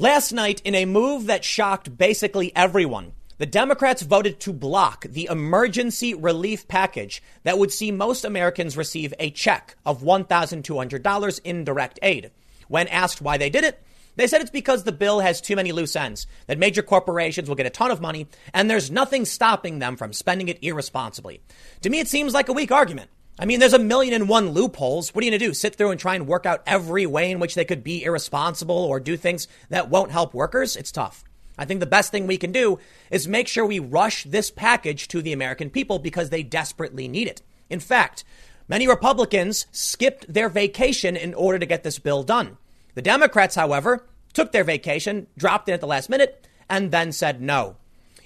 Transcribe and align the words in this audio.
Last 0.00 0.30
night, 0.30 0.62
in 0.64 0.76
a 0.76 0.84
move 0.84 1.26
that 1.26 1.44
shocked 1.44 1.98
basically 1.98 2.54
everyone, 2.54 3.14
the 3.38 3.46
Democrats 3.46 4.02
voted 4.02 4.38
to 4.38 4.52
block 4.52 5.04
the 5.08 5.26
emergency 5.28 6.14
relief 6.14 6.68
package 6.68 7.20
that 7.42 7.58
would 7.58 7.72
see 7.72 7.90
most 7.90 8.24
Americans 8.24 8.76
receive 8.76 9.12
a 9.18 9.32
check 9.32 9.74
of 9.84 10.04
$1,200 10.04 11.40
in 11.42 11.64
direct 11.64 11.98
aid. 12.00 12.30
When 12.68 12.86
asked 12.86 13.20
why 13.20 13.38
they 13.38 13.50
did 13.50 13.64
it, 13.64 13.82
they 14.14 14.28
said 14.28 14.40
it's 14.40 14.52
because 14.52 14.84
the 14.84 14.92
bill 14.92 15.18
has 15.18 15.40
too 15.40 15.56
many 15.56 15.72
loose 15.72 15.96
ends, 15.96 16.28
that 16.46 16.58
major 16.58 16.82
corporations 16.82 17.48
will 17.48 17.56
get 17.56 17.66
a 17.66 17.70
ton 17.70 17.90
of 17.90 18.00
money, 18.00 18.28
and 18.54 18.70
there's 18.70 18.92
nothing 18.92 19.24
stopping 19.24 19.80
them 19.80 19.96
from 19.96 20.12
spending 20.12 20.46
it 20.46 20.62
irresponsibly. 20.62 21.40
To 21.80 21.90
me, 21.90 21.98
it 21.98 22.06
seems 22.06 22.32
like 22.34 22.48
a 22.48 22.52
weak 22.52 22.70
argument. 22.70 23.10
I 23.40 23.44
mean, 23.44 23.60
there's 23.60 23.72
a 23.72 23.78
million 23.78 24.14
and 24.14 24.28
one 24.28 24.50
loopholes. 24.50 25.14
What 25.14 25.22
are 25.22 25.24
you 25.24 25.30
going 25.30 25.38
to 25.38 25.46
do? 25.46 25.54
Sit 25.54 25.76
through 25.76 25.92
and 25.92 26.00
try 26.00 26.16
and 26.16 26.26
work 26.26 26.44
out 26.44 26.62
every 26.66 27.06
way 27.06 27.30
in 27.30 27.38
which 27.38 27.54
they 27.54 27.64
could 27.64 27.84
be 27.84 28.02
irresponsible 28.02 28.74
or 28.74 28.98
do 28.98 29.16
things 29.16 29.46
that 29.68 29.88
won't 29.88 30.10
help 30.10 30.34
workers? 30.34 30.74
It's 30.74 30.90
tough. 30.90 31.22
I 31.56 31.64
think 31.64 31.78
the 31.78 31.86
best 31.86 32.10
thing 32.10 32.26
we 32.26 32.36
can 32.36 32.50
do 32.50 32.78
is 33.10 33.28
make 33.28 33.46
sure 33.46 33.64
we 33.64 33.78
rush 33.78 34.24
this 34.24 34.50
package 34.50 35.06
to 35.08 35.22
the 35.22 35.32
American 35.32 35.70
people 35.70 36.00
because 36.00 36.30
they 36.30 36.42
desperately 36.42 37.06
need 37.06 37.28
it. 37.28 37.42
In 37.70 37.78
fact, 37.78 38.24
many 38.66 38.88
Republicans 38.88 39.66
skipped 39.70 40.32
their 40.32 40.48
vacation 40.48 41.16
in 41.16 41.32
order 41.34 41.60
to 41.60 41.66
get 41.66 41.84
this 41.84 41.98
bill 42.00 42.24
done. 42.24 42.58
The 42.94 43.02
Democrats, 43.02 43.54
however, 43.54 44.06
took 44.32 44.50
their 44.50 44.64
vacation, 44.64 45.28
dropped 45.36 45.68
in 45.68 45.74
at 45.74 45.80
the 45.80 45.86
last 45.86 46.08
minute, 46.08 46.46
and 46.68 46.90
then 46.90 47.12
said 47.12 47.40
no. 47.40 47.76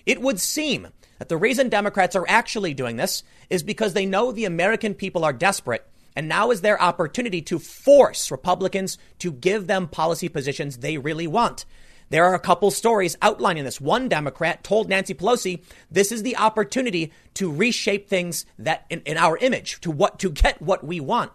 It 0.07 0.21
would 0.21 0.41
seem 0.41 0.89
that 1.23 1.29
the 1.29 1.37
reason 1.37 1.69
Democrats 1.69 2.17
are 2.17 2.27
actually 2.27 2.75
doing 2.75 2.97
this 2.97 3.23
is 3.49 3.63
because 3.63 3.95
they 3.95 4.05
know 4.05 4.33
the 4.33 4.45
American 4.45 4.93
people 4.93 5.25
are 5.25 5.33
desperate. 5.33 5.87
And 6.17 6.27
now 6.27 6.51
is 6.51 6.63
their 6.63 6.83
opportunity 6.83 7.41
to 7.43 7.61
force 7.61 8.33
Republicans 8.33 8.99
to 9.21 9.31
give 9.31 9.69
them 9.69 9.87
policy 9.87 10.29
positions 10.29 10.79
they 10.79 10.99
really 10.99 11.29
want. 11.29 11.65
There 12.11 12.25
are 12.25 12.35
a 12.35 12.41
couple 12.41 12.73
stories 12.73 13.17
outlining 13.23 13.63
this. 13.63 13.81
One 13.81 14.09
Democrat 14.09 14.65
told 14.65 14.89
Nancy 14.89 15.15
Pelosi, 15.15 15.63
this 15.93 16.11
is 16.11 16.25
the 16.25 16.39
opportunity 16.39 17.13
to 17.35 17.53
reshape 17.53 18.09
things 18.09 18.45
that 18.59 18.85
in, 18.91 19.03
in 19.03 19.17
our 19.17 19.37
image, 19.37 19.81
to 19.83 19.93
what, 19.93 20.19
to 20.19 20.29
get 20.29 20.61
what 20.61 20.83
we 20.83 20.99
want. 20.99 21.31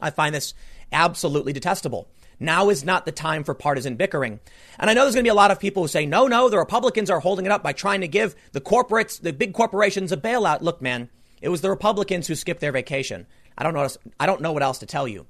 I 0.00 0.10
find 0.10 0.32
this 0.32 0.54
absolutely 0.92 1.52
detestable. 1.52 2.08
Now 2.40 2.70
is 2.70 2.84
not 2.84 3.04
the 3.04 3.12
time 3.12 3.44
for 3.44 3.54
partisan 3.54 3.96
bickering. 3.96 4.40
And 4.78 4.88
I 4.88 4.94
know 4.94 5.02
there's 5.02 5.14
going 5.14 5.24
to 5.24 5.28
be 5.28 5.32
a 5.32 5.34
lot 5.34 5.50
of 5.50 5.58
people 5.58 5.82
who 5.82 5.88
say, 5.88 6.06
no, 6.06 6.28
no, 6.28 6.48
the 6.48 6.58
Republicans 6.58 7.10
are 7.10 7.20
holding 7.20 7.46
it 7.46 7.52
up 7.52 7.62
by 7.62 7.72
trying 7.72 8.02
to 8.02 8.08
give 8.08 8.36
the 8.52 8.60
corporates, 8.60 9.20
the 9.20 9.32
big 9.32 9.54
corporations 9.54 10.12
a 10.12 10.16
bailout. 10.16 10.60
Look, 10.60 10.80
man, 10.80 11.08
it 11.42 11.48
was 11.48 11.60
the 11.60 11.70
Republicans 11.70 12.26
who 12.26 12.34
skipped 12.34 12.60
their 12.60 12.72
vacation. 12.72 13.26
I 13.56 13.64
don't 13.64 13.74
know, 13.74 13.88
I 14.20 14.26
don't 14.26 14.40
know 14.40 14.52
what 14.52 14.62
else 14.62 14.78
to 14.78 14.86
tell 14.86 15.08
you. 15.08 15.26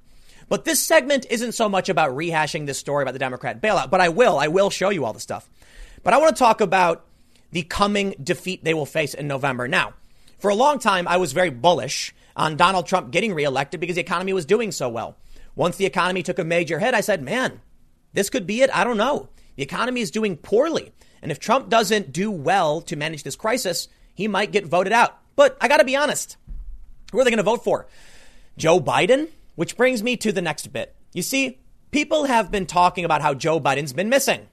But 0.49 0.65
this 0.65 0.79
segment 0.79 1.25
isn't 1.29 1.51
so 1.51 1.69
much 1.69 1.89
about 1.89 2.15
rehashing 2.15 2.65
this 2.65 2.79
story 2.79 3.03
about 3.03 3.13
the 3.13 3.19
Democrat 3.19 3.61
bailout, 3.61 3.89
but 3.89 4.01
I 4.01 4.09
will. 4.09 4.37
I 4.37 4.47
will 4.47 4.69
show 4.69 4.89
you 4.89 5.05
all 5.05 5.13
the 5.13 5.19
stuff. 5.19 5.49
But 6.03 6.13
I 6.13 6.17
want 6.17 6.35
to 6.35 6.39
talk 6.39 6.61
about 6.61 7.05
the 7.51 7.63
coming 7.63 8.15
defeat 8.21 8.63
they 8.63 8.73
will 8.73 8.85
face 8.85 9.13
in 9.13 9.27
November. 9.27 9.67
Now, 9.67 9.93
for 10.39 10.49
a 10.49 10.55
long 10.55 10.79
time, 10.79 11.07
I 11.07 11.17
was 11.17 11.33
very 11.33 11.49
bullish 11.49 12.13
on 12.35 12.55
Donald 12.55 12.87
Trump 12.87 13.11
getting 13.11 13.33
reelected 13.33 13.79
because 13.79 13.95
the 13.95 14.01
economy 14.01 14.33
was 14.33 14.45
doing 14.45 14.71
so 14.71 14.89
well. 14.89 15.17
Once 15.55 15.75
the 15.75 15.85
economy 15.85 16.23
took 16.23 16.39
a 16.39 16.43
major 16.43 16.79
hit, 16.79 16.93
I 16.93 17.01
said, 17.01 17.21
man, 17.21 17.61
this 18.13 18.29
could 18.29 18.47
be 18.47 18.61
it. 18.61 18.69
I 18.75 18.83
don't 18.83 18.97
know. 18.97 19.29
The 19.55 19.63
economy 19.63 20.01
is 20.01 20.11
doing 20.11 20.37
poorly. 20.37 20.93
And 21.21 21.31
if 21.31 21.39
Trump 21.39 21.69
doesn't 21.69 22.13
do 22.13 22.31
well 22.31 22.81
to 22.81 22.95
manage 22.95 23.23
this 23.23 23.35
crisis, 23.35 23.87
he 24.13 24.27
might 24.27 24.51
get 24.51 24.65
voted 24.65 24.93
out. 24.93 25.17
But 25.35 25.57
I 25.59 25.67
got 25.67 25.77
to 25.77 25.85
be 25.85 25.95
honest. 25.95 26.37
Who 27.11 27.19
are 27.19 27.23
they 27.23 27.29
going 27.29 27.37
to 27.37 27.43
vote 27.43 27.63
for? 27.63 27.87
Joe 28.57 28.79
Biden? 28.79 29.29
Which 29.55 29.75
brings 29.75 30.01
me 30.01 30.15
to 30.17 30.31
the 30.31 30.41
next 30.41 30.67
bit. 30.67 30.95
You 31.13 31.21
see, 31.21 31.59
people 31.91 32.25
have 32.25 32.51
been 32.51 32.65
talking 32.65 33.03
about 33.03 33.21
how 33.21 33.33
Joe 33.33 33.59
Biden's 33.59 33.93
been 33.93 34.09
missing. 34.09 34.47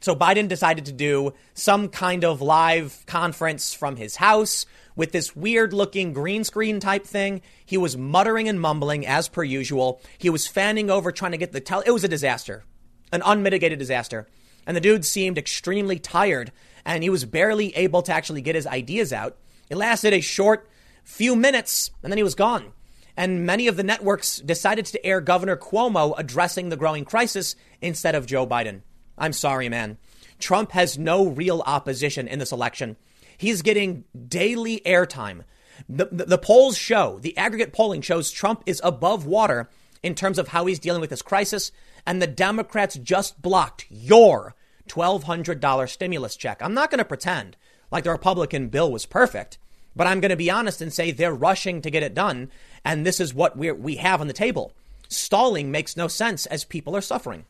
So 0.00 0.14
Biden 0.14 0.48
decided 0.48 0.86
to 0.86 0.92
do 0.92 1.34
some 1.54 1.88
kind 1.88 2.24
of 2.24 2.40
live 2.40 3.04
conference 3.06 3.74
from 3.74 3.96
his 3.96 4.16
house 4.16 4.64
with 4.98 5.12
this 5.12 5.36
weird 5.36 5.72
looking 5.72 6.12
green 6.12 6.42
screen 6.42 6.80
type 6.80 7.06
thing. 7.06 7.40
He 7.64 7.78
was 7.78 7.96
muttering 7.96 8.48
and 8.48 8.60
mumbling 8.60 9.06
as 9.06 9.28
per 9.28 9.44
usual. 9.44 10.02
He 10.18 10.28
was 10.28 10.48
fanning 10.48 10.90
over 10.90 11.12
trying 11.12 11.30
to 11.30 11.38
get 11.38 11.52
the 11.52 11.60
tele. 11.60 11.84
It 11.86 11.92
was 11.92 12.02
a 12.02 12.08
disaster, 12.08 12.64
an 13.12 13.22
unmitigated 13.24 13.78
disaster. 13.78 14.26
And 14.66 14.76
the 14.76 14.80
dude 14.82 15.04
seemed 15.04 15.38
extremely 15.38 16.00
tired 16.00 16.50
and 16.84 17.04
he 17.04 17.10
was 17.10 17.24
barely 17.24 17.74
able 17.76 18.02
to 18.02 18.12
actually 18.12 18.42
get 18.42 18.56
his 18.56 18.66
ideas 18.66 19.12
out. 19.12 19.38
It 19.70 19.76
lasted 19.76 20.12
a 20.12 20.20
short 20.20 20.68
few 21.04 21.36
minutes 21.36 21.92
and 22.02 22.12
then 22.12 22.18
he 22.18 22.24
was 22.24 22.34
gone. 22.34 22.72
And 23.16 23.46
many 23.46 23.68
of 23.68 23.76
the 23.76 23.84
networks 23.84 24.38
decided 24.38 24.84
to 24.86 25.06
air 25.06 25.20
Governor 25.20 25.56
Cuomo 25.56 26.12
addressing 26.18 26.70
the 26.70 26.76
growing 26.76 27.04
crisis 27.04 27.54
instead 27.80 28.16
of 28.16 28.26
Joe 28.26 28.48
Biden. 28.48 28.82
I'm 29.16 29.32
sorry, 29.32 29.68
man. 29.68 29.96
Trump 30.40 30.72
has 30.72 30.98
no 30.98 31.26
real 31.26 31.62
opposition 31.66 32.26
in 32.26 32.40
this 32.40 32.52
election. 32.52 32.96
He's 33.38 33.62
getting 33.62 34.04
daily 34.28 34.82
airtime. 34.84 35.44
The, 35.88 36.08
the, 36.10 36.24
the, 36.24 36.38
polls 36.38 36.76
show, 36.76 37.20
the 37.20 37.36
aggregate 37.38 37.72
polling 37.72 38.02
shows 38.02 38.30
Trump 38.32 38.64
is 38.66 38.80
above 38.84 39.24
water 39.24 39.70
in 40.02 40.16
terms 40.16 40.38
of 40.38 40.48
how 40.48 40.66
he's 40.66 40.80
dealing 40.80 41.00
with 41.00 41.10
this 41.10 41.22
crisis. 41.22 41.70
And 42.04 42.20
the 42.20 42.26
Democrats 42.26 42.96
just 42.96 43.40
blocked 43.40 43.86
your 43.88 44.56
$1,200 44.88 45.88
stimulus 45.88 46.36
check. 46.36 46.60
I'm 46.60 46.74
not 46.74 46.90
going 46.90 46.98
to 46.98 47.04
pretend 47.04 47.56
like 47.90 48.04
the 48.04 48.10
Republican 48.10 48.68
bill 48.68 48.90
was 48.90 49.06
perfect, 49.06 49.58
but 49.94 50.06
I'm 50.06 50.20
going 50.20 50.30
to 50.30 50.36
be 50.36 50.50
honest 50.50 50.82
and 50.82 50.92
say 50.92 51.10
they're 51.10 51.32
rushing 51.32 51.80
to 51.82 51.90
get 51.90 52.02
it 52.02 52.14
done. 52.14 52.50
And 52.84 53.06
this 53.06 53.20
is 53.20 53.32
what 53.32 53.56
we 53.56 53.70
we 53.72 53.96
have 53.96 54.20
on 54.20 54.26
the 54.26 54.32
table. 54.32 54.72
Stalling 55.08 55.70
makes 55.70 55.96
no 55.96 56.08
sense 56.08 56.44
as 56.46 56.64
people 56.64 56.96
are 56.96 57.00
suffering. 57.00 57.44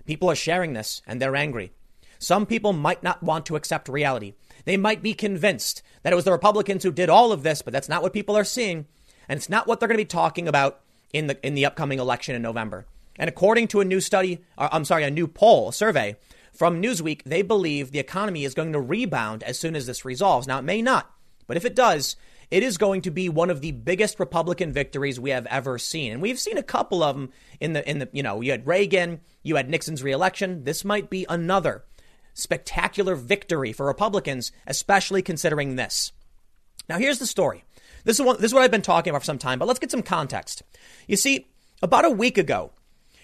People 0.04 0.28
are 0.28 0.34
sharing 0.34 0.72
this 0.72 1.00
and 1.06 1.22
they're 1.22 1.36
angry. 1.36 1.70
Some 2.18 2.46
people 2.46 2.72
might 2.72 3.02
not 3.02 3.22
want 3.22 3.46
to 3.46 3.56
accept 3.56 3.88
reality. 3.88 4.34
They 4.64 4.76
might 4.76 5.02
be 5.02 5.14
convinced 5.14 5.82
that 6.02 6.12
it 6.12 6.16
was 6.16 6.24
the 6.24 6.32
Republicans 6.32 6.82
who 6.82 6.92
did 6.92 7.08
all 7.08 7.32
of 7.32 7.42
this, 7.42 7.62
but 7.62 7.72
that's 7.72 7.88
not 7.88 8.02
what 8.02 8.12
people 8.12 8.36
are 8.36 8.44
seeing. 8.44 8.86
And 9.28 9.36
it's 9.36 9.48
not 9.48 9.66
what 9.66 9.80
they're 9.80 9.88
going 9.88 9.98
to 9.98 10.04
be 10.04 10.06
talking 10.06 10.48
about 10.48 10.80
in 11.12 11.26
the, 11.26 11.46
in 11.46 11.54
the 11.54 11.66
upcoming 11.66 11.98
election 11.98 12.34
in 12.34 12.42
November. 12.42 12.86
And 13.18 13.28
according 13.28 13.68
to 13.68 13.80
a 13.80 13.84
new 13.84 14.00
study, 14.00 14.44
uh, 14.58 14.68
I'm 14.72 14.84
sorry, 14.84 15.04
a 15.04 15.10
new 15.10 15.26
poll, 15.26 15.70
a 15.70 15.72
survey 15.72 16.16
from 16.52 16.82
Newsweek, 16.82 17.22
they 17.24 17.42
believe 17.42 17.90
the 17.90 17.98
economy 17.98 18.44
is 18.44 18.54
going 18.54 18.72
to 18.72 18.80
rebound 18.80 19.42
as 19.42 19.58
soon 19.58 19.76
as 19.76 19.86
this 19.86 20.04
resolves. 20.04 20.46
Now, 20.46 20.58
it 20.58 20.64
may 20.64 20.82
not, 20.82 21.10
but 21.46 21.56
if 21.56 21.64
it 21.64 21.74
does, 21.74 22.16
it 22.50 22.62
is 22.62 22.78
going 22.78 23.02
to 23.02 23.10
be 23.10 23.28
one 23.28 23.50
of 23.50 23.60
the 23.60 23.72
biggest 23.72 24.20
Republican 24.20 24.72
victories 24.72 25.18
we 25.18 25.30
have 25.30 25.46
ever 25.46 25.78
seen. 25.78 26.12
And 26.12 26.22
we've 26.22 26.38
seen 26.38 26.58
a 26.58 26.62
couple 26.62 27.02
of 27.02 27.16
them 27.16 27.30
in 27.60 27.72
the, 27.72 27.88
in 27.88 27.98
the, 27.98 28.08
you 28.12 28.22
know, 28.22 28.40
you 28.40 28.52
had 28.52 28.66
Reagan, 28.66 29.20
you 29.42 29.56
had 29.56 29.68
Nixon's 29.68 30.02
reelection. 30.02 30.64
This 30.64 30.84
might 30.84 31.10
be 31.10 31.26
another 31.28 31.84
spectacular 32.36 33.14
victory 33.14 33.72
for 33.72 33.86
Republicans, 33.86 34.52
especially 34.66 35.22
considering 35.22 35.74
this. 35.74 36.12
Now, 36.88 36.98
here's 36.98 37.18
the 37.18 37.26
story. 37.26 37.64
This 38.04 38.20
is, 38.20 38.24
one, 38.24 38.36
this 38.36 38.50
is 38.50 38.54
what 38.54 38.62
I've 38.62 38.70
been 38.70 38.82
talking 38.82 39.10
about 39.10 39.22
for 39.22 39.26
some 39.26 39.38
time, 39.38 39.58
but 39.58 39.66
let's 39.66 39.80
get 39.80 39.90
some 39.90 40.02
context. 40.02 40.62
You 41.08 41.16
see, 41.16 41.48
about 41.82 42.04
a 42.04 42.10
week 42.10 42.38
ago, 42.38 42.70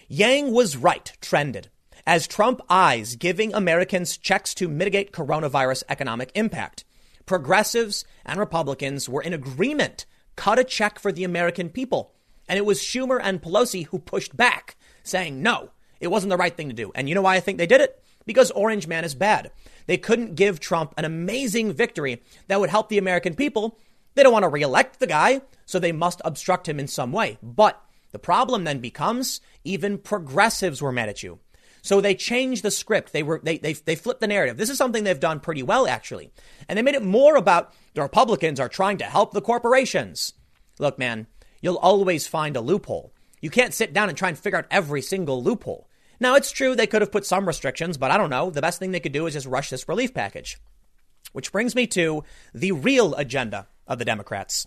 Yang 0.09 0.51
was 0.51 0.75
right 0.75 1.11
trended 1.21 1.69
as 2.05 2.27
Trump 2.27 2.59
eyes 2.69 3.15
giving 3.15 3.53
Americans 3.53 4.17
checks 4.17 4.53
to 4.55 4.67
mitigate 4.67 5.13
coronavirus 5.13 5.83
economic 5.87 6.31
impact. 6.35 6.83
Progressives 7.25 8.03
and 8.25 8.39
Republicans 8.39 9.07
were 9.07 9.21
in 9.21 9.31
agreement, 9.31 10.05
cut 10.35 10.59
a 10.59 10.63
check 10.63 10.99
for 10.99 11.13
the 11.13 11.23
American 11.23 11.69
people. 11.69 12.13
And 12.49 12.57
it 12.57 12.65
was 12.65 12.81
Schumer 12.81 13.21
and 13.23 13.41
Pelosi 13.41 13.85
who 13.85 13.99
pushed 13.99 14.35
back, 14.35 14.75
saying, 15.03 15.41
no, 15.41 15.69
it 16.01 16.07
wasn't 16.07 16.31
the 16.31 16.37
right 16.37 16.55
thing 16.55 16.67
to 16.67 16.75
do. 16.75 16.91
And 16.93 17.07
you 17.07 17.15
know 17.15 17.21
why 17.21 17.35
I 17.35 17.39
think 17.39 17.57
they 17.57 17.67
did 17.67 17.79
it? 17.79 18.02
Because 18.25 18.51
Orange 18.51 18.87
Man 18.87 19.03
is 19.03 19.15
bad. 19.15 19.51
They 19.85 19.97
couldn't 19.97 20.35
give 20.35 20.59
Trump 20.59 20.93
an 20.97 21.05
amazing 21.05 21.73
victory 21.73 22.21
that 22.47 22.59
would 22.59 22.69
help 22.69 22.89
the 22.89 22.97
American 22.97 23.35
people. 23.35 23.77
They 24.15 24.23
don't 24.23 24.33
want 24.33 24.43
to 24.43 24.49
reelect 24.49 24.99
the 24.99 25.07
guy, 25.07 25.41
so 25.65 25.79
they 25.79 25.91
must 25.91 26.21
obstruct 26.23 26.67
him 26.69 26.79
in 26.79 26.87
some 26.87 27.11
way. 27.11 27.37
But 27.41 27.81
the 28.11 28.19
problem 28.19 28.63
then 28.63 28.79
becomes 28.79 29.41
even 29.63 29.97
progressives 29.97 30.81
were 30.81 30.91
mad 30.91 31.09
at 31.09 31.23
you. 31.23 31.39
So 31.81 31.99
they 31.99 32.15
changed 32.15 32.63
the 32.63 32.71
script. 32.71 33.11
They 33.11 33.23
were 33.23 33.41
they, 33.43 33.57
they 33.57 33.73
they 33.73 33.95
flipped 33.95 34.21
the 34.21 34.27
narrative. 34.27 34.55
This 34.55 34.69
is 34.69 34.77
something 34.77 35.03
they've 35.03 35.19
done 35.19 35.41
pretty 35.41 35.63
well 35.63 35.85
actually. 35.85 36.31
And 36.69 36.77
they 36.77 36.81
made 36.81 36.95
it 36.95 37.03
more 37.03 37.35
about 37.35 37.73
the 37.93 38.01
Republicans 38.01 38.59
are 38.59 38.69
trying 38.69 38.97
to 38.99 39.05
help 39.05 39.33
the 39.33 39.41
corporations. 39.41 40.33
Look, 40.79 40.97
man, 40.97 41.27
you'll 41.61 41.77
always 41.77 42.25
find 42.25 42.55
a 42.55 42.61
loophole. 42.61 43.13
You 43.41 43.49
can't 43.49 43.73
sit 43.73 43.91
down 43.91 44.07
and 44.07 44.17
try 44.17 44.29
and 44.29 44.39
figure 44.39 44.57
out 44.57 44.67
every 44.71 45.01
single 45.01 45.43
loophole. 45.43 45.89
Now, 46.23 46.35
it's 46.35 46.53
true 46.53 46.73
they 46.73 46.87
could 46.87 47.01
have 47.01 47.11
put 47.11 47.25
some 47.25 47.45
restrictions, 47.45 47.97
but 47.97 48.09
I 48.09 48.17
don't 48.17 48.29
know. 48.29 48.49
The 48.49 48.61
best 48.61 48.79
thing 48.79 48.91
they 48.91 49.01
could 49.01 49.11
do 49.11 49.27
is 49.27 49.33
just 49.33 49.45
rush 49.45 49.69
this 49.69 49.89
relief 49.89 50.13
package. 50.13 50.57
Which 51.33 51.51
brings 51.51 51.75
me 51.75 51.85
to 51.87 52.23
the 52.53 52.71
real 52.71 53.13
agenda 53.15 53.67
of 53.85 53.99
the 53.99 54.05
Democrats. 54.05 54.65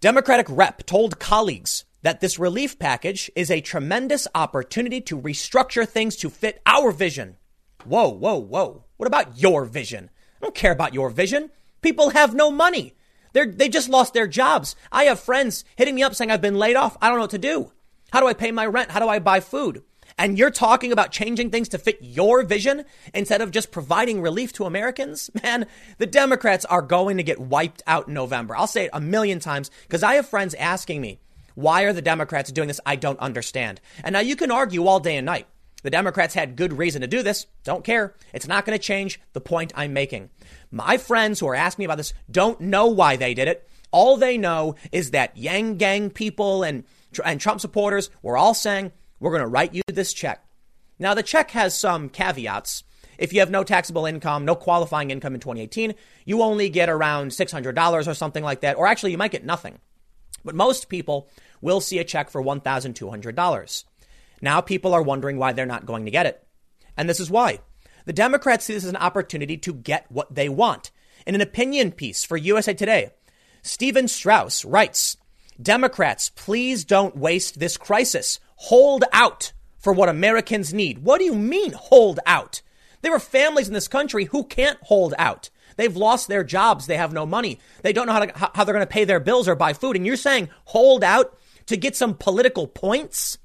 Democratic 0.00 0.46
rep 0.48 0.86
told 0.86 1.18
colleagues 1.18 1.84
that 2.02 2.20
this 2.20 2.38
relief 2.38 2.78
package 2.78 3.28
is 3.34 3.50
a 3.50 3.60
tremendous 3.60 4.28
opportunity 4.36 5.00
to 5.00 5.20
restructure 5.20 5.86
things 5.86 6.14
to 6.18 6.30
fit 6.30 6.62
our 6.64 6.92
vision. 6.92 7.38
Whoa, 7.84 8.10
whoa, 8.10 8.38
whoa. 8.38 8.84
What 8.98 9.08
about 9.08 9.40
your 9.42 9.64
vision? 9.64 10.10
I 10.40 10.44
don't 10.44 10.54
care 10.54 10.70
about 10.70 10.94
your 10.94 11.10
vision. 11.10 11.50
People 11.80 12.10
have 12.10 12.36
no 12.36 12.52
money. 12.52 12.94
They're, 13.32 13.46
they 13.46 13.68
just 13.68 13.88
lost 13.88 14.14
their 14.14 14.28
jobs. 14.28 14.76
I 14.92 15.04
have 15.04 15.18
friends 15.18 15.64
hitting 15.74 15.96
me 15.96 16.04
up 16.04 16.14
saying 16.14 16.30
I've 16.30 16.40
been 16.40 16.54
laid 16.54 16.76
off. 16.76 16.96
I 17.02 17.08
don't 17.08 17.16
know 17.16 17.22
what 17.22 17.30
to 17.30 17.38
do. 17.38 17.72
How 18.12 18.20
do 18.20 18.28
I 18.28 18.34
pay 18.34 18.52
my 18.52 18.64
rent? 18.64 18.92
How 18.92 19.00
do 19.00 19.08
I 19.08 19.18
buy 19.18 19.40
food? 19.40 19.82
And 20.18 20.38
you're 20.38 20.50
talking 20.50 20.92
about 20.92 21.12
changing 21.12 21.50
things 21.50 21.68
to 21.70 21.78
fit 21.78 21.98
your 22.00 22.42
vision 22.42 22.84
instead 23.14 23.40
of 23.40 23.50
just 23.50 23.70
providing 23.70 24.20
relief 24.20 24.52
to 24.54 24.64
Americans? 24.64 25.30
Man, 25.42 25.66
the 25.98 26.06
Democrats 26.06 26.64
are 26.66 26.82
going 26.82 27.16
to 27.16 27.22
get 27.22 27.38
wiped 27.40 27.82
out 27.86 28.08
in 28.08 28.14
November. 28.14 28.56
I'll 28.56 28.66
say 28.66 28.84
it 28.84 28.90
a 28.92 29.00
million 29.00 29.40
times 29.40 29.70
because 29.82 30.02
I 30.02 30.14
have 30.14 30.28
friends 30.28 30.54
asking 30.54 31.00
me, 31.00 31.18
why 31.54 31.82
are 31.82 31.92
the 31.92 32.02
Democrats 32.02 32.50
doing 32.50 32.68
this? 32.68 32.80
I 32.86 32.96
don't 32.96 33.18
understand. 33.18 33.80
And 34.02 34.14
now 34.14 34.20
you 34.20 34.36
can 34.36 34.50
argue 34.50 34.86
all 34.86 35.00
day 35.00 35.16
and 35.16 35.26
night. 35.26 35.46
The 35.82 35.90
Democrats 35.90 36.34
had 36.34 36.56
good 36.56 36.72
reason 36.72 37.00
to 37.00 37.08
do 37.08 37.22
this. 37.22 37.46
Don't 37.64 37.84
care. 37.84 38.14
It's 38.32 38.46
not 38.46 38.64
going 38.64 38.78
to 38.78 38.82
change 38.82 39.20
the 39.32 39.40
point 39.40 39.72
I'm 39.74 39.92
making. 39.92 40.30
My 40.70 40.96
friends 40.96 41.40
who 41.40 41.48
are 41.48 41.54
asking 41.54 41.82
me 41.82 41.86
about 41.86 41.98
this 41.98 42.14
don't 42.30 42.60
know 42.60 42.86
why 42.86 43.16
they 43.16 43.34
did 43.34 43.48
it. 43.48 43.68
All 43.90 44.16
they 44.16 44.38
know 44.38 44.76
is 44.90 45.10
that 45.10 45.36
Yang 45.36 45.76
Gang 45.76 46.10
people 46.10 46.62
and, 46.62 46.84
and 47.24 47.40
Trump 47.40 47.60
supporters 47.60 48.10
were 48.22 48.36
all 48.36 48.54
saying, 48.54 48.92
we're 49.22 49.30
going 49.30 49.40
to 49.40 49.46
write 49.46 49.72
you 49.72 49.82
this 49.86 50.12
check. 50.12 50.44
Now, 50.98 51.14
the 51.14 51.22
check 51.22 51.52
has 51.52 51.78
some 51.78 52.08
caveats. 52.08 52.82
If 53.18 53.32
you 53.32 53.38
have 53.38 53.50
no 53.50 53.62
taxable 53.62 54.04
income, 54.04 54.44
no 54.44 54.56
qualifying 54.56 55.12
income 55.12 55.34
in 55.34 55.40
2018, 55.40 55.94
you 56.24 56.42
only 56.42 56.68
get 56.68 56.90
around 56.90 57.30
$600 57.30 58.06
or 58.06 58.14
something 58.14 58.42
like 58.42 58.62
that. 58.62 58.76
Or 58.76 58.88
actually, 58.88 59.12
you 59.12 59.18
might 59.18 59.30
get 59.30 59.44
nothing. 59.44 59.78
But 60.44 60.56
most 60.56 60.88
people 60.88 61.28
will 61.60 61.80
see 61.80 62.00
a 62.00 62.04
check 62.04 62.30
for 62.30 62.42
$1,200. 62.42 63.84
Now 64.40 64.60
people 64.60 64.92
are 64.92 65.02
wondering 65.02 65.38
why 65.38 65.52
they're 65.52 65.66
not 65.66 65.86
going 65.86 66.04
to 66.04 66.10
get 66.10 66.26
it. 66.26 66.44
And 66.96 67.08
this 67.08 67.20
is 67.20 67.30
why. 67.30 67.60
The 68.06 68.12
Democrats 68.12 68.64
see 68.64 68.74
this 68.74 68.82
as 68.82 68.90
an 68.90 68.96
opportunity 68.96 69.56
to 69.58 69.72
get 69.72 70.10
what 70.10 70.34
they 70.34 70.48
want. 70.48 70.90
In 71.28 71.36
an 71.36 71.40
opinion 71.40 71.92
piece 71.92 72.24
for 72.24 72.36
USA 72.36 72.74
Today, 72.74 73.10
Stephen 73.62 74.08
Strauss 74.08 74.64
writes, 74.64 75.16
Democrats, 75.62 76.28
please 76.30 76.84
don't 76.84 77.16
waste 77.16 77.60
this 77.60 77.76
crisis. 77.76 78.40
Hold 78.66 79.02
out 79.12 79.52
for 79.76 79.92
what 79.92 80.08
Americans 80.08 80.72
need. 80.72 81.00
What 81.00 81.18
do 81.18 81.24
you 81.24 81.34
mean, 81.34 81.72
hold 81.72 82.20
out? 82.24 82.62
There 83.00 83.12
are 83.12 83.18
families 83.18 83.66
in 83.66 83.74
this 83.74 83.88
country 83.88 84.26
who 84.26 84.44
can't 84.44 84.78
hold 84.82 85.14
out. 85.18 85.50
They've 85.76 85.96
lost 85.96 86.28
their 86.28 86.44
jobs. 86.44 86.86
They 86.86 86.96
have 86.96 87.12
no 87.12 87.26
money. 87.26 87.58
They 87.82 87.92
don't 87.92 88.06
know 88.06 88.12
how, 88.12 88.24
to, 88.24 88.50
how 88.54 88.62
they're 88.62 88.74
going 88.74 88.86
to 88.86 88.92
pay 88.92 89.04
their 89.04 89.18
bills 89.18 89.48
or 89.48 89.56
buy 89.56 89.72
food. 89.72 89.96
And 89.96 90.06
you're 90.06 90.14
saying 90.14 90.48
hold 90.66 91.02
out 91.02 91.36
to 91.66 91.76
get 91.76 91.96
some 91.96 92.14
political 92.14 92.68
points? 92.68 93.36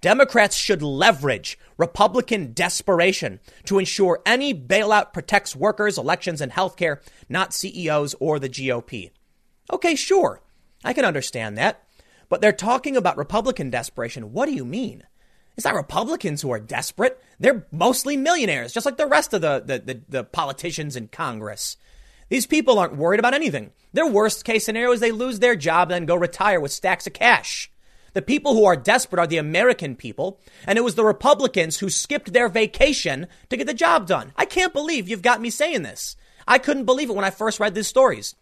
Democrats 0.00 0.56
should 0.56 0.82
leverage 0.82 1.58
Republican 1.76 2.52
desperation 2.52 3.40
to 3.64 3.80
ensure 3.80 4.22
any 4.24 4.54
bailout 4.54 5.12
protects 5.12 5.56
workers, 5.56 5.98
elections, 5.98 6.40
and 6.40 6.52
healthcare, 6.52 6.98
not 7.28 7.54
CEOs 7.54 8.14
or 8.20 8.38
the 8.38 8.48
GOP. 8.48 9.10
Okay, 9.72 9.96
sure. 9.96 10.40
I 10.84 10.92
can 10.92 11.04
understand 11.04 11.58
that. 11.58 11.82
But 12.32 12.40
they're 12.40 12.50
talking 12.50 12.96
about 12.96 13.18
Republican 13.18 13.68
desperation. 13.68 14.32
What 14.32 14.46
do 14.46 14.54
you 14.54 14.64
mean? 14.64 15.02
It's 15.54 15.66
not 15.66 15.74
Republicans 15.74 16.40
who 16.40 16.50
are 16.50 16.58
desperate. 16.58 17.22
They're 17.38 17.66
mostly 17.70 18.16
millionaires, 18.16 18.72
just 18.72 18.86
like 18.86 18.96
the 18.96 19.04
rest 19.04 19.34
of 19.34 19.42
the, 19.42 19.62
the, 19.62 19.78
the, 19.80 20.00
the, 20.08 20.24
politicians 20.24 20.96
in 20.96 21.08
Congress. 21.08 21.76
These 22.30 22.46
people 22.46 22.78
aren't 22.78 22.96
worried 22.96 23.20
about 23.20 23.34
anything. 23.34 23.72
Their 23.92 24.06
worst 24.06 24.46
case 24.46 24.64
scenario 24.64 24.92
is 24.92 25.00
they 25.00 25.12
lose 25.12 25.40
their 25.40 25.54
job 25.54 25.90
and 25.90 25.94
then 25.94 26.06
go 26.06 26.14
retire 26.14 26.58
with 26.58 26.72
stacks 26.72 27.06
of 27.06 27.12
cash. 27.12 27.70
The 28.14 28.22
people 28.22 28.54
who 28.54 28.64
are 28.64 28.76
desperate 28.76 29.20
are 29.20 29.26
the 29.26 29.36
American 29.36 29.94
people, 29.94 30.40
and 30.66 30.78
it 30.78 30.84
was 30.84 30.94
the 30.94 31.04
Republicans 31.04 31.80
who 31.80 31.90
skipped 31.90 32.32
their 32.32 32.48
vacation 32.48 33.26
to 33.50 33.58
get 33.58 33.66
the 33.66 33.74
job 33.74 34.06
done. 34.06 34.32
I 34.36 34.46
can't 34.46 34.72
believe 34.72 35.06
you've 35.06 35.20
got 35.20 35.42
me 35.42 35.50
saying 35.50 35.82
this. 35.82 36.16
I 36.48 36.56
couldn't 36.56 36.86
believe 36.86 37.10
it 37.10 37.14
when 37.14 37.26
I 37.26 37.30
first 37.30 37.60
read 37.60 37.74
these 37.74 37.88
stories. 37.88 38.34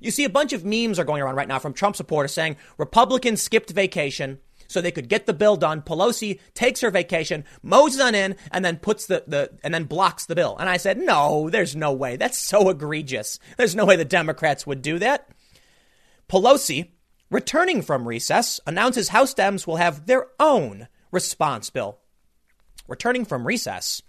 You 0.00 0.10
see, 0.10 0.24
a 0.24 0.30
bunch 0.30 0.52
of 0.52 0.64
memes 0.64 0.98
are 0.98 1.04
going 1.04 1.22
around 1.22 1.36
right 1.36 1.48
now 1.48 1.58
from 1.58 1.74
Trump 1.74 1.96
supporters 1.96 2.32
saying 2.32 2.56
Republicans 2.78 3.42
skipped 3.42 3.70
vacation 3.70 4.38
so 4.68 4.80
they 4.80 4.90
could 4.90 5.08
get 5.08 5.26
the 5.26 5.32
bill 5.32 5.56
done. 5.56 5.82
Pelosi 5.82 6.40
takes 6.54 6.80
her 6.80 6.90
vacation, 6.90 7.44
mows 7.62 7.98
on 8.00 8.14
in, 8.14 8.36
and 8.50 8.64
then 8.64 8.76
puts 8.78 9.06
the, 9.06 9.24
the 9.26 9.50
and 9.62 9.72
then 9.72 9.84
blocks 9.84 10.26
the 10.26 10.34
bill. 10.34 10.56
And 10.58 10.68
I 10.68 10.76
said, 10.76 10.98
no, 10.98 11.50
there's 11.50 11.76
no 11.76 11.92
way. 11.92 12.16
That's 12.16 12.38
so 12.38 12.68
egregious. 12.68 13.38
There's 13.56 13.76
no 13.76 13.84
way 13.84 13.96
the 13.96 14.04
Democrats 14.04 14.66
would 14.66 14.82
do 14.82 14.98
that. 14.98 15.28
Pelosi, 16.28 16.90
returning 17.30 17.82
from 17.82 18.08
recess, 18.08 18.60
announces 18.66 19.08
House 19.08 19.34
Dems 19.34 19.66
will 19.66 19.76
have 19.76 20.06
their 20.06 20.28
own 20.40 20.88
response 21.10 21.70
bill. 21.70 21.98
Returning 22.88 23.24
from 23.24 23.46
recess? 23.46 24.02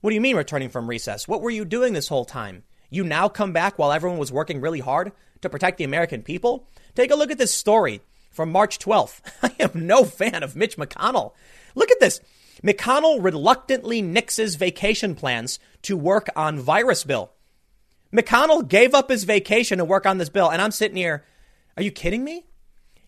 What 0.00 0.10
do 0.10 0.14
you 0.14 0.20
mean 0.20 0.36
returning 0.36 0.68
from 0.68 0.88
recess? 0.88 1.26
What 1.26 1.40
were 1.40 1.50
you 1.50 1.64
doing 1.64 1.92
this 1.92 2.08
whole 2.08 2.24
time? 2.24 2.64
You 2.94 3.02
now 3.02 3.28
come 3.28 3.52
back 3.52 3.76
while 3.76 3.90
everyone 3.90 4.20
was 4.20 4.30
working 4.30 4.60
really 4.60 4.78
hard 4.78 5.10
to 5.40 5.50
protect 5.50 5.78
the 5.78 5.84
American 5.84 6.22
people? 6.22 6.68
Take 6.94 7.10
a 7.10 7.16
look 7.16 7.32
at 7.32 7.38
this 7.38 7.52
story 7.52 8.02
from 8.30 8.52
March 8.52 8.78
12th. 8.78 9.20
I 9.42 9.52
am 9.58 9.86
no 9.88 10.04
fan 10.04 10.44
of 10.44 10.54
Mitch 10.54 10.76
McConnell. 10.76 11.32
Look 11.74 11.90
at 11.90 11.98
this. 11.98 12.20
McConnell 12.62 13.18
reluctantly 13.20 14.00
nixes 14.00 14.56
vacation 14.56 15.16
plans 15.16 15.58
to 15.82 15.96
work 15.96 16.28
on 16.36 16.60
virus 16.60 17.02
bill. 17.02 17.32
McConnell 18.12 18.68
gave 18.68 18.94
up 18.94 19.10
his 19.10 19.24
vacation 19.24 19.78
to 19.78 19.84
work 19.84 20.06
on 20.06 20.18
this 20.18 20.28
bill, 20.28 20.48
and 20.48 20.62
I'm 20.62 20.70
sitting 20.70 20.96
here. 20.96 21.24
Are 21.76 21.82
you 21.82 21.90
kidding 21.90 22.22
me? 22.22 22.46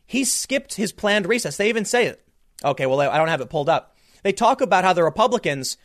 He 0.04 0.24
skipped 0.24 0.74
his 0.74 0.90
planned 0.90 1.26
recess. 1.26 1.58
They 1.58 1.68
even 1.68 1.84
say 1.84 2.06
it. 2.06 2.26
Okay, 2.64 2.86
well, 2.86 3.00
I 3.00 3.16
don't 3.18 3.28
have 3.28 3.40
it 3.40 3.50
pulled 3.50 3.68
up. 3.68 3.96
They 4.24 4.32
talk 4.32 4.60
about 4.60 4.82
how 4.82 4.94
the 4.94 5.04
Republicans 5.04 5.76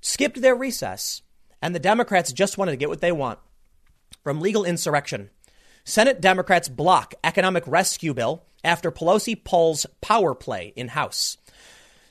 skipped 0.00 0.40
their 0.40 0.54
recess 0.54 1.22
and 1.66 1.74
the 1.74 1.80
Democrats 1.80 2.32
just 2.32 2.56
wanted 2.56 2.70
to 2.70 2.76
get 2.76 2.88
what 2.88 3.00
they 3.00 3.10
want 3.10 3.40
from 4.22 4.40
legal 4.40 4.64
insurrection. 4.64 5.30
Senate 5.82 6.20
Democrats 6.20 6.68
block 6.68 7.12
economic 7.24 7.64
rescue 7.66 8.14
bill 8.14 8.44
after 8.62 8.92
Pelosi 8.92 9.42
pulls 9.42 9.84
power 10.00 10.32
play 10.32 10.72
in 10.76 10.86
House. 10.86 11.38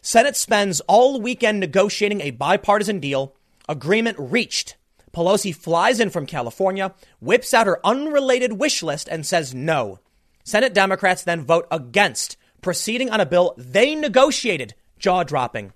Senate 0.01 0.35
spends 0.35 0.81
all 0.81 1.21
weekend 1.21 1.61
negotiating 1.61 2.19
a 2.19 2.31
bipartisan 2.31 2.99
deal. 2.99 3.33
Agreement 3.69 4.17
reached. 4.19 4.75
Pelosi 5.13 5.55
flies 5.55 6.01
in 6.01 6.09
from 6.09 6.25
California, 6.25 6.93
whips 7.21 7.53
out 7.53 7.65
her 7.65 7.79
unrelated 7.85 8.59
wish 8.59 8.83
list, 8.83 9.07
and 9.07 9.25
says 9.25 9.53
no. 9.53 9.99
Senate 10.43 10.73
Democrats 10.73 11.23
then 11.23 11.45
vote 11.45 11.65
against 11.71 12.35
proceeding 12.61 13.09
on 13.09 13.21
a 13.21 13.25
bill 13.25 13.53
they 13.57 13.95
negotiated, 13.95 14.75
jaw 14.99 15.23
dropping. 15.23 15.71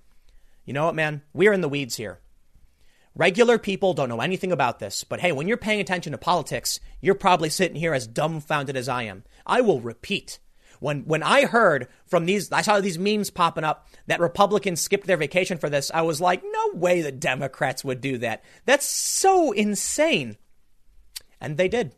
You 0.65 0.73
know 0.73 0.83
what, 0.83 0.95
man? 0.95 1.21
We're 1.31 1.53
in 1.53 1.61
the 1.61 1.69
weeds 1.69 1.95
here. 1.95 2.19
Regular 3.19 3.57
people 3.57 3.93
don't 3.93 4.07
know 4.07 4.21
anything 4.21 4.53
about 4.53 4.79
this, 4.79 5.03
but 5.03 5.19
hey, 5.19 5.33
when 5.33 5.45
you're 5.45 5.57
paying 5.57 5.81
attention 5.81 6.13
to 6.13 6.17
politics, 6.17 6.79
you're 7.01 7.15
probably 7.15 7.49
sitting 7.49 7.75
here 7.75 7.93
as 7.93 8.07
dumbfounded 8.07 8.77
as 8.77 8.87
I 8.87 9.03
am. 9.03 9.25
I 9.45 9.59
will 9.59 9.81
repeat. 9.81 10.39
When 10.79 11.01
when 11.01 11.21
I 11.21 11.43
heard 11.43 11.89
from 12.05 12.25
these 12.25 12.49
I 12.49 12.61
saw 12.61 12.79
these 12.79 12.97
memes 12.97 13.29
popping 13.29 13.65
up 13.65 13.89
that 14.07 14.21
Republicans 14.21 14.79
skipped 14.79 15.05
their 15.05 15.17
vacation 15.17 15.57
for 15.57 15.69
this, 15.69 15.91
I 15.93 16.03
was 16.03 16.21
like, 16.21 16.41
no 16.45 16.79
way 16.79 17.01
the 17.01 17.11
Democrats 17.11 17.83
would 17.83 17.99
do 17.99 18.19
that. 18.19 18.41
That's 18.63 18.85
so 18.85 19.51
insane. 19.51 20.37
And 21.41 21.57
they 21.57 21.67
did. 21.67 21.93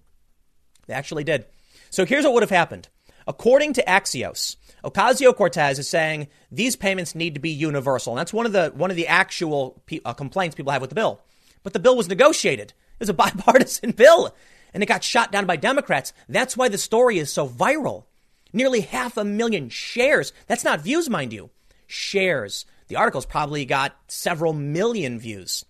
They 0.88 0.96
actually 0.96 1.24
did. 1.24 1.46
So 1.92 2.04
here's 2.04 2.24
what 2.24 2.34
would 2.34 2.42
have 2.42 2.50
happened. 2.50 2.90
According 3.28 3.74
to 3.74 3.84
Axios, 3.84 4.56
Ocasio 4.84 5.36
Cortez 5.36 5.80
is 5.80 5.88
saying 5.88 6.28
these 6.52 6.76
payments 6.76 7.16
need 7.16 7.36
to 7.36 7.40
be 7.40 7.52
universal. 7.52 8.14
And 8.14 8.20
that's 8.20 8.34
one 8.34 8.46
of 8.46 8.52
the 8.52 8.72
one 8.76 8.90
of 8.90 8.96
the 8.96 9.08
actual 9.08 9.82
uh, 10.06 10.14
complaints 10.14 10.56
people 10.56 10.72
have 10.72 10.82
with 10.82 10.90
the 10.90 10.96
bill. 10.96 11.22
But 11.64 11.74
the 11.74 11.80
bill 11.80 11.96
was 11.96 12.10
negotiated. 12.10 12.70
It 12.70 13.00
was 13.00 13.10
a 13.10 13.14
bipartisan 13.16 13.92
bill, 13.92 14.36
and 14.74 14.82
it 14.82 14.88
got 14.88 15.04
shot 15.04 15.32
down 15.32 15.46
by 15.46 15.56
Democrats. 15.56 16.14
That's 16.28 16.58
why 16.58 16.70
the 16.70 16.78
story 16.78 17.20
is 17.20 17.32
so 17.32 17.48
viral. 17.48 18.06
Nearly 18.54 18.82
half 18.82 19.16
a 19.16 19.24
million 19.24 19.70
shares. 19.70 20.34
That's 20.48 20.66
not 20.66 20.82
views, 20.82 21.10
mind 21.10 21.32
you. 21.32 21.52
Shares. 21.88 22.66
The 22.90 22.98
article's 22.98 23.26
probably 23.26 23.64
got 23.64 23.96
several 24.08 24.52
million 24.52 25.20
views. 25.20 25.64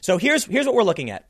So 0.00 0.18
here's 0.18 0.44
here's 0.44 0.66
what 0.66 0.74
we're 0.74 0.82
looking 0.82 1.10
at. 1.10 1.26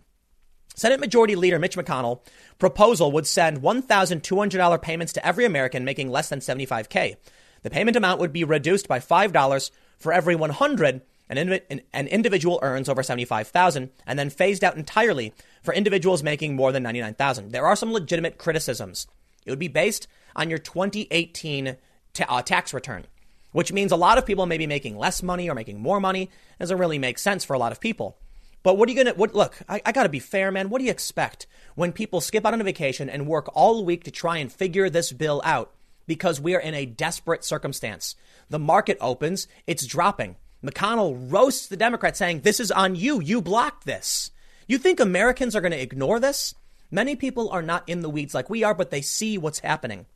Senate 0.83 0.99
Majority 0.99 1.37
Leader 1.37 1.61
Mitch 1.61 1.77
McConnell 1.77 2.23
proposal 2.59 3.13
would 3.13 3.25
send 3.25 3.63
$1,200 3.63 4.83
payments 4.83 5.13
to 5.13 5.25
every 5.25 5.45
American 5.45 5.85
making 5.85 6.11
less 6.11 6.29
than 6.29 6.41
75K. 6.41 7.15
The 7.63 7.71
payment 7.71 7.97
amount 7.97 8.19
would 8.19 8.33
be 8.33 8.43
reduced 8.43 8.89
by 8.89 8.99
$5 8.99 9.71
for 10.01 10.13
every 10.13 10.35
100 10.35 11.03
an, 11.29 12.09
individual 12.09 12.59
earns 12.63 12.89
over 12.89 13.05
75,000 13.05 13.91
and 14.09 14.19
then 14.19 14.29
phased 14.29 14.65
out 14.65 14.77
entirely 14.77 15.33
for 15.63 15.73
individuals 15.73 16.25
making 16.25 16.57
more 16.57 16.73
than 16.73 16.83
99,000. 16.83 17.53
There 17.53 17.65
are 17.65 17.77
some 17.77 17.93
legitimate 17.93 18.37
criticisms. 18.37 19.07
It 19.47 19.51
would 19.51 19.61
be 19.61 19.69
based 19.69 20.09
on 20.35 20.51
your 20.51 20.59
2018 20.59 21.77
ta- 22.13 22.25
uh, 22.29 22.43
tax 22.43 22.75
return, 22.75 23.07
which 23.53 23.73
means 23.73 23.93
a 23.93 23.97
lot 23.97 24.19
of 24.19 24.27
people 24.27 24.47
may 24.47 24.59
be 24.59 24.67
making 24.67 24.99
less 24.99 25.23
money 25.23 25.49
or 25.49 25.55
making 25.55 25.81
more 25.81 26.01
money. 26.01 26.23
It 26.25 26.59
doesn't 26.59 26.79
really 26.79 26.99
make 26.99 27.21
sense 27.21 27.45
for 27.45 27.55
a 27.55 27.59
lot 27.61 27.71
of 27.71 27.79
people. 27.79 28.17
But 28.63 28.79
what 28.79 28.89
are 28.89 28.93
you 28.93 29.05
to, 29.05 29.13
what, 29.13 29.35
look, 29.35 29.59
I, 29.69 29.83
I 29.85 29.93
got 29.93 30.05
to 30.05 30.09
be 30.09 30.19
fair, 30.19 30.53
man. 30.53 30.69
What 30.69 30.79
do 30.79 30.85
you 30.85 30.91
expect 30.91 31.47
when 31.75 31.93
people 31.93 32.21
skip 32.21 32.47
out 32.47 32.55
on 32.55 32.61
a 32.61 32.65
vacation 32.65 33.11
and 33.11 33.27
work 33.27 33.51
all 33.55 33.85
week 33.85 34.05
to 34.05 34.11
try 34.11 34.39
and 34.39 34.53
figure 34.53 34.89
this 34.89 35.13
bill 35.13 35.43
out? 35.45 35.73
Because 36.07 36.41
we 36.41 36.55
are 36.55 36.61
in 36.61 36.75
a 36.75 36.87
desperate 36.87 37.45
circumstance. 37.45 38.17
The 38.51 38.59
market 38.59 38.99
opens, 39.01 39.49
it's 39.67 39.87
dropping. 39.87 40.37
McConnell 40.65 41.33
roasts 41.33 41.67
the 41.67 41.77
Democrats 41.77 42.19
saying, 42.19 42.41
This 42.41 42.61
is 42.61 42.71
on 42.71 42.95
you. 42.95 43.21
You 43.21 43.41
blocked 43.41 43.85
this. 43.85 44.31
You 44.69 44.79
think 44.79 45.01
Americans 45.01 45.57
are 45.57 45.61
going 45.61 45.73
to 45.73 45.83
ignore 45.83 46.21
this? 46.21 46.55
Many 46.91 47.17
people 47.17 47.49
are 47.51 47.63
not 47.63 47.89
in 47.89 48.01
the 48.01 48.11
weeds 48.11 48.35
like 48.35 48.51
we 48.51 48.63
are, 48.63 48.75
but 48.75 48.91
they 48.91 49.01
see 49.01 49.39
what's 49.39 49.61
happening. 49.61 50.07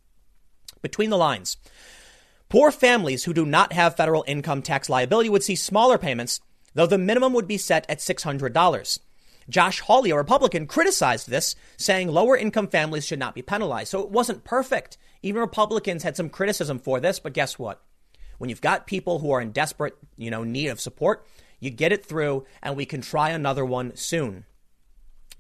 Between 0.83 1.11
the 1.11 1.17
lines, 1.17 1.57
poor 2.49 2.71
families 2.71 3.25
who 3.25 3.33
do 3.33 3.47
not 3.47 3.73
have 3.73 3.97
federal 3.97 4.25
income 4.27 4.63
tax 4.63 4.89
liability 4.89 5.31
would 5.31 5.43
see 5.43 5.57
smaller 5.57 5.99
payments, 5.99 6.41
though 6.77 6.87
the 6.87 6.99
minimum 6.99 7.33
would 7.33 7.49
be 7.49 7.57
set 7.57 7.87
at 7.89 7.99
$600. 7.99 8.99
Josh 9.49 9.81
Hawley, 9.81 10.11
a 10.11 10.17
Republican, 10.17 10.67
criticized 10.67 11.29
this, 11.29 11.57
saying 11.79 12.09
lower 12.09 12.37
income 12.37 12.69
families 12.69 13.07
should 13.07 13.19
not 13.19 13.35
be 13.35 13.41
penalized. 13.41 13.91
So 13.91 14.01
it 14.01 14.11
wasn't 14.11 14.45
perfect. 14.45 14.99
Even 15.23 15.41
Republicans 15.41 16.03
had 16.03 16.17
some 16.17 16.29
criticism 16.29 16.79
for 16.79 17.01
this, 17.01 17.19
but 17.19 17.33
guess 17.33 17.59
what? 17.59 17.83
When 18.37 18.51
you've 18.51 18.61
got 18.61 18.87
people 18.87 19.21
who 19.21 19.31
are 19.31 19.41
in 19.41 19.53
desperate, 19.53 19.97
you 20.17 20.31
know, 20.31 20.45
need 20.45 20.69
of 20.69 20.79
support, 20.79 21.27
you 21.61 21.71
get 21.71 21.93
it 21.93 22.05
through 22.05 22.45
and 22.63 22.77
we 22.77 22.85
can 22.85 23.01
try 23.01 23.31
another 23.31 23.65
one 23.65 23.97
soon. 23.97 24.45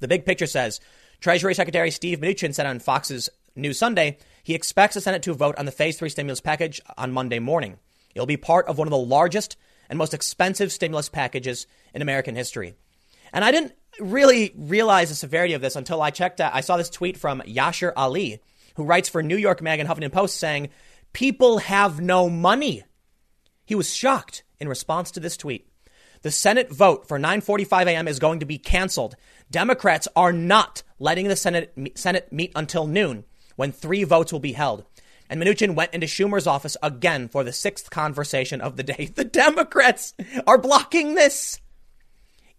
The 0.01 0.09
big 0.09 0.25
picture 0.25 0.47
says 0.47 0.81
Treasury 1.21 1.55
Secretary 1.55 1.91
Steve 1.91 2.21
Mnuchin 2.21 2.55
said 2.55 2.65
on 2.65 2.79
Fox's 2.79 3.29
News 3.55 3.79
Sunday 3.79 4.17
he 4.43 4.55
expects 4.55 4.95
the 4.95 5.03
Senate 5.03 5.23
to 5.25 5.35
vote 5.35 5.57
on 5.59 5.67
the 5.67 5.73
phase 5.73 5.99
3 5.99 6.09
stimulus 6.09 6.41
package 6.41 6.81
on 6.97 7.13
Monday 7.13 7.41
morning. 7.41 7.79
It'll 8.15 8.25
be 8.25 8.39
part 8.39 8.67
of 8.69 8.79
one 8.79 8.87
of 8.87 8.93
the 8.93 8.97
largest 8.97 9.59
and 9.89 9.99
most 9.99 10.15
expensive 10.15 10.73
stimulus 10.73 11.09
packages 11.09 11.67
in 11.95 12.03
American 12.03 12.35
history. 12.35 12.75
And 13.33 13.45
I 13.45 13.51
didn't 13.51 13.73
really 14.01 14.53
realize 14.57 15.09
the 15.09 15.15
severity 15.15 15.55
of 15.55 15.61
this 15.61 15.77
until 15.77 16.03
I 16.03 16.11
checked 16.11 16.41
out. 16.41 16.55
I 16.55 16.61
saw 16.61 16.77
this 16.77 16.91
tweet 16.91 17.17
from 17.17 17.41
Yashar 17.43 17.93
Ali, 17.97 18.41
who 18.77 18.85
writes 18.85 19.09
for 19.09 19.23
New 19.23 19.37
York 19.37 19.63
Mag 19.63 19.81
and 19.81 19.89
Huffington 19.89 20.13
Post 20.13 20.37
saying, 20.37 20.69
People 21.13 21.59
have 21.59 22.01
no 22.01 22.29
money. 22.29 22.85
He 23.65 23.75
was 23.75 23.95
shocked 23.95 24.43
in 24.61 24.69
response 24.69 25.11
to 25.13 25.21
this 25.21 25.37
tweet. 25.37 25.69
The 26.23 26.31
Senate 26.31 26.73
vote 26.73 27.07
for 27.07 27.19
9:45 27.19 27.87
a.m. 27.87 28.09
is 28.09 28.19
going 28.19 28.41
to 28.41 28.47
be 28.47 28.59
canceled. 28.59 29.17
Democrats 29.51 30.09
are 30.17 30.33
not 30.33 30.83
letting 30.99 31.29
the 31.29 31.37
Senate 31.37 31.73
Senate 31.95 32.33
meet 32.33 32.53
until 32.57 32.87
noon, 32.87 33.25
when 33.57 33.73
three 33.73 34.05
votes 34.05 34.33
will 34.33 34.41
be 34.41 34.53
held. 34.53 34.85
And 35.29 35.41
Mnuchin 35.41 35.75
went 35.75 35.95
into 35.95 36.07
Schumer's 36.07 36.47
office 36.47 36.77
again 36.83 37.29
for 37.29 37.45
the 37.45 37.53
sixth 37.53 37.91
conversation 37.91 38.61
of 38.61 38.77
the 38.77 38.83
day. 38.83 39.11
The 39.17 39.25
Democrats 39.25 40.15
are 40.47 40.59
blocking 40.59 41.15
this. 41.15 41.61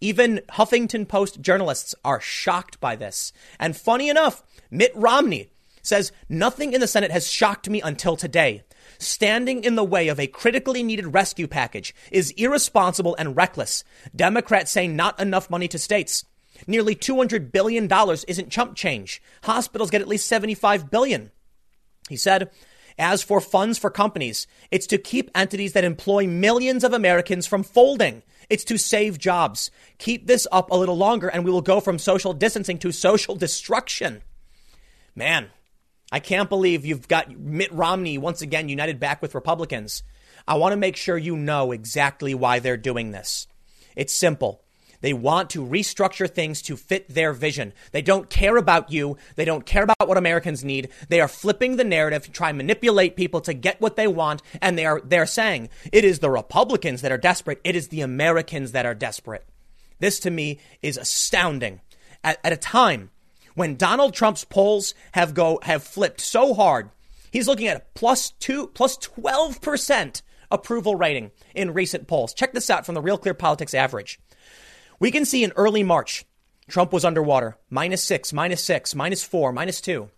Even 0.00 0.40
Huffington 0.50 1.06
Post 1.06 1.40
journalists 1.40 1.94
are 2.04 2.20
shocked 2.20 2.80
by 2.80 2.96
this. 2.96 3.32
And 3.58 3.76
funny 3.76 4.08
enough, 4.08 4.42
Mitt 4.70 4.92
Romney 4.94 5.50
says 5.82 6.12
nothing 6.28 6.72
in 6.72 6.80
the 6.80 6.86
Senate 6.86 7.10
has 7.10 7.30
shocked 7.30 7.68
me 7.68 7.80
until 7.80 8.16
today. 8.16 8.62
Standing 8.98 9.64
in 9.64 9.74
the 9.74 9.84
way 9.84 10.08
of 10.08 10.18
a 10.18 10.26
critically 10.26 10.82
needed 10.82 11.14
rescue 11.14 11.46
package 11.46 11.94
is 12.10 12.32
irresponsible 12.32 13.14
and 13.18 13.36
reckless. 13.36 13.84
Democrats 14.14 14.70
say 14.70 14.88
not 14.88 15.18
enough 15.20 15.50
money 15.50 15.68
to 15.68 15.78
states. 15.78 16.24
Nearly 16.66 16.94
$200 16.94 17.52
billion 17.52 17.88
isn't 18.26 18.50
chump 18.50 18.74
change. 18.74 19.22
Hospitals 19.44 19.90
get 19.90 20.00
at 20.00 20.08
least 20.08 20.30
$75 20.30 20.90
billion. 20.90 21.30
He 22.08 22.16
said, 22.16 22.50
as 22.98 23.22
for 23.22 23.40
funds 23.40 23.78
for 23.78 23.90
companies, 23.90 24.46
it's 24.70 24.86
to 24.88 24.98
keep 24.98 25.30
entities 25.34 25.72
that 25.74 25.84
employ 25.84 26.26
millions 26.26 26.82
of 26.82 26.92
Americans 26.92 27.46
from 27.46 27.62
folding. 27.62 28.22
It's 28.50 28.64
to 28.64 28.78
save 28.78 29.18
jobs. 29.18 29.70
Keep 29.98 30.26
this 30.26 30.46
up 30.50 30.70
a 30.70 30.76
little 30.76 30.96
longer 30.96 31.28
and 31.28 31.44
we 31.44 31.50
will 31.50 31.60
go 31.60 31.80
from 31.80 31.98
social 31.98 32.32
distancing 32.32 32.78
to 32.78 32.90
social 32.90 33.36
destruction. 33.36 34.22
Man, 35.14 35.50
I 36.10 36.20
can't 36.20 36.48
believe 36.48 36.84
you've 36.84 37.06
got 37.06 37.30
Mitt 37.38 37.72
Romney 37.72 38.18
once 38.18 38.42
again 38.42 38.68
united 38.68 38.98
back 38.98 39.22
with 39.22 39.34
Republicans. 39.34 40.02
I 40.46 40.54
want 40.54 40.72
to 40.72 40.76
make 40.76 40.96
sure 40.96 41.18
you 41.18 41.36
know 41.36 41.72
exactly 41.72 42.34
why 42.34 42.58
they're 42.58 42.76
doing 42.76 43.10
this. 43.10 43.46
It's 43.94 44.14
simple. 44.14 44.62
They 45.00 45.12
want 45.12 45.50
to 45.50 45.64
restructure 45.64 46.28
things 46.28 46.62
to 46.62 46.76
fit 46.76 47.08
their 47.08 47.32
vision. 47.32 47.72
They 47.92 48.02
don't 48.02 48.28
care 48.28 48.56
about 48.56 48.90
you. 48.90 49.16
They 49.36 49.44
don't 49.44 49.66
care 49.66 49.84
about 49.84 50.08
what 50.08 50.18
Americans 50.18 50.64
need. 50.64 50.88
They 51.08 51.20
are 51.20 51.28
flipping 51.28 51.76
the 51.76 51.84
narrative 51.84 52.24
to 52.24 52.30
try 52.30 52.48
and 52.48 52.58
manipulate 52.58 53.16
people 53.16 53.40
to 53.42 53.54
get 53.54 53.80
what 53.80 53.96
they 53.96 54.08
want. 54.08 54.42
And 54.60 54.76
they 54.76 54.86
are, 54.86 55.00
they're 55.04 55.26
saying 55.26 55.68
it 55.92 56.04
is 56.04 56.18
the 56.18 56.30
Republicans 56.30 57.02
that 57.02 57.12
are 57.12 57.18
desperate. 57.18 57.60
It 57.64 57.76
is 57.76 57.88
the 57.88 58.00
Americans 58.00 58.72
that 58.72 58.86
are 58.86 58.94
desperate. 58.94 59.44
This 60.00 60.20
to 60.20 60.30
me 60.30 60.58
is 60.82 60.96
astounding. 60.96 61.80
At, 62.24 62.38
at 62.42 62.52
a 62.52 62.56
time 62.56 63.10
when 63.54 63.76
Donald 63.76 64.14
Trump's 64.14 64.44
polls 64.44 64.94
have 65.12 65.34
go 65.34 65.60
have 65.62 65.82
flipped 65.82 66.20
so 66.20 66.54
hard, 66.54 66.90
he's 67.30 67.48
looking 67.48 67.68
at 67.68 67.76
a 67.76 67.82
plus 67.94 68.30
two, 68.30 68.68
plus 68.68 68.96
12% 68.98 70.22
approval 70.50 70.94
rating 70.94 71.30
in 71.54 71.74
recent 71.74 72.06
polls. 72.06 72.34
Check 72.34 72.52
this 72.52 72.70
out 72.70 72.86
from 72.86 72.94
the 72.94 73.02
Real 73.02 73.18
Clear 73.18 73.34
Politics 73.34 73.74
average. 73.74 74.18
We 75.00 75.10
can 75.10 75.24
see 75.24 75.44
in 75.44 75.52
early 75.52 75.82
March, 75.82 76.24
Trump 76.68 76.92
was 76.92 77.04
underwater, 77.04 77.56
minus 77.70 78.02
six, 78.02 78.32
minus 78.32 78.62
six, 78.64 78.94
minus 78.94 79.22
four, 79.22 79.52
minus 79.52 79.80
two. 79.80 80.10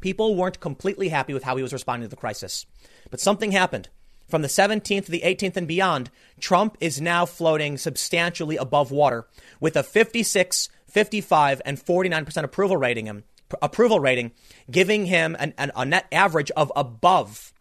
People 0.00 0.36
weren't 0.36 0.60
completely 0.60 1.08
happy 1.08 1.34
with 1.34 1.42
how 1.42 1.56
he 1.56 1.62
was 1.62 1.72
responding 1.72 2.08
to 2.08 2.10
the 2.10 2.20
crisis. 2.20 2.66
But 3.10 3.20
something 3.20 3.52
happened. 3.52 3.88
From 4.28 4.42
the 4.42 4.48
17th 4.48 5.06
to 5.06 5.10
the 5.10 5.22
18th 5.24 5.56
and 5.56 5.68
beyond, 5.68 6.10
Trump 6.40 6.76
is 6.80 7.00
now 7.00 7.26
floating 7.26 7.78
substantially 7.78 8.56
above 8.56 8.90
water 8.90 9.26
with 9.60 9.76
a 9.76 9.82
56 9.82 10.68
55 10.88 11.60
and 11.66 11.78
49% 11.78 12.44
approval 12.44 12.76
rating 12.76 13.06
him, 13.06 13.24
approval 13.60 14.00
rating, 14.00 14.32
giving 14.70 15.06
him 15.06 15.36
an, 15.38 15.52
an, 15.58 15.70
a 15.76 15.84
net 15.84 16.06
average 16.10 16.50
of 16.52 16.72
above 16.74 17.52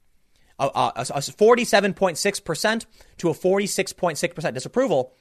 uh, 0.58 0.70
uh, 0.74 0.92
a, 0.96 1.00
a, 1.00 1.18
a 1.18 1.20
47.6% 1.20 2.86
to 3.18 3.30
a 3.30 3.34
46.6% 3.34 4.54
disapproval. 4.54 5.14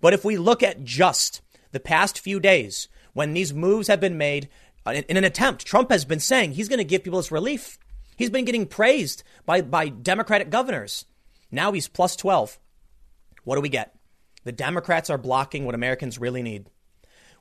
But 0.00 0.14
if 0.14 0.24
we 0.24 0.36
look 0.36 0.62
at 0.62 0.84
just 0.84 1.42
the 1.72 1.80
past 1.80 2.18
few 2.18 2.40
days 2.40 2.88
when 3.12 3.32
these 3.32 3.52
moves 3.52 3.88
have 3.88 4.00
been 4.00 4.18
made 4.18 4.48
uh, 4.86 4.92
in, 4.92 5.04
in 5.04 5.16
an 5.16 5.24
attempt, 5.24 5.66
Trump 5.66 5.90
has 5.90 6.04
been 6.04 6.20
saying 6.20 6.52
he's 6.52 6.68
going 6.68 6.78
to 6.78 6.84
give 6.84 7.04
people 7.04 7.18
this 7.18 7.32
relief. 7.32 7.78
He's 8.16 8.30
been 8.30 8.44
getting 8.44 8.66
praised 8.66 9.22
by, 9.46 9.60
by 9.60 9.88
Democratic 9.88 10.50
governors. 10.50 11.04
Now 11.50 11.72
he's 11.72 11.88
plus 11.88 12.16
12. 12.16 12.58
What 13.44 13.56
do 13.56 13.60
we 13.60 13.68
get? 13.68 13.94
The 14.44 14.52
Democrats 14.52 15.10
are 15.10 15.18
blocking 15.18 15.64
what 15.64 15.74
Americans 15.74 16.18
really 16.18 16.42
need. 16.42 16.66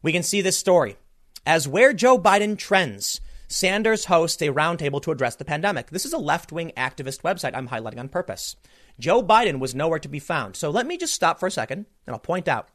We 0.02 0.12
can 0.12 0.24
see 0.24 0.42
this 0.42 0.58
story. 0.58 0.98
As 1.46 1.68
where 1.68 1.94
Joe 1.94 2.20
Biden 2.20 2.58
trends, 2.58 3.22
Sanders 3.48 4.06
hosts 4.06 4.42
a 4.42 4.50
roundtable 4.50 5.02
to 5.02 5.12
address 5.12 5.36
the 5.36 5.46
pandemic. 5.46 5.90
This 5.90 6.06
is 6.06 6.14
a 6.14 6.18
left 6.18 6.52
wing 6.52 6.74
activist 6.76 7.22
website 7.22 7.56
I'm 7.56 7.70
highlighting 7.70 8.00
on 8.00 8.10
purpose. 8.10 8.58
Joe 9.00 9.24
Biden 9.24 9.60
was 9.60 9.74
nowhere 9.74 10.00
to 10.00 10.10
be 10.10 10.20
found. 10.20 10.56
So 10.58 10.70
let 10.70 10.86
me 10.86 10.98
just 10.98 11.14
stop 11.14 11.40
for 11.40 11.48
a 11.48 11.52
second 11.52 11.86
and 12.06 12.14
I'll 12.14 12.20
point 12.20 12.48
out. 12.48 12.68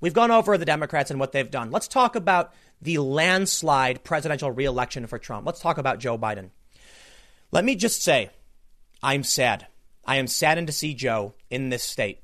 We've 0.00 0.12
gone 0.12 0.30
over 0.30 0.58
the 0.58 0.64
Democrats 0.64 1.10
and 1.10 1.18
what 1.18 1.32
they've 1.32 1.50
done. 1.50 1.70
Let's 1.70 1.88
talk 1.88 2.16
about 2.16 2.52
the 2.82 2.98
landslide 2.98 4.04
presidential 4.04 4.50
reelection 4.50 5.06
for 5.06 5.18
Trump. 5.18 5.46
Let's 5.46 5.60
talk 5.60 5.78
about 5.78 6.00
Joe 6.00 6.18
Biden. 6.18 6.50
Let 7.52 7.64
me 7.64 7.76
just 7.76 8.02
say, 8.02 8.30
I'm 9.02 9.22
sad. 9.22 9.68
I 10.04 10.16
am 10.16 10.26
saddened 10.26 10.66
to 10.66 10.72
see 10.72 10.92
Joe 10.92 11.34
in 11.48 11.70
this 11.70 11.84
state. 11.84 12.20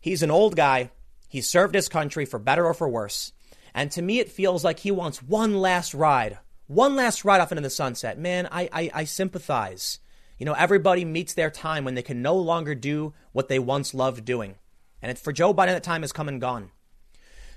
He's 0.00 0.22
an 0.22 0.30
old 0.30 0.56
guy. 0.56 0.90
He 1.28 1.40
served 1.40 1.74
his 1.74 1.88
country 1.88 2.24
for 2.24 2.38
better 2.38 2.66
or 2.66 2.74
for 2.74 2.88
worse. 2.88 3.32
And 3.72 3.90
to 3.92 4.02
me, 4.02 4.18
it 4.18 4.32
feels 4.32 4.64
like 4.64 4.80
he 4.80 4.90
wants 4.90 5.22
one 5.22 5.56
last 5.58 5.94
ride, 5.94 6.38
one 6.66 6.96
last 6.96 7.24
ride 7.24 7.40
off 7.40 7.52
into 7.52 7.62
the 7.62 7.70
sunset. 7.70 8.18
Man, 8.18 8.48
I, 8.50 8.68
I, 8.72 8.90
I 8.94 9.04
sympathize. 9.04 10.00
You 10.38 10.46
know, 10.46 10.52
everybody 10.52 11.04
meets 11.04 11.34
their 11.34 11.50
time 11.50 11.84
when 11.84 11.94
they 11.94 12.02
can 12.02 12.22
no 12.22 12.36
longer 12.36 12.74
do 12.74 13.14
what 13.32 13.48
they 13.48 13.58
once 13.58 13.94
loved 13.94 14.24
doing. 14.24 14.56
And 15.00 15.18
for 15.18 15.32
Joe 15.32 15.54
Biden, 15.54 15.68
that 15.68 15.82
time 15.82 16.02
has 16.02 16.12
come 16.12 16.28
and 16.28 16.40
gone. 16.40 16.70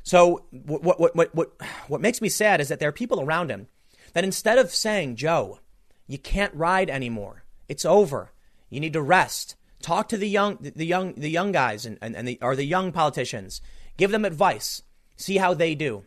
So 0.04 0.46
what, 0.51 0.84
what, 0.84 1.16
what, 1.16 1.36
what, 1.36 1.51
what 1.88 2.01
makes 2.01 2.22
me 2.22 2.30
sad 2.30 2.62
is 2.62 2.70
that 2.70 2.80
there 2.80 2.89
are 2.89 2.94
people 2.94 3.22
around 3.22 3.50
him 3.50 3.68
that 4.13 4.24
instead 4.24 4.58
of 4.58 4.74
saying, 4.74 5.18
Joe, 5.18 5.60
you 6.08 6.18
can't 6.18 6.54
ride 6.54 6.89
anymore. 6.89 7.44
It's 7.68 7.86
over. 7.86 8.32
You 8.70 8.80
need 8.80 8.94
to 8.94 9.01
rest. 9.01 9.56
Talk 9.82 10.10
to 10.10 10.18
the 10.18 10.30
young, 10.30 10.58
the 10.62 10.86
young, 10.86 11.13
the 11.13 11.30
young 11.30 11.51
guys 11.51 11.86
and, 11.86 11.98
and, 12.01 12.16
and 12.16 12.28
the, 12.28 12.38
or 12.42 12.56
the 12.56 12.66
young 12.66 12.92
politicians. 12.92 13.62
Give 13.98 14.12
them 14.12 14.25
advice. 14.25 14.84
See 15.16 15.38
how 15.38 15.54
they 15.54 15.75
do. 15.75 16.04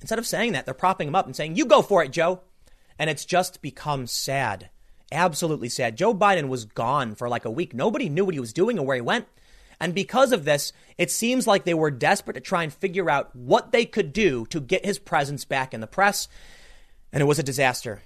Instead 0.00 0.18
of 0.18 0.26
saying 0.26 0.52
that, 0.52 0.64
they're 0.64 0.74
propping 0.74 1.08
him 1.08 1.14
up 1.14 1.26
and 1.26 1.34
saying, 1.34 1.56
You 1.56 1.66
go 1.66 1.82
for 1.82 2.02
it, 2.02 2.10
Joe. 2.10 2.40
And 2.98 3.10
it's 3.10 3.24
just 3.24 3.62
become 3.62 4.06
sad. 4.06 4.70
Absolutely 5.10 5.68
sad. 5.68 5.96
Joe 5.96 6.14
Biden 6.14 6.48
was 6.48 6.64
gone 6.64 7.14
for 7.14 7.28
like 7.28 7.44
a 7.44 7.50
week. 7.50 7.74
Nobody 7.74 8.08
knew 8.08 8.24
what 8.24 8.34
he 8.34 8.40
was 8.40 8.52
doing 8.52 8.78
or 8.78 8.86
where 8.86 8.96
he 8.96 9.00
went. 9.00 9.26
And 9.80 9.94
because 9.94 10.32
of 10.32 10.44
this, 10.44 10.72
it 10.98 11.10
seems 11.10 11.46
like 11.46 11.64
they 11.64 11.74
were 11.74 11.90
desperate 11.90 12.34
to 12.34 12.40
try 12.40 12.62
and 12.62 12.72
figure 12.72 13.10
out 13.10 13.34
what 13.34 13.72
they 13.72 13.84
could 13.84 14.12
do 14.12 14.46
to 14.46 14.60
get 14.60 14.84
his 14.84 14.98
presence 14.98 15.44
back 15.44 15.74
in 15.74 15.80
the 15.80 15.86
press. 15.86 16.28
And 17.12 17.20
it 17.20 17.26
was 17.26 17.38
a 17.38 17.44
disaster. 17.44 18.00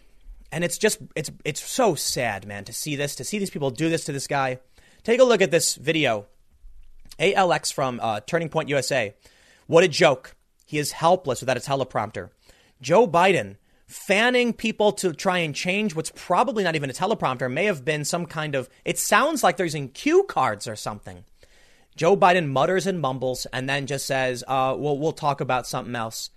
And 0.50 0.64
it's 0.64 0.78
just, 0.78 0.99
it's, 1.14 1.30
it's 1.45 1.62
so 1.62 1.95
sad, 1.95 2.47
man, 2.47 2.64
to 2.64 2.73
see 2.73 2.97
this, 2.97 3.14
to 3.16 3.25
see 3.25 3.38
these 3.38 3.50
people 3.50 3.71
do 3.71 3.90
this 3.90 4.04
to 4.04 4.12
this 4.12 4.26
guy. 4.26 4.61
Take 5.02 5.21
a 5.21 5.25
look 5.25 5.42
at 5.42 5.50
this 5.50 5.75
video. 5.75 6.26
ALX 7.18 7.73
from 7.73 8.00
uh, 8.02 8.21
Turning 8.21 8.49
Point 8.49 8.68
USA 8.68 9.14
What 9.66 9.85
a 9.85 9.88
joke. 9.88 10.37
He 10.69 10.77
is 10.77 10.93
helpless 10.93 11.41
without 11.41 11.57
a 11.57 11.61
teleprompter. 11.61 12.29
Joe 12.83 13.09
Biden 13.09 13.57
fanning 13.87 14.53
people 14.53 14.93
to 14.93 15.15
try 15.15 15.39
and 15.39 15.55
change 15.55 15.95
what's 15.95 16.13
probably 16.15 16.63
not 16.63 16.77
even 16.77 16.91
a 16.91 16.93
teleprompter 16.93 17.51
may 17.51 17.65
have 17.65 17.87
been 17.87 18.05
some 18.05 18.27
kind 18.27 18.55
of, 18.55 18.69
it 18.85 18.99
sounds 18.99 19.43
like 19.43 19.57
they're 19.57 19.65
using 19.65 19.89
cue 19.89 20.25
cards 20.25 20.69
or 20.69 20.77
something. 20.77 21.25
Joe 21.97 22.19
Biden 22.19 22.49
mutters 22.49 22.87
and 22.87 23.01
mumbles 23.01 23.47
and 23.51 23.67
then 23.67 23.87
just 23.87 24.05
says, 24.05 24.45
uh, 24.47 24.77
well, 24.79 24.99
we'll 24.99 25.13
talk 25.13 25.41
about 25.41 25.67
something 25.67 25.97
else. 25.97 26.29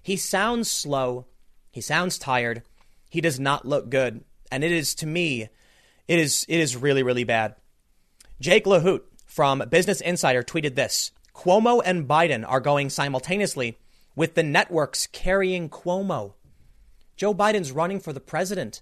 He 0.00 0.16
sounds 0.16 0.70
slow. 0.70 1.26
He 1.72 1.80
sounds 1.80 2.20
tired. 2.20 2.62
He 3.10 3.20
does 3.20 3.40
not 3.40 3.66
look 3.66 3.90
good. 3.90 4.22
And 4.52 4.62
it 4.62 4.70
is, 4.70 4.94
to 4.96 5.06
me, 5.06 5.48
it 6.06 6.18
is, 6.20 6.46
it 6.48 6.60
is 6.60 6.76
really, 6.76 7.02
really 7.02 7.24
bad. 7.24 7.56
Jake 8.40 8.64
Lahut 8.64 9.00
from 9.26 9.64
Business 9.68 10.00
Insider 10.00 10.44
tweeted 10.44 10.76
this 10.76 11.10
Cuomo 11.42 11.82
and 11.84 12.06
Biden 12.06 12.44
are 12.46 12.60
going 12.60 12.88
simultaneously 12.88 13.76
with 14.14 14.36
the 14.36 14.44
networks 14.44 15.08
carrying 15.08 15.68
Cuomo. 15.68 16.34
Joe 17.16 17.34
Biden's 17.34 17.72
running 17.72 17.98
for 17.98 18.12
the 18.12 18.20
president, 18.20 18.80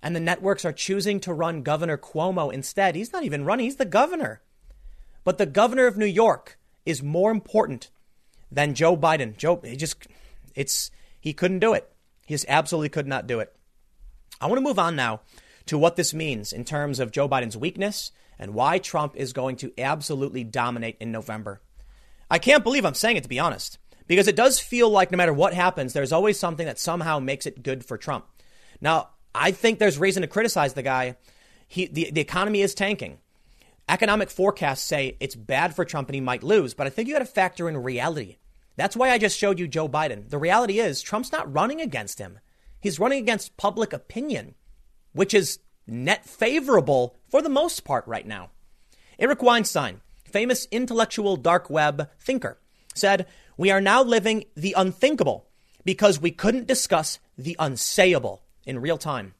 and 0.00 0.14
the 0.14 0.20
networks 0.20 0.64
are 0.64 0.72
choosing 0.72 1.18
to 1.18 1.32
run 1.32 1.64
Governor 1.64 1.98
Cuomo 1.98 2.52
instead. 2.52 2.94
He's 2.94 3.12
not 3.12 3.24
even 3.24 3.44
running, 3.44 3.64
he's 3.64 3.74
the 3.74 3.84
governor. 3.84 4.40
But 5.24 5.38
the 5.38 5.46
governor 5.46 5.88
of 5.88 5.96
New 5.96 6.06
York 6.06 6.60
is 6.84 7.02
more 7.02 7.32
important 7.32 7.90
than 8.52 8.76
Joe 8.76 8.96
Biden. 8.96 9.36
Joe, 9.36 9.60
he 9.64 9.74
just, 9.74 10.06
it's, 10.54 10.92
he 11.18 11.32
couldn't 11.32 11.58
do 11.58 11.74
it. 11.74 11.92
He 12.24 12.34
just 12.34 12.46
absolutely 12.48 12.90
could 12.90 13.08
not 13.08 13.26
do 13.26 13.40
it. 13.40 13.52
I 14.40 14.46
want 14.46 14.58
to 14.58 14.64
move 14.64 14.78
on 14.78 14.94
now 14.94 15.22
to 15.64 15.76
what 15.76 15.96
this 15.96 16.14
means 16.14 16.52
in 16.52 16.64
terms 16.64 17.00
of 17.00 17.10
Joe 17.10 17.28
Biden's 17.28 17.56
weakness 17.56 18.12
and 18.38 18.54
why 18.54 18.78
Trump 18.78 19.16
is 19.16 19.32
going 19.32 19.56
to 19.56 19.72
absolutely 19.76 20.44
dominate 20.44 20.98
in 21.00 21.10
November. 21.10 21.60
I 22.30 22.38
can't 22.38 22.64
believe 22.64 22.84
I'm 22.84 22.94
saying 22.94 23.16
it, 23.16 23.22
to 23.22 23.28
be 23.28 23.38
honest, 23.38 23.78
because 24.06 24.28
it 24.28 24.36
does 24.36 24.58
feel 24.58 24.90
like 24.90 25.10
no 25.10 25.16
matter 25.16 25.32
what 25.32 25.54
happens, 25.54 25.92
there's 25.92 26.12
always 26.12 26.38
something 26.38 26.66
that 26.66 26.78
somehow 26.78 27.18
makes 27.18 27.46
it 27.46 27.62
good 27.62 27.84
for 27.84 27.96
Trump. 27.96 28.26
Now, 28.80 29.10
I 29.34 29.50
think 29.50 29.78
there's 29.78 29.98
reason 29.98 30.22
to 30.22 30.28
criticize 30.28 30.74
the 30.74 30.82
guy. 30.82 31.16
He, 31.68 31.86
the, 31.86 32.10
the 32.10 32.20
economy 32.20 32.62
is 32.62 32.74
tanking. 32.74 33.18
Economic 33.88 34.30
forecasts 34.30 34.82
say 34.82 35.16
it's 35.20 35.36
bad 35.36 35.76
for 35.76 35.84
Trump 35.84 36.08
and 36.08 36.14
he 36.14 36.20
might 36.20 36.42
lose, 36.42 36.74
but 36.74 36.86
I 36.86 36.90
think 36.90 37.06
you 37.06 37.14
got 37.14 37.20
to 37.20 37.26
factor 37.26 37.68
in 37.68 37.76
reality. 37.76 38.36
That's 38.76 38.96
why 38.96 39.10
I 39.10 39.18
just 39.18 39.38
showed 39.38 39.58
you 39.58 39.68
Joe 39.68 39.88
Biden. 39.88 40.28
The 40.28 40.38
reality 40.38 40.80
is, 40.80 41.00
Trump's 41.00 41.32
not 41.32 41.52
running 41.52 41.80
against 41.80 42.18
him. 42.18 42.40
He's 42.80 42.98
running 42.98 43.20
against 43.22 43.56
public 43.56 43.92
opinion, 43.92 44.54
which 45.12 45.32
is 45.32 45.60
net 45.86 46.26
favorable 46.26 47.16
for 47.30 47.40
the 47.40 47.48
most 47.48 47.84
part 47.84 48.06
right 48.06 48.26
now. 48.26 48.50
Eric 49.18 49.42
Weinstein, 49.42 50.00
famous 50.36 50.68
intellectual 50.70 51.38
dark 51.38 51.70
web 51.70 52.10
thinker, 52.20 52.58
said, 52.94 53.26
We 53.56 53.70
are 53.70 53.80
now 53.80 54.02
living 54.02 54.44
the 54.54 54.74
unthinkable 54.76 55.46
because 55.82 56.20
we 56.20 56.30
couldn't 56.30 56.66
discuss 56.66 57.18
the 57.38 57.56
unsayable 57.58 58.40
in 58.66 58.78
real 58.78 58.98
time. 58.98 59.32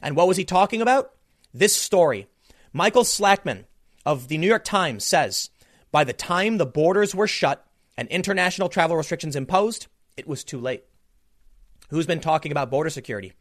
And 0.00 0.16
what 0.16 0.26
was 0.26 0.36
he 0.36 0.44
talking 0.44 0.82
about? 0.82 1.12
This 1.54 1.76
story. 1.76 2.26
Michael 2.72 3.04
Slackman 3.04 3.66
of 4.04 4.26
the 4.26 4.36
New 4.36 4.48
York 4.48 4.64
Times 4.64 5.06
says, 5.06 5.48
By 5.92 6.02
the 6.02 6.12
time 6.12 6.58
the 6.58 6.66
borders 6.66 7.14
were 7.14 7.28
shut 7.28 7.64
and 7.96 8.08
international 8.08 8.68
travel 8.68 8.96
restrictions 8.96 9.36
imposed, 9.36 9.86
it 10.16 10.26
was 10.26 10.42
too 10.42 10.58
late. 10.58 10.82
Who's 11.90 12.06
been 12.06 12.18
talking 12.18 12.50
about 12.50 12.68
border 12.68 12.90
security? 12.90 13.32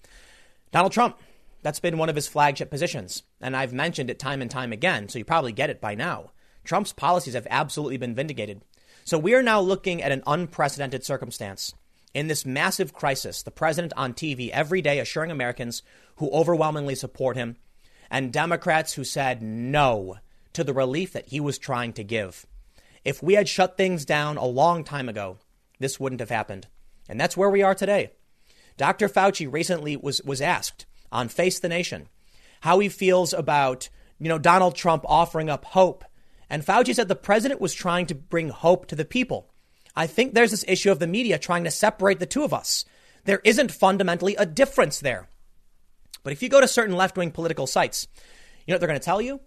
Donald 0.72 0.91
Trump. 0.91 1.17
That's 1.63 1.79
been 1.79 1.98
one 1.98 2.10
of 2.10 2.15
his 2.15 2.27
flagship 2.27 2.70
positions. 2.70 3.24
And 3.41 3.58
I've 3.58 3.74
mentioned 3.74 4.12
it 4.12 4.20
time 4.20 4.43
and 4.43 4.51
time 4.51 4.72
again, 4.72 5.10
so 5.10 5.17
you 5.17 5.25
probably 5.25 5.51
get 5.51 5.72
it 5.72 5.81
by 5.81 5.96
now. 5.96 6.29
Trump's 6.63 6.94
policies 6.94 7.34
have 7.34 7.48
absolutely 7.50 7.98
been 7.98 8.15
vindicated. 8.15 8.62
So 9.03 9.18
we 9.18 9.34
are 9.34 9.44
now 9.44 9.60
looking 9.60 10.01
at 10.01 10.12
an 10.12 10.24
unprecedented 10.27 11.03
circumstance. 11.03 11.74
In 12.13 12.27
this 12.27 12.46
massive 12.46 12.94
crisis, 12.94 13.41
the 13.41 13.51
president 13.51 13.94
on 13.96 14.13
TV 14.13 14.50
every 14.50 14.82
day 14.82 15.00
assuring 15.00 15.32
Americans 15.32 15.82
who 16.17 16.30
overwhelmingly 16.32 16.95
support 16.95 17.38
him 17.38 17.56
and 18.10 18.34
Democrats 18.34 18.93
who 18.93 19.04
said 19.04 19.41
no 19.41 20.17
to 20.54 20.63
the 20.63 20.74
relief 20.74 21.13
that 21.13 21.28
he 21.28 21.39
was 21.39 21.58
trying 21.58 21.93
to 21.93 22.04
give. 22.04 22.45
If 23.04 23.24
we 23.24 23.34
had 23.34 23.47
shut 23.47 23.78
things 23.78 24.06
down 24.06 24.38
a 24.38 24.45
long 24.45 24.84
time 24.84 25.10
ago, 25.10 25.38
this 25.80 26.00
wouldn't 26.00 26.19
have 26.19 26.30
happened. 26.30 26.67
And 27.10 27.19
that's 27.19 27.38
where 27.38 27.50
we 27.50 27.63
are 27.63 27.74
today. 27.74 28.12
Dr. 28.78 29.10
Fauci 29.10 29.52
recently 29.52 29.95
was, 29.95 30.21
was 30.24 30.41
asked 30.41 30.86
on 31.12 31.30
Face 31.30 31.60
the 31.60 31.69
Nation 31.69 32.08
how 32.62 32.80
he 32.80 32.89
feels 32.89 33.34
about, 33.34 33.89
you 34.19 34.30
know, 34.30 34.38
Donald 34.38 34.76
Trump 34.76 35.04
offering 35.08 35.50
up 35.50 35.65
hope. 35.65 36.04
And 36.51 36.65
Fauci 36.65 36.93
said 36.93 37.07
the 37.07 37.15
president 37.15 37.61
was 37.61 37.73
trying 37.73 38.07
to 38.07 38.13
bring 38.13 38.49
hope 38.49 38.87
to 38.87 38.95
the 38.95 39.05
people. 39.05 39.49
I 39.95 40.05
think 40.05 40.33
there's 40.33 40.51
this 40.51 40.65
issue 40.67 40.91
of 40.91 40.99
the 40.99 41.07
media 41.07 41.39
trying 41.39 41.63
to 41.63 41.71
separate 41.71 42.19
the 42.19 42.25
two 42.25 42.43
of 42.43 42.53
us. 42.53 42.83
There 43.23 43.39
isn't 43.45 43.71
fundamentally 43.71 44.35
a 44.35 44.45
difference 44.45 44.99
there. 44.99 45.29
But 46.23 46.33
if 46.33 46.43
you 46.43 46.49
go 46.49 46.59
to 46.59 46.67
certain 46.67 46.97
left 46.97 47.17
wing 47.17 47.31
political 47.31 47.67
sites, 47.67 48.05
you 48.65 48.71
know 48.71 48.75
what 48.75 48.81
they're 48.81 48.89
going 48.89 48.99
to 48.99 49.05
tell 49.05 49.21
you? 49.21 49.39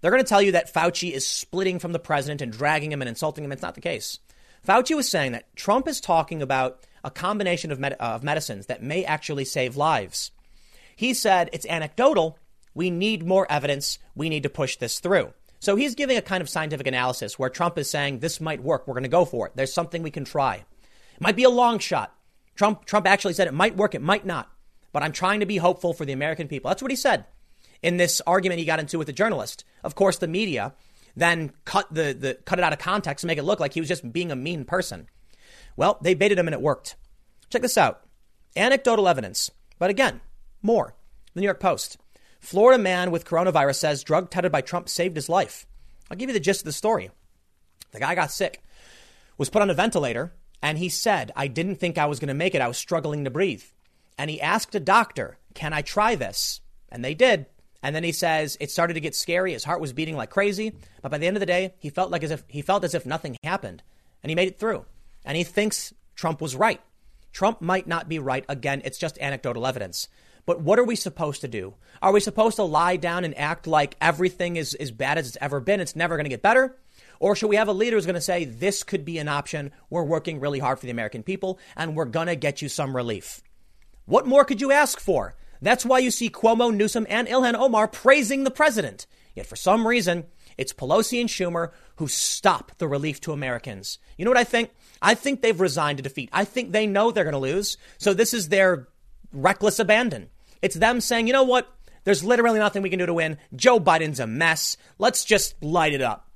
They're 0.00 0.10
going 0.10 0.22
to 0.22 0.28
tell 0.28 0.40
you 0.40 0.52
that 0.52 0.72
Fauci 0.72 1.12
is 1.12 1.28
splitting 1.28 1.78
from 1.78 1.92
the 1.92 1.98
president 1.98 2.40
and 2.40 2.50
dragging 2.50 2.90
him 2.90 3.02
and 3.02 3.08
insulting 3.08 3.44
him. 3.44 3.52
It's 3.52 3.60
not 3.60 3.74
the 3.74 3.82
case. 3.82 4.18
Fauci 4.66 4.96
was 4.96 5.10
saying 5.10 5.32
that 5.32 5.54
Trump 5.56 5.86
is 5.86 6.00
talking 6.00 6.40
about 6.40 6.80
a 7.04 7.10
combination 7.10 7.70
of, 7.70 7.78
med- 7.78 7.94
of 8.00 8.22
medicines 8.22 8.64
that 8.66 8.82
may 8.82 9.04
actually 9.04 9.44
save 9.44 9.76
lives. 9.76 10.30
He 10.96 11.12
said 11.12 11.50
it's 11.52 11.66
anecdotal. 11.66 12.38
We 12.72 12.88
need 12.88 13.26
more 13.26 13.46
evidence. 13.52 13.98
We 14.14 14.30
need 14.30 14.44
to 14.44 14.48
push 14.48 14.76
this 14.76 15.00
through. 15.00 15.34
So 15.58 15.76
he's 15.76 15.94
giving 15.94 16.16
a 16.16 16.22
kind 16.22 16.42
of 16.42 16.48
scientific 16.48 16.86
analysis 16.86 17.38
where 17.38 17.50
Trump 17.50 17.78
is 17.78 17.90
saying 17.90 18.18
this 18.18 18.40
might 18.40 18.62
work. 18.62 18.86
We're 18.86 18.94
going 18.94 19.02
to 19.04 19.08
go 19.08 19.24
for 19.24 19.46
it. 19.46 19.52
There's 19.56 19.72
something 19.72 20.02
we 20.02 20.10
can 20.10 20.24
try. 20.24 20.56
It 20.56 21.20
might 21.20 21.36
be 21.36 21.44
a 21.44 21.50
long 21.50 21.78
shot. 21.78 22.14
Trump, 22.54 22.84
Trump 22.84 23.06
actually 23.06 23.34
said 23.34 23.48
it 23.48 23.54
might 23.54 23.76
work. 23.76 23.94
It 23.94 24.02
might 24.02 24.26
not. 24.26 24.50
But 24.92 25.02
I'm 25.02 25.12
trying 25.12 25.40
to 25.40 25.46
be 25.46 25.56
hopeful 25.56 25.92
for 25.92 26.04
the 26.04 26.12
American 26.12 26.48
people. 26.48 26.68
That's 26.68 26.82
what 26.82 26.90
he 26.90 26.96
said 26.96 27.26
in 27.82 27.96
this 27.96 28.20
argument 28.26 28.58
he 28.58 28.64
got 28.64 28.80
into 28.80 28.98
with 28.98 29.06
the 29.06 29.12
journalist. 29.12 29.64
Of 29.84 29.94
course, 29.94 30.18
the 30.18 30.28
media 30.28 30.74
then 31.16 31.52
cut 31.64 31.92
the, 31.92 32.12
the 32.12 32.34
cut 32.44 32.58
it 32.58 32.64
out 32.64 32.72
of 32.72 32.78
context 32.78 33.24
and 33.24 33.28
make 33.28 33.38
it 33.38 33.44
look 33.44 33.60
like 33.60 33.74
he 33.74 33.80
was 33.80 33.88
just 33.88 34.12
being 34.12 34.30
a 34.30 34.36
mean 34.36 34.64
person. 34.64 35.08
Well, 35.76 35.98
they 36.02 36.14
baited 36.14 36.38
him 36.38 36.46
and 36.46 36.54
it 36.54 36.60
worked. 36.60 36.96
Check 37.50 37.62
this 37.62 37.78
out. 37.78 38.02
Anecdotal 38.56 39.08
evidence. 39.08 39.50
But 39.78 39.90
again, 39.90 40.20
more. 40.62 40.94
The 41.34 41.40
New 41.40 41.46
York 41.46 41.60
Post. 41.60 41.98
Florida 42.46 42.80
man 42.80 43.10
with 43.10 43.24
coronavirus 43.24 43.74
says 43.74 44.04
drug 44.04 44.30
touted 44.30 44.52
by 44.52 44.60
Trump 44.60 44.88
saved 44.88 45.16
his 45.16 45.28
life. 45.28 45.66
I'll 46.08 46.16
give 46.16 46.30
you 46.30 46.32
the 46.32 46.38
gist 46.38 46.60
of 46.60 46.66
the 46.66 46.72
story. 46.72 47.10
The 47.90 47.98
guy 47.98 48.14
got 48.14 48.30
sick, 48.30 48.62
was 49.36 49.50
put 49.50 49.62
on 49.62 49.70
a 49.70 49.74
ventilator, 49.74 50.32
and 50.62 50.78
he 50.78 50.88
said, 50.88 51.32
I 51.34 51.48
didn't 51.48 51.74
think 51.74 51.98
I 51.98 52.06
was 52.06 52.20
going 52.20 52.28
to 52.28 52.34
make 52.34 52.54
it. 52.54 52.62
I 52.62 52.68
was 52.68 52.78
struggling 52.78 53.24
to 53.24 53.30
breathe. 53.30 53.64
And 54.16 54.30
he 54.30 54.40
asked 54.40 54.76
a 54.76 54.80
doctor, 54.80 55.38
Can 55.54 55.72
I 55.72 55.82
try 55.82 56.14
this? 56.14 56.60
And 56.88 57.04
they 57.04 57.14
did. 57.14 57.46
And 57.82 57.96
then 57.96 58.04
he 58.04 58.12
says 58.12 58.56
it 58.60 58.70
started 58.70 58.94
to 58.94 59.00
get 59.00 59.16
scary. 59.16 59.52
His 59.52 59.64
heart 59.64 59.80
was 59.80 59.92
beating 59.92 60.16
like 60.16 60.30
crazy. 60.30 60.72
But 61.02 61.10
by 61.10 61.18
the 61.18 61.26
end 61.26 61.36
of 61.36 61.40
the 61.40 61.46
day, 61.46 61.74
he 61.80 61.90
felt 61.90 62.12
like 62.12 62.22
as 62.22 62.30
if 62.30 62.44
he 62.46 62.62
felt 62.62 62.84
as 62.84 62.94
if 62.94 63.04
nothing 63.04 63.36
happened. 63.42 63.82
And 64.22 64.30
he 64.30 64.36
made 64.36 64.46
it 64.46 64.60
through. 64.60 64.84
And 65.24 65.36
he 65.36 65.42
thinks 65.42 65.92
Trump 66.14 66.40
was 66.40 66.54
right. 66.54 66.80
Trump 67.32 67.60
might 67.60 67.88
not 67.88 68.08
be 68.08 68.20
right. 68.20 68.44
Again, 68.48 68.82
it's 68.84 68.98
just 68.98 69.18
anecdotal 69.18 69.66
evidence. 69.66 70.06
But 70.46 70.60
what 70.60 70.78
are 70.78 70.84
we 70.84 70.96
supposed 70.96 71.40
to 71.40 71.48
do? 71.48 71.74
Are 72.00 72.12
we 72.12 72.20
supposed 72.20 72.56
to 72.56 72.62
lie 72.62 72.96
down 72.96 73.24
and 73.24 73.36
act 73.36 73.66
like 73.66 73.96
everything 74.00 74.56
is 74.56 74.74
as 74.74 74.92
bad 74.92 75.18
as 75.18 75.26
it's 75.26 75.38
ever 75.40 75.60
been? 75.60 75.80
It's 75.80 75.96
never 75.96 76.16
going 76.16 76.24
to 76.24 76.30
get 76.30 76.40
better? 76.40 76.78
Or 77.18 77.34
should 77.34 77.48
we 77.48 77.56
have 77.56 77.68
a 77.68 77.72
leader 77.72 77.96
who's 77.96 78.06
going 78.06 78.14
to 78.14 78.20
say, 78.20 78.44
this 78.44 78.84
could 78.84 79.04
be 79.04 79.18
an 79.18 79.28
option? 79.28 79.72
We're 79.90 80.04
working 80.04 80.38
really 80.38 80.60
hard 80.60 80.78
for 80.78 80.86
the 80.86 80.92
American 80.92 81.22
people 81.22 81.58
and 81.76 81.96
we're 81.96 82.04
going 82.04 82.28
to 82.28 82.36
get 82.36 82.62
you 82.62 82.68
some 82.68 82.94
relief. 82.94 83.42
What 84.04 84.26
more 84.26 84.44
could 84.44 84.60
you 84.60 84.70
ask 84.70 85.00
for? 85.00 85.34
That's 85.60 85.84
why 85.84 85.98
you 85.98 86.10
see 86.10 86.30
Cuomo, 86.30 86.72
Newsom, 86.74 87.06
and 87.08 87.26
Ilhan 87.26 87.54
Omar 87.54 87.88
praising 87.88 88.44
the 88.44 88.50
president. 88.50 89.06
Yet 89.34 89.46
for 89.46 89.56
some 89.56 89.86
reason, 89.86 90.26
it's 90.56 90.72
Pelosi 90.72 91.20
and 91.20 91.28
Schumer 91.28 91.72
who 91.96 92.06
stop 92.06 92.72
the 92.78 92.86
relief 92.86 93.20
to 93.22 93.32
Americans. 93.32 93.98
You 94.16 94.24
know 94.24 94.30
what 94.30 94.38
I 94.38 94.44
think? 94.44 94.70
I 95.02 95.14
think 95.14 95.42
they've 95.42 95.60
resigned 95.60 95.96
to 95.96 96.02
defeat. 96.02 96.28
I 96.32 96.44
think 96.44 96.70
they 96.70 96.86
know 96.86 97.10
they're 97.10 97.24
going 97.24 97.32
to 97.32 97.38
lose. 97.38 97.78
So 97.98 98.14
this 98.14 98.32
is 98.32 98.48
their 98.48 98.88
reckless 99.32 99.78
abandon. 99.78 100.28
It's 100.66 100.74
them 100.74 101.00
saying, 101.00 101.28
you 101.28 101.32
know 101.32 101.44
what? 101.44 101.72
There's 102.02 102.24
literally 102.24 102.58
nothing 102.58 102.82
we 102.82 102.90
can 102.90 102.98
do 102.98 103.06
to 103.06 103.14
win. 103.14 103.38
Joe 103.54 103.78
Biden's 103.78 104.18
a 104.18 104.26
mess. 104.26 104.76
Let's 104.98 105.24
just 105.24 105.62
light 105.62 105.94
it 105.94 106.02
up. 106.02 106.28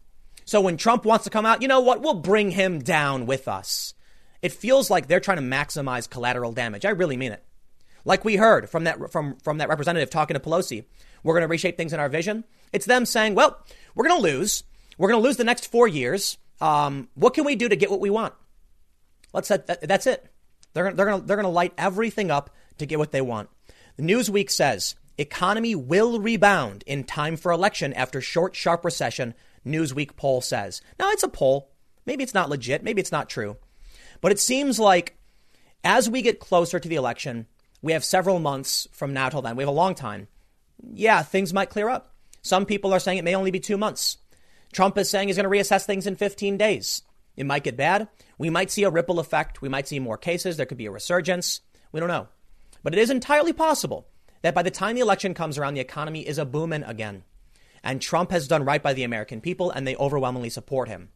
So 0.45 0.61
when 0.61 0.77
Trump 0.77 1.05
wants 1.05 1.25
to 1.25 1.31
come 1.31 1.45
out, 1.45 1.63
you 1.63 1.67
know 1.67 1.81
what? 1.81 2.01
We'll 2.01 2.15
bring 2.15 2.53
him 2.53 2.79
down 2.79 3.27
with 3.27 3.49
us. 3.49 3.93
It 4.41 4.53
feels 4.53 4.89
like 4.89 5.09
they're 5.09 5.19
trying 5.19 5.39
to 5.39 5.43
maximize 5.43 6.09
collateral 6.09 6.53
damage. 6.53 6.85
I 6.85 6.91
really 6.91 7.17
mean 7.17 7.33
it. 7.33 7.43
Like 8.05 8.25
we 8.25 8.37
heard 8.37 8.71
from 8.71 8.85
that 8.85 9.11
from 9.11 9.37
from 9.43 9.59
that 9.59 9.69
representative 9.69 10.11
talking 10.11 10.35
to 10.35 10.41
Pelosi, 10.41 10.85
we're 11.25 11.35
going 11.35 11.43
to 11.43 11.49
reshape 11.49 11.77
things 11.77 11.93
in 11.93 11.99
our 11.99 12.09
vision. 12.09 12.45
It's 12.73 12.87
them 12.87 13.05
saying, 13.05 13.35
"Well, 13.35 13.59
we're 13.97 14.07
going 14.07 14.23
to 14.23 14.23
lose. 14.23 14.63
We're 14.97 15.09
going 15.09 15.21
to 15.21 15.27
lose 15.27 15.39
the 15.39 15.45
next 15.45 15.67
four 15.67 15.89
years. 15.89 16.39
Um, 16.61 17.09
what 17.15 17.35
can 17.35 17.45
we 17.45 17.57
do 17.57 17.69
to 17.69 17.75
get 17.75 17.91
what 17.91 18.01
we 18.01 18.11
want?" 18.11 18.35
Let's 19.33 19.49
that, 19.49 19.67
that 19.67 19.81
that's 19.89 20.07
it. 20.07 20.25
They're 20.73 20.93
they're 20.93 21.07
going 21.07 21.21
to 21.21 21.27
they're 21.27 21.37
going 21.37 21.45
to 21.45 21.51
light 21.51 21.75
everything 21.77 22.31
up 22.31 22.51
to 22.79 22.87
get 22.87 23.01
what 23.01 23.11
they 23.11 23.21
want. 23.21 23.51
Newsweek 24.01 24.51
says 24.51 24.95
economy 25.19 25.75
will 25.75 26.21
rebound 26.21 26.83
in 26.87 27.05
time 27.05 27.37
for 27.37 27.53
election 27.53 27.93
after 27.93 28.21
short 28.21 28.57
sharp 28.57 28.85
recession. 28.85 29.35
Newsweek 29.67 30.17
poll 30.17 30.41
says. 30.41 30.81
Now 30.99 31.11
it's 31.11 31.23
a 31.23 31.29
poll. 31.29 31.71
Maybe 32.07 32.25
it's 32.25 32.35
not 32.35 32.49
legit. 32.49 32.83
Maybe 32.83 33.01
it's 33.01 33.13
not 33.13 33.29
true. 33.29 33.57
But 34.21 34.33
it 34.33 34.41
seems 34.41 34.79
like 34.79 35.17
as 35.85 36.09
we 36.09 36.23
get 36.23 36.41
closer 36.41 36.79
to 36.79 36.89
the 36.89 36.97
election, 36.97 37.47
we 37.83 37.93
have 37.93 38.05
several 38.05 38.39
months 38.39 38.89
from 38.93 39.13
now 39.13 39.29
till 39.29 39.43
then. 39.43 39.57
We 39.57 39.63
have 39.63 39.69
a 39.69 39.73
long 39.73 39.95
time. 39.95 40.29
Yeah, 40.93 41.23
things 41.23 41.53
might 41.53 41.71
clear 41.71 41.89
up. 41.89 42.15
Some 42.43 42.67
people 42.67 42.93
are 42.93 43.01
saying 43.01 43.19
it 43.19 43.25
may 43.25 43.35
only 43.35 43.51
be 43.51 43.61
two 43.61 43.77
months. 43.77 44.19
Trump 44.73 44.97
is 44.99 45.11
saying 45.11 45.29
he's 45.29 45.37
going 45.37 45.51
to 45.51 45.57
reassess 45.57 45.85
things 45.85 46.07
in 46.07 46.17
15 46.17 46.57
days. 46.57 47.03
It 47.37 47.47
might 47.47 47.65
get 47.65 47.77
bad. 47.77 48.09
We 48.39 48.51
might 48.51 48.71
see 48.71 48.85
a 48.85 48.91
ripple 48.91 49.19
effect. 49.19 49.61
We 49.61 49.69
might 49.69 49.89
see 49.89 49.99
more 49.99 50.19
cases. 50.19 50.57
There 50.57 50.67
could 50.67 50.79
be 50.79 50.87
a 50.87 50.91
resurgence. 50.91 51.61
We 51.93 52.01
don't 52.01 52.09
know. 52.09 52.29
But 52.83 52.95
it 52.95 52.99
is 52.99 53.11
entirely 53.11 53.53
possible 53.53 54.09
that 54.43 54.55
by 54.55 54.63
the 54.63 54.71
time 54.71 54.95
the 54.95 55.03
election 55.03 55.35
comes 55.35 55.59
around, 55.59 55.75
the 55.75 55.81
economy 55.81 56.27
is 56.27 56.39
a 56.39 56.45
booming 56.45 56.83
again. 56.85 57.25
And 57.83 58.01
Trump 58.01 58.31
has 58.31 58.49
done 58.49 58.65
right 58.65 58.83
by 58.83 58.93
the 58.93 59.05
American 59.05 59.41
people, 59.41 59.71
and 59.71 59.87
they 59.87 59.97
overwhelmingly 59.97 60.51
support 60.51 60.89
him. 60.89 61.11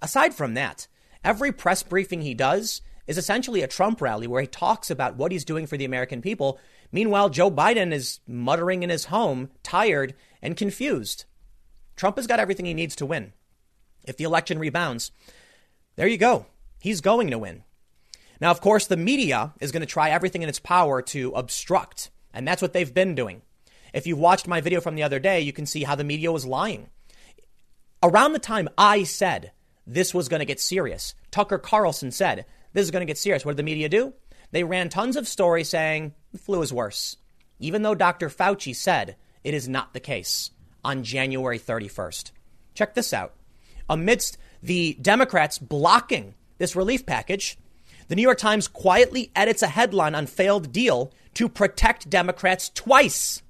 Aside 0.00 0.34
from 0.34 0.54
that, 0.54 0.86
every 1.22 1.52
press 1.52 1.82
briefing 1.82 2.22
he 2.22 2.34
does 2.34 2.82
is 3.06 3.18
essentially 3.18 3.62
a 3.62 3.68
Trump 3.68 4.00
rally 4.00 4.26
where 4.26 4.40
he 4.40 4.46
talks 4.46 4.90
about 4.90 5.16
what 5.16 5.32
he's 5.32 5.44
doing 5.44 5.66
for 5.66 5.76
the 5.76 5.84
American 5.84 6.22
people. 6.22 6.58
Meanwhile, 6.90 7.30
Joe 7.30 7.50
Biden 7.50 7.92
is 7.92 8.20
muttering 8.26 8.82
in 8.82 8.90
his 8.90 9.06
home, 9.06 9.50
tired 9.62 10.14
and 10.40 10.56
confused. 10.56 11.24
Trump 11.96 12.16
has 12.16 12.26
got 12.26 12.40
everything 12.40 12.66
he 12.66 12.74
needs 12.74 12.96
to 12.96 13.06
win. 13.06 13.32
If 14.04 14.16
the 14.16 14.24
election 14.24 14.58
rebounds, 14.58 15.10
there 15.96 16.08
you 16.08 16.18
go. 16.18 16.46
He's 16.80 17.00
going 17.00 17.30
to 17.30 17.38
win. 17.38 17.64
Now, 18.44 18.50
of 18.50 18.60
course, 18.60 18.88
the 18.88 18.98
media 18.98 19.54
is 19.58 19.72
going 19.72 19.80
to 19.80 19.86
try 19.86 20.10
everything 20.10 20.42
in 20.42 20.50
its 20.50 20.60
power 20.60 21.00
to 21.00 21.30
obstruct, 21.30 22.10
and 22.34 22.46
that's 22.46 22.60
what 22.60 22.74
they've 22.74 22.92
been 22.92 23.14
doing. 23.14 23.40
If 23.94 24.06
you've 24.06 24.18
watched 24.18 24.46
my 24.46 24.60
video 24.60 24.82
from 24.82 24.96
the 24.96 25.02
other 25.02 25.18
day, 25.18 25.40
you 25.40 25.54
can 25.54 25.64
see 25.64 25.82
how 25.82 25.94
the 25.94 26.04
media 26.04 26.30
was 26.30 26.44
lying. 26.44 26.90
Around 28.02 28.34
the 28.34 28.38
time 28.38 28.68
I 28.76 29.04
said 29.04 29.52
this 29.86 30.12
was 30.12 30.28
going 30.28 30.40
to 30.40 30.44
get 30.44 30.60
serious, 30.60 31.14
Tucker 31.30 31.56
Carlson 31.56 32.10
said 32.10 32.44
this 32.74 32.84
is 32.84 32.90
going 32.90 33.00
to 33.00 33.10
get 33.10 33.16
serious. 33.16 33.46
What 33.46 33.52
did 33.52 33.56
the 33.56 33.62
media 33.62 33.88
do? 33.88 34.12
They 34.50 34.62
ran 34.62 34.90
tons 34.90 35.16
of 35.16 35.26
stories 35.26 35.70
saying 35.70 36.12
the 36.32 36.38
flu 36.38 36.60
is 36.60 36.70
worse, 36.70 37.16
even 37.60 37.80
though 37.80 37.94
Dr. 37.94 38.28
Fauci 38.28 38.76
said 38.76 39.16
it 39.42 39.54
is 39.54 39.70
not 39.70 39.94
the 39.94 40.00
case 40.00 40.50
on 40.84 41.02
January 41.02 41.58
31st. 41.58 42.30
Check 42.74 42.92
this 42.92 43.14
out. 43.14 43.36
Amidst 43.88 44.36
the 44.62 44.98
Democrats 45.00 45.58
blocking 45.58 46.34
this 46.58 46.76
relief 46.76 47.06
package, 47.06 47.56
the 48.08 48.16
New 48.16 48.22
York 48.22 48.38
Times 48.38 48.68
quietly 48.68 49.30
edits 49.34 49.62
a 49.62 49.68
headline 49.68 50.14
on 50.14 50.26
failed 50.26 50.72
deal 50.72 51.12
to 51.34 51.48
protect 51.48 52.10
Democrats 52.10 52.70
twice. 52.70 53.42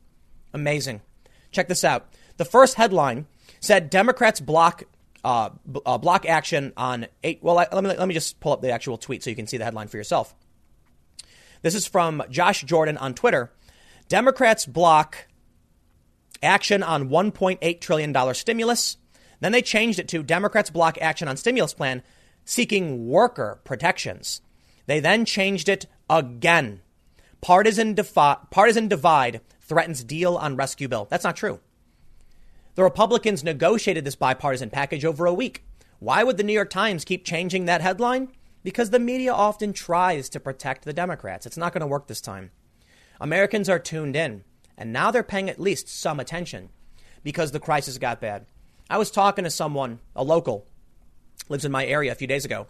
Amazing. 0.53 1.03
Check 1.51 1.69
this 1.69 1.85
out. 1.85 2.09
The 2.37 2.45
first 2.45 2.75
headline 2.75 3.27
said 3.61 3.91
Democrats 3.91 4.41
block 4.41 4.85
uh, 5.25 5.51
uh, 5.87 5.99
block 5.99 6.27
action 6.27 6.73
on 6.77 7.07
eight. 7.23 7.39
Well, 7.43 7.55
let 7.55 7.73
me 7.73 7.95
let 7.97 8.07
me 8.07 8.15
just 8.15 8.39
pull 8.41 8.53
up 8.53 8.61
the 8.61 8.71
actual 8.71 8.99
tweet 8.99 9.23
so 9.23 9.31
you 9.31 9.37
can 9.37 9.47
see 9.47 9.57
the 9.57 9.65
headline 9.65 9.89
for 9.89 9.97
yourself. 9.97 10.35
This 11.63 11.75
is 11.75 11.87
from 11.87 12.23
Josh 12.29 12.63
Jordan 12.63 12.99
on 12.99 13.15
Twitter. 13.15 13.51
Democrats 14.09 14.67
block 14.67 15.27
action 16.43 16.83
on 16.83 17.09
1.8 17.09 17.81
trillion 17.81 18.13
dollar 18.13 18.35
stimulus. 18.35 18.99
Then 19.41 19.53
they 19.53 19.63
changed 19.63 19.99
it 19.99 20.09
to 20.09 20.23
Democrats 20.23 20.71
block 20.71 20.99
action 21.01 21.27
on 21.27 21.37
stimulus 21.37 21.73
plan 21.73 22.03
seeking 22.45 23.09
worker 23.09 23.61
protections. 23.65 24.43
They 24.87 25.01
then 25.01 25.25
changed 25.25 25.69
it 25.69 25.87
again. 26.09 26.81
Partisan, 27.41 27.95
defi- 27.95 28.41
partisan 28.51 28.89
divide 28.89 29.41
threatens 29.61 30.05
deal 30.05 30.37
on 30.37 30.57
rescue 30.57 30.89
bill. 30.89 31.07
That's 31.11 31.25
not 31.25 31.37
true. 31.37 31.61
The 32.75 32.83
Republicans 32.83 33.45
negotiated 33.45 34.05
this 34.05 34.17
bipartisan 34.17 34.71
package 34.71 35.05
over 35.05 35.27
a 35.27 35.35
week. 35.35 35.65
Why 36.01 36.25
would 36.25 36.37
the 36.37 36.43
New 36.43 36.53
York 36.53 36.71
Times 36.71 37.05
keep 37.05 37.25
changing 37.25 37.65
that 37.65 37.81
headline? 37.81 38.29
Because 38.63 38.91
the 38.91 38.99
media 38.99 39.33
often 39.33 39.73
tries 39.73 40.29
to 40.31 40.41
protect 40.41 40.85
the 40.85 40.93
Democrats. 40.93 41.47
It's 41.47 41.57
not 41.57 41.73
going 41.73 41.83
to 41.83 41.87
work 41.87 42.09
this 42.09 42.21
time. 42.21 42.51
Americans 43.21 43.69
are 43.69 43.79
tuned 43.79 44.17
in, 44.17 44.43
and 44.77 44.93
now 44.93 45.11
they're 45.11 45.23
paying 45.23 45.49
at 45.49 45.61
least 45.61 45.89
some 45.89 46.19
attention 46.19 46.71
because 47.23 47.53
the 47.53 47.61
crisis 47.61 47.99
got 47.99 48.21
bad. 48.21 48.47
I 48.91 48.99
was 48.99 49.11
talking 49.11 49.45
to 49.45 49.51
someone, 49.51 50.01
a 50.17 50.25
local, 50.25 50.67
lives 51.49 51.65
in 51.65 51.73
my 51.73 51.87
area 51.87 52.13
a 52.13 52.17
few 52.17 52.27
days 52.27 52.45
ago, 52.45 52.67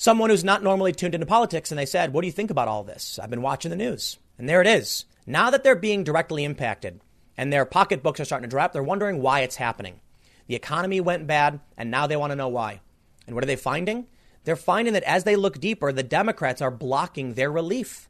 someone 0.00 0.30
who's 0.30 0.42
not 0.42 0.62
normally 0.62 0.92
tuned 0.92 1.14
into 1.14 1.26
politics, 1.26 1.70
and 1.70 1.78
they 1.78 1.84
said, 1.84 2.14
What 2.14 2.22
do 2.22 2.26
you 2.26 2.32
think 2.32 2.50
about 2.50 2.68
all 2.68 2.82
this? 2.82 3.18
I've 3.18 3.28
been 3.28 3.42
watching 3.42 3.70
the 3.70 3.76
news. 3.76 4.18
And 4.38 4.48
there 4.48 4.62
it 4.62 4.66
is. 4.66 5.04
Now 5.26 5.50
that 5.50 5.62
they're 5.62 5.76
being 5.76 6.04
directly 6.04 6.42
impacted 6.42 7.00
and 7.36 7.52
their 7.52 7.66
pocketbooks 7.66 8.18
are 8.18 8.24
starting 8.24 8.48
to 8.48 8.50
drop, 8.50 8.72
they're 8.72 8.82
wondering 8.82 9.20
why 9.20 9.40
it's 9.40 9.56
happening. 9.56 10.00
The 10.46 10.54
economy 10.54 11.02
went 11.02 11.26
bad, 11.26 11.60
and 11.76 11.90
now 11.90 12.06
they 12.06 12.16
want 12.16 12.30
to 12.30 12.36
know 12.36 12.48
why. 12.48 12.80
And 13.26 13.34
what 13.34 13.44
are 13.44 13.46
they 13.46 13.56
finding? 13.56 14.06
They're 14.44 14.56
finding 14.56 14.94
that 14.94 15.02
as 15.02 15.24
they 15.24 15.36
look 15.36 15.60
deeper, 15.60 15.92
the 15.92 16.02
Democrats 16.02 16.62
are 16.62 16.70
blocking 16.70 17.34
their 17.34 17.52
relief. 17.52 18.08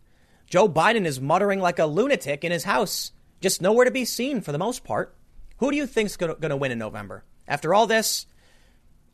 Joe 0.48 0.68
Biden 0.68 1.07
is 1.07 1.20
muttering 1.20 1.59
like 1.59 1.81
a 1.81 1.87
lunatic 1.87 2.44
in 2.44 2.53
his 2.53 2.64
house, 2.64 3.11
just 3.40 3.61
nowhere 3.61 3.85
to 3.85 3.90
be 3.90 4.05
seen 4.05 4.40
for 4.40 4.53
the 4.53 4.59
most 4.59 4.85
part. 4.85 5.16
Who 5.59 5.72
do 5.72 5.76
you 5.76 5.87
think's 5.87 6.16
going 6.16 6.40
to 6.40 6.57
win 6.57 6.70
in 6.70 6.79
November? 6.79 7.24
After 7.48 7.74
all 7.74 7.88
this, 7.88 8.26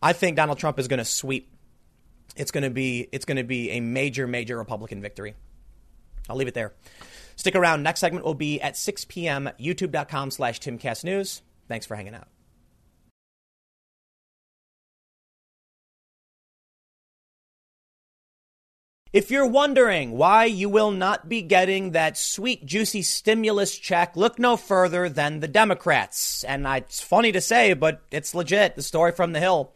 I 0.02 0.12
think 0.12 0.36
Donald 0.36 0.58
Trump 0.58 0.78
is 0.78 0.88
going 0.88 0.98
to 0.98 1.04
sweep. 1.06 1.50
It's 2.36 2.50
going 2.50 2.64
to 2.64 2.70
be 2.70 3.08
it's 3.12 3.24
going 3.24 3.36
to 3.36 3.44
be 3.44 3.70
a 3.72 3.80
major 3.80 4.26
major 4.26 4.56
Republican 4.56 5.00
victory. 5.00 5.34
I'll 6.28 6.36
leave 6.36 6.48
it 6.48 6.54
there. 6.54 6.74
Stick 7.36 7.54
around. 7.54 7.82
Next 7.82 8.00
segment 8.00 8.24
will 8.24 8.34
be 8.34 8.60
at 8.60 8.76
6 8.76 9.04
p.m. 9.06 9.50
YouTube.com 9.60 10.30
slash 10.30 10.60
TimCastNews. 10.60 11.42
Thanks 11.68 11.86
for 11.86 11.94
hanging 11.94 12.14
out. 12.14 12.28
If 19.12 19.30
you're 19.30 19.46
wondering 19.46 20.12
why 20.12 20.44
you 20.44 20.68
will 20.68 20.90
not 20.90 21.26
be 21.26 21.40
getting 21.40 21.92
that 21.92 22.18
sweet, 22.18 22.66
juicy 22.66 23.00
stimulus 23.00 23.78
check, 23.78 24.14
look 24.14 24.38
no 24.38 24.58
further 24.58 25.08
than 25.08 25.40
the 25.40 25.48
Democrats. 25.48 26.44
And 26.44 26.66
it's 26.66 27.00
funny 27.00 27.32
to 27.32 27.40
say, 27.40 27.72
but 27.72 28.02
it's 28.10 28.34
legit. 28.34 28.76
The 28.76 28.82
story 28.82 29.12
from 29.12 29.32
the 29.32 29.40
Hill. 29.40 29.72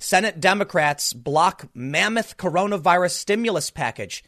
Senate 0.00 0.40
Democrats 0.40 1.12
block 1.12 1.68
mammoth 1.74 2.38
coronavirus 2.38 3.12
stimulus 3.12 3.70
package. 3.70 4.24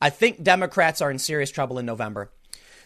I 0.00 0.08
think 0.10 0.42
Democrats 0.42 1.02
are 1.02 1.10
in 1.10 1.18
serious 1.18 1.50
trouble 1.50 1.78
in 1.78 1.86
November. 1.86 2.32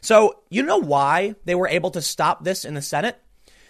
So, 0.01 0.41
you 0.51 0.65
know 0.65 0.79
why 0.79 1.37
they 1.45 1.55
were 1.55 1.69
able 1.69 1.93
to 1.93 2.03
stop 2.03 2.43
this 2.45 2.65
in 2.65 2.75
the 2.75 2.83
Senate? 2.83 3.17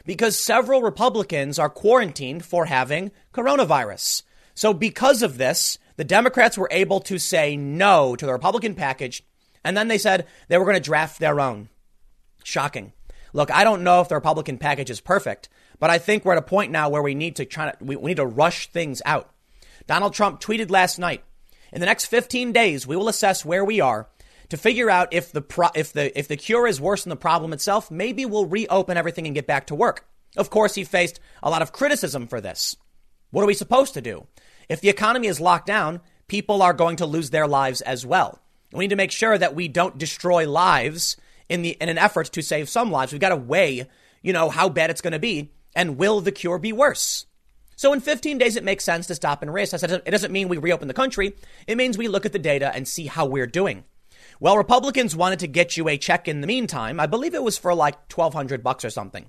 Because 0.04 0.38
several 0.38 0.82
Republicans 0.82 1.58
are 1.58 1.68
quarantined 1.68 2.44
for 2.44 2.64
having 2.64 3.10
coronavirus. 3.32 4.22
So, 4.54 4.72
because 4.72 5.22
of 5.22 5.38
this, 5.38 5.78
the 5.96 6.04
Democrats 6.04 6.56
were 6.56 6.68
able 6.70 7.00
to 7.00 7.18
say 7.18 7.56
no 7.56 8.16
to 8.16 8.26
the 8.26 8.32
Republican 8.32 8.74
package, 8.74 9.22
and 9.64 9.76
then 9.76 9.88
they 9.88 9.98
said 9.98 10.26
they 10.48 10.58
were 10.58 10.64
going 10.64 10.76
to 10.76 10.80
draft 10.80 11.18
their 11.18 11.40
own. 11.40 11.68
Shocking. 12.44 12.92
Look, 13.32 13.50
I 13.50 13.64
don't 13.64 13.84
know 13.84 14.00
if 14.00 14.08
the 14.08 14.14
Republican 14.14 14.58
package 14.58 14.90
is 14.90 15.00
perfect, 15.00 15.48
but 15.78 15.90
I 15.90 15.98
think 15.98 16.24
we're 16.24 16.32
at 16.32 16.38
a 16.38 16.42
point 16.42 16.72
now 16.72 16.88
where 16.88 17.02
we 17.02 17.14
need 17.14 17.36
to 17.36 17.44
try 17.44 17.70
to, 17.70 17.84
we, 17.84 17.96
we 17.96 18.10
need 18.10 18.16
to 18.16 18.26
rush 18.26 18.68
things 18.68 19.02
out. 19.04 19.30
Donald 19.86 20.14
Trump 20.14 20.40
tweeted 20.40 20.70
last 20.70 20.98
night, 20.98 21.22
in 21.72 21.80
the 21.80 21.86
next 21.86 22.06
15 22.06 22.52
days, 22.52 22.86
we 22.86 22.96
will 22.96 23.08
assess 23.08 23.44
where 23.44 23.64
we 23.64 23.80
are 23.80 24.08
to 24.48 24.56
figure 24.56 24.88
out 24.88 25.12
if 25.12 25.32
the 25.32 25.42
pro- 25.42 25.68
if 25.74 25.92
the 25.92 26.16
if 26.18 26.28
the 26.28 26.36
cure 26.36 26.66
is 26.66 26.80
worse 26.80 27.04
than 27.04 27.10
the 27.10 27.16
problem 27.16 27.52
itself, 27.52 27.90
maybe 27.90 28.24
we'll 28.24 28.46
reopen 28.46 28.96
everything 28.96 29.26
and 29.26 29.34
get 29.34 29.46
back 29.46 29.66
to 29.66 29.74
work. 29.74 30.06
Of 30.36 30.50
course, 30.50 30.74
he 30.74 30.84
faced 30.84 31.20
a 31.42 31.50
lot 31.50 31.62
of 31.62 31.72
criticism 31.72 32.26
for 32.26 32.40
this. 32.40 32.76
What 33.30 33.42
are 33.42 33.46
we 33.46 33.54
supposed 33.54 33.94
to 33.94 34.00
do? 34.00 34.26
If 34.68 34.80
the 34.80 34.88
economy 34.88 35.28
is 35.28 35.40
locked 35.40 35.66
down, 35.66 36.00
people 36.28 36.62
are 36.62 36.72
going 36.72 36.96
to 36.96 37.06
lose 37.06 37.30
their 37.30 37.46
lives 37.46 37.80
as 37.82 38.04
well. 38.04 38.40
We 38.72 38.84
need 38.84 38.90
to 38.90 38.96
make 38.96 39.12
sure 39.12 39.38
that 39.38 39.54
we 39.54 39.68
don't 39.68 39.98
destroy 39.98 40.48
lives 40.48 41.16
in 41.48 41.62
the 41.62 41.70
in 41.80 41.88
an 41.88 41.98
effort 41.98 42.32
to 42.32 42.42
save 42.42 42.68
some 42.68 42.90
lives. 42.90 43.12
We've 43.12 43.20
got 43.20 43.28
to 43.30 43.36
weigh, 43.36 43.86
you 44.22 44.32
know, 44.32 44.50
how 44.50 44.68
bad 44.68 44.90
it's 44.90 45.00
going 45.00 45.12
to 45.12 45.18
be 45.18 45.52
and 45.74 45.98
will 45.98 46.20
the 46.20 46.32
cure 46.32 46.58
be 46.58 46.72
worse? 46.72 47.26
So 47.76 47.92
in 47.92 48.00
15 48.00 48.38
days, 48.38 48.56
it 48.56 48.64
makes 48.64 48.84
sense 48.84 49.06
to 49.06 49.14
stop 49.14 49.42
and 49.42 49.52
race. 49.52 49.74
I 49.74 49.76
said 49.76 49.90
it 49.90 50.10
doesn't 50.10 50.32
mean 50.32 50.48
we 50.48 50.56
reopen 50.56 50.88
the 50.88 50.94
country. 50.94 51.36
It 51.66 51.76
means 51.76 51.98
we 51.98 52.08
look 52.08 52.24
at 52.24 52.32
the 52.32 52.38
data 52.38 52.74
and 52.74 52.88
see 52.88 53.06
how 53.06 53.26
we're 53.26 53.46
doing. 53.46 53.84
Well, 54.40 54.56
Republicans 54.56 55.14
wanted 55.14 55.40
to 55.40 55.46
get 55.46 55.76
you 55.76 55.88
a 55.88 55.98
check 55.98 56.26
in 56.26 56.40
the 56.40 56.46
meantime. 56.46 56.98
I 56.98 57.06
believe 57.06 57.34
it 57.34 57.42
was 57.42 57.58
for 57.58 57.74
like 57.74 58.10
1200 58.12 58.62
bucks 58.62 58.84
or 58.84 58.90
something. 58.90 59.28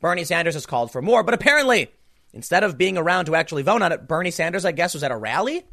Bernie 0.00 0.24
Sanders 0.24 0.54
has 0.54 0.66
called 0.66 0.92
for 0.92 1.02
more, 1.02 1.24
but 1.24 1.34
apparently, 1.34 1.90
instead 2.32 2.64
of 2.64 2.78
being 2.78 2.98
around 2.98 3.26
to 3.26 3.34
actually 3.34 3.62
vote 3.62 3.82
on 3.82 3.92
it, 3.92 4.08
Bernie 4.08 4.30
Sanders, 4.30 4.64
I 4.64 4.72
guess, 4.72 4.94
was 4.94 5.02
at 5.02 5.10
a 5.10 5.16
rally. 5.16 5.64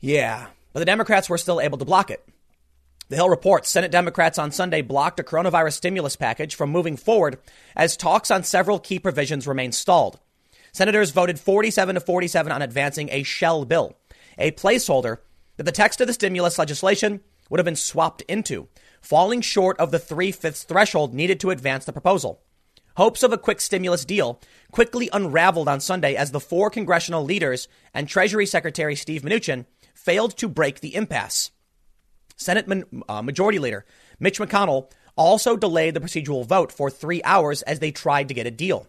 Yeah, 0.00 0.46
but 0.72 0.80
the 0.80 0.86
Democrats 0.86 1.28
were 1.28 1.38
still 1.38 1.60
able 1.60 1.78
to 1.78 1.84
block 1.84 2.10
it. 2.10 2.26
The 3.08 3.16
Hill 3.16 3.30
reports 3.30 3.70
Senate 3.70 3.92
Democrats 3.92 4.38
on 4.38 4.50
Sunday 4.50 4.82
blocked 4.82 5.20
a 5.20 5.22
coronavirus 5.22 5.74
stimulus 5.74 6.16
package 6.16 6.54
from 6.56 6.70
moving 6.70 6.96
forward 6.96 7.38
as 7.76 7.96
talks 7.96 8.30
on 8.30 8.42
several 8.42 8.80
key 8.80 8.98
provisions 8.98 9.46
remain 9.46 9.70
stalled. 9.70 10.18
Senators 10.72 11.12
voted 11.12 11.38
47 11.38 11.94
to 11.94 12.00
47 12.00 12.52
on 12.52 12.62
advancing 12.62 13.08
a 13.10 13.22
shell 13.22 13.64
bill, 13.64 13.96
a 14.36 14.50
placeholder 14.50 15.18
that 15.56 15.62
the 15.62 15.72
text 15.72 16.00
of 16.00 16.06
the 16.06 16.12
stimulus 16.12 16.58
legislation 16.58 17.20
would 17.48 17.58
have 17.58 17.64
been 17.64 17.76
swapped 17.76 18.22
into. 18.22 18.68
falling 19.00 19.40
short 19.40 19.78
of 19.78 19.92
the 19.92 20.00
three 20.00 20.32
fifths 20.32 20.64
threshold 20.64 21.14
needed 21.14 21.38
to 21.38 21.50
advance 21.50 21.84
the 21.84 21.92
proposal. 21.92 22.42
Hopes 22.96 23.22
of 23.22 23.32
a 23.32 23.38
quick 23.38 23.60
stimulus 23.60 24.04
deal 24.04 24.40
quickly 24.70 25.10
unraveled 25.12 25.68
on 25.68 25.80
Sunday 25.80 26.16
as 26.16 26.30
the 26.30 26.40
four 26.40 26.70
congressional 26.70 27.24
leaders 27.24 27.68
and 27.92 28.08
Treasury 28.08 28.46
Secretary 28.46 28.96
Steve 28.96 29.22
Mnuchin 29.22 29.66
failed 29.94 30.36
to 30.38 30.48
break 30.48 30.80
the 30.80 30.94
impasse. 30.94 31.50
Senate 32.36 32.66
uh, 33.08 33.22
Majority 33.22 33.58
Leader 33.58 33.84
Mitch 34.18 34.38
McConnell 34.38 34.90
also 35.14 35.56
delayed 35.56 35.94
the 35.94 36.00
procedural 36.00 36.46
vote 36.46 36.72
for 36.72 36.90
three 36.90 37.22
hours 37.22 37.62
as 37.62 37.80
they 37.80 37.90
tried 37.90 38.28
to 38.28 38.34
get 38.34 38.46
a 38.46 38.50
deal. 38.50 38.86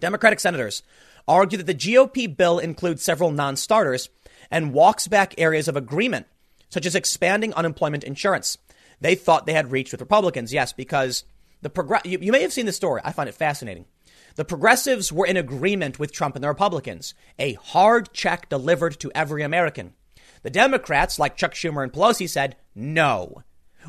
Democratic 0.00 0.40
senators 0.40 0.82
argue 1.28 1.58
that 1.58 1.66
the 1.66 1.74
GOP 1.74 2.34
bill 2.34 2.58
includes 2.58 3.02
several 3.02 3.30
non 3.30 3.56
starters 3.56 4.08
and 4.50 4.72
walks 4.72 5.08
back 5.08 5.34
areas 5.36 5.68
of 5.68 5.76
agreement, 5.76 6.26
such 6.70 6.86
as 6.86 6.94
expanding 6.94 7.52
unemployment 7.52 8.04
insurance. 8.04 8.56
They 9.00 9.14
thought 9.14 9.44
they 9.44 9.52
had 9.52 9.70
reached 9.70 9.92
with 9.92 10.00
Republicans, 10.00 10.52
yes, 10.52 10.72
because 10.72 11.24
the 11.62 11.70
progress. 11.70 12.02
You, 12.04 12.18
you 12.20 12.32
may 12.32 12.42
have 12.42 12.52
seen 12.52 12.66
the 12.66 12.72
story. 12.72 13.00
I 13.04 13.12
find 13.12 13.28
it 13.28 13.34
fascinating. 13.34 13.86
The 14.36 14.44
progressives 14.44 15.12
were 15.12 15.26
in 15.26 15.36
agreement 15.36 15.98
with 15.98 16.12
Trump 16.12 16.36
and 16.36 16.44
the 16.44 16.48
Republicans, 16.48 17.14
a 17.38 17.54
hard 17.54 18.12
check 18.12 18.48
delivered 18.48 18.98
to 19.00 19.10
every 19.14 19.42
American. 19.42 19.94
The 20.42 20.50
Democrats, 20.50 21.18
like 21.18 21.36
Chuck 21.36 21.52
Schumer 21.52 21.82
and 21.82 21.92
Pelosi, 21.92 22.28
said, 22.28 22.56
no, 22.74 23.42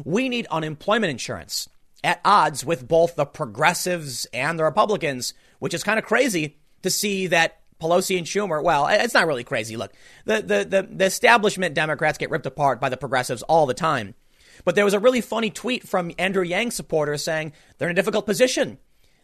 we 0.04 0.30
need 0.30 0.48
unemployment 0.48 1.12
insurance 1.12 1.70
at 2.04 2.20
odds 2.26 2.66
with 2.66 2.88
both 2.88 3.16
the 3.16 3.26
progressives 3.26 4.26
and 4.34 4.58
the 4.58 4.64
Republicans, 4.64 5.34
which 5.60 5.74
is 5.74 5.84
kind 5.84 6.00
of 6.00 6.06
crazy 6.06 6.58
to 6.82 6.90
see 6.90 7.28
that 7.28 7.60
Pelosi 7.80 8.18
and 8.18 8.28
Schumer, 8.28 8.64
well, 8.64 8.88
it's 8.88 9.14
not 9.14 9.28
really 9.28 9.44
crazy. 9.44 9.76
Look, 9.78 9.94
the, 10.26 10.42
the, 10.42 10.66
the, 10.66 10.88
the, 10.92 11.06
establishment 11.06 11.74
Democrats 11.74 12.18
get 12.18 12.30
ripped 12.30 12.46
apart 12.46 12.80
by 12.80 12.90
the 12.90 12.98
progressives 12.98 13.42
all 13.44 13.66
the 13.66 13.74
time. 13.74 14.14
But 14.64 14.76
there 14.76 14.86
was 14.86 14.94
a 14.94 15.00
really 15.00 15.22
funny 15.22 15.50
tweet 15.50 15.88
from 15.88 16.12
Andrew 16.18 16.44
Yang 16.44 16.72
supporters 16.72 17.24
saying 17.24 17.54
they're 17.78 17.90
in 17.90 17.96
a 17.96 17.96
difficult 17.96 18.26
position. 18.26 18.78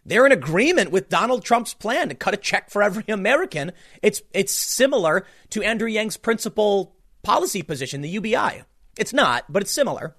They're 0.06 0.26
in 0.26 0.32
agreement 0.32 0.92
with 0.92 1.10
Donald 1.10 1.44
Trump's 1.44 1.74
plan 1.74 2.10
to 2.10 2.16
cut 2.16 2.34
a 2.34 2.38
check 2.38 2.70
for 2.70 2.82
every 2.82 3.04
American. 3.10 3.74
It's, 4.02 4.22
it's 4.34 4.54
similar 4.54 5.26
to 5.50 5.62
Andrew 5.62 5.90
Yang's 5.90 6.16
principal 6.16 6.96
policy 7.24 7.62
position, 7.62 8.02
the 8.02 8.10
UBI. 8.10 8.64
It's 8.98 9.12
not, 9.12 9.46
but 9.50 9.62
it's 9.62 9.72
similar. 9.72 10.16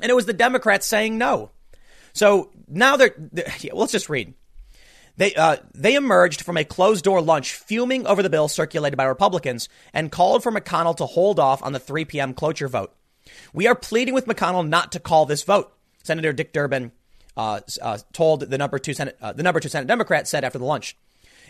And 0.00 0.10
it 0.10 0.14
was 0.14 0.26
the 0.26 0.32
Democrats 0.32 0.86
saying 0.86 1.18
no. 1.18 1.52
So 2.12 2.50
now 2.66 2.96
they're, 2.96 3.14
they're 3.16 3.46
yeah, 3.60 3.72
let's 3.74 3.92
just 3.92 4.08
read. 4.08 4.34
They, 5.16 5.34
uh, 5.34 5.58
they 5.74 5.94
emerged 5.94 6.42
from 6.42 6.56
a 6.56 6.64
closed 6.64 7.04
door 7.04 7.20
lunch 7.20 7.54
fuming 7.54 8.06
over 8.06 8.22
the 8.22 8.30
bill 8.30 8.48
circulated 8.48 8.96
by 8.96 9.04
Republicans 9.04 9.68
and 9.92 10.10
called 10.10 10.42
for 10.42 10.50
McConnell 10.50 10.96
to 10.96 11.06
hold 11.06 11.38
off 11.38 11.62
on 11.62 11.72
the 11.72 11.78
3 11.78 12.06
p.m. 12.06 12.34
cloture 12.34 12.68
vote. 12.68 12.92
We 13.52 13.66
are 13.66 13.74
pleading 13.74 14.14
with 14.14 14.26
McConnell 14.26 14.66
not 14.66 14.92
to 14.92 15.00
call 15.00 15.26
this 15.26 15.42
vote, 15.42 15.72
Senator 16.02 16.32
Dick 16.32 16.52
Durbin 16.52 16.92
uh, 17.36 17.60
uh, 17.80 17.98
told 18.12 18.40
the 18.40 18.58
number 18.58 18.78
two 18.78 18.94
Senate, 18.94 19.16
uh, 19.20 19.32
the 19.32 19.42
number 19.42 19.60
two 19.60 19.68
Senate 19.68 19.86
Democrat 19.86 20.28
said 20.28 20.44
after 20.44 20.58
the 20.58 20.64
lunch. 20.64 20.96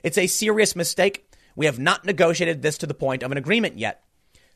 It's 0.02 0.18
a 0.18 0.26
serious 0.26 0.74
mistake. 0.74 1.28
We 1.54 1.66
have 1.66 1.78
not 1.78 2.04
negotiated 2.04 2.62
this 2.62 2.78
to 2.78 2.86
the 2.86 2.94
point 2.94 3.22
of 3.22 3.30
an 3.30 3.38
agreement 3.38 3.78
yet. 3.78 4.02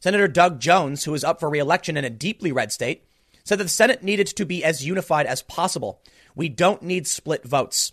Senator 0.01 0.29
Doug 0.29 0.61
Jones, 0.61 1.05
who 1.05 1.15
is 1.15 1.25
up 1.25 1.41
for 1.41 1.49
reelection 1.49 1.97
in 1.97 2.05
a 2.05 2.11
deeply 2.11 2.53
red 2.53 2.73
state, 2.73 3.05
said 3.45 3.59
that 3.59 3.65
the 3.65 3.71
Senate 3.71 4.03
needed 4.03 4.27
to 4.27 4.45
be 4.45 4.65
as 4.65 4.87
unified 4.87 5.27
as 5.27 5.43
possible. 5.43 6.01
We 6.35 6.49
don't 6.49 6.83
need 6.83 7.07
split 7.07 7.45
votes. 7.45 7.93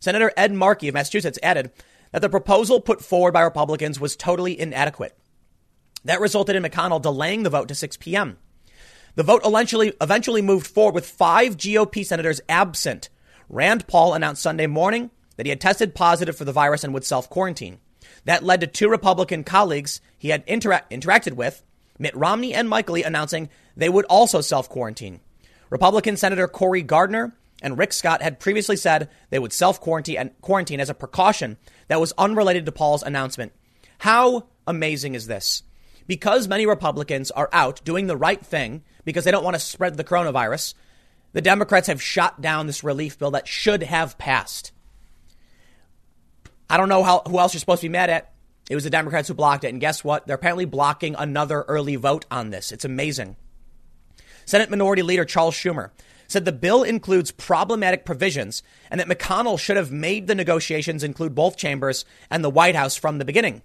Senator 0.00 0.32
Ed 0.36 0.52
Markey 0.52 0.88
of 0.88 0.94
Massachusetts 0.94 1.38
added 1.42 1.70
that 2.12 2.20
the 2.20 2.28
proposal 2.28 2.80
put 2.80 3.02
forward 3.02 3.32
by 3.32 3.42
Republicans 3.42 4.00
was 4.00 4.16
totally 4.16 4.58
inadequate. 4.58 5.16
That 6.04 6.20
resulted 6.20 6.56
in 6.56 6.62
McConnell 6.62 7.02
delaying 7.02 7.42
the 7.42 7.50
vote 7.50 7.68
to 7.68 7.74
6 7.74 7.96
p.m. 7.98 8.38
The 9.14 9.22
vote 9.22 9.42
eventually, 9.44 9.92
eventually 10.00 10.42
moved 10.42 10.66
forward 10.66 10.94
with 10.94 11.08
five 11.08 11.56
GOP 11.56 12.04
senators 12.04 12.40
absent. 12.48 13.10
Rand 13.48 13.86
Paul 13.86 14.14
announced 14.14 14.42
Sunday 14.42 14.66
morning 14.66 15.10
that 15.36 15.46
he 15.46 15.50
had 15.50 15.60
tested 15.60 15.94
positive 15.94 16.36
for 16.36 16.44
the 16.44 16.52
virus 16.52 16.84
and 16.84 16.94
would 16.94 17.04
self 17.04 17.28
quarantine. 17.28 17.78
That 18.24 18.44
led 18.44 18.60
to 18.60 18.66
two 18.66 18.88
Republican 18.88 19.44
colleagues 19.44 20.00
he 20.16 20.28
had 20.28 20.46
intera- 20.46 20.88
interacted 20.90 21.34
with 21.34 21.62
Mitt 21.98 22.16
Romney 22.16 22.54
and 22.54 22.68
Mike 22.68 22.88
Lee 22.88 23.04
announcing 23.04 23.48
they 23.76 23.88
would 23.88 24.06
also 24.06 24.40
self 24.40 24.68
quarantine. 24.68 25.20
Republican 25.68 26.16
Senator 26.16 26.48
Cory 26.48 26.82
Gardner 26.82 27.34
and 27.62 27.78
Rick 27.78 27.92
Scott 27.92 28.22
had 28.22 28.40
previously 28.40 28.76
said 28.76 29.08
they 29.30 29.38
would 29.38 29.52
self 29.52 29.80
quarantine 29.80 30.80
as 30.80 30.90
a 30.90 30.94
precaution 30.94 31.58
that 31.88 32.00
was 32.00 32.12
unrelated 32.16 32.66
to 32.66 32.72
Paul's 32.72 33.02
announcement. 33.02 33.52
How 33.98 34.46
amazing 34.66 35.14
is 35.14 35.26
this? 35.26 35.62
Because 36.06 36.48
many 36.48 36.66
Republicans 36.66 37.30
are 37.30 37.48
out 37.52 37.84
doing 37.84 38.06
the 38.06 38.16
right 38.16 38.44
thing 38.44 38.82
because 39.04 39.24
they 39.24 39.30
don't 39.30 39.44
want 39.44 39.54
to 39.54 39.60
spread 39.60 39.96
the 39.96 40.04
coronavirus, 40.04 40.74
the 41.32 41.40
Democrats 41.40 41.86
have 41.86 42.02
shot 42.02 42.40
down 42.40 42.66
this 42.66 42.84
relief 42.84 43.18
bill 43.18 43.30
that 43.32 43.48
should 43.48 43.82
have 43.82 44.18
passed. 44.18 44.72
I 46.68 46.76
don't 46.76 46.88
know 46.88 47.02
how, 47.02 47.22
who 47.26 47.38
else 47.38 47.54
you're 47.54 47.60
supposed 47.60 47.82
to 47.82 47.88
be 47.88 47.92
mad 47.92 48.10
at. 48.10 48.32
It 48.70 48.74
was 48.74 48.84
the 48.84 48.90
Democrats 48.90 49.28
who 49.28 49.34
blocked 49.34 49.64
it. 49.64 49.68
And 49.68 49.80
guess 49.80 50.04
what? 50.04 50.26
They're 50.26 50.36
apparently 50.36 50.64
blocking 50.64 51.14
another 51.18 51.62
early 51.62 51.96
vote 51.96 52.24
on 52.30 52.50
this. 52.50 52.72
It's 52.72 52.84
amazing. 52.84 53.36
Senate 54.44 54.70
Minority 54.70 55.02
Leader 55.02 55.24
Charles 55.24 55.54
Schumer 55.54 55.90
said 56.28 56.44
the 56.44 56.52
bill 56.52 56.82
includes 56.82 57.30
problematic 57.30 58.04
provisions 58.04 58.62
and 58.90 58.98
that 58.98 59.08
McConnell 59.08 59.58
should 59.58 59.76
have 59.76 59.92
made 59.92 60.26
the 60.26 60.34
negotiations 60.34 61.04
include 61.04 61.34
both 61.34 61.56
chambers 61.56 62.04
and 62.30 62.42
the 62.42 62.50
White 62.50 62.74
House 62.74 62.96
from 62.96 63.18
the 63.18 63.24
beginning. 63.24 63.62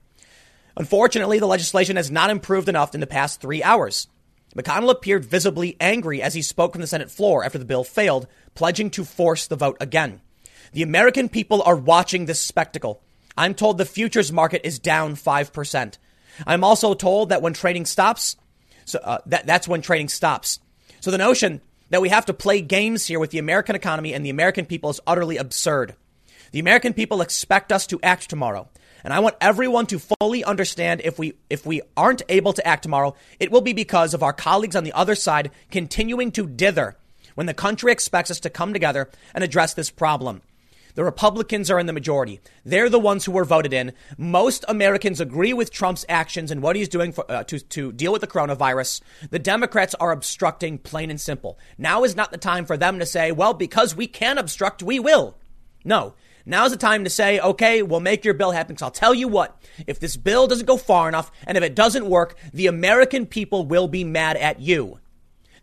Unfortunately, 0.78 1.40
the 1.40 1.48
legislation 1.48 1.96
has 1.96 2.12
not 2.12 2.30
improved 2.30 2.70
enough 2.70 2.94
in 2.94 3.02
the 3.02 3.08
past 3.08 3.42
three 3.42 3.64
hours. 3.64 4.08
McConnell 4.56 4.92
appeared 4.92 5.26
visibly 5.26 5.76
angry 5.80 6.22
as 6.22 6.34
he 6.34 6.42
spoke 6.42 6.72
from 6.72 6.82
the 6.82 6.88
Senate 6.88 7.12
floor 7.12 7.44
after 7.44 7.58
the 7.58 7.66
bill 7.66 7.84
failed, 7.84 8.28
pledging 8.56 8.90
to 8.92 9.04
force 9.04 9.48
the 9.48 9.56
vote 9.56 9.78
again. 9.80 10.22
The 10.74 10.84
American 10.84 11.30
people 11.30 11.64
are 11.64 11.76
watching 11.76 12.26
this 12.26 12.40
spectacle. 12.40 13.02
I'm 13.36 13.54
told 13.54 13.78
the 13.78 13.86
futures 13.86 14.32
market 14.32 14.62
is 14.64 14.80
down 14.80 15.16
5%. 15.16 15.98
I'm 16.46 16.64
also 16.64 16.94
told 16.94 17.30
that 17.30 17.42
when 17.42 17.54
trading 17.54 17.86
stops, 17.86 18.36
so 18.86 19.00
uh, 19.00 19.20
that, 19.28 19.46
that's 19.46 19.68
when 19.68 19.82
trading 19.82 20.10
stops. 20.10 20.60
So 21.00 21.12
the 21.12 21.18
notion 21.18 21.62
that 21.90 22.02
we 22.02 22.10
have 22.10 22.26
to 22.26 22.34
play 22.34 22.62
games 22.62 23.06
here 23.06 23.20
with 23.20 23.32
the 23.32 23.40
American 23.40 23.76
economy 23.76 24.14
and 24.14 24.26
the 24.26 24.30
American 24.30 24.66
people 24.66 24.90
is 24.90 25.00
utterly 25.08 25.38
absurd. 25.38 25.96
The 26.52 26.60
American 26.60 26.94
people 26.94 27.22
expect 27.22 27.72
us 27.72 27.88
to 27.88 28.00
act 28.04 28.30
tomorrow. 28.30 28.70
And 29.04 29.14
I 29.14 29.20
want 29.20 29.36
everyone 29.40 29.86
to 29.88 30.00
fully 30.00 30.44
understand 30.44 31.02
if 31.04 31.18
we 31.20 31.34
if 31.50 31.66
we 31.66 31.82
aren't 31.96 32.24
able 32.30 32.54
to 32.54 32.68
act 32.68 32.84
tomorrow, 32.84 33.16
it 33.40 33.52
will 33.52 33.62
be 33.62 33.74
because 33.74 34.14
of 34.14 34.24
our 34.24 34.34
colleagues 34.34 34.76
on 34.76 34.84
the 34.84 34.94
other 34.94 35.16
side 35.16 35.52
continuing 35.72 36.32
to 36.34 36.48
dither 36.48 36.98
when 37.36 37.48
the 37.48 37.54
country 37.54 37.92
expects 37.92 38.32
us 38.32 38.40
to 38.42 38.50
come 38.50 38.74
together 38.74 39.10
and 39.34 39.44
address 39.44 39.74
this 39.74 39.92
problem. 39.92 40.42
The 40.98 41.04
Republicans 41.04 41.70
are 41.70 41.78
in 41.78 41.86
the 41.86 41.94
majority. 41.94 42.42
They're 42.66 42.90
the 42.90 42.98
ones 42.98 43.24
who 43.24 43.32
were 43.32 43.46
voted 43.46 43.72
in. 43.72 43.94
Most 44.18 44.66
Americans 44.68 45.22
agree 45.22 45.54
with 45.54 45.72
Trump's 45.72 46.04
actions 46.10 46.50
and 46.50 46.60
what 46.60 46.76
he's 46.76 46.90
doing 46.90 47.12
for, 47.12 47.24
uh, 47.32 47.44
to, 47.44 47.60
to 47.60 47.92
deal 47.92 48.12
with 48.12 48.22
the 48.22 48.28
coronavirus. 48.28 49.02
The 49.30 49.38
Democrats 49.38 49.94
are 50.00 50.12
obstructing, 50.12 50.80
plain 50.80 51.12
and 51.12 51.22
simple. 51.22 51.60
Now 51.78 52.04
is 52.04 52.16
not 52.16 52.32
the 52.32 52.40
time 52.40 52.66
for 52.66 52.78
them 52.78 52.98
to 52.98 53.06
say, 53.06 53.32
well, 53.32 53.54
because 53.54 53.96
we 53.96 54.08
can 54.08 54.40
obstruct, 54.40 54.82
we 54.82 55.00
will. 55.00 55.38
No. 55.86 56.16
Now's 56.48 56.72
the 56.72 56.78
time 56.78 57.04
to 57.04 57.10
say, 57.10 57.42
okay, 57.42 57.84
we'll 57.84 58.00
make 58.00 58.24
your 58.24 58.34
bill 58.34 58.52
happen. 58.52 58.74
Because 58.74 58.84
I'll 58.84 58.92
tell 58.92 59.14
you 59.14 59.28
what, 59.28 59.62
if 59.86 60.00
this 60.00 60.16
bill 60.16 60.48
doesn't 60.48 60.66
go 60.66 60.78
far 60.78 61.10
enough 61.10 61.30
and 61.46 61.58
if 61.58 61.64
it 61.64 61.76
doesn't 61.76 62.10
work, 62.10 62.38
the 62.54 62.68
American 62.68 63.26
people 63.26 63.66
will 63.66 63.90
be 63.90 64.06
mad 64.06 64.38
at 64.38 64.62
you. 64.62 65.00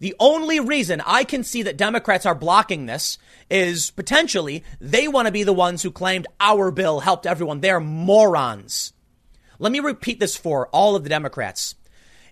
The 0.00 0.14
only 0.20 0.60
reason 0.60 1.00
I 1.06 1.24
can 1.24 1.42
see 1.42 1.62
that 1.62 1.78
Democrats 1.78 2.26
are 2.26 2.34
blocking 2.34 2.84
this 2.84 3.16
is 3.48 3.92
potentially 3.92 4.62
they 4.78 5.08
want 5.08 5.24
to 5.24 5.32
be 5.32 5.42
the 5.42 5.54
ones 5.54 5.82
who 5.82 5.90
claimed 5.90 6.26
our 6.38 6.70
bill 6.70 7.00
helped 7.00 7.24
everyone. 7.24 7.60
They're 7.60 7.80
morons. 7.80 8.92
Let 9.58 9.72
me 9.72 9.80
repeat 9.80 10.20
this 10.20 10.36
for 10.36 10.66
all 10.66 10.96
of 10.96 11.02
the 11.02 11.08
Democrats. 11.08 11.76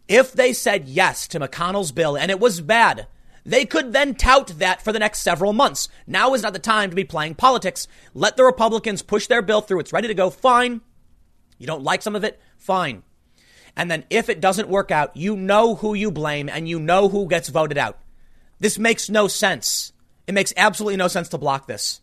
If 0.08 0.32
they 0.32 0.52
said 0.52 0.88
yes 0.88 1.26
to 1.28 1.40
McConnell's 1.40 1.92
bill 1.92 2.18
and 2.18 2.30
it 2.30 2.38
was 2.38 2.60
bad, 2.60 3.06
they 3.44 3.64
could 3.64 3.92
then 3.92 4.14
tout 4.14 4.48
that 4.58 4.82
for 4.82 4.92
the 4.92 4.98
next 4.98 5.20
several 5.20 5.52
months. 5.52 5.88
Now 6.06 6.34
is 6.34 6.42
not 6.42 6.52
the 6.52 6.58
time 6.58 6.90
to 6.90 6.96
be 6.96 7.04
playing 7.04 7.34
politics. 7.34 7.88
Let 8.14 8.36
the 8.36 8.44
Republicans 8.44 9.02
push 9.02 9.26
their 9.26 9.42
bill 9.42 9.60
through. 9.60 9.80
It's 9.80 9.92
ready 9.92 10.08
to 10.08 10.14
go. 10.14 10.30
Fine. 10.30 10.80
You 11.58 11.66
don't 11.66 11.82
like 11.82 12.02
some 12.02 12.16
of 12.16 12.24
it? 12.24 12.40
Fine. 12.56 13.02
And 13.76 13.90
then 13.90 14.04
if 14.10 14.28
it 14.28 14.40
doesn't 14.40 14.68
work 14.68 14.90
out, 14.90 15.16
you 15.16 15.34
know 15.34 15.74
who 15.76 15.94
you 15.94 16.10
blame 16.10 16.48
and 16.48 16.68
you 16.68 16.78
know 16.78 17.08
who 17.08 17.26
gets 17.26 17.48
voted 17.48 17.78
out. 17.78 17.98
This 18.60 18.78
makes 18.78 19.10
no 19.10 19.26
sense. 19.28 19.92
It 20.26 20.34
makes 20.34 20.52
absolutely 20.56 20.96
no 20.96 21.08
sense 21.08 21.28
to 21.30 21.38
block 21.38 21.66
this. 21.66 22.00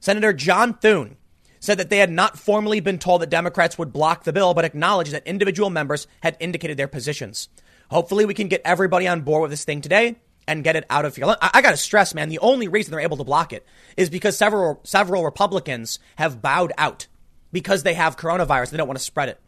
Senator 0.00 0.34
John 0.34 0.74
Thune 0.74 1.16
said 1.60 1.78
that 1.78 1.88
they 1.88 1.98
had 1.98 2.10
not 2.10 2.38
formally 2.38 2.80
been 2.80 2.98
told 2.98 3.22
that 3.22 3.30
Democrats 3.30 3.78
would 3.78 3.92
block 3.92 4.24
the 4.24 4.32
bill, 4.32 4.52
but 4.52 4.66
acknowledged 4.66 5.12
that 5.12 5.26
individual 5.26 5.70
members 5.70 6.06
had 6.22 6.36
indicated 6.40 6.76
their 6.76 6.88
positions. 6.88 7.48
Hopefully, 7.90 8.26
we 8.26 8.34
can 8.34 8.48
get 8.48 8.60
everybody 8.64 9.08
on 9.08 9.22
board 9.22 9.42
with 9.42 9.50
this 9.50 9.64
thing 9.64 9.80
today 9.80 10.16
and 10.48 10.64
get 10.64 10.76
it 10.76 10.84
out 10.90 11.04
of 11.04 11.16
here. 11.16 11.26
I, 11.26 11.50
I 11.54 11.62
got 11.62 11.72
to 11.72 11.76
stress, 11.76 12.14
man, 12.14 12.28
the 12.28 12.38
only 12.38 12.68
reason 12.68 12.90
they're 12.90 13.00
able 13.00 13.16
to 13.16 13.24
block 13.24 13.52
it 13.52 13.66
is 13.96 14.10
because 14.10 14.36
several 14.36 14.80
several 14.84 15.24
Republicans 15.24 15.98
have 16.16 16.42
bowed 16.42 16.72
out 16.78 17.06
because 17.52 17.82
they 17.82 17.94
have 17.94 18.16
coronavirus. 18.16 18.70
They 18.70 18.76
don't 18.76 18.88
want 18.88 18.98
to 18.98 19.04
spread 19.04 19.28
it. 19.28 19.40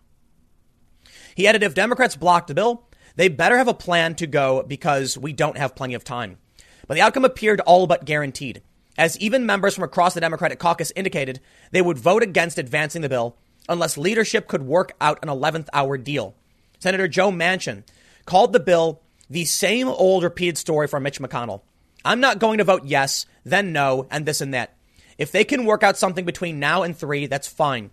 He 1.35 1.47
added, 1.47 1.63
if 1.63 1.75
Democrats 1.75 2.17
block 2.17 2.47
the 2.47 2.55
bill, 2.55 2.89
they 3.17 3.29
better 3.29 3.57
have 3.57 3.69
a 3.69 3.75
plan 3.75 4.15
to 4.17 4.27
go 4.27 4.65
because 4.67 5.17
we 5.17 5.33
don't 5.33 5.59
have 5.59 5.77
plenty 5.77 5.95
of 5.95 6.05
time. 6.05 6.39
But 6.87 6.95
the 6.95 7.01
outcome 7.01 7.25
appeared 7.25 7.61
all 7.61 7.87
but 7.87 8.05
guaranteed, 8.05 8.63
as 8.97 9.19
even 9.19 9.47
members 9.47 9.75
from 9.75 9.85
across 9.85 10.15
the 10.15 10.21
Democratic 10.21 10.59
caucus 10.59 10.93
indicated 10.97 11.41
they 11.71 11.83
would 11.83 11.99
vote 11.99 12.23
against 12.23 12.59
advancing 12.59 13.03
the 13.03 13.09
bill 13.09 13.37
unless 13.69 13.99
leadership 13.99 14.49
could 14.49 14.63
work 14.63 14.93
out 15.01 15.19
an 15.23 15.29
11th 15.29 15.69
hour 15.73 15.99
deal. 15.99 16.35
Senator 16.79 17.07
Joe 17.07 17.31
Manchin 17.31 17.85
called 18.25 18.53
the 18.53 18.61
bill 18.61 19.03
the 19.31 19.45
same 19.45 19.89
old 19.89 20.23
repeated 20.23 20.59
story 20.59 20.87
from 20.87 21.03
Mitch 21.03 21.21
McConnell. 21.21 21.63
I'm 22.05 22.21
not 22.21 22.39
going 22.39 22.59
to 22.59 22.65
vote 22.65 22.85
yes, 22.85 23.27
then 23.45 23.73
no, 23.73 24.07
and 24.11 24.25
this 24.25 24.41
and 24.41 24.55
that. 24.55 24.75
If 25.19 25.33
they 25.33 25.45
can 25.45 25.65
work 25.65 25.83
out 25.83 25.99
something 25.99 26.25
between 26.25 26.61
now 26.61 26.83
and 26.83 26.97
three, 26.97 27.27
that's 27.27 27.49
fine. 27.49 27.91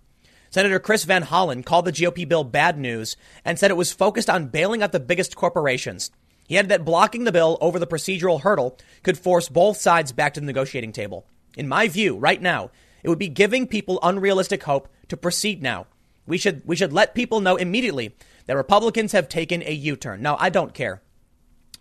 Senator 0.51 0.79
Chris 0.79 1.03
Van 1.03 1.23
Hollen 1.23 1.65
called 1.65 1.85
the 1.85 1.91
GOP 1.91 2.27
bill 2.27 2.43
bad 2.43 2.77
news 2.77 3.17
and 3.43 3.59
said 3.59 3.71
it 3.71 3.77
was 3.77 3.91
focused 3.91 4.29
on 4.29 4.47
bailing 4.47 4.81
out 4.81 4.91
the 4.91 4.99
biggest 4.99 5.35
corporations. 5.35 6.11
He 6.47 6.57
added 6.57 6.69
that 6.69 6.85
blocking 6.85 7.23
the 7.23 7.31
bill 7.31 7.57
over 7.59 7.79
the 7.79 7.87
procedural 7.87 8.41
hurdle 8.41 8.77
could 9.03 9.17
force 9.17 9.49
both 9.49 9.77
sides 9.77 10.11
back 10.11 10.35
to 10.35 10.39
the 10.39 10.45
negotiating 10.45 10.91
table. 10.91 11.25
In 11.57 11.67
my 11.67 11.87
view, 11.87 12.15
right 12.15 12.41
now, 12.41 12.69
it 13.03 13.09
would 13.09 13.19
be 13.19 13.27
giving 13.27 13.67
people 13.67 13.99
unrealistic 14.03 14.63
hope 14.63 14.87
to 15.09 15.17
proceed 15.17 15.61
now. 15.61 15.87
We 16.27 16.37
should, 16.37 16.61
we 16.65 16.75
should 16.75 16.93
let 16.93 17.15
people 17.15 17.41
know 17.41 17.55
immediately 17.55 18.15
that 18.45 18.55
Republicans 18.55 19.11
have 19.11 19.27
taken 19.27 19.63
a 19.63 19.73
U 19.73 19.95
turn. 19.95 20.21
Now, 20.21 20.37
I 20.39 20.49
don't 20.49 20.73
care. 20.73 21.01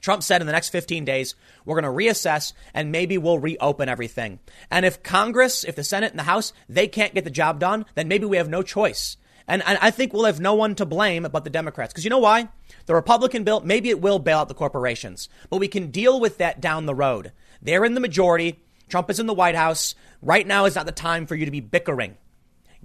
Trump 0.05 0.23
said 0.23 0.43
in 0.43 0.47
the 0.47 0.53
next 0.53 0.69
15 0.69 1.07
days, 1.07 1.35
we're 1.65 1.81
going 1.81 1.91
to 1.91 2.05
reassess 2.05 2.53
and 2.75 2.93
maybe 2.93 3.17
we'll 3.17 3.39
reopen 3.39 3.89
everything. 3.89 4.39
And 4.71 4.85
if 4.85 5.03
Congress, 5.03 5.65
if 5.65 5.77
the 5.77 5.83
Senate 5.83 6.11
and 6.11 6.19
the 6.19 6.25
House, 6.25 6.53
they 6.69 6.89
can't 6.89 7.15
get 7.15 7.25
the 7.25 7.31
job 7.31 7.59
done, 7.59 7.87
then 7.95 8.07
maybe 8.07 8.27
we 8.27 8.37
have 8.37 8.51
no 8.51 8.61
choice. 8.61 9.17
And, 9.49 9.63
I 9.63 9.91
think 9.91 10.13
we'll 10.13 10.27
have 10.27 10.41
no 10.41 10.53
one 10.53 10.75
to 10.75 10.85
blame 10.85 11.27
but 11.33 11.45
the 11.45 11.49
Democrats. 11.49 11.95
Because 11.95 12.05
you 12.05 12.11
know 12.11 12.19
why? 12.19 12.51
The 12.85 12.95
Republican 12.95 13.45
bill, 13.45 13.63
maybe 13.63 13.89
it 13.89 14.03
will 14.03 14.19
bail 14.19 14.41
out 14.41 14.49
the 14.49 14.55
corporations, 14.55 15.31
but 15.49 15.57
we 15.57 15.69
can 15.69 15.91
deal 15.91 16.21
with 16.21 16.37
that 16.37 16.61
down 16.61 16.85
the 16.85 16.95
road. 16.95 17.33
They're 17.63 17.87
in 17.87 17.95
the 17.95 18.01
majority. 18.01 18.63
Trump 18.91 19.09
is 19.09 19.19
in 19.19 19.27
the 19.27 19.33
White 19.33 19.55
House. 19.55 19.95
Right 20.21 20.47
now 20.47 20.67
is 20.67 20.75
not 20.75 20.85
the 20.85 20.93
time 20.93 21.27
for 21.27 21.35
you 21.35 21.47
to 21.47 21.51
be 21.51 21.61
bickering. 21.61 22.19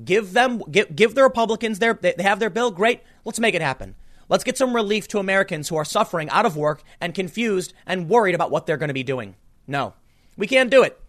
Give 0.02 0.32
them, 0.32 0.64
give, 0.72 0.96
give 0.96 1.16
the 1.16 1.24
Republicans 1.24 1.80
their, 1.80 1.94
they 1.96 2.14
have 2.20 2.40
their 2.40 2.50
bill. 2.50 2.72
Great. 2.72 3.02
Let's 3.26 3.42
make 3.42 3.56
it 3.56 3.62
happen. 3.62 3.96
Let's 4.30 4.44
get 4.44 4.58
some 4.58 4.76
relief 4.76 5.08
to 5.10 5.20
Americans 5.20 5.68
who 5.68 5.76
are 5.76 5.86
suffering 5.86 6.30
out 6.30 6.46
of 6.46 6.56
work 6.56 6.84
and 7.02 7.14
confused 7.14 7.74
and 7.86 8.08
worried 8.08 8.36
about 8.36 8.52
what 8.52 8.66
they're 8.66 8.78
going 8.78 8.90
to 8.90 8.94
be 8.94 9.04
doing. 9.04 9.36
No, 9.68 9.94
we 10.38 10.48
can't 10.48 10.72
do 10.72 10.84
it. 10.84 11.00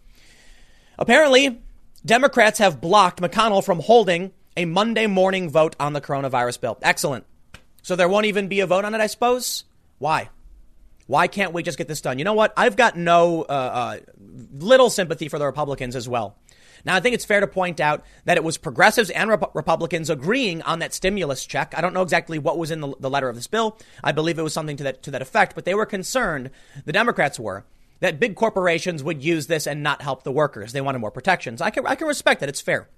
Apparently, 0.97 1.61
Democrats 2.05 2.59
have 2.59 2.81
blocked 2.81 3.21
McConnell 3.21 3.63
from 3.63 3.79
holding 3.79 4.31
a 4.57 4.65
Monday 4.65 5.07
morning 5.07 5.49
vote 5.49 5.75
on 5.79 5.93
the 5.93 6.01
coronavirus 6.01 6.59
bill. 6.59 6.77
Excellent. 6.81 7.25
So 7.83 7.95
there 7.95 8.09
won't 8.09 8.25
even 8.25 8.47
be 8.47 8.59
a 8.59 8.67
vote 8.67 8.85
on 8.85 8.93
it, 8.93 9.01
I 9.01 9.07
suppose? 9.07 9.63
Why? 9.99 10.29
Why 11.07 11.27
can't 11.27 11.53
we 11.53 11.63
just 11.63 11.77
get 11.77 11.87
this 11.87 12.01
done? 12.01 12.19
You 12.19 12.25
know 12.25 12.33
what? 12.33 12.53
I've 12.55 12.75
got 12.75 12.97
no 12.97 13.43
uh, 13.43 13.45
uh, 13.51 13.97
little 14.53 14.89
sympathy 14.89 15.27
for 15.29 15.39
the 15.39 15.45
Republicans 15.45 15.95
as 15.95 16.07
well. 16.07 16.37
Now, 16.85 16.95
I 16.95 16.99
think 16.99 17.15
it's 17.15 17.25
fair 17.25 17.39
to 17.39 17.47
point 17.47 17.79
out 17.79 18.03
that 18.25 18.37
it 18.37 18.43
was 18.43 18.57
progressives 18.57 19.09
and 19.09 19.29
Rep- 19.29 19.55
Republicans 19.55 20.09
agreeing 20.09 20.61
on 20.63 20.79
that 20.79 20.93
stimulus 20.93 21.45
check. 21.45 21.73
I 21.77 21.81
don't 21.81 21.93
know 21.93 22.01
exactly 22.01 22.39
what 22.39 22.57
was 22.57 22.71
in 22.71 22.81
the, 22.81 22.93
the 22.99 23.09
letter 23.09 23.29
of 23.29 23.35
this 23.35 23.47
bill. 23.47 23.77
I 24.03 24.11
believe 24.11 24.39
it 24.39 24.43
was 24.43 24.53
something 24.53 24.77
to 24.77 24.83
that, 24.83 25.03
to 25.03 25.11
that 25.11 25.21
effect, 25.21 25.55
but 25.55 25.65
they 25.65 25.75
were 25.75 25.85
concerned, 25.85 26.49
the 26.85 26.93
Democrats 26.93 27.39
were, 27.39 27.65
that 27.99 28.19
big 28.19 28.35
corporations 28.35 29.03
would 29.03 29.23
use 29.23 29.47
this 29.47 29.67
and 29.67 29.83
not 29.83 30.01
help 30.01 30.23
the 30.23 30.31
workers. 30.31 30.71
They 30.73 30.81
wanted 30.81 30.99
more 30.99 31.11
protections. 31.11 31.61
I 31.61 31.69
can, 31.69 31.85
I 31.85 31.95
can 31.95 32.07
respect 32.07 32.39
that. 32.39 32.49
It's 32.49 32.61
fair. 32.61 32.89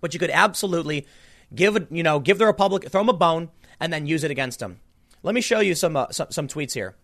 But 0.00 0.14
you 0.14 0.20
could 0.20 0.30
absolutely 0.30 1.06
give, 1.54 1.88
you 1.90 2.02
know, 2.02 2.20
give 2.20 2.38
the 2.38 2.46
Republic, 2.46 2.88
throw 2.88 3.00
them 3.00 3.08
a 3.08 3.12
bone 3.12 3.50
and 3.80 3.92
then 3.92 4.06
use 4.06 4.24
it 4.24 4.30
against 4.30 4.60
them. 4.60 4.80
Let 5.22 5.34
me 5.34 5.40
show 5.40 5.60
you 5.60 5.74
some, 5.74 5.96
uh, 5.96 6.10
some, 6.10 6.30
some 6.30 6.48
tweets 6.48 6.74
here. 6.74 6.96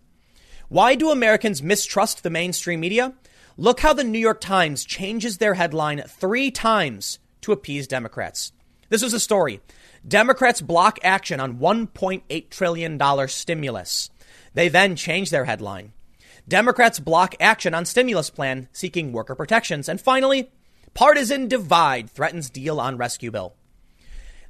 Why 0.69 0.95
do 0.95 1.11
Americans 1.11 1.62
mistrust 1.62 2.23
the 2.23 2.31
mainstream 2.31 2.81
media? 2.81 3.14
Look 3.59 3.81
how 3.81 3.95
the 3.95 4.05
New 4.05 4.19
York 4.19 4.42
Times 4.42 4.85
changes 4.85 5.38
their 5.38 5.55
headline 5.55 6.03
three 6.07 6.51
times 6.51 7.19
to 7.40 7.53
appease 7.53 7.87
Democrats. 7.87 8.53
This 8.90 9.03
was 9.03 9.14
a 9.14 9.21
story. 9.21 9.62
Democrats 10.07 10.61
block 10.61 10.99
action 11.03 11.40
on 11.40 11.59
$1.8 11.59 12.51
trillion 12.51 13.29
stimulus. 13.29 14.11
They 14.53 14.69
then 14.69 14.95
change 14.95 15.31
their 15.31 15.47
headline. 15.47 15.95
Democrats 16.47 17.01
block 17.01 17.35
action 17.40 17.73
on 17.73 17.87
stimulus 17.87 18.29
plan 18.29 18.69
seeking 18.73 19.12
worker 19.12 19.35
protections. 19.35 19.88
And 19.88 19.99
finally, 19.99 20.51
partisan 20.92 21.49
divide 21.49 22.11
threatens 22.11 22.51
deal 22.51 22.79
on 22.79 22.99
rescue 22.99 23.31
bill. 23.31 23.55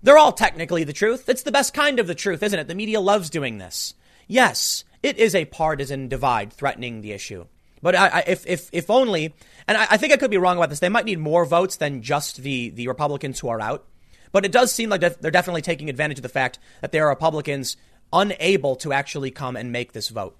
They're 0.03 0.19
all 0.19 0.33
technically 0.33 0.83
the 0.83 0.93
truth. 0.93 1.29
It's 1.29 1.45
the 1.45 1.53
best 1.53 1.73
kind 1.73 2.01
of 2.01 2.09
the 2.09 2.17
truth, 2.17 2.43
isn't 2.43 2.59
it? 2.59 2.67
The 2.67 2.75
media 2.75 3.01
loves 3.01 3.31
doing 3.31 3.59
this. 3.59 3.95
Yes, 4.27 4.83
it 5.01 5.17
is 5.17 5.37
a 5.37 5.45
partisan 5.45 6.09
divide 6.09 6.53
threatening 6.53 7.03
the 7.03 7.13
issue. 7.13 7.47
But 7.83 7.95
I, 7.95 8.09
I, 8.09 8.25
if, 8.27 8.47
if, 8.47 8.71
if 8.73 8.91
only, 8.91 9.35
and 9.69 9.77
I, 9.77 9.87
I 9.91 9.97
think 9.97 10.13
I 10.13 10.17
could 10.17 10.31
be 10.31 10.39
wrong 10.39 10.57
about 10.57 10.71
this, 10.71 10.81
they 10.81 10.89
might 10.89 11.05
need 11.05 11.19
more 11.19 11.45
votes 11.45 11.77
than 11.77 12.03
just 12.03 12.39
the, 12.39 12.71
the 12.71 12.89
Republicans 12.89 13.41
who 13.41 13.49
are 13.49 13.61
out. 13.61 13.87
But 14.33 14.45
it 14.45 14.53
does 14.53 14.73
seem 14.73 14.91
like 14.91 15.01
they're 15.01 15.31
definitely 15.31 15.63
taking 15.63 15.89
advantage 15.89 16.19
of 16.19 16.23
the 16.23 16.29
fact 16.29 16.59
that 16.81 16.93
there 16.93 17.07
are 17.07 17.11
Republicans 17.11 17.77
unable 18.13 18.77
to 18.77 18.93
actually 18.93 19.31
come 19.31 19.57
and 19.57 19.73
make 19.73 19.93
this 19.93 20.09
vote. 20.09 20.37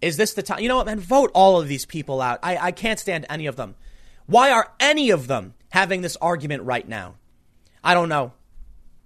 Is 0.00 0.16
this 0.16 0.34
the 0.34 0.42
time? 0.42 0.60
You 0.60 0.68
know 0.68 0.76
what, 0.76 0.86
man? 0.86 1.00
Vote 1.00 1.30
all 1.32 1.60
of 1.60 1.68
these 1.68 1.86
people 1.86 2.20
out. 2.20 2.40
I, 2.42 2.56
I 2.56 2.72
can't 2.72 2.98
stand 2.98 3.24
any 3.30 3.46
of 3.46 3.56
them. 3.56 3.76
Why 4.26 4.50
are 4.50 4.72
any 4.80 5.10
of 5.10 5.26
them 5.26 5.54
having 5.70 6.02
this 6.02 6.16
argument 6.16 6.64
right 6.64 6.86
now? 6.86 7.14
I 7.84 7.94
don't 7.94 8.08
know. 8.08 8.32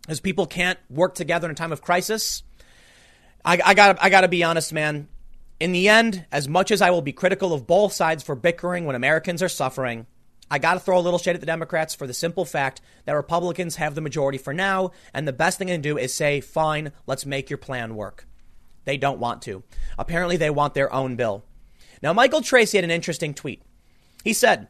Because 0.03 0.21
people 0.21 0.47
can't 0.47 0.79
work 0.89 1.15
together 1.15 1.47
in 1.47 1.53
a 1.53 1.55
time 1.55 1.73
of 1.73 1.83
crisis. 1.83 2.43
I, 3.45 3.61
I 3.65 3.75
got 3.75 4.03
I 4.03 4.09
got 4.09 4.23
to 4.23 4.29
be 4.29 4.43
honest, 4.43 4.73
man. 4.73 5.09
In 5.59 5.73
the 5.73 5.89
end, 5.89 6.27
as 6.31 6.49
much 6.49 6.71
as 6.71 6.83
I 6.83 6.91
will 6.91 7.01
be 7.01 7.13
critical 7.13 7.55
of 7.55 7.67
both 7.67 7.95
sides 7.95 8.23
for 8.23 8.35
bickering 8.35 8.85
when 8.85 8.95
Americans 8.95 9.43
are 9.43 9.49
suffering, 9.49 10.07
I 10.51 10.59
got 10.59 10.75
to 10.75 10.81
throw 10.81 10.99
a 10.99 11.01
little 11.01 11.19
shade 11.19 11.35
at 11.35 11.41
the 11.41 11.47
Democrats 11.47 11.95
for 11.95 12.07
the 12.07 12.13
simple 12.13 12.45
fact 12.45 12.83
that 13.07 13.15
Republicans 13.15 13.77
have 13.77 13.95
the 13.95 14.03
majority 14.03 14.37
for 14.37 14.53
now, 14.53 14.91
and 15.15 15.27
the 15.27 15.33
best 15.33 15.59
thing 15.59 15.69
to 15.69 15.79
do 15.79 15.97
is 15.97 16.13
say, 16.13 16.43
fine, 16.43 16.93
let's 17.07 17.25
make 17.25 17.49
your 17.49 17.57
plan 17.57 17.97
work. 17.97 18.29
They 18.85 18.99
don't 18.99 19.19
want 19.19 19.41
to. 19.43 19.65
Apparently, 19.99 20.37
they 20.37 20.51
want 20.51 20.75
their 20.75 20.93
own 20.93 21.17
bill. 21.17 21.43
Now, 22.03 22.13
Michael 22.13 22.43
Tracey 22.43 22.77
had 22.77 22.85
an 22.85 22.91
interesting 22.91 23.33
tweet. 23.33 23.63
He 24.23 24.35
said, 24.35 24.69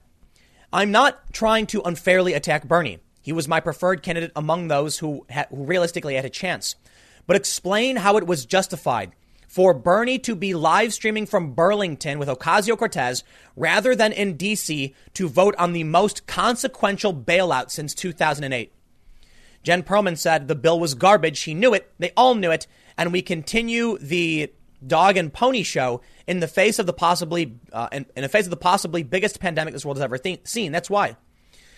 I'm 0.72 0.92
not 0.92 1.33
trying 1.33 1.66
to 1.66 1.83
unfairly 1.83 2.33
attack 2.33 2.66
Bernie. 2.68 3.01
He 3.20 3.33
was 3.33 3.49
my 3.49 3.59
preferred 3.59 4.05
candidate 4.05 4.31
among 4.37 4.68
those 4.68 5.01
who, 5.01 5.27
ha- 5.31 5.46
who 5.51 5.64
realistically 5.64 6.14
had 6.14 6.25
a 6.25 6.31
chance. 6.31 6.77
But 7.27 7.37
explain 7.37 7.96
how 7.96 8.16
it 8.16 8.27
was 8.27 8.46
justified 8.46 9.12
for 9.57 9.73
Bernie 9.73 10.19
to 10.19 10.37
be 10.37 10.53
live 10.53 10.92
streaming 10.92 11.25
from 11.25 11.55
Burlington 11.55 12.19
with 12.19 12.29
Ocasio 12.29 12.77
Cortez 12.77 13.25
rather 13.57 13.97
than 13.97 14.12
in 14.12 14.37
D.C. 14.37 14.95
to 15.14 15.29
vote 15.31 15.55
on 15.57 15.73
the 15.73 15.83
most 15.83 16.27
consequential 16.27 17.14
bailout 17.14 17.71
since 17.71 17.95
2008. 17.95 18.71
Jen 19.62 19.83
Perlman 19.83 20.19
said 20.19 20.47
the 20.47 20.55
bill 20.55 20.79
was 20.79 20.92
garbage. 20.92 21.38
She 21.38 21.55
knew 21.55 21.73
it. 21.73 21.90
They 21.99 22.12
all 22.19 22.35
knew 22.35 22.51
it. 22.51 22.66
And 22.99 23.14
we 23.14 23.23
continue 23.23 23.97
the 23.97 24.53
dog 24.87 25.16
and 25.16 25.33
pony 25.33 25.62
show 25.62 26.03
in 26.27 26.40
the 26.40 26.49
face 26.49 26.79
of 26.79 26.85
the 26.85 26.92
possibly 26.92 27.59
uh, 27.73 27.88
in, 27.92 28.05
in, 28.14 28.25
the 28.25 28.29
face 28.29 28.45
of 28.45 28.51
the 28.51 28.59
possibly 28.59 29.05
biggest 29.05 29.40
pandemic 29.40 29.73
this 29.73 29.87
world 29.87 29.97
has 29.97 30.05
ever 30.05 30.19
th- 30.19 30.47
seen. 30.47 30.71
That's 30.71 30.90
why. 30.90 31.16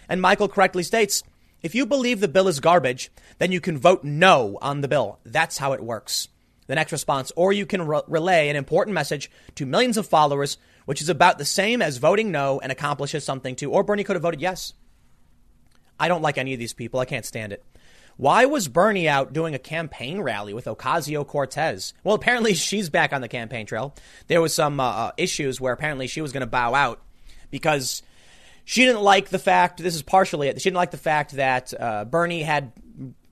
And 0.08 0.20
Michael 0.20 0.48
correctly 0.48 0.82
states, 0.82 1.22
if 1.62 1.76
you 1.76 1.86
believe 1.86 2.18
the 2.18 2.26
bill 2.26 2.48
is 2.48 2.58
garbage, 2.58 3.12
then 3.38 3.52
you 3.52 3.60
can 3.60 3.78
vote 3.78 4.02
no 4.02 4.58
on 4.60 4.80
the 4.80 4.88
bill. 4.88 5.20
That's 5.24 5.58
how 5.58 5.74
it 5.74 5.84
works 5.84 6.26
the 6.68 6.76
next 6.76 6.92
response, 6.92 7.33
or 7.35 7.52
you 7.52 7.66
can 7.66 7.87
re- 7.87 8.02
relay 8.07 8.48
an 8.48 8.57
important 8.57 8.94
message 8.94 9.31
to 9.57 9.66
millions 9.66 9.96
of 9.96 10.07
followers, 10.07 10.59
which 10.85 11.02
is 11.02 11.09
about 11.09 11.38
the 11.38 11.44
same 11.44 11.83
as 11.83 11.96
voting 11.96 12.31
no 12.31 12.61
and 12.61 12.70
accomplishes 12.70 13.24
something 13.24 13.57
too. 13.57 13.72
Or 13.72 13.83
Bernie 13.83 14.04
could 14.04 14.14
have 14.14 14.22
voted 14.22 14.40
yes. 14.40 14.74
I 15.98 16.07
don't 16.07 16.22
like 16.22 16.38
any 16.38 16.52
of 16.52 16.61
these 16.61 16.74
people. 16.74 17.00
I 17.00 17.07
can't 17.07 17.26
stand 17.26 17.52
it. 17.52 17.64
Why 18.16 18.46
was 18.46 18.68
Bernie 18.68 19.09
out 19.09 19.33
doing 19.33 19.54
a 19.54 19.59
campaign 19.59 20.20
rally 20.20 20.52
with 20.52 20.66
Ocasio 20.66 21.26
Cortez? 21.26 21.95
Well, 22.05 22.14
apparently 22.14 22.55
she's 22.55 22.90
back 22.90 23.12
on 23.12 23.22
the 23.22 23.28
campaign 23.28 23.66
trail. 23.66 23.95
There 24.28 24.40
was 24.40 24.55
some 24.55 24.78
uh, 24.78 24.84
uh 24.84 25.12
issues 25.16 25.61
where 25.61 25.72
apparently 25.72 26.07
she 26.07 26.20
was 26.20 26.32
going 26.32 26.42
to 26.42 26.47
bow 26.47 26.74
out 26.74 27.03
because 27.51 28.03
she 28.64 28.84
didn't 28.84 29.03
like 29.03 29.30
the 29.30 29.38
fact. 29.38 29.82
This 29.82 29.95
is 29.95 30.03
partially 30.03 30.49
it. 30.49 30.61
She 30.61 30.68
didn't 30.68 30.76
like 30.76 30.90
the 30.90 30.99
fact 30.99 31.32
that 31.32 31.72
uh, 31.78 32.05
Bernie 32.05 32.42
had 32.42 32.72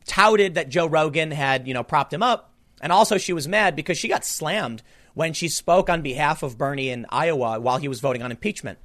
touted 0.07 0.55
that 0.55 0.71
Joe 0.71 0.87
Rogan 0.87 1.33
had 1.33 1.69
you 1.69 1.75
know 1.75 1.83
propped 1.83 2.15
him 2.15 2.23
up 2.23 2.55
and 2.81 2.93
also, 2.93 3.18
she 3.18 3.33
was 3.33 3.49
mad 3.49 3.74
because 3.74 3.99
she 3.99 4.09
got 4.09 4.24
slammed 4.24 4.83
when 5.14 5.33
she 5.33 5.49
spoke 5.49 5.89
on 5.89 6.03
behalf 6.03 6.43
of 6.43 6.59
Bernie 6.59 6.91
in 6.91 7.07
Iowa 7.09 7.59
while 7.59 7.79
he 7.79 7.89
was 7.89 8.01
voting 8.01 8.22
on 8.22 8.31
impeachment. 8.31 8.79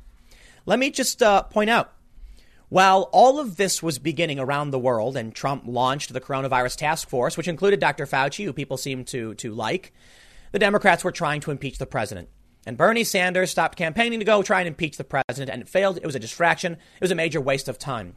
Let 0.65 0.79
me 0.79 0.91
just 0.91 1.21
uh, 1.21 1.43
point 1.43 1.69
out 1.69 1.93
while 2.71 3.09
all 3.11 3.37
of 3.37 3.57
this 3.57 3.83
was 3.83 3.99
beginning 3.99 4.39
around 4.39 4.71
the 4.71 4.79
world 4.79 5.17
and 5.17 5.35
Trump 5.35 5.63
launched 5.65 6.13
the 6.13 6.21
coronavirus 6.21 6.77
task 6.77 7.09
force, 7.09 7.35
which 7.35 7.49
included 7.49 7.81
Dr. 7.81 8.05
Fauci, 8.05 8.45
who 8.45 8.53
people 8.53 8.77
seem 8.77 9.03
to, 9.03 9.33
to 9.33 9.53
like, 9.53 9.91
the 10.53 10.59
Democrats 10.59 11.03
were 11.03 11.11
trying 11.11 11.41
to 11.41 11.51
impeach 11.51 11.79
the 11.79 11.85
president. 11.85 12.29
And 12.65 12.77
Bernie 12.77 13.03
Sanders 13.03 13.51
stopped 13.51 13.77
campaigning 13.77 14.19
to 14.19 14.25
go 14.25 14.41
try 14.41 14.61
and 14.61 14.69
impeach 14.69 14.95
the 14.95 15.03
president, 15.03 15.49
and 15.49 15.61
it 15.61 15.67
failed. 15.67 15.97
It 15.97 16.05
was 16.05 16.15
a 16.15 16.19
distraction. 16.19 16.73
It 16.73 17.01
was 17.01 17.11
a 17.11 17.15
major 17.15 17.41
waste 17.41 17.67
of 17.67 17.77
time. 17.77 18.15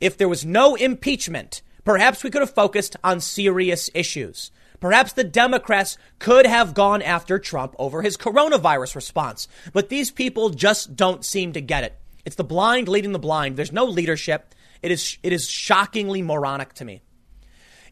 If 0.00 0.18
there 0.18 0.28
was 0.28 0.44
no 0.44 0.74
impeachment, 0.74 1.62
perhaps 1.84 2.24
we 2.24 2.30
could 2.30 2.42
have 2.42 2.50
focused 2.50 2.96
on 3.04 3.20
serious 3.20 3.90
issues. 3.94 4.50
Perhaps 4.84 5.14
the 5.14 5.24
Democrats 5.24 5.96
could 6.18 6.44
have 6.44 6.74
gone 6.74 7.00
after 7.00 7.38
Trump 7.38 7.74
over 7.78 8.02
his 8.02 8.18
coronavirus 8.18 8.94
response, 8.94 9.48
but 9.72 9.88
these 9.88 10.10
people 10.10 10.50
just 10.50 10.94
don't 10.94 11.24
seem 11.24 11.54
to 11.54 11.62
get 11.62 11.84
it. 11.84 11.98
It's 12.26 12.36
the 12.36 12.44
blind 12.44 12.86
leading 12.86 13.12
the 13.12 13.18
blind. 13.18 13.56
There's 13.56 13.72
no 13.72 13.86
leadership. 13.86 14.54
It 14.82 14.90
is, 14.90 15.16
it 15.22 15.32
is 15.32 15.48
shockingly 15.48 16.20
moronic 16.20 16.74
to 16.74 16.84
me. 16.84 17.00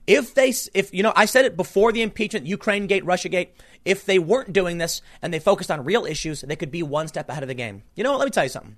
If 0.06 0.34
they, 0.34 0.52
if, 0.74 0.92
you 0.92 1.02
know, 1.02 1.14
I 1.16 1.24
said 1.24 1.46
it 1.46 1.56
before 1.56 1.92
the 1.92 2.02
impeachment, 2.02 2.44
Ukraine 2.44 2.86
gate, 2.88 3.06
Russia 3.06 3.30
gate. 3.30 3.54
If 3.86 4.04
they 4.04 4.18
weren't 4.18 4.52
doing 4.52 4.76
this 4.76 5.00
and 5.22 5.32
they 5.32 5.38
focused 5.38 5.70
on 5.70 5.86
real 5.86 6.04
issues, 6.04 6.42
they 6.42 6.56
could 6.56 6.70
be 6.70 6.82
one 6.82 7.08
step 7.08 7.30
ahead 7.30 7.42
of 7.42 7.48
the 7.48 7.54
game. 7.54 7.84
You 7.94 8.04
know 8.04 8.10
what? 8.10 8.18
Let 8.18 8.26
me 8.26 8.32
tell 8.32 8.44
you 8.44 8.50
something. 8.50 8.76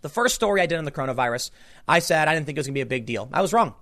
The 0.00 0.08
first 0.08 0.36
story 0.36 0.62
I 0.62 0.66
did 0.66 0.78
on 0.78 0.86
the 0.86 0.90
coronavirus, 0.90 1.50
I 1.86 1.98
said 1.98 2.28
I 2.28 2.34
didn't 2.34 2.46
think 2.46 2.56
it 2.56 2.60
was 2.60 2.66
going 2.68 2.76
to 2.76 2.78
be 2.78 2.80
a 2.80 2.86
big 2.86 3.04
deal. 3.04 3.28
I 3.30 3.42
was 3.42 3.52
wrong. 3.52 3.74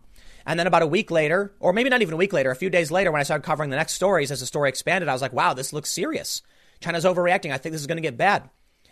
And 0.46 0.58
then 0.58 0.66
about 0.66 0.82
a 0.82 0.86
week 0.86 1.10
later, 1.10 1.54
or 1.58 1.72
maybe 1.72 1.88
not 1.88 2.02
even 2.02 2.14
a 2.14 2.18
week 2.18 2.32
later, 2.32 2.50
a 2.50 2.56
few 2.56 2.70
days 2.70 2.90
later, 2.90 3.10
when 3.10 3.20
I 3.20 3.24
started 3.24 3.44
covering 3.44 3.70
the 3.70 3.76
next 3.76 3.94
stories 3.94 4.30
as 4.30 4.40
the 4.40 4.46
story 4.46 4.68
expanded, 4.68 5.08
I 5.08 5.12
was 5.12 5.22
like, 5.22 5.32
wow, 5.32 5.54
this 5.54 5.72
looks 5.72 5.90
serious. 5.90 6.42
China's 6.80 7.04
overreacting. 7.04 7.52
I 7.52 7.58
think 7.58 7.72
this 7.72 7.80
is 7.80 7.86
going 7.86 7.96
to 7.96 8.02
get 8.02 8.16
bad. 8.16 8.50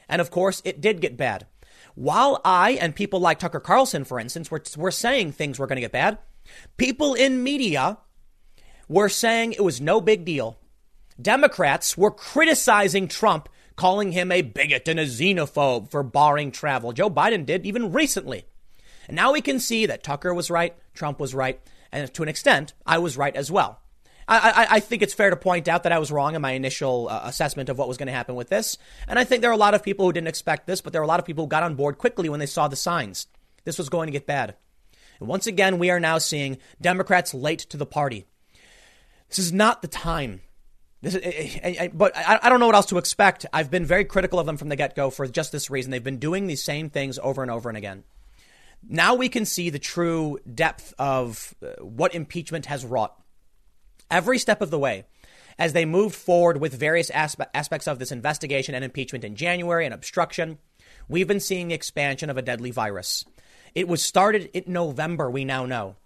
And 0.09 0.21
of 0.21 0.31
course, 0.31 0.63
it 0.65 0.81
did 0.81 1.01
get 1.01 1.17
bad. 1.17 1.47
While 1.95 2.41
I 2.45 2.73
and 2.73 2.95
people 2.95 3.21
like 3.21 3.39
Tucker 3.39 3.61
Carlson, 3.61 4.05
for 4.05 4.19
instance, 4.19 4.51
were, 4.51 4.63
were 4.77 4.91
saying 4.91 5.33
things 5.33 5.59
were 5.59 5.67
going 5.67 5.77
to 5.77 5.83
get 5.83 5.93
bad, 5.93 6.19
people 6.77 7.15
in 7.15 7.43
media 7.43 7.99
were 8.89 9.09
saying 9.09 9.53
it 9.53 9.65
was 9.65 9.81
no 9.81 10.01
big 10.01 10.25
deal. 10.25 10.59
Democrats 11.21 11.97
were 11.97 12.11
criticizing 12.11 13.09
Trump, 13.09 13.49
calling 13.77 14.13
him 14.13 14.33
a 14.33 14.43
bigot 14.43 14.89
and 14.89 14.99
a 14.99 15.05
xenophobe 15.05 15.91
for 15.91 16.03
barring 16.03 16.51
travel. 16.51 16.93
Joe 16.93 17.11
Biden 17.11 17.45
did 17.45 17.67
even 17.67 17.93
recently. 17.93 18.47
And 19.09 19.17
now 19.17 19.33
we 19.33 19.41
can 19.41 19.59
see 19.59 19.87
that 19.87 20.03
Tucker 20.03 20.33
was 20.33 20.51
right, 20.51 20.75
Trump 20.95 21.19
was 21.21 21.35
right, 21.35 21.61
and 21.91 22.13
to 22.15 22.23
an 22.23 22.29
extent, 22.29 22.73
I 22.87 22.99
was 22.99 23.17
right 23.17 23.35
as 23.35 23.51
well. 23.51 23.81
I, 24.29 24.39
I, 24.39 24.77
I 24.77 24.81
think 24.81 25.03
it's 25.03 25.15
fair 25.15 25.31
to 25.31 25.37
point 25.37 25.69
out 25.69 25.83
that 25.83 25.93
I 25.93 25.99
was 25.99 26.13
wrong 26.13 26.35
in 26.35 26.43
my 26.43 26.53
initial 26.53 27.09
uh, 27.09 27.23
assessment 27.25 27.69
of 27.69 27.79
what 27.79 27.89
was 27.89 27.97
going 27.97 28.07
to 28.07 28.13
happen 28.13 28.35
with 28.35 28.49
this. 28.49 28.79
And 29.09 29.19
I 29.19 29.25
think 29.25 29.43
there 29.43 29.51
are 29.51 29.55
a 29.55 29.59
lot 29.59 29.75
of 29.75 29.83
people 29.83 30.07
who 30.07 30.13
didn't 30.13 30.29
expect 30.29 30.67
this, 30.67 30.81
but 30.81 30.93
there 30.93 31.03
are 31.03 31.05
a 31.05 31.09
lot 31.09 31.21
of 31.21 31.27
people 31.27 31.45
who 31.45 31.49
got 31.49 31.65
on 31.65 31.75
board 31.75 31.99
quickly 31.99 32.29
when 32.29 32.41
they 32.41 32.47
saw 32.47 32.69
the 32.69 32.77
signs. 32.77 33.27
This 33.65 33.79
was 33.79 33.89
going 33.89 34.07
to 34.07 34.13
get 34.13 34.27
bad. 34.27 34.55
And 35.19 35.29
once 35.29 35.47
again, 35.47 35.79
we 35.79 35.91
are 35.91 36.01
now 36.01 36.19
seeing 36.19 36.59
Democrats 36.81 37.35
late 37.35 37.61
to 37.61 37.77
the 37.77 37.87
party. 37.87 38.27
This 39.29 39.39
is 39.39 39.53
not 39.53 39.83
the 39.83 39.89
time. 39.89 40.41
This 41.01 41.17
is, 41.17 41.61
I, 41.65 41.77
I, 41.81 41.89
but 41.89 42.17
I, 42.17 42.39
I 42.43 42.49
don't 42.49 42.61
know 42.61 42.67
what 42.67 42.75
else 42.77 42.87
to 42.87 42.99
expect. 42.99 43.45
I've 43.53 43.71
been 43.71 43.85
very 43.85 44.05
critical 44.05 44.39
of 44.39 44.47
them 44.47 44.57
from 44.57 44.69
the 44.69 44.77
get 44.77 44.95
go 44.95 45.11
for 45.11 45.27
just 45.27 45.51
this 45.51 45.69
reason. 45.69 45.91
They've 45.91 46.03
been 46.03 46.19
doing 46.19 46.47
these 46.47 46.63
same 46.63 46.91
things 46.91 47.19
over 47.19 47.43
and 47.43 47.51
over 47.51 47.69
and 47.69 47.77
again. 47.77 48.05
Now 48.89 49.15
we 49.15 49.29
can 49.29 49.45
see 49.45 49.71
the 49.71 49.79
true 49.79 50.39
depth 50.53 50.93
of 50.99 51.55
uh, 51.63 51.83
what 51.83 52.15
impeachment 52.15 52.67
has 52.67 52.85
wrought. 52.85 53.17
Every 54.11 54.39
step 54.39 54.61
of 54.61 54.71
the 54.71 54.79
way, 54.79 55.05
as 55.59 55.73
they 55.73 55.85
moved 55.85 56.15
forward 56.15 56.59
with 56.61 56.75
various 56.75 57.11
aspe- 57.11 57.47
aspects 57.55 57.87
of 57.87 57.99
this 57.99 58.13
investigation 58.13 58.75
and 58.75 58.85
impeachment 58.85 59.25
in 59.25 59.37
January 59.37 59.85
and 59.85 59.95
obstruction, 59.95 60.59
we've 61.09 61.29
been 61.29 61.41
seeing 61.41 61.69
the 61.69 61.75
expansion 61.75 62.29
of 62.29 62.37
a 62.37 62.43
deadly 62.43 62.71
virus. 62.71 63.25
It 63.75 63.89
was 63.89 64.03
started 64.03 64.51
in 64.53 64.65
November, 64.73 65.31
we 65.31 65.45
now 65.45 65.65
know. 65.65 65.97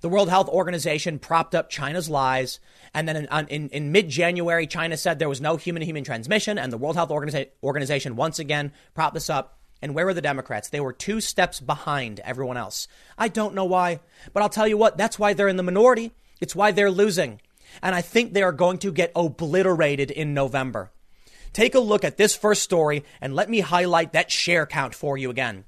The 0.00 0.08
World 0.08 0.28
Health 0.28 0.48
Organization 0.48 1.18
propped 1.18 1.54
up 1.54 1.70
China's 1.70 2.08
lies. 2.08 2.60
And 2.94 3.08
then 3.08 3.16
in, 3.16 3.46
in, 3.48 3.68
in 3.70 3.92
mid 3.92 4.08
January, 4.08 4.66
China 4.66 4.96
said 4.96 5.18
there 5.18 5.28
was 5.28 5.40
no 5.40 5.56
human 5.56 5.80
to 5.80 5.86
human 5.86 6.04
transmission. 6.04 6.58
And 6.58 6.72
the 6.72 6.78
World 6.78 6.96
Health 6.96 7.08
Organiza- 7.08 7.48
Organization 7.62 8.16
once 8.16 8.38
again 8.38 8.72
propped 8.94 9.14
this 9.14 9.30
up. 9.30 9.58
And 9.82 9.94
where 9.94 10.06
were 10.06 10.14
the 10.14 10.22
Democrats? 10.22 10.68
They 10.68 10.80
were 10.80 10.92
two 10.92 11.20
steps 11.20 11.60
behind 11.60 12.20
everyone 12.20 12.56
else. 12.56 12.88
I 13.18 13.28
don't 13.28 13.54
know 13.54 13.64
why, 13.64 14.00
but 14.32 14.42
I'll 14.42 14.48
tell 14.48 14.66
you 14.66 14.76
what, 14.76 14.96
that's 14.96 15.18
why 15.18 15.32
they're 15.32 15.48
in 15.48 15.56
the 15.56 15.62
minority. 15.62 16.12
It's 16.40 16.56
why 16.56 16.72
they're 16.72 16.90
losing. 16.90 17.40
And 17.82 17.94
I 17.94 18.00
think 18.00 18.32
they 18.32 18.42
are 18.42 18.52
going 18.52 18.78
to 18.78 18.92
get 18.92 19.12
obliterated 19.14 20.10
in 20.10 20.34
November. 20.34 20.90
Take 21.52 21.74
a 21.74 21.80
look 21.80 22.04
at 22.04 22.16
this 22.16 22.36
first 22.36 22.62
story 22.62 23.04
and 23.20 23.34
let 23.34 23.48
me 23.50 23.60
highlight 23.60 24.12
that 24.12 24.30
share 24.30 24.66
count 24.66 24.94
for 24.94 25.16
you 25.16 25.30
again. 25.30 25.64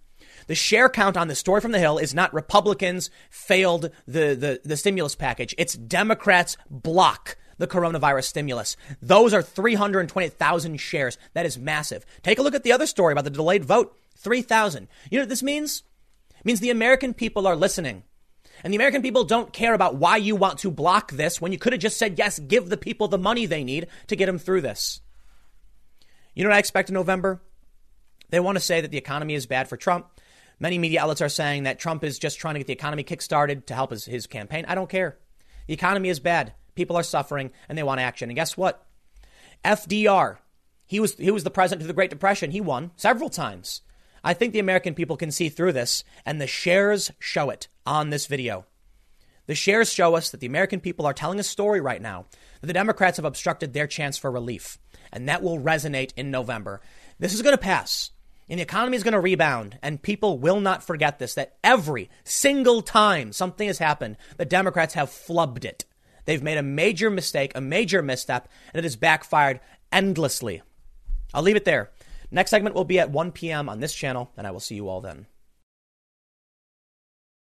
The 0.46 0.54
share 0.54 0.88
count 0.88 1.16
on 1.16 1.28
the 1.28 1.34
story 1.34 1.60
from 1.60 1.72
the 1.72 1.78
Hill 1.78 1.98
is 1.98 2.14
not 2.14 2.32
Republicans 2.32 3.10
failed 3.30 3.90
the, 4.06 4.34
the, 4.34 4.60
the 4.64 4.76
stimulus 4.76 5.14
package. 5.14 5.54
It's 5.58 5.74
Democrats 5.74 6.56
block 6.70 7.36
the 7.58 7.66
coronavirus 7.66 8.24
stimulus. 8.24 8.76
Those 9.02 9.34
are 9.34 9.42
320,000 9.42 10.80
shares. 10.80 11.18
That 11.34 11.46
is 11.46 11.58
massive. 11.58 12.06
Take 12.22 12.38
a 12.38 12.42
look 12.42 12.54
at 12.54 12.62
the 12.62 12.72
other 12.72 12.86
story 12.86 13.12
about 13.12 13.24
the 13.24 13.30
delayed 13.30 13.64
vote 13.64 13.96
3,000. 14.16 14.88
You 15.10 15.18
know 15.18 15.22
what 15.22 15.28
this 15.28 15.42
means? 15.42 15.82
It 16.38 16.46
means 16.46 16.60
the 16.60 16.70
American 16.70 17.14
people 17.14 17.46
are 17.46 17.56
listening. 17.56 18.04
And 18.64 18.72
the 18.72 18.76
American 18.76 19.02
people 19.02 19.24
don't 19.24 19.52
care 19.52 19.74
about 19.74 19.96
why 19.96 20.16
you 20.16 20.34
want 20.34 20.58
to 20.60 20.70
block 20.70 21.12
this 21.12 21.40
when 21.40 21.52
you 21.52 21.58
could 21.58 21.72
have 21.72 21.82
just 21.82 21.96
said, 21.96 22.18
yes, 22.18 22.38
give 22.38 22.68
the 22.68 22.76
people 22.76 23.06
the 23.06 23.18
money 23.18 23.46
they 23.46 23.62
need 23.62 23.86
to 24.08 24.16
get 24.16 24.26
them 24.26 24.38
through 24.38 24.62
this. 24.62 25.00
You 26.34 26.42
know 26.42 26.50
what 26.50 26.56
I 26.56 26.60
expect 26.60 26.88
in 26.88 26.94
November? 26.94 27.40
They 28.30 28.40
want 28.40 28.56
to 28.56 28.64
say 28.64 28.80
that 28.80 28.90
the 28.90 28.98
economy 28.98 29.34
is 29.34 29.46
bad 29.46 29.68
for 29.68 29.76
Trump. 29.76 30.08
Many 30.60 30.78
media 30.78 31.02
outlets 31.02 31.20
are 31.20 31.28
saying 31.28 31.64
that 31.64 31.78
Trump 31.78 32.02
is 32.02 32.18
just 32.18 32.38
trying 32.38 32.54
to 32.54 32.60
get 32.60 32.66
the 32.66 32.72
economy 32.72 33.04
kickstarted 33.04 33.66
to 33.66 33.74
help 33.74 33.90
his, 33.90 34.04
his 34.04 34.26
campaign. 34.26 34.64
I 34.66 34.74
don't 34.74 34.90
care. 34.90 35.18
The 35.68 35.74
economy 35.74 36.08
is 36.08 36.18
bad. 36.18 36.52
People 36.78 36.96
are 36.96 37.02
suffering 37.02 37.50
and 37.68 37.76
they 37.76 37.82
want 37.82 38.00
action. 38.00 38.30
And 38.30 38.36
guess 38.36 38.56
what? 38.56 38.86
FDR, 39.64 40.36
he 40.86 41.00
was, 41.00 41.16
he 41.16 41.32
was 41.32 41.42
the 41.42 41.50
president 41.50 41.82
of 41.82 41.88
the 41.88 41.92
Great 41.92 42.08
Depression. 42.08 42.52
He 42.52 42.60
won 42.60 42.92
several 42.94 43.28
times. 43.28 43.80
I 44.22 44.32
think 44.32 44.52
the 44.52 44.60
American 44.60 44.94
people 44.94 45.16
can 45.16 45.32
see 45.32 45.48
through 45.48 45.72
this, 45.72 46.04
and 46.24 46.40
the 46.40 46.46
shares 46.46 47.10
show 47.18 47.50
it 47.50 47.66
on 47.84 48.10
this 48.10 48.26
video. 48.26 48.64
The 49.46 49.56
shares 49.56 49.92
show 49.92 50.14
us 50.14 50.30
that 50.30 50.38
the 50.38 50.46
American 50.46 50.78
people 50.78 51.04
are 51.04 51.12
telling 51.12 51.40
a 51.40 51.42
story 51.42 51.80
right 51.80 52.00
now 52.00 52.26
that 52.60 52.68
the 52.68 52.72
Democrats 52.72 53.16
have 53.16 53.26
obstructed 53.26 53.72
their 53.72 53.88
chance 53.88 54.16
for 54.16 54.30
relief, 54.30 54.78
and 55.12 55.28
that 55.28 55.42
will 55.42 55.58
resonate 55.58 56.12
in 56.16 56.30
November. 56.30 56.80
This 57.18 57.34
is 57.34 57.42
going 57.42 57.56
to 57.56 57.58
pass, 57.58 58.12
and 58.48 58.60
the 58.60 58.62
economy 58.62 58.96
is 58.96 59.02
going 59.02 59.14
to 59.14 59.20
rebound, 59.20 59.80
and 59.82 60.00
people 60.00 60.38
will 60.38 60.60
not 60.60 60.84
forget 60.84 61.18
this 61.18 61.34
that 61.34 61.56
every 61.64 62.08
single 62.22 62.82
time 62.82 63.32
something 63.32 63.66
has 63.66 63.78
happened, 63.78 64.16
the 64.36 64.44
Democrats 64.44 64.94
have 64.94 65.10
flubbed 65.10 65.64
it. 65.64 65.84
They've 66.28 66.42
made 66.42 66.58
a 66.58 66.62
major 66.62 67.08
mistake, 67.08 67.52
a 67.54 67.60
major 67.62 68.02
misstep, 68.02 68.50
and 68.74 68.78
it 68.78 68.84
has 68.84 68.96
backfired 68.96 69.60
endlessly. 69.90 70.60
I'll 71.32 71.42
leave 71.42 71.56
it 71.56 71.64
there. 71.64 71.90
Next 72.30 72.50
segment 72.50 72.74
will 72.74 72.84
be 72.84 73.00
at 73.00 73.10
1 73.10 73.32
p.m. 73.32 73.70
on 73.70 73.80
this 73.80 73.94
channel, 73.94 74.30
and 74.36 74.46
I 74.46 74.50
will 74.50 74.60
see 74.60 74.74
you 74.74 74.90
all 74.90 75.00
then. 75.00 75.24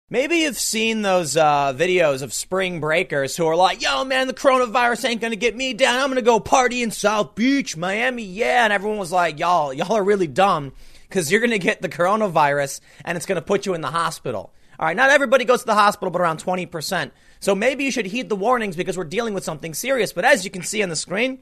Maybe 0.09 0.37
you've 0.37 0.57
seen 0.57 1.01
those 1.01 1.35
uh, 1.35 1.73
videos 1.75 2.21
of 2.21 2.31
spring 2.31 2.79
breakers 2.79 3.35
who 3.35 3.45
are 3.45 3.57
like, 3.57 3.81
yo, 3.81 4.05
man, 4.05 4.27
the 4.27 4.33
coronavirus 4.33 5.03
ain't 5.03 5.19
gonna 5.19 5.35
get 5.35 5.53
me 5.53 5.73
down. 5.73 5.99
I'm 5.99 6.07
gonna 6.07 6.21
go 6.21 6.39
party 6.39 6.81
in 6.81 6.91
South 6.91 7.35
Beach, 7.35 7.75
Miami, 7.75 8.23
yeah. 8.23 8.63
And 8.63 8.71
everyone 8.71 8.99
was 8.99 9.11
like, 9.11 9.37
y'all, 9.37 9.73
y'all 9.73 9.97
are 9.97 10.03
really 10.03 10.27
dumb 10.27 10.71
because 11.09 11.29
you're 11.29 11.41
gonna 11.41 11.57
get 11.57 11.81
the 11.81 11.89
coronavirus 11.89 12.79
and 13.03 13.17
it's 13.17 13.25
gonna 13.25 13.41
put 13.41 13.65
you 13.65 13.73
in 13.73 13.81
the 13.81 13.91
hospital. 13.91 14.53
All 14.79 14.85
right, 14.85 14.95
not 14.95 15.09
everybody 15.09 15.43
goes 15.43 15.59
to 15.59 15.65
the 15.65 15.75
hospital, 15.75 16.09
but 16.09 16.21
around 16.21 16.41
20%. 16.41 17.11
So 17.41 17.55
maybe 17.55 17.83
you 17.83 17.91
should 17.91 18.05
heed 18.05 18.29
the 18.29 18.35
warnings 18.35 18.75
because 18.75 18.95
we're 18.95 19.03
dealing 19.03 19.33
with 19.33 19.43
something 19.43 19.73
serious. 19.73 20.13
But 20.13 20.25
as 20.25 20.45
you 20.45 20.51
can 20.51 20.61
see 20.61 20.83
on 20.83 20.89
the 20.89 20.95
screen, 20.95 21.39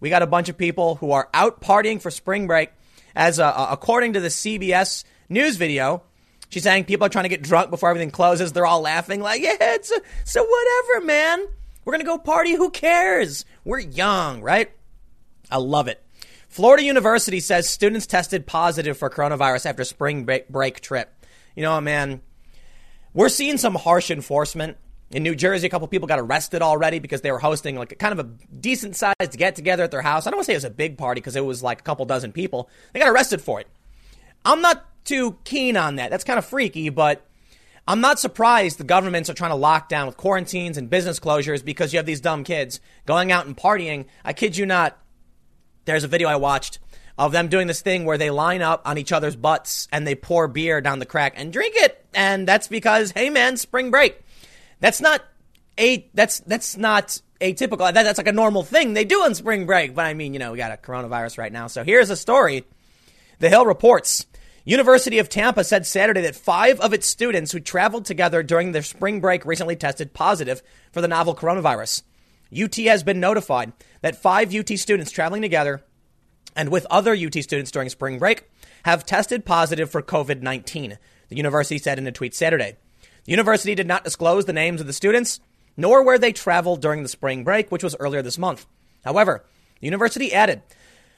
we 0.00 0.08
got 0.08 0.22
a 0.22 0.26
bunch 0.26 0.48
of 0.48 0.56
people 0.56 0.96
who 0.96 1.12
are 1.12 1.28
out 1.32 1.60
partying 1.60 2.00
for 2.00 2.10
spring 2.10 2.46
break. 2.46 2.70
As 3.14 3.38
uh, 3.38 3.68
according 3.70 4.14
to 4.14 4.20
the 4.20 4.28
CBS 4.28 5.04
news 5.28 5.56
video, 5.56 6.02
she's 6.48 6.62
saying 6.62 6.86
people 6.86 7.06
are 7.06 7.10
trying 7.10 7.24
to 7.24 7.28
get 7.28 7.42
drunk 7.42 7.68
before 7.70 7.90
everything 7.90 8.10
closes. 8.10 8.52
They're 8.52 8.66
all 8.66 8.80
laughing 8.80 9.20
like, 9.20 9.42
yeah, 9.42 9.56
it's 9.60 9.92
a, 9.92 10.00
so 10.24 10.42
whatever, 10.42 11.06
man. 11.06 11.46
We're 11.84 11.92
gonna 11.92 12.04
go 12.04 12.16
party. 12.16 12.54
Who 12.54 12.70
cares? 12.70 13.44
We're 13.62 13.80
young, 13.80 14.40
right? 14.40 14.70
I 15.50 15.58
love 15.58 15.86
it. 15.86 16.02
Florida 16.48 16.82
University 16.82 17.40
says 17.40 17.68
students 17.68 18.06
tested 18.06 18.46
positive 18.46 18.96
for 18.96 19.10
coronavirus 19.10 19.66
after 19.66 19.84
spring 19.84 20.24
break 20.24 20.80
trip. 20.80 21.12
You 21.54 21.62
know, 21.62 21.78
man, 21.82 22.22
we're 23.12 23.28
seeing 23.28 23.58
some 23.58 23.74
harsh 23.74 24.10
enforcement 24.10 24.78
in 25.12 25.22
New 25.22 25.34
Jersey, 25.34 25.66
a 25.66 25.70
couple 25.70 25.86
people 25.88 26.08
got 26.08 26.18
arrested 26.18 26.62
already 26.62 26.98
because 26.98 27.20
they 27.20 27.30
were 27.30 27.38
hosting 27.38 27.76
like 27.76 27.92
a 27.92 27.94
kind 27.96 28.18
of 28.18 28.26
a 28.26 28.28
decent 28.54 28.96
sized 28.96 29.36
get 29.36 29.54
together 29.54 29.84
at 29.84 29.90
their 29.90 30.02
house. 30.02 30.26
I 30.26 30.30
don't 30.30 30.38
want 30.38 30.46
to 30.46 30.50
say 30.50 30.54
it 30.54 30.56
was 30.56 30.64
a 30.64 30.70
big 30.70 30.96
party 30.96 31.20
because 31.20 31.36
it 31.36 31.44
was 31.44 31.62
like 31.62 31.80
a 31.80 31.82
couple 31.82 32.04
dozen 32.06 32.32
people. 32.32 32.70
They 32.92 33.00
got 33.00 33.10
arrested 33.10 33.40
for 33.42 33.60
it. 33.60 33.66
I'm 34.44 34.62
not 34.62 34.84
too 35.04 35.38
keen 35.44 35.76
on 35.76 35.96
that. 35.96 36.10
That's 36.10 36.24
kind 36.24 36.38
of 36.38 36.46
freaky, 36.46 36.88
but 36.88 37.26
I'm 37.86 38.00
not 38.00 38.18
surprised 38.18 38.78
the 38.78 38.84
governments 38.84 39.28
are 39.28 39.34
trying 39.34 39.50
to 39.50 39.56
lock 39.56 39.88
down 39.88 40.06
with 40.06 40.16
quarantines 40.16 40.78
and 40.78 40.88
business 40.88 41.20
closures 41.20 41.64
because 41.64 41.92
you 41.92 41.98
have 41.98 42.06
these 42.06 42.20
dumb 42.20 42.44
kids 42.44 42.80
going 43.06 43.30
out 43.30 43.46
and 43.46 43.56
partying. 43.56 44.06
I 44.24 44.32
kid 44.32 44.56
you 44.56 44.66
not. 44.66 44.96
There's 45.84 46.04
a 46.04 46.08
video 46.08 46.28
I 46.28 46.36
watched 46.36 46.78
of 47.18 47.32
them 47.32 47.48
doing 47.48 47.66
this 47.66 47.82
thing 47.82 48.04
where 48.04 48.16
they 48.16 48.30
line 48.30 48.62
up 48.62 48.82
on 48.86 48.98
each 48.98 49.12
other's 49.12 49.36
butts 49.36 49.88
and 49.92 50.06
they 50.06 50.14
pour 50.14 50.48
beer 50.48 50.80
down 50.80 50.98
the 50.98 51.06
crack 51.06 51.34
and 51.36 51.52
drink 51.52 51.74
it. 51.76 52.04
And 52.14 52.48
that's 52.48 52.68
because, 52.68 53.10
hey 53.10 53.30
man, 53.30 53.56
spring 53.56 53.90
break. 53.90 54.21
That's 54.82 55.00
not 55.00 55.22
a 55.78 56.10
that's 56.12 56.40
that's 56.40 56.76
not 56.76 57.22
atypical. 57.40 57.78
That, 57.78 57.94
that's 57.94 58.18
like 58.18 58.26
a 58.26 58.32
normal 58.32 58.64
thing 58.64 58.94
they 58.94 59.04
do 59.04 59.22
on 59.22 59.36
spring 59.36 59.64
break. 59.64 59.94
But 59.94 60.06
I 60.06 60.14
mean, 60.14 60.32
you 60.32 60.40
know, 60.40 60.50
we 60.50 60.58
got 60.58 60.72
a 60.72 60.76
coronavirus 60.76 61.38
right 61.38 61.52
now. 61.52 61.68
So 61.68 61.84
here's 61.84 62.10
a 62.10 62.16
story. 62.16 62.64
The 63.38 63.48
Hill 63.48 63.64
reports. 63.64 64.26
University 64.64 65.18
of 65.18 65.28
Tampa 65.28 65.62
said 65.62 65.86
Saturday 65.86 66.22
that 66.22 66.34
five 66.34 66.80
of 66.80 66.92
its 66.92 67.06
students 67.06 67.52
who 67.52 67.60
traveled 67.60 68.04
together 68.04 68.42
during 68.42 68.72
their 68.72 68.82
spring 68.82 69.20
break 69.20 69.44
recently 69.44 69.76
tested 69.76 70.14
positive 70.14 70.62
for 70.92 71.00
the 71.00 71.08
novel 71.08 71.34
coronavirus. 71.34 72.02
UT 72.52 72.74
has 72.76 73.04
been 73.04 73.20
notified 73.20 73.72
that 74.00 74.20
five 74.20 74.54
UT 74.54 74.68
students 74.78 75.12
traveling 75.12 75.42
together 75.42 75.82
and 76.56 76.70
with 76.70 76.86
other 76.90 77.12
UT 77.12 77.34
students 77.34 77.70
during 77.70 77.88
spring 77.88 78.18
break 78.18 78.50
have 78.84 79.06
tested 79.06 79.44
positive 79.44 79.90
for 79.90 80.02
COVID 80.02 80.42
19, 80.42 80.98
the 81.28 81.36
university 81.36 81.78
said 81.78 81.98
in 81.98 82.06
a 82.08 82.12
tweet 82.12 82.34
Saturday. 82.34 82.76
The 83.24 83.32
university 83.32 83.74
did 83.74 83.86
not 83.86 84.04
disclose 84.04 84.44
the 84.44 84.52
names 84.52 84.80
of 84.80 84.86
the 84.86 84.92
students, 84.92 85.40
nor 85.76 86.02
where 86.02 86.18
they 86.18 86.32
traveled 86.32 86.80
during 86.80 87.02
the 87.02 87.08
spring 87.08 87.44
break, 87.44 87.70
which 87.70 87.84
was 87.84 87.96
earlier 88.00 88.22
this 88.22 88.38
month. 88.38 88.66
However, 89.04 89.44
the 89.80 89.86
university 89.86 90.32
added 90.32 90.62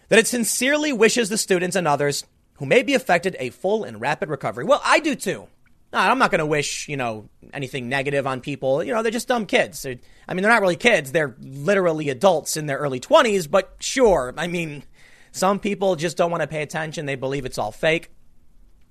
that 0.09 0.18
it 0.18 0.26
sincerely 0.26 0.92
wishes 0.92 1.28
the 1.28 1.38
students 1.38 1.76
and 1.76 1.88
others 1.88 2.24
who 2.55 2.66
may 2.66 2.82
be 2.82 2.94
affected 2.94 3.36
a 3.38 3.50
full 3.50 3.84
and 3.84 4.00
rapid 4.00 4.28
recovery. 4.28 4.64
Well, 4.64 4.80
I 4.84 5.00
do 5.00 5.14
too. 5.14 5.48
I'm 5.92 6.18
not 6.18 6.30
going 6.30 6.40
to 6.40 6.46
wish, 6.46 6.88
you 6.88 6.96
know, 6.96 7.28
anything 7.52 7.88
negative 7.88 8.26
on 8.26 8.40
people. 8.40 8.82
You 8.82 8.92
know, 8.92 9.02
they're 9.02 9.12
just 9.12 9.28
dumb 9.28 9.46
kids. 9.46 9.82
They're, 9.82 9.98
I 10.26 10.34
mean, 10.34 10.42
they're 10.42 10.50
not 10.50 10.61
really 10.61 10.76
kids. 10.76 11.12
They're 11.12 11.36
literally 11.40 12.09
adults 12.11 12.57
in 12.57 12.66
their 12.66 12.78
early 12.78 12.98
20s, 12.98 13.48
but 13.48 13.76
sure. 13.78 14.34
I 14.36 14.48
mean, 14.48 14.82
some 15.30 15.61
people 15.61 15.94
just 15.94 16.16
don't 16.16 16.32
want 16.32 16.40
to 16.40 16.48
pay 16.48 16.62
attention. 16.62 17.07
They 17.07 17.14
believe 17.14 17.44
it's 17.44 17.59
all 17.59 17.70
fake. 17.70 18.11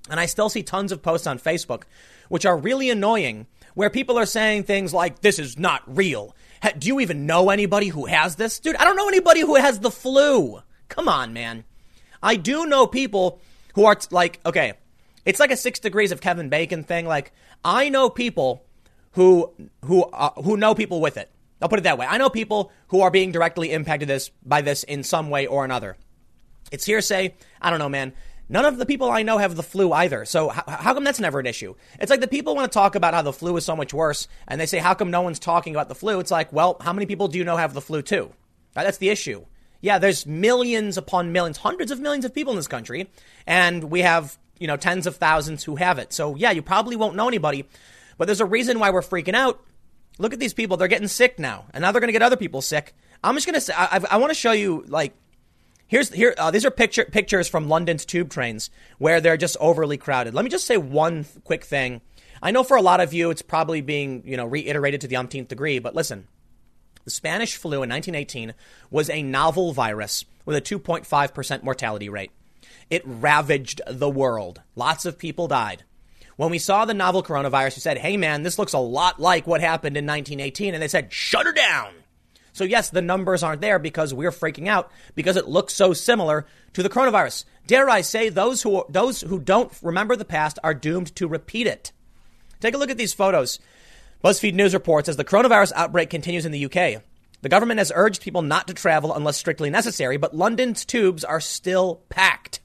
And 0.09 0.19
I 0.19 0.25
still 0.27 0.49
see 0.49 0.63
tons 0.63 0.91
of 0.91 1.01
posts 1.01 1.27
on 1.27 1.39
Facebook, 1.39 1.83
which 2.33 2.47
are 2.47 2.57
really 2.57 2.89
annoying, 2.89 3.45
where 3.75 3.91
people 3.91 4.17
are 4.17 4.25
saying 4.25 4.63
things 4.63 4.91
like, 4.91 5.21
this 5.21 5.37
is 5.37 5.59
not 5.59 5.83
real. 5.85 6.35
Do 6.79 6.87
you 6.87 6.99
even 6.99 7.27
know 7.27 7.51
anybody 7.51 7.89
who 7.89 8.07
has 8.07 8.37
this? 8.37 8.59
Dude, 8.59 8.75
I 8.75 8.85
don't 8.85 8.95
know 8.95 9.07
anybody 9.07 9.41
who 9.41 9.53
has 9.53 9.77
the 9.77 9.91
flu. 9.91 10.59
Come 10.89 11.07
on, 11.07 11.31
man. 11.33 11.63
I 12.23 12.37
do 12.37 12.65
know 12.65 12.87
people 12.87 13.39
who 13.75 13.85
are 13.85 13.95
like, 14.09 14.39
okay, 14.47 14.73
it's 15.27 15.39
like 15.39 15.51
a 15.51 15.55
six 15.55 15.79
degrees 15.79 16.11
of 16.11 16.21
Kevin 16.21 16.49
Bacon 16.49 16.83
thing. 16.83 17.05
Like, 17.05 17.33
I 17.63 17.89
know 17.89 18.09
people 18.09 18.65
who, 19.11 19.53
who, 19.85 20.01
uh, 20.01 20.31
who 20.41 20.57
know 20.57 20.73
people 20.73 21.01
with 21.01 21.17
it. 21.17 21.29
I'll 21.61 21.69
put 21.69 21.77
it 21.77 21.83
that 21.83 21.99
way. 21.99 22.07
I 22.07 22.17
know 22.17 22.31
people 22.31 22.71
who 22.87 23.01
are 23.01 23.11
being 23.11 23.31
directly 23.31 23.71
impacted 23.71 24.09
this 24.09 24.31
by 24.43 24.61
this 24.61 24.83
in 24.83 25.03
some 25.03 25.29
way 25.29 25.45
or 25.45 25.65
another. 25.65 25.97
It's 26.71 26.85
hearsay. 26.85 27.35
I 27.61 27.69
don't 27.69 27.77
know, 27.77 27.89
man. 27.89 28.13
None 28.49 28.65
of 28.65 28.77
the 28.77 28.85
people 28.85 29.09
I 29.09 29.23
know 29.23 29.37
have 29.37 29.55
the 29.55 29.63
flu 29.63 29.91
either. 29.93 30.25
So 30.25 30.49
how, 30.49 30.63
how 30.67 30.93
come 30.93 31.03
that's 31.03 31.19
never 31.19 31.39
an 31.39 31.45
issue? 31.45 31.75
It's 31.99 32.09
like 32.09 32.21
the 32.21 32.27
people 32.27 32.55
want 32.55 32.71
to 32.71 32.73
talk 32.73 32.95
about 32.95 33.13
how 33.13 33.21
the 33.21 33.33
flu 33.33 33.55
is 33.57 33.65
so 33.65 33.75
much 33.75 33.93
worse, 33.93 34.27
and 34.47 34.59
they 34.59 34.65
say, 34.65 34.79
how 34.79 34.93
come 34.93 35.11
no 35.11 35.21
one's 35.21 35.39
talking 35.39 35.73
about 35.73 35.89
the 35.89 35.95
flu? 35.95 36.19
It's 36.19 36.31
like, 36.31 36.51
well, 36.51 36.77
how 36.81 36.93
many 36.93 37.05
people 37.05 37.27
do 37.27 37.37
you 37.37 37.45
know 37.45 37.57
have 37.57 37.73
the 37.73 37.81
flu 37.81 38.01
too? 38.01 38.31
That's 38.73 38.97
the 38.97 39.09
issue. 39.09 39.45
Yeah, 39.81 39.99
there's 39.99 40.25
millions 40.25 40.97
upon 40.97 41.31
millions, 41.31 41.57
hundreds 41.57 41.91
of 41.91 41.99
millions 41.99 42.25
of 42.25 42.33
people 42.33 42.53
in 42.53 42.57
this 42.57 42.67
country, 42.67 43.09
and 43.45 43.85
we 43.85 44.01
have, 44.01 44.37
you 44.57 44.67
know, 44.67 44.77
tens 44.77 45.07
of 45.07 45.17
thousands 45.17 45.63
who 45.63 45.75
have 45.75 45.99
it. 45.99 46.13
So 46.13 46.35
yeah, 46.35 46.51
you 46.51 46.61
probably 46.61 46.95
won't 46.95 47.15
know 47.15 47.27
anybody, 47.27 47.65
but 48.17 48.25
there's 48.25 48.41
a 48.41 48.45
reason 48.45 48.79
why 48.79 48.91
we're 48.91 49.01
freaking 49.01 49.35
out. 49.35 49.61
Look 50.19 50.31
at 50.31 50.39
these 50.39 50.53
people; 50.53 50.77
they're 50.77 50.87
getting 50.87 51.07
sick 51.07 51.37
now, 51.37 51.65
and 51.73 51.81
now 51.81 51.91
they're 51.91 52.01
going 52.01 52.09
to 52.09 52.13
get 52.13 52.21
other 52.21 52.37
people 52.37 52.61
sick. 52.61 52.93
I'm 53.23 53.35
just 53.35 53.45
going 53.45 53.55
to 53.55 53.61
say, 53.61 53.73
I, 53.75 54.01
I 54.11 54.17
want 54.17 54.31
to 54.31 54.39
show 54.39 54.51
you 54.51 54.85
like 54.87 55.13
Here's 55.93 56.09
here. 56.09 56.33
Uh, 56.39 56.49
these 56.49 56.65
are 56.65 56.71
picture 56.71 57.05
pictures 57.05 57.47
from 57.47 57.69
London's 57.69 58.03
tube 58.03 58.31
trains 58.31 58.71
where 58.97 59.21
they're 59.21 59.37
just 59.37 59.55
overly 59.59 59.95
crowded. 59.95 60.33
Let 60.33 60.43
me 60.43 60.49
just 60.49 60.65
say 60.65 60.75
one 60.75 61.23
th- 61.23 61.43
quick 61.43 61.63
thing. 61.63 62.01
I 62.41 62.49
know 62.49 62.63
for 62.63 62.75
a 62.75 62.81
lot 62.81 62.99
of 62.99 63.13
you, 63.13 63.29
it's 63.29 63.43
probably 63.43 63.81
being 63.81 64.23
you 64.25 64.35
know 64.35 64.47
reiterated 64.47 65.01
to 65.01 65.07
the 65.07 65.17
umpteenth 65.17 65.49
degree, 65.49 65.77
but 65.77 65.93
listen. 65.93 66.27
The 67.05 67.11
Spanish 67.11 67.57
flu 67.57 67.83
in 67.83 67.91
1918 67.91 68.55
was 68.89 69.07
a 69.07 69.21
novel 69.21 69.71
virus 69.71 70.25
with 70.45 70.55
a 70.55 70.61
2.5% 70.61 71.61
mortality 71.61 72.09
rate. 72.09 72.31
It 72.89 73.03
ravaged 73.05 73.79
the 73.85 74.09
world. 74.09 74.63
Lots 74.75 75.05
of 75.05 75.19
people 75.19 75.47
died. 75.47 75.83
When 76.37 76.49
we 76.49 76.57
saw 76.57 76.85
the 76.85 76.95
novel 76.95 77.21
coronavirus, 77.21 77.75
we 77.75 77.81
said, 77.81 77.99
hey 77.99 78.17
man, 78.17 78.41
this 78.41 78.57
looks 78.57 78.73
a 78.73 78.79
lot 78.79 79.19
like 79.19 79.45
what 79.45 79.61
happened 79.61 79.95
in 79.95 80.07
1918. 80.07 80.73
And 80.73 80.81
they 80.81 80.87
said, 80.87 81.13
shut 81.13 81.45
her 81.45 81.53
down. 81.53 81.93
So 82.53 82.63
yes, 82.63 82.89
the 82.89 83.01
numbers 83.01 83.43
aren't 83.43 83.61
there 83.61 83.79
because 83.79 84.13
we're 84.13 84.31
freaking 84.31 84.67
out 84.67 84.91
because 85.15 85.35
it 85.35 85.47
looks 85.47 85.73
so 85.73 85.91
similar 85.91 86.45
to 86.73 86.83
the 86.83 86.89
coronavirus. 86.89 87.45
Dare 87.65 87.89
I 87.89 88.01
say 88.01 88.29
those 88.29 88.61
who 88.61 88.85
those 88.89 89.21
who 89.21 89.39
don't 89.39 89.73
remember 89.81 90.15
the 90.15 90.23
past 90.23 90.59
are 90.63 90.73
doomed 90.73 91.15
to 91.15 91.27
repeat 91.27 91.67
it. 91.67 91.91
Take 92.59 92.75
a 92.75 92.77
look 92.77 92.91
at 92.91 92.97
these 92.97 93.13
photos. 93.13 93.59
BuzzFeed 94.23 94.53
News 94.53 94.73
reports 94.73 95.09
as 95.09 95.17
the 95.17 95.25
coronavirus 95.25 95.73
outbreak 95.75 96.09
continues 96.09 96.45
in 96.45 96.53
the 96.53 96.65
UK. 96.65 97.01
The 97.41 97.49
government 97.49 97.79
has 97.79 97.91
urged 97.93 98.21
people 98.21 98.41
not 98.41 98.67
to 98.67 98.73
travel 98.73 99.13
unless 99.13 99.35
strictly 99.35 99.69
necessary, 99.69 100.15
but 100.15 100.33
London's 100.33 100.85
tubes 100.85 101.25
are 101.25 101.41
still 101.41 102.03
packed. 102.07 102.61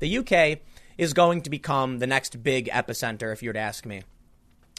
The 0.00 0.18
UK 0.18 0.58
is 0.98 1.12
going 1.12 1.42
to 1.42 1.50
become 1.50 2.00
the 2.00 2.08
next 2.08 2.42
big 2.42 2.68
epicenter, 2.70 3.32
if 3.32 3.40
you 3.40 3.50
were 3.50 3.54
to 3.54 3.60
ask 3.60 3.86
me. 3.86 4.02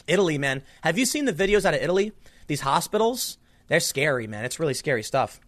Italy, 0.06 0.36
man. 0.36 0.62
Have 0.82 0.98
you 0.98 1.06
seen 1.06 1.24
the 1.24 1.32
videos 1.32 1.64
out 1.64 1.72
of 1.72 1.80
Italy? 1.80 2.12
These 2.46 2.60
hospitals? 2.60 3.37
They're 3.68 3.80
scary, 3.80 4.26
man. 4.26 4.44
It's 4.44 4.58
really 4.58 4.74
scary 4.74 5.02
stuff. 5.02 5.40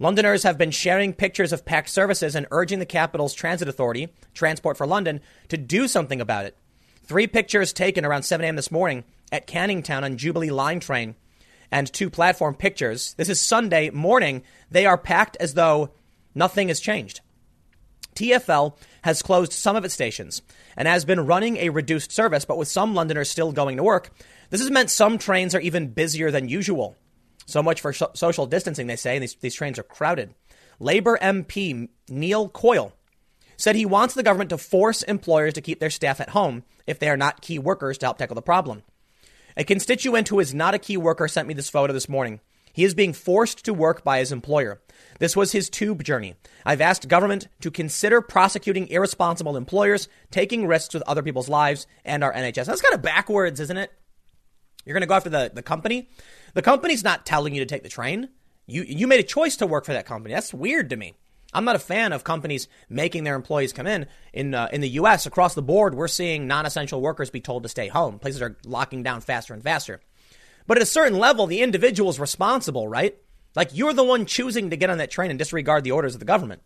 Londoners 0.00 0.44
have 0.44 0.58
been 0.58 0.70
sharing 0.70 1.12
pictures 1.12 1.52
of 1.52 1.64
packed 1.64 1.88
services 1.88 2.34
and 2.34 2.46
urging 2.50 2.78
the 2.78 2.86
capital's 2.86 3.34
transit 3.34 3.68
authority, 3.68 4.08
Transport 4.32 4.76
for 4.76 4.86
London, 4.86 5.20
to 5.48 5.56
do 5.56 5.88
something 5.88 6.20
about 6.20 6.44
it. 6.46 6.56
Three 7.04 7.26
pictures 7.26 7.72
taken 7.72 8.04
around 8.04 8.22
7 8.22 8.44
a.m. 8.44 8.56
this 8.56 8.70
morning 8.70 9.04
at 9.32 9.46
Canning 9.46 9.82
Town 9.82 10.04
on 10.04 10.16
Jubilee 10.16 10.50
Line 10.50 10.78
train 10.78 11.16
and 11.70 11.92
two 11.92 12.10
platform 12.10 12.54
pictures. 12.54 13.14
This 13.14 13.28
is 13.28 13.40
Sunday 13.40 13.90
morning. 13.90 14.42
They 14.70 14.86
are 14.86 14.98
packed 14.98 15.36
as 15.40 15.54
though 15.54 15.90
nothing 16.34 16.68
has 16.68 16.80
changed. 16.80 17.20
TFL 18.14 18.76
has 19.02 19.22
closed 19.22 19.52
some 19.52 19.76
of 19.76 19.84
its 19.84 19.94
stations 19.94 20.42
and 20.76 20.88
has 20.88 21.04
been 21.04 21.26
running 21.26 21.56
a 21.56 21.70
reduced 21.70 22.12
service, 22.12 22.44
but 22.44 22.58
with 22.58 22.68
some 22.68 22.94
Londoners 22.94 23.30
still 23.30 23.52
going 23.52 23.76
to 23.76 23.82
work, 23.82 24.10
this 24.50 24.60
has 24.60 24.70
meant 24.70 24.90
some 24.90 25.18
trains 25.18 25.54
are 25.54 25.60
even 25.60 25.88
busier 25.88 26.30
than 26.30 26.48
usual. 26.48 26.96
So 27.48 27.62
much 27.62 27.80
for 27.80 27.94
so- 27.94 28.10
social 28.12 28.46
distancing, 28.46 28.88
they 28.88 28.96
say, 28.96 29.16
and 29.16 29.22
these, 29.22 29.34
these 29.36 29.54
trains 29.54 29.78
are 29.78 29.82
crowded. 29.82 30.34
Labour 30.78 31.18
MP 31.20 31.88
Neil 32.08 32.50
Coyle 32.50 32.92
said 33.56 33.74
he 33.74 33.86
wants 33.86 34.14
the 34.14 34.22
government 34.22 34.50
to 34.50 34.58
force 34.58 35.02
employers 35.02 35.54
to 35.54 35.62
keep 35.62 35.80
their 35.80 35.88
staff 35.88 36.20
at 36.20 36.30
home 36.30 36.62
if 36.86 36.98
they 36.98 37.08
are 37.08 37.16
not 37.16 37.40
key 37.40 37.58
workers 37.58 37.96
to 37.98 38.06
help 38.06 38.18
tackle 38.18 38.34
the 38.34 38.42
problem. 38.42 38.82
A 39.56 39.64
constituent 39.64 40.28
who 40.28 40.40
is 40.40 40.52
not 40.52 40.74
a 40.74 40.78
key 40.78 40.98
worker 40.98 41.26
sent 41.26 41.48
me 41.48 41.54
this 41.54 41.70
photo 41.70 41.94
this 41.94 42.08
morning. 42.08 42.40
He 42.70 42.84
is 42.84 42.94
being 42.94 43.14
forced 43.14 43.64
to 43.64 43.72
work 43.72 44.04
by 44.04 44.18
his 44.18 44.30
employer. 44.30 44.82
This 45.18 45.34
was 45.34 45.52
his 45.52 45.70
tube 45.70 46.04
journey. 46.04 46.34
I've 46.66 46.82
asked 46.82 47.08
government 47.08 47.48
to 47.62 47.70
consider 47.70 48.20
prosecuting 48.20 48.88
irresponsible 48.88 49.56
employers 49.56 50.06
taking 50.30 50.66
risks 50.66 50.92
with 50.92 51.02
other 51.06 51.22
people's 51.22 51.48
lives 51.48 51.86
and 52.04 52.22
our 52.22 52.32
NHS. 52.32 52.66
That's 52.66 52.82
kind 52.82 52.94
of 52.94 53.00
backwards, 53.00 53.58
isn't 53.58 53.78
it? 53.78 53.90
You're 54.84 54.94
going 54.94 55.00
to 55.00 55.06
go 55.06 55.14
after 55.14 55.30
the, 55.30 55.50
the 55.52 55.62
company 55.62 56.08
the 56.58 56.62
company's 56.62 57.04
not 57.04 57.24
telling 57.24 57.54
you 57.54 57.60
to 57.60 57.66
take 57.66 57.84
the 57.84 57.88
train. 57.88 58.30
You, 58.66 58.82
you 58.82 59.06
made 59.06 59.20
a 59.20 59.22
choice 59.22 59.54
to 59.58 59.66
work 59.68 59.84
for 59.84 59.92
that 59.92 60.06
company. 60.06 60.34
That's 60.34 60.52
weird 60.52 60.90
to 60.90 60.96
me. 60.96 61.14
I'm 61.54 61.64
not 61.64 61.76
a 61.76 61.78
fan 61.78 62.12
of 62.12 62.24
companies 62.24 62.66
making 62.88 63.22
their 63.22 63.36
employees 63.36 63.72
come 63.72 63.86
in. 63.86 64.08
In 64.32 64.54
uh, 64.54 64.68
in 64.72 64.80
the 64.80 64.88
U.S. 64.88 65.24
across 65.24 65.54
the 65.54 65.62
board, 65.62 65.94
we're 65.94 66.08
seeing 66.08 66.48
non-essential 66.48 67.00
workers 67.00 67.30
be 67.30 67.40
told 67.40 67.62
to 67.62 67.68
stay 67.68 67.86
home. 67.86 68.18
Places 68.18 68.42
are 68.42 68.56
locking 68.64 69.04
down 69.04 69.20
faster 69.20 69.54
and 69.54 69.62
faster. 69.62 70.00
But 70.66 70.78
at 70.78 70.82
a 70.82 70.86
certain 70.86 71.16
level, 71.16 71.46
the 71.46 71.62
individual 71.62 72.10
is 72.10 72.18
responsible, 72.18 72.88
right? 72.88 73.16
Like 73.54 73.70
you're 73.72 73.92
the 73.92 74.02
one 74.02 74.26
choosing 74.26 74.70
to 74.70 74.76
get 74.76 74.90
on 74.90 74.98
that 74.98 75.12
train 75.12 75.30
and 75.30 75.38
disregard 75.38 75.84
the 75.84 75.92
orders 75.92 76.14
of 76.14 76.18
the 76.18 76.26
government. 76.26 76.62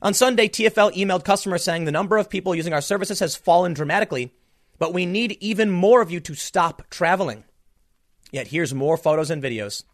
On 0.00 0.14
Sunday, 0.14 0.48
TFL 0.48 0.96
emailed 0.96 1.24
customers 1.26 1.62
saying 1.62 1.84
the 1.84 1.92
number 1.92 2.16
of 2.16 2.30
people 2.30 2.54
using 2.54 2.72
our 2.72 2.80
services 2.80 3.20
has 3.20 3.36
fallen 3.36 3.74
dramatically, 3.74 4.32
but 4.78 4.94
we 4.94 5.04
need 5.04 5.36
even 5.40 5.70
more 5.70 6.00
of 6.00 6.10
you 6.10 6.18
to 6.20 6.34
stop 6.34 6.88
traveling. 6.88 7.44
Yet 8.30 8.48
here's 8.48 8.74
more 8.74 8.96
photos 8.96 9.30
and 9.30 9.42
videos. 9.42 9.84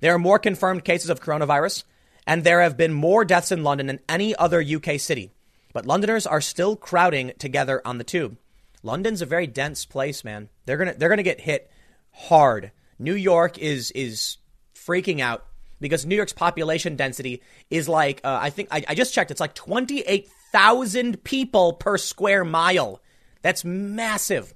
There 0.00 0.14
are 0.14 0.18
more 0.18 0.38
confirmed 0.38 0.84
cases 0.84 1.10
of 1.10 1.20
coronavirus, 1.20 1.84
and 2.26 2.42
there 2.42 2.60
have 2.60 2.76
been 2.76 2.92
more 2.92 3.24
deaths 3.24 3.52
in 3.52 3.62
London 3.62 3.86
than 3.86 4.00
any 4.08 4.34
other 4.36 4.62
UK 4.62 4.98
city. 4.98 5.30
But 5.72 5.86
Londoners 5.86 6.26
are 6.26 6.40
still 6.40 6.76
crowding 6.76 7.32
together 7.38 7.82
on 7.84 7.98
the 7.98 8.04
tube. 8.04 8.38
London's 8.82 9.22
a 9.22 9.26
very 9.26 9.46
dense 9.46 9.84
place, 9.84 10.24
man. 10.24 10.48
They're 10.64 10.76
gonna 10.76 10.94
they're 10.94 11.08
gonna 11.08 11.22
get 11.22 11.40
hit 11.40 11.70
hard. 12.12 12.72
New 12.98 13.14
York 13.14 13.58
is 13.58 13.90
is 13.90 14.38
freaking 14.74 15.20
out 15.20 15.44
because 15.80 16.06
New 16.06 16.16
York's 16.16 16.32
population 16.32 16.96
density 16.96 17.42
is 17.70 17.88
like 17.88 18.20
uh, 18.24 18.38
I 18.40 18.50
think 18.50 18.68
I, 18.70 18.84
I 18.88 18.94
just 18.94 19.12
checked. 19.12 19.30
It's 19.30 19.40
like 19.40 19.54
twenty 19.54 20.00
eight 20.00 20.28
thousand 20.52 21.22
people 21.24 21.74
per 21.74 21.98
square 21.98 22.44
mile. 22.44 23.02
That's 23.42 23.64
massive. 23.64 24.54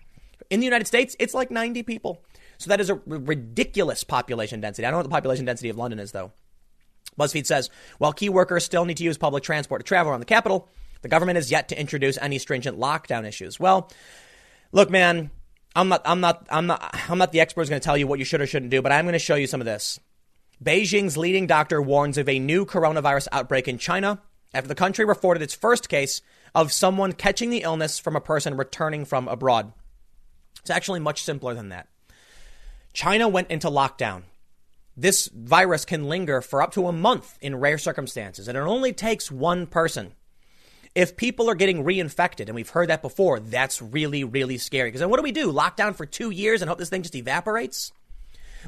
In 0.49 0.61
the 0.61 0.67
United 0.67 0.87
States, 0.87 1.17
it's 1.19 1.35
like 1.35 1.51
ninety 1.51 1.83
people. 1.83 2.23
So 2.61 2.69
that 2.69 2.81
is 2.81 2.91
a 2.91 3.01
ridiculous 3.07 4.05
population 4.05 4.61
density. 4.61 4.85
I 4.85 4.91
don't 4.91 4.97
know 4.97 4.99
what 4.99 5.05
the 5.05 5.17
population 5.17 5.47
density 5.47 5.71
of 5.71 5.79
London 5.79 5.99
is, 5.99 6.13
though. 6.13 6.31
BuzzFeed 7.19 7.47
says 7.47 7.71
while 7.97 8.13
key 8.13 8.29
workers 8.29 8.65
still 8.65 8.85
need 8.85 8.99
to 8.99 9.03
use 9.03 9.17
public 9.17 9.43
transport 9.43 9.81
to 9.81 9.85
travel 9.85 10.13
around 10.13 10.21
the 10.21 10.27
capital, 10.27 10.69
the 11.01 11.09
government 11.09 11.37
has 11.37 11.51
yet 11.51 11.71
to 11.71 11.81
introduce 11.81 12.19
any 12.19 12.39
stringent 12.39 12.79
lockdown 12.79 13.27
issues. 13.27 13.59
Well, 13.59 13.91
look, 14.73 14.91
man, 14.91 15.31
I'm 15.75 15.89
not, 15.89 16.03
I'm 16.05 16.21
not, 16.21 16.47
I'm 16.51 16.67
not, 16.67 16.95
I'm 17.09 17.17
not 17.17 17.33
the 17.33 17.41
expert 17.41 17.63
who's 17.63 17.71
going 17.71 17.81
to 17.81 17.85
tell 17.85 17.97
you 17.97 18.07
what 18.07 18.19
you 18.19 18.27
should 18.27 18.43
or 18.43 18.47
shouldn't 18.47 18.71
do, 18.71 18.83
but 18.83 18.93
I'm 18.93 19.07
going 19.07 19.15
to 19.15 19.19
show 19.19 19.37
you 19.37 19.47
some 19.47 19.63
of 19.63 19.65
this. 19.65 19.99
Beijing's 20.63 21.17
leading 21.17 21.47
doctor 21.47 21.81
warns 21.81 22.19
of 22.19 22.29
a 22.29 22.39
new 22.39 22.67
coronavirus 22.67 23.29
outbreak 23.33 23.69
in 23.69 23.79
China 23.79 24.21
after 24.53 24.69
the 24.69 24.75
country 24.75 25.07
reported 25.07 25.43
its 25.43 25.55
first 25.55 25.89
case 25.89 26.21
of 26.55 26.73
someone 26.73 27.15
catching 27.15 27.49
the 27.49 27.63
illness 27.63 27.99
from 27.99 28.17
a 28.17 28.21
person 28.21 28.59
returning 28.59 29.07
from 29.07 29.29
abroad. 29.29 29.73
It's 30.61 30.69
actually 30.69 31.01
much 31.01 31.23
simpler 31.23 31.55
than 31.55 31.71
that. 31.71 31.89
China 32.93 33.29
went 33.29 33.51
into 33.51 33.69
lockdown. 33.69 34.25
this 35.01 35.31
virus 35.35 35.85
can 35.85 36.09
linger 36.09 36.41
for 36.41 36.63
up 36.63 36.73
to 36.73 36.87
a 36.87 36.93
month 36.93 37.39
in 37.41 37.57
rare 37.57 37.79
circumstances, 37.79 38.49
and 38.49 38.57
it 38.57 38.61
only 38.61 38.93
takes 38.93 39.31
one 39.31 39.67
person. 39.67 40.13
If 40.95 41.17
people 41.17 41.49
are 41.49 41.55
getting 41.55 41.85
reinfected, 41.85 42.47
and 42.47 42.55
we've 42.55 42.69
heard 42.69 42.91
that 42.91 43.01
before, 43.01 43.39
that's 43.41 43.81
really, 43.81 44.25
really 44.25 44.59
scary. 44.59 44.89
Because 44.89 45.01
then 45.01 45.09
what 45.09 45.19
do 45.19 45.23
we 45.23 45.33
do? 45.33 45.53
Lockdown 45.53 45.95
for 45.95 46.05
two 46.05 46.31
years 46.31 46.61
and 46.61 46.69
hope 46.69 46.79
this 46.79 46.89
thing 46.89 47.03
just 47.03 47.15
evaporates? 47.15 47.93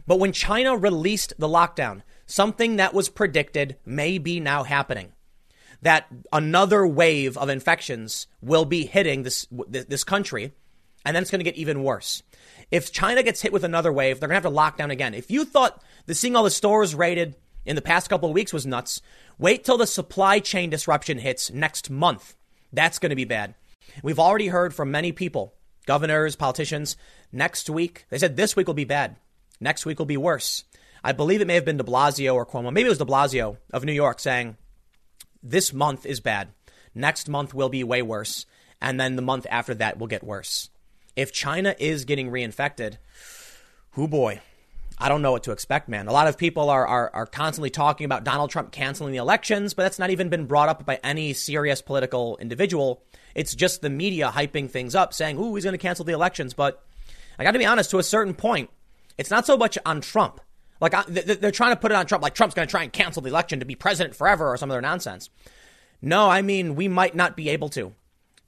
But 0.06 0.20
when 0.20 0.32
China 0.32 0.76
released 0.76 1.34
the 1.38 1.48
lockdown, 1.48 2.02
something 2.24 2.76
that 2.76 2.94
was 2.94 3.08
predicted 3.08 3.76
may 3.84 4.18
be 4.18 4.40
now 4.40 4.62
happening. 4.62 5.12
That 5.82 6.06
another 6.32 6.86
wave 6.86 7.36
of 7.36 7.48
infections 7.48 8.28
will 8.40 8.64
be 8.64 8.86
hitting 8.86 9.24
this, 9.24 9.46
this 9.50 10.04
country, 10.04 10.52
and 11.04 11.14
then 11.14 11.22
it's 11.22 11.30
going 11.30 11.40
to 11.40 11.44
get 11.44 11.56
even 11.56 11.82
worse. 11.82 12.22
If 12.70 12.92
China 12.92 13.22
gets 13.22 13.42
hit 13.42 13.52
with 13.52 13.64
another 13.64 13.92
wave, 13.92 14.18
they're 14.18 14.28
going 14.28 14.40
to 14.40 14.46
have 14.46 14.50
to 14.50 14.56
lock 14.56 14.78
down 14.78 14.90
again. 14.90 15.14
If 15.14 15.30
you 15.30 15.44
thought 15.44 15.82
the 16.06 16.14
seeing 16.14 16.36
all 16.36 16.44
the 16.44 16.50
stores 16.50 16.94
raided 16.94 17.36
in 17.64 17.76
the 17.76 17.82
past 17.82 18.08
couple 18.08 18.28
of 18.28 18.34
weeks 18.34 18.52
was 18.52 18.66
nuts, 18.66 19.02
wait 19.38 19.64
till 19.64 19.78
the 19.78 19.86
supply 19.86 20.38
chain 20.38 20.70
disruption 20.70 21.18
hits 21.18 21.52
next 21.52 21.90
month. 21.90 22.34
That's 22.72 22.98
going 22.98 23.10
to 23.10 23.16
be 23.16 23.24
bad. 23.24 23.54
We've 24.02 24.18
already 24.18 24.48
heard 24.48 24.74
from 24.74 24.90
many 24.90 25.12
people, 25.12 25.54
governors, 25.86 26.36
politicians, 26.36 26.96
next 27.30 27.68
week. 27.68 28.06
They 28.08 28.18
said 28.18 28.36
this 28.36 28.56
week 28.56 28.66
will 28.66 28.74
be 28.74 28.84
bad. 28.84 29.16
Next 29.60 29.84
week 29.84 29.98
will 29.98 30.06
be 30.06 30.16
worse. 30.16 30.64
I 31.04 31.12
believe 31.12 31.40
it 31.40 31.46
may 31.46 31.54
have 31.54 31.64
been 31.64 31.76
de 31.76 31.84
Blasio 31.84 32.34
or 32.34 32.46
Cuomo. 32.46 32.72
Maybe 32.72 32.86
it 32.86 32.90
was 32.90 32.98
de 32.98 33.04
Blasio 33.04 33.58
of 33.72 33.84
New 33.84 33.92
York 33.92 34.18
saying, 34.18 34.56
this 35.42 35.72
month 35.72 36.06
is 36.06 36.20
bad. 36.20 36.48
Next 36.94 37.28
month 37.28 37.52
will 37.52 37.68
be 37.68 37.84
way 37.84 38.02
worse. 38.02 38.46
And 38.80 38.98
then 38.98 39.16
the 39.16 39.22
month 39.22 39.46
after 39.50 39.74
that 39.74 39.98
will 39.98 40.06
get 40.06 40.22
worse. 40.22 40.70
If 41.16 41.32
China 41.32 41.74
is 41.78 42.04
getting 42.04 42.30
reinfected, 42.30 42.98
who 43.92 44.08
boy, 44.08 44.40
I 44.98 45.08
don't 45.08 45.22
know 45.22 45.32
what 45.32 45.42
to 45.44 45.52
expect, 45.52 45.88
man. 45.88 46.06
A 46.06 46.12
lot 46.12 46.28
of 46.28 46.38
people 46.38 46.70
are, 46.70 46.86
are, 46.86 47.10
are 47.12 47.26
constantly 47.26 47.70
talking 47.70 48.04
about 48.04 48.24
Donald 48.24 48.50
Trump 48.50 48.72
canceling 48.72 49.12
the 49.12 49.18
elections, 49.18 49.74
but 49.74 49.82
that's 49.82 49.98
not 49.98 50.10
even 50.10 50.28
been 50.28 50.46
brought 50.46 50.68
up 50.68 50.86
by 50.86 51.00
any 51.02 51.32
serious 51.32 51.82
political 51.82 52.36
individual. 52.38 53.02
It's 53.34 53.54
just 53.54 53.82
the 53.82 53.90
media 53.90 54.30
hyping 54.34 54.70
things 54.70 54.94
up, 54.94 55.12
saying, 55.12 55.38
ooh, 55.38 55.54
he's 55.54 55.64
going 55.64 55.72
to 55.72 55.78
cancel 55.78 56.04
the 56.04 56.12
elections. 56.12 56.54
But 56.54 56.84
I 57.38 57.44
got 57.44 57.52
to 57.52 57.58
be 57.58 57.66
honest, 57.66 57.90
to 57.90 57.98
a 57.98 58.02
certain 58.02 58.34
point, 58.34 58.70
it's 59.18 59.30
not 59.30 59.46
so 59.46 59.56
much 59.56 59.76
on 59.84 60.00
Trump. 60.00 60.40
Like 60.80 61.06
they're 61.06 61.52
trying 61.52 61.74
to 61.74 61.80
put 61.80 61.92
it 61.92 61.94
on 61.94 62.06
Trump, 62.06 62.22
like 62.24 62.34
Trump's 62.34 62.56
going 62.56 62.66
to 62.66 62.70
try 62.70 62.82
and 62.82 62.92
cancel 62.92 63.22
the 63.22 63.30
election 63.30 63.60
to 63.60 63.64
be 63.64 63.76
president 63.76 64.16
forever 64.16 64.48
or 64.48 64.56
some 64.56 64.70
other 64.70 64.80
nonsense. 64.80 65.30
No, 66.00 66.28
I 66.28 66.42
mean 66.42 66.74
we 66.74 66.88
might 66.88 67.14
not 67.14 67.36
be 67.36 67.48
able 67.50 67.68
to. 67.70 67.94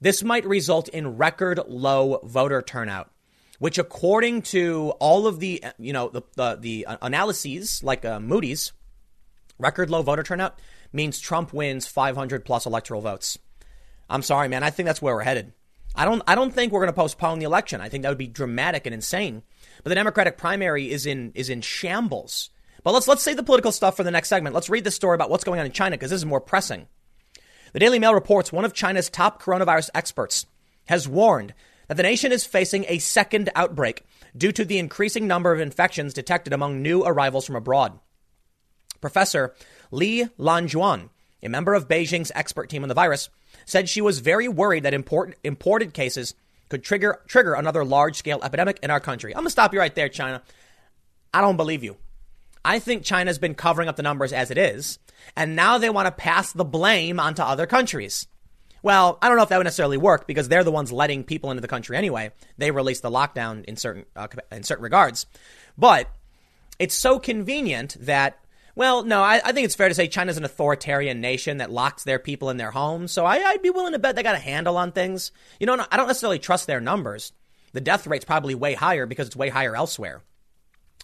This 0.01 0.23
might 0.23 0.45
result 0.45 0.89
in 0.89 1.17
record 1.17 1.59
low 1.67 2.19
voter 2.23 2.61
turnout, 2.61 3.11
which, 3.59 3.77
according 3.77 4.43
to 4.43 4.93
all 4.99 5.27
of 5.27 5.39
the 5.39 5.63
you 5.77 5.93
know 5.93 6.09
the 6.09 6.21
the, 6.35 6.55
the 6.59 6.87
analyses 7.01 7.83
like 7.83 8.03
uh, 8.05 8.19
Moody's, 8.19 8.73
record 9.57 9.89
low 9.89 10.01
voter 10.01 10.23
turnout 10.23 10.59
means 10.91 11.19
Trump 11.19 11.53
wins 11.53 11.87
500 11.87 12.45
plus 12.45 12.65
electoral 12.65 13.01
votes. 13.01 13.37
I'm 14.09 14.21
sorry, 14.21 14.47
man. 14.47 14.63
I 14.63 14.69
think 14.69 14.85
that's 14.85 15.01
where 15.01 15.15
we're 15.15 15.23
headed. 15.23 15.53
I 15.95 16.05
don't 16.05 16.21
I 16.27 16.35
don't 16.35 16.53
think 16.53 16.71
we're 16.71 16.81
going 16.81 16.93
to 16.93 16.93
postpone 16.93 17.39
the 17.39 17.45
election. 17.45 17.81
I 17.81 17.89
think 17.89 18.03
that 18.03 18.09
would 18.09 18.17
be 18.17 18.27
dramatic 18.27 18.85
and 18.85 18.93
insane. 18.93 19.43
But 19.83 19.89
the 19.89 19.95
Democratic 19.95 20.37
primary 20.37 20.91
is 20.91 21.05
in 21.05 21.31
is 21.35 21.49
in 21.49 21.61
shambles. 21.61 22.49
But 22.83 22.93
let's 22.93 23.07
let's 23.07 23.23
save 23.23 23.37
the 23.37 23.43
political 23.43 23.71
stuff 23.71 23.95
for 23.95 24.03
the 24.03 24.11
next 24.11 24.29
segment. 24.29 24.53
Let's 24.53 24.69
read 24.69 24.83
the 24.83 24.91
story 24.91 25.15
about 25.15 25.29
what's 25.29 25.43
going 25.43 25.59
on 25.59 25.65
in 25.65 25.71
China 25.71 25.95
because 25.95 26.11
this 26.11 26.19
is 26.19 26.25
more 26.25 26.41
pressing. 26.41 26.87
The 27.75 27.79
Daily 27.79 27.99
Mail 27.99 28.13
reports 28.13 28.53
one 28.53 28.63
of 28.63 28.71
China's 28.71 29.09
top 29.09 29.43
coronavirus 29.43 29.89
experts 29.93 30.45
has 30.85 31.09
warned 31.09 31.53
that 31.89 31.97
the 31.97 32.03
nation 32.03 32.31
is 32.31 32.45
facing 32.45 32.85
a 32.87 32.99
second 32.99 33.49
outbreak 33.53 34.05
due 34.33 34.53
to 34.53 34.63
the 34.63 34.79
increasing 34.79 35.27
number 35.27 35.51
of 35.51 35.59
infections 35.59 36.13
detected 36.13 36.53
among 36.53 36.81
new 36.81 37.03
arrivals 37.03 37.45
from 37.45 37.57
abroad. 37.57 37.99
Professor 39.01 39.53
Li 39.91 40.23
Lanjuan, 40.39 41.09
a 41.43 41.49
member 41.49 41.73
of 41.73 41.89
Beijing's 41.89 42.31
expert 42.33 42.69
team 42.69 42.83
on 42.83 42.87
the 42.87 42.95
virus, 42.95 43.29
said 43.65 43.89
she 43.89 43.99
was 43.99 44.19
very 44.19 44.47
worried 44.47 44.83
that 44.83 44.93
import, 44.93 45.37
imported 45.43 45.93
cases 45.93 46.33
could 46.69 46.81
trigger 46.81 47.19
trigger 47.27 47.55
another 47.55 47.83
large 47.83 48.15
scale 48.15 48.39
epidemic 48.41 48.79
in 48.83 48.89
our 48.89 49.01
country. 49.01 49.35
I'm 49.35 49.41
gonna 49.41 49.49
stop 49.49 49.73
you 49.73 49.81
right 49.81 49.93
there, 49.93 50.07
China. 50.07 50.41
I 51.33 51.41
don't 51.41 51.57
believe 51.57 51.83
you. 51.83 51.97
I 52.63 52.79
think 52.79 53.03
China's 53.03 53.37
been 53.37 53.53
covering 53.53 53.89
up 53.89 53.97
the 53.97 54.01
numbers 54.01 54.31
as 54.31 54.49
it 54.49 54.57
is, 54.57 54.97
and 55.35 55.55
now 55.55 55.77
they 55.77 55.89
want 55.89 56.07
to 56.07 56.11
pass 56.11 56.51
the 56.53 56.65
blame 56.65 57.19
onto 57.19 57.41
other 57.41 57.65
countries. 57.65 58.27
Well, 58.81 59.17
I 59.21 59.27
don't 59.27 59.37
know 59.37 59.43
if 59.43 59.49
that 59.49 59.57
would 59.57 59.63
necessarily 59.63 59.97
work 59.97 60.27
because 60.27 60.47
they're 60.47 60.63
the 60.63 60.71
ones 60.71 60.91
letting 60.91 61.23
people 61.23 61.49
into 61.49 61.61
the 61.61 61.67
country 61.67 61.97
anyway. 61.97 62.31
They 62.57 62.69
released 62.69 63.01
the 63.01 63.09
lockdown 63.09 63.65
in 63.65 63.77
certain 63.77 64.05
uh, 64.15 64.27
in 64.51 64.63
certain 64.63 64.83
regards, 64.83 65.25
but 65.77 66.07
it's 66.77 66.93
so 66.93 67.17
convenient 67.19 67.97
that 68.01 68.39
well, 68.75 69.03
no, 69.03 69.21
I, 69.21 69.39
I, 69.43 69.53
think 69.53 69.63
it's 69.63 69.75
fair 69.75 69.87
to 69.87 69.95
say 69.95 70.09
China's 70.09 70.35
an 70.35 70.43
authoritarian 70.43 71.21
nation 71.21 71.57
that 71.57 71.71
locks 71.71 72.03
their 72.03 72.19
people 72.19 72.49
in 72.49 72.57
their 72.57 72.71
homes. 72.71 73.13
So 73.13 73.25
I, 73.25 73.53
would 73.53 73.61
be 73.61 73.69
willing 73.69 73.93
to 73.93 73.99
bet 73.99 74.17
they 74.17 74.23
got 74.23 74.35
a 74.35 74.39
handle 74.39 74.75
on 74.75 74.91
things. 74.91 75.31
You 75.61 75.65
know, 75.65 75.85
I 75.89 75.95
don't 75.95 76.07
necessarily 76.07 76.39
trust 76.39 76.67
their 76.67 76.81
numbers. 76.81 77.31
The 77.71 77.79
death 77.79 78.05
rate's 78.05 78.25
probably 78.25 78.53
way 78.53 78.73
higher 78.73 79.05
because 79.05 79.27
it's 79.27 79.35
way 79.35 79.47
higher 79.47 79.77
elsewhere. 79.77 80.21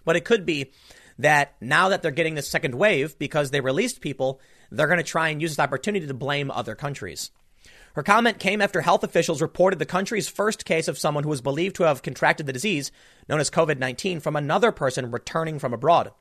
But 0.03 0.17
it 0.17 0.25
could 0.25 0.45
be 0.45 0.71
that 1.19 1.55
now 1.61 1.89
that 1.89 2.01
they're 2.01 2.11
getting 2.11 2.35
this 2.35 2.49
second 2.49 2.75
wave 2.75 3.17
because 3.19 3.51
they 3.51 3.61
released 3.61 4.01
people, 4.01 4.39
they're 4.71 4.87
going 4.87 4.97
to 4.97 5.03
try 5.03 5.29
and 5.29 5.41
use 5.41 5.51
this 5.51 5.59
opportunity 5.59 6.07
to 6.07 6.13
blame 6.13 6.51
other 6.51 6.75
countries. 6.75 7.31
Her 7.93 8.03
comment 8.03 8.39
came 8.39 8.61
after 8.61 8.81
health 8.81 9.03
officials 9.03 9.41
reported 9.41 9.79
the 9.79 9.85
country's 9.85 10.29
first 10.29 10.63
case 10.63 10.87
of 10.87 10.97
someone 10.97 11.23
who 11.23 11.29
was 11.29 11.41
believed 11.41 11.75
to 11.75 11.83
have 11.83 12.01
contracted 12.01 12.45
the 12.45 12.53
disease, 12.53 12.91
known 13.27 13.39
as 13.39 13.49
COVID 13.49 13.79
19, 13.79 14.21
from 14.21 14.35
another 14.35 14.71
person 14.71 15.11
returning 15.11 15.59
from 15.59 15.73
abroad. 15.73 16.11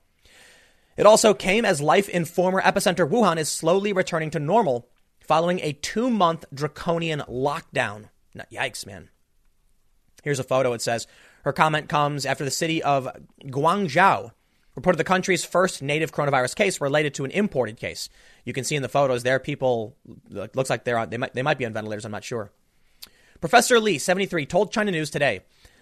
It 0.97 1.07
also 1.07 1.33
came 1.33 1.65
as 1.65 1.81
life 1.81 2.09
in 2.09 2.25
former 2.25 2.61
epicenter 2.61 3.09
Wuhan 3.09 3.39
is 3.39 3.49
slowly 3.49 3.93
returning 3.93 4.31
to 4.31 4.41
normal 4.41 4.89
following 5.21 5.61
a 5.61 5.73
two 5.73 6.11
month 6.11 6.45
draconian 6.53 7.21
lockdown. 7.21 8.09
Yikes, 8.53 8.85
man. 8.85 9.09
Here's 10.23 10.41
a 10.41 10.45
photo. 10.45 10.73
It 10.73 10.83
says 10.83 11.07
her 11.45 11.53
comment 11.53 11.89
comes 11.89 12.27
after 12.27 12.45
the 12.45 12.51
city 12.51 12.83
of 12.83 13.09
Guangzhou 13.45 14.33
reported 14.81 14.99
the 14.99 15.05
country's 15.05 15.45
first 15.45 15.83
native 15.83 16.11
coronavirus 16.11 16.57
case 16.57 16.81
related 16.81 17.15
to 17.15 17.25
an 17.25 17.31
imported 17.33 17.77
case. 17.77 18.09
You 18.45 18.55
can 18.55 18.65
see 18.65 18.77
in 18.77 18.83
the 18.83 18.89
photos 18.89 19.23
there 19.23 19.39
people 19.39 19.95
looks 20.29 20.71
like 20.71 20.85
they're 20.85 20.99
on, 20.99 21.11
they 21.11 21.19
might 21.19 21.35
they 21.35 21.43
might 21.43 21.59
be 21.59 21.67
on 21.67 21.73
ventilators. 21.75 22.05
I'm 22.05 22.13
not 22.13 22.25
sure. 22.25 22.51
Professor 23.41 23.79
Li, 23.79 23.99
73, 23.99 24.47
told 24.47 24.73
China 24.73 24.91
News 24.91 25.11
today 25.11 25.41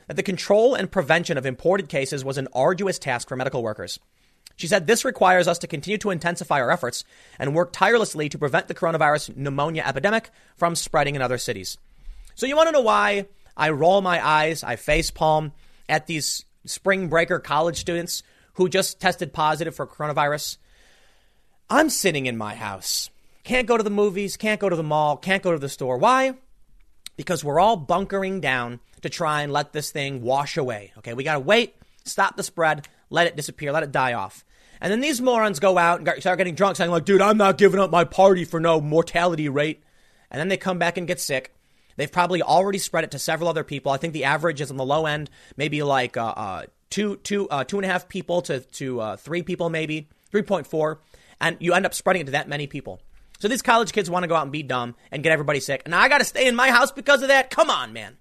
that 0.08 0.16
the 0.16 0.22
control 0.22 0.74
and 0.74 0.90
prevention 0.90 1.38
of 1.38 1.46
imported 1.46 1.88
cases 1.88 2.24
was 2.24 2.38
an 2.38 2.48
arduous 2.52 2.98
task 2.98 3.28
for 3.28 3.36
medical 3.36 3.62
workers. 3.62 3.98
She 4.56 4.66
said 4.66 4.86
this 4.86 5.04
requires 5.04 5.46
us 5.46 5.58
to 5.58 5.68
continue 5.68 5.98
to 5.98 6.10
intensify 6.10 6.60
our 6.60 6.70
efforts 6.72 7.04
and 7.38 7.54
work 7.54 7.72
tirelessly 7.72 8.28
to 8.30 8.38
prevent 8.38 8.66
the 8.66 8.74
coronavirus 8.74 9.36
pneumonia 9.36 9.84
epidemic 9.86 10.30
from 10.56 10.74
spreading 10.74 11.14
in 11.14 11.22
other 11.22 11.38
cities. 11.38 11.78
So 12.34 12.46
you 12.46 12.56
want 12.56 12.66
to 12.68 12.72
know 12.72 12.80
why 12.80 13.26
I 13.56 13.70
roll 13.70 14.00
my 14.00 14.24
eyes, 14.24 14.64
I 14.64 14.74
face 14.74 15.12
palm 15.12 15.52
at 15.88 16.06
these 16.06 16.44
spring 16.64 17.08
breaker 17.08 17.38
college 17.38 17.78
students 17.78 18.24
who 18.58 18.68
just 18.68 19.00
tested 19.00 19.32
positive 19.32 19.74
for 19.74 19.86
coronavirus? 19.86 20.58
I'm 21.70 21.88
sitting 21.88 22.26
in 22.26 22.36
my 22.36 22.54
house. 22.54 23.08
Can't 23.44 23.68
go 23.68 23.76
to 23.76 23.82
the 23.82 23.88
movies, 23.88 24.36
can't 24.36 24.60
go 24.60 24.68
to 24.68 24.76
the 24.76 24.82
mall, 24.82 25.16
can't 25.16 25.42
go 25.42 25.52
to 25.52 25.58
the 25.58 25.68
store. 25.68 25.96
Why? 25.96 26.34
Because 27.16 27.42
we're 27.42 27.60
all 27.60 27.76
bunkering 27.76 28.40
down 28.40 28.80
to 29.02 29.08
try 29.08 29.42
and 29.42 29.52
let 29.52 29.72
this 29.72 29.90
thing 29.90 30.22
wash 30.22 30.56
away. 30.56 30.92
Okay, 30.98 31.14
we 31.14 31.24
got 31.24 31.34
to 31.34 31.40
wait, 31.40 31.76
stop 32.04 32.36
the 32.36 32.42
spread, 32.42 32.86
let 33.10 33.26
it 33.26 33.36
disappear, 33.36 33.72
let 33.72 33.84
it 33.84 33.92
die 33.92 34.12
off. 34.12 34.44
And 34.80 34.92
then 34.92 35.00
these 35.00 35.20
morons 35.20 35.60
go 35.60 35.78
out 35.78 36.00
and 36.00 36.20
start 36.20 36.38
getting 36.38 36.54
drunk, 36.54 36.76
saying, 36.76 36.90
like, 36.90 37.04
dude, 37.04 37.22
I'm 37.22 37.38
not 37.38 37.58
giving 37.58 37.80
up 37.80 37.90
my 37.90 38.04
party 38.04 38.44
for 38.44 38.60
no 38.60 38.80
mortality 38.80 39.48
rate. 39.48 39.82
And 40.30 40.38
then 40.40 40.48
they 40.48 40.56
come 40.56 40.78
back 40.78 40.98
and 40.98 41.06
get 41.06 41.20
sick. 41.20 41.54
They've 41.96 42.10
probably 42.10 42.42
already 42.42 42.78
spread 42.78 43.04
it 43.04 43.12
to 43.12 43.18
several 43.18 43.48
other 43.48 43.64
people. 43.64 43.92
I 43.92 43.96
think 43.96 44.12
the 44.12 44.24
average 44.24 44.60
is 44.60 44.70
on 44.70 44.76
the 44.76 44.84
low 44.84 45.06
end, 45.06 45.30
maybe 45.56 45.82
like 45.82 46.16
uh, 46.16 46.34
uh, 46.36 46.62
two, 46.90 47.16
two, 47.16 47.48
uh, 47.48 47.64
two 47.64 47.78
and 47.78 47.84
a 47.84 47.88
half 47.88 48.08
people 48.08 48.42
to, 48.42 48.60
to 48.60 49.00
uh, 49.00 49.16
three 49.16 49.42
people, 49.42 49.70
maybe 49.70 50.08
3.4. 50.32 50.98
And 51.40 51.56
you 51.60 51.74
end 51.74 51.86
up 51.86 51.94
spreading 51.94 52.22
it 52.22 52.26
to 52.26 52.32
that 52.32 52.48
many 52.48 52.66
people. 52.66 53.00
So 53.38 53.46
these 53.46 53.62
college 53.62 53.92
kids 53.92 54.10
want 54.10 54.24
to 54.24 54.28
go 54.28 54.34
out 54.34 54.42
and 54.42 54.52
be 54.52 54.64
dumb 54.64 54.96
and 55.12 55.22
get 55.22 55.32
everybody 55.32 55.60
sick. 55.60 55.82
And 55.84 55.94
I 55.94 56.08
got 56.08 56.18
to 56.18 56.24
stay 56.24 56.48
in 56.48 56.56
my 56.56 56.70
house 56.70 56.90
because 56.90 57.22
of 57.22 57.28
that. 57.28 57.50
Come 57.50 57.70
on, 57.70 57.92
man. 57.92 58.16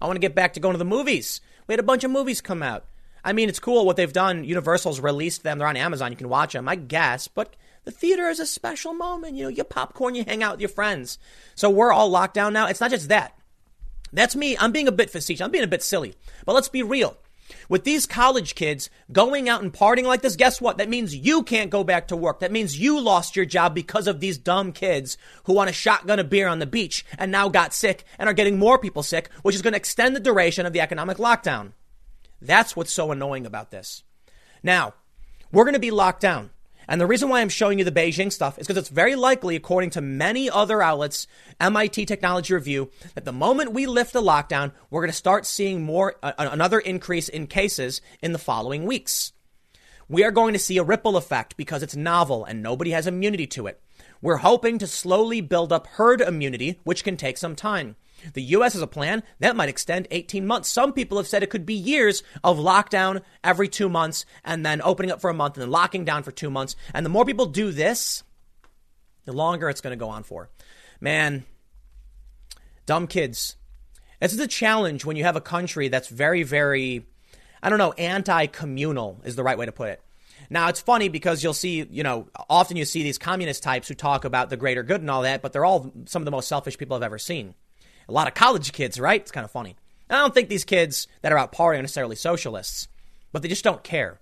I 0.00 0.06
want 0.06 0.16
to 0.16 0.20
get 0.20 0.34
back 0.34 0.54
to 0.54 0.60
going 0.60 0.74
to 0.74 0.78
the 0.78 0.84
movies. 0.84 1.40
We 1.66 1.72
had 1.72 1.80
a 1.80 1.84
bunch 1.84 2.02
of 2.02 2.10
movies 2.10 2.40
come 2.40 2.62
out. 2.62 2.84
I 3.24 3.32
mean, 3.32 3.48
it's 3.48 3.60
cool 3.60 3.84
what 3.84 3.96
they've 3.96 4.12
done. 4.12 4.44
Universal's 4.44 5.00
released 5.00 5.42
them. 5.42 5.58
They're 5.58 5.68
on 5.68 5.76
Amazon. 5.76 6.10
You 6.10 6.16
can 6.16 6.28
watch 6.28 6.54
them, 6.54 6.68
I 6.68 6.76
guess. 6.76 7.28
But 7.28 7.54
the 7.84 7.90
theater 7.90 8.28
is 8.28 8.40
a 8.40 8.46
special 8.46 8.94
moment. 8.94 9.36
You 9.36 9.44
know, 9.44 9.48
you 9.48 9.64
popcorn, 9.64 10.14
you 10.14 10.24
hang 10.24 10.42
out 10.42 10.52
with 10.52 10.60
your 10.60 10.68
friends. 10.68 11.18
So 11.54 11.70
we're 11.70 11.92
all 11.92 12.08
locked 12.08 12.34
down 12.34 12.52
now. 12.52 12.66
It's 12.66 12.80
not 12.80 12.90
just 12.90 13.08
that. 13.08 13.38
That's 14.12 14.34
me. 14.34 14.56
I'm 14.58 14.72
being 14.72 14.88
a 14.88 14.92
bit 14.92 15.10
facetious. 15.10 15.42
I'm 15.42 15.50
being 15.50 15.64
a 15.64 15.68
bit 15.68 15.82
silly. 15.82 16.14
But 16.46 16.54
let's 16.54 16.68
be 16.68 16.82
real. 16.82 17.16
With 17.68 17.84
these 17.84 18.06
college 18.06 18.54
kids 18.54 18.90
going 19.10 19.48
out 19.48 19.62
and 19.62 19.72
partying 19.72 20.04
like 20.04 20.22
this, 20.22 20.36
guess 20.36 20.60
what? 20.60 20.78
That 20.78 20.88
means 20.88 21.14
you 21.14 21.42
can't 21.42 21.70
go 21.70 21.84
back 21.84 22.08
to 22.08 22.16
work. 22.16 22.40
That 22.40 22.52
means 22.52 22.78
you 22.78 23.00
lost 23.00 23.36
your 23.36 23.44
job 23.44 23.74
because 23.74 24.06
of 24.06 24.20
these 24.20 24.38
dumb 24.38 24.72
kids 24.72 25.16
who 25.44 25.52
want 25.52 25.68
to 25.68 25.74
shotgun 25.74 26.18
a 26.18 26.24
beer 26.24 26.48
on 26.48 26.58
the 26.58 26.66
beach 26.66 27.04
and 27.18 27.32
now 27.32 27.48
got 27.48 27.74
sick 27.74 28.04
and 28.18 28.28
are 28.28 28.34
getting 28.34 28.58
more 28.58 28.78
people 28.78 29.02
sick, 29.02 29.30
which 29.42 29.54
is 29.54 29.62
going 29.62 29.72
to 29.72 29.78
extend 29.78 30.14
the 30.14 30.20
duration 30.20 30.66
of 30.66 30.72
the 30.72 30.80
economic 30.80 31.18
lockdown. 31.18 31.72
That's 32.40 32.76
what's 32.76 32.92
so 32.92 33.10
annoying 33.10 33.46
about 33.46 33.70
this. 33.70 34.02
Now, 34.62 34.94
we're 35.52 35.64
going 35.64 35.74
to 35.74 35.80
be 35.80 35.90
locked 35.90 36.20
down. 36.20 36.50
And 36.88 36.98
the 37.00 37.06
reason 37.06 37.28
why 37.28 37.40
I'm 37.40 37.50
showing 37.50 37.78
you 37.78 37.84
the 37.84 37.92
Beijing 37.92 38.32
stuff 38.32 38.58
is 38.58 38.66
because 38.66 38.78
it's 38.78 38.88
very 38.88 39.14
likely, 39.14 39.54
according 39.56 39.90
to 39.90 40.00
many 40.00 40.48
other 40.48 40.82
outlets, 40.82 41.26
MIT 41.60 42.06
Technology 42.06 42.54
Review, 42.54 42.90
that 43.14 43.26
the 43.26 43.32
moment 43.32 43.74
we 43.74 43.86
lift 43.86 44.14
the 44.14 44.22
lockdown, 44.22 44.72
we're 44.90 45.02
going 45.02 45.10
to 45.10 45.16
start 45.16 45.44
seeing 45.44 45.82
more, 45.82 46.16
uh, 46.22 46.32
another 46.38 46.78
increase 46.78 47.28
in 47.28 47.46
cases 47.46 48.00
in 48.22 48.32
the 48.32 48.38
following 48.38 48.86
weeks. 48.86 49.32
We 50.08 50.24
are 50.24 50.30
going 50.30 50.54
to 50.54 50.58
see 50.58 50.78
a 50.78 50.82
ripple 50.82 51.18
effect 51.18 51.58
because 51.58 51.82
it's 51.82 51.94
novel 51.94 52.46
and 52.46 52.62
nobody 52.62 52.92
has 52.92 53.06
immunity 53.06 53.46
to 53.48 53.66
it. 53.66 53.82
We're 54.22 54.38
hoping 54.38 54.78
to 54.78 54.86
slowly 54.86 55.42
build 55.42 55.70
up 55.70 55.86
herd 55.86 56.22
immunity, 56.22 56.80
which 56.84 57.04
can 57.04 57.18
take 57.18 57.36
some 57.36 57.54
time. 57.54 57.96
The 58.32 58.42
U.S. 58.42 58.72
has 58.72 58.82
a 58.82 58.86
plan 58.86 59.22
that 59.38 59.56
might 59.56 59.68
extend 59.68 60.08
18 60.10 60.46
months. 60.46 60.68
Some 60.68 60.92
people 60.92 61.18
have 61.18 61.28
said 61.28 61.42
it 61.42 61.50
could 61.50 61.66
be 61.66 61.74
years 61.74 62.22
of 62.42 62.58
lockdown 62.58 63.22
every 63.44 63.68
two 63.68 63.88
months 63.88 64.26
and 64.44 64.64
then 64.64 64.80
opening 64.82 65.10
up 65.10 65.20
for 65.20 65.30
a 65.30 65.34
month 65.34 65.54
and 65.54 65.62
then 65.62 65.70
locking 65.70 66.04
down 66.04 66.22
for 66.22 66.32
two 66.32 66.50
months. 66.50 66.76
And 66.92 67.04
the 67.04 67.10
more 67.10 67.24
people 67.24 67.46
do 67.46 67.70
this, 67.70 68.22
the 69.24 69.32
longer 69.32 69.68
it's 69.68 69.80
going 69.80 69.96
to 69.96 70.02
go 70.02 70.08
on 70.08 70.22
for. 70.22 70.50
Man, 71.00 71.44
dumb 72.86 73.06
kids. 73.06 73.56
This 74.20 74.32
is 74.32 74.40
a 74.40 74.48
challenge 74.48 75.04
when 75.04 75.16
you 75.16 75.24
have 75.24 75.36
a 75.36 75.40
country 75.40 75.88
that's 75.88 76.08
very, 76.08 76.42
very, 76.42 77.06
I 77.62 77.70
don't 77.70 77.78
know, 77.78 77.92
anti 77.92 78.46
communal 78.46 79.20
is 79.24 79.36
the 79.36 79.44
right 79.44 79.56
way 79.56 79.66
to 79.66 79.72
put 79.72 79.90
it. 79.90 80.02
Now, 80.50 80.68
it's 80.68 80.80
funny 80.80 81.08
because 81.08 81.42
you'll 81.42 81.52
see, 81.52 81.86
you 81.90 82.02
know, 82.02 82.28
often 82.48 82.76
you 82.76 82.84
see 82.84 83.02
these 83.02 83.18
communist 83.18 83.62
types 83.62 83.86
who 83.86 83.94
talk 83.94 84.24
about 84.24 84.50
the 84.50 84.56
greater 84.56 84.82
good 84.82 85.00
and 85.00 85.10
all 85.10 85.22
that, 85.22 85.42
but 85.42 85.52
they're 85.52 85.64
all 85.64 85.92
some 86.06 86.22
of 86.22 86.24
the 86.24 86.30
most 86.30 86.48
selfish 86.48 86.78
people 86.78 86.96
I've 86.96 87.02
ever 87.02 87.18
seen 87.18 87.54
a 88.08 88.12
lot 88.12 88.28
of 88.28 88.34
college 88.34 88.72
kids, 88.72 88.98
right? 88.98 89.20
It's 89.20 89.30
kind 89.30 89.44
of 89.44 89.50
funny. 89.50 89.76
And 90.08 90.16
I 90.16 90.20
don't 90.20 90.34
think 90.34 90.48
these 90.48 90.64
kids 90.64 91.06
that 91.22 91.32
are 91.32 91.38
out 91.38 91.52
partying 91.52 91.78
are 91.78 91.82
necessarily 91.82 92.16
socialists, 92.16 92.88
but 93.32 93.42
they 93.42 93.48
just 93.48 93.64
don't 93.64 93.84
care. 93.84 94.20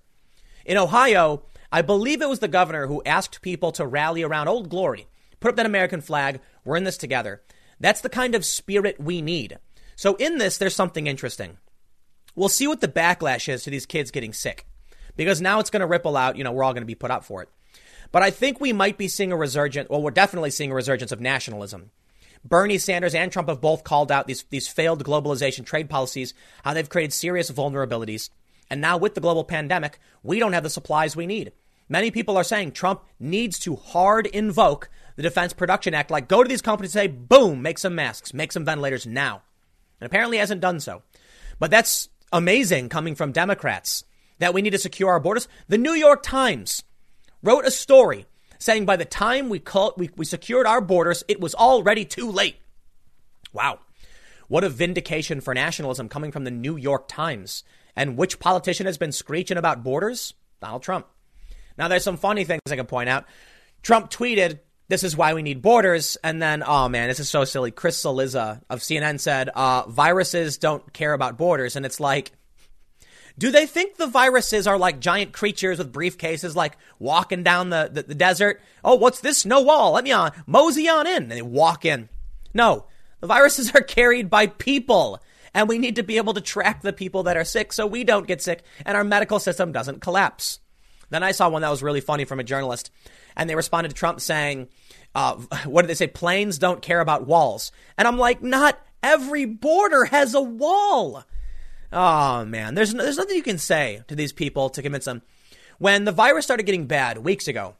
In 0.64 0.76
Ohio, 0.76 1.42
I 1.70 1.82
believe 1.82 2.20
it 2.20 2.28
was 2.28 2.40
the 2.40 2.48
governor 2.48 2.86
who 2.86 3.02
asked 3.06 3.42
people 3.42 3.72
to 3.72 3.86
rally 3.86 4.22
around 4.22 4.48
Old 4.48 4.68
Glory, 4.68 5.06
put 5.40 5.50
up 5.50 5.56
that 5.56 5.66
American 5.66 6.00
flag. 6.00 6.40
We're 6.64 6.76
in 6.76 6.84
this 6.84 6.96
together. 6.96 7.42
That's 7.78 8.00
the 8.00 8.08
kind 8.08 8.34
of 8.34 8.44
spirit 8.44 9.00
we 9.00 9.22
need. 9.22 9.58
So, 9.94 10.16
in 10.16 10.38
this, 10.38 10.58
there's 10.58 10.74
something 10.74 11.06
interesting. 11.06 11.58
We'll 12.34 12.48
see 12.48 12.66
what 12.66 12.80
the 12.80 12.88
backlash 12.88 13.48
is 13.48 13.62
to 13.64 13.70
these 13.70 13.86
kids 13.86 14.10
getting 14.10 14.32
sick 14.32 14.66
because 15.16 15.40
now 15.40 15.60
it's 15.60 15.70
going 15.70 15.80
to 15.80 15.86
ripple 15.86 16.16
out. 16.16 16.36
You 16.36 16.44
know, 16.44 16.52
we're 16.52 16.64
all 16.64 16.74
going 16.74 16.82
to 16.82 16.86
be 16.86 16.94
put 16.94 17.10
up 17.10 17.24
for 17.24 17.42
it. 17.42 17.48
But 18.12 18.22
I 18.22 18.30
think 18.30 18.60
we 18.60 18.72
might 18.72 18.98
be 18.98 19.08
seeing 19.08 19.32
a 19.32 19.36
resurgence, 19.36 19.88
well, 19.88 20.02
we're 20.02 20.10
definitely 20.10 20.50
seeing 20.50 20.70
a 20.70 20.74
resurgence 20.74 21.12
of 21.12 21.20
nationalism. 21.20 21.90
Bernie 22.48 22.78
Sanders 22.78 23.14
and 23.14 23.32
Trump 23.32 23.48
have 23.48 23.60
both 23.60 23.82
called 23.82 24.12
out 24.12 24.26
these, 24.26 24.44
these 24.50 24.68
failed 24.68 25.02
globalization 25.04 25.64
trade 25.64 25.90
policies, 25.90 26.32
how 26.62 26.74
they've 26.74 26.88
created 26.88 27.12
serious 27.12 27.50
vulnerabilities. 27.50 28.30
And 28.70 28.80
now 28.80 28.96
with 28.96 29.14
the 29.14 29.20
global 29.20 29.44
pandemic, 29.44 29.98
we 30.22 30.38
don't 30.38 30.52
have 30.52 30.62
the 30.62 30.70
supplies 30.70 31.16
we 31.16 31.26
need. 31.26 31.52
Many 31.88 32.10
people 32.10 32.36
are 32.36 32.44
saying 32.44 32.72
Trump 32.72 33.02
needs 33.18 33.58
to 33.60 33.76
hard 33.76 34.26
invoke 34.26 34.88
the 35.16 35.22
Defense 35.22 35.52
Production 35.52 35.94
Act, 35.94 36.10
like 36.10 36.28
go 36.28 36.42
to 36.42 36.48
these 36.48 36.62
companies 36.62 36.94
and 36.94 37.02
say, 37.02 37.06
boom, 37.08 37.62
make 37.62 37.78
some 37.78 37.94
masks, 37.94 38.34
make 38.34 38.52
some 38.52 38.64
ventilators 38.64 39.06
now. 39.06 39.42
And 40.00 40.06
apparently 40.06 40.38
hasn't 40.38 40.60
done 40.60 40.80
so. 40.80 41.02
But 41.58 41.70
that's 41.70 42.08
amazing 42.32 42.90
coming 42.90 43.14
from 43.14 43.32
Democrats 43.32 44.04
that 44.38 44.52
we 44.52 44.62
need 44.62 44.70
to 44.70 44.78
secure 44.78 45.10
our 45.10 45.20
borders. 45.20 45.48
The 45.68 45.78
New 45.78 45.94
York 45.94 46.22
Times 46.22 46.82
wrote 47.42 47.64
a 47.64 47.70
story 47.70 48.26
saying 48.58 48.86
by 48.86 48.96
the 48.96 49.04
time 49.04 49.48
we, 49.48 49.62
we, 49.96 50.10
we 50.16 50.24
secured 50.24 50.66
our 50.66 50.80
borders, 50.80 51.24
it 51.28 51.40
was 51.40 51.54
already 51.54 52.04
too 52.04 52.30
late. 52.30 52.56
Wow. 53.52 53.80
What 54.48 54.64
a 54.64 54.68
vindication 54.68 55.40
for 55.40 55.54
nationalism 55.54 56.08
coming 56.08 56.32
from 56.32 56.44
the 56.44 56.50
New 56.50 56.76
York 56.76 57.08
Times. 57.08 57.64
And 57.96 58.16
which 58.16 58.38
politician 58.38 58.86
has 58.86 58.98
been 58.98 59.12
screeching 59.12 59.56
about 59.56 59.82
borders? 59.82 60.34
Donald 60.60 60.82
Trump. 60.82 61.06
Now, 61.78 61.88
there's 61.88 62.04
some 62.04 62.16
funny 62.16 62.44
things 62.44 62.62
I 62.70 62.76
can 62.76 62.86
point 62.86 63.08
out. 63.08 63.24
Trump 63.82 64.10
tweeted, 64.10 64.60
This 64.88 65.02
is 65.02 65.16
why 65.16 65.34
we 65.34 65.42
need 65.42 65.62
borders. 65.62 66.16
And 66.22 66.40
then, 66.40 66.62
oh 66.66 66.88
man, 66.88 67.08
this 67.08 67.20
is 67.20 67.28
so 67.28 67.44
silly. 67.44 67.70
Chris 67.70 68.02
Cillizza 68.02 68.62
of 68.70 68.80
CNN 68.80 69.20
said, 69.20 69.48
uh, 69.48 69.88
Viruses 69.88 70.58
don't 70.58 70.92
care 70.92 71.12
about 71.12 71.36
borders. 71.36 71.76
And 71.76 71.86
it's 71.86 72.00
like, 72.00 72.32
do 73.38 73.50
they 73.50 73.66
think 73.66 73.96
the 73.96 74.06
viruses 74.06 74.66
are 74.66 74.78
like 74.78 75.00
giant 75.00 75.32
creatures 75.32 75.78
with 75.78 75.92
briefcases, 75.92 76.54
like 76.54 76.76
walking 76.98 77.42
down 77.42 77.70
the, 77.70 77.90
the, 77.92 78.02
the 78.02 78.14
desert? 78.14 78.60
Oh, 78.82 78.94
what's 78.94 79.20
this? 79.20 79.44
No 79.44 79.60
wall. 79.60 79.92
Let 79.92 80.04
me 80.04 80.12
on. 80.12 80.32
Mosey 80.46 80.88
on 80.88 81.06
in. 81.06 81.24
And 81.24 81.32
they 81.32 81.42
walk 81.42 81.84
in. 81.84 82.08
No, 82.54 82.86
the 83.20 83.26
viruses 83.26 83.70
are 83.74 83.82
carried 83.82 84.30
by 84.30 84.46
people. 84.46 85.20
And 85.52 85.68
we 85.68 85.78
need 85.78 85.96
to 85.96 86.02
be 86.02 86.16
able 86.16 86.34
to 86.34 86.40
track 86.40 86.82
the 86.82 86.92
people 86.92 87.24
that 87.24 87.36
are 87.36 87.44
sick 87.44 87.72
so 87.72 87.86
we 87.86 88.04
don't 88.04 88.26
get 88.26 88.42
sick 88.42 88.62
and 88.84 88.96
our 88.96 89.04
medical 89.04 89.38
system 89.38 89.72
doesn't 89.72 90.02
collapse. 90.02 90.60
Then 91.08 91.22
I 91.22 91.32
saw 91.32 91.48
one 91.48 91.62
that 91.62 91.70
was 91.70 91.82
really 91.82 92.00
funny 92.00 92.24
from 92.24 92.40
a 92.40 92.44
journalist. 92.44 92.90
And 93.36 93.48
they 93.48 93.54
responded 93.54 93.90
to 93.90 93.94
Trump 93.94 94.20
saying, 94.20 94.68
uh, 95.14 95.34
what 95.64 95.82
did 95.82 95.88
they 95.88 95.94
say? 95.94 96.06
Planes 96.08 96.58
don't 96.58 96.82
care 96.82 97.00
about 97.00 97.26
walls. 97.26 97.70
And 97.98 98.08
I'm 98.08 98.18
like, 98.18 98.42
not 98.42 98.78
every 99.02 99.44
border 99.44 100.04
has 100.06 100.34
a 100.34 100.40
wall. 100.40 101.24
Oh 101.98 102.44
man, 102.44 102.74
there's 102.74 102.92
there's 102.92 103.16
nothing 103.16 103.36
you 103.36 103.42
can 103.42 103.56
say 103.56 104.02
to 104.08 104.14
these 104.14 104.30
people 104.30 104.68
to 104.68 104.82
convince 104.82 105.06
them. 105.06 105.22
When 105.78 106.04
the 106.04 106.12
virus 106.12 106.44
started 106.44 106.66
getting 106.66 106.86
bad 106.86 107.16
weeks 107.16 107.48
ago, 107.48 107.76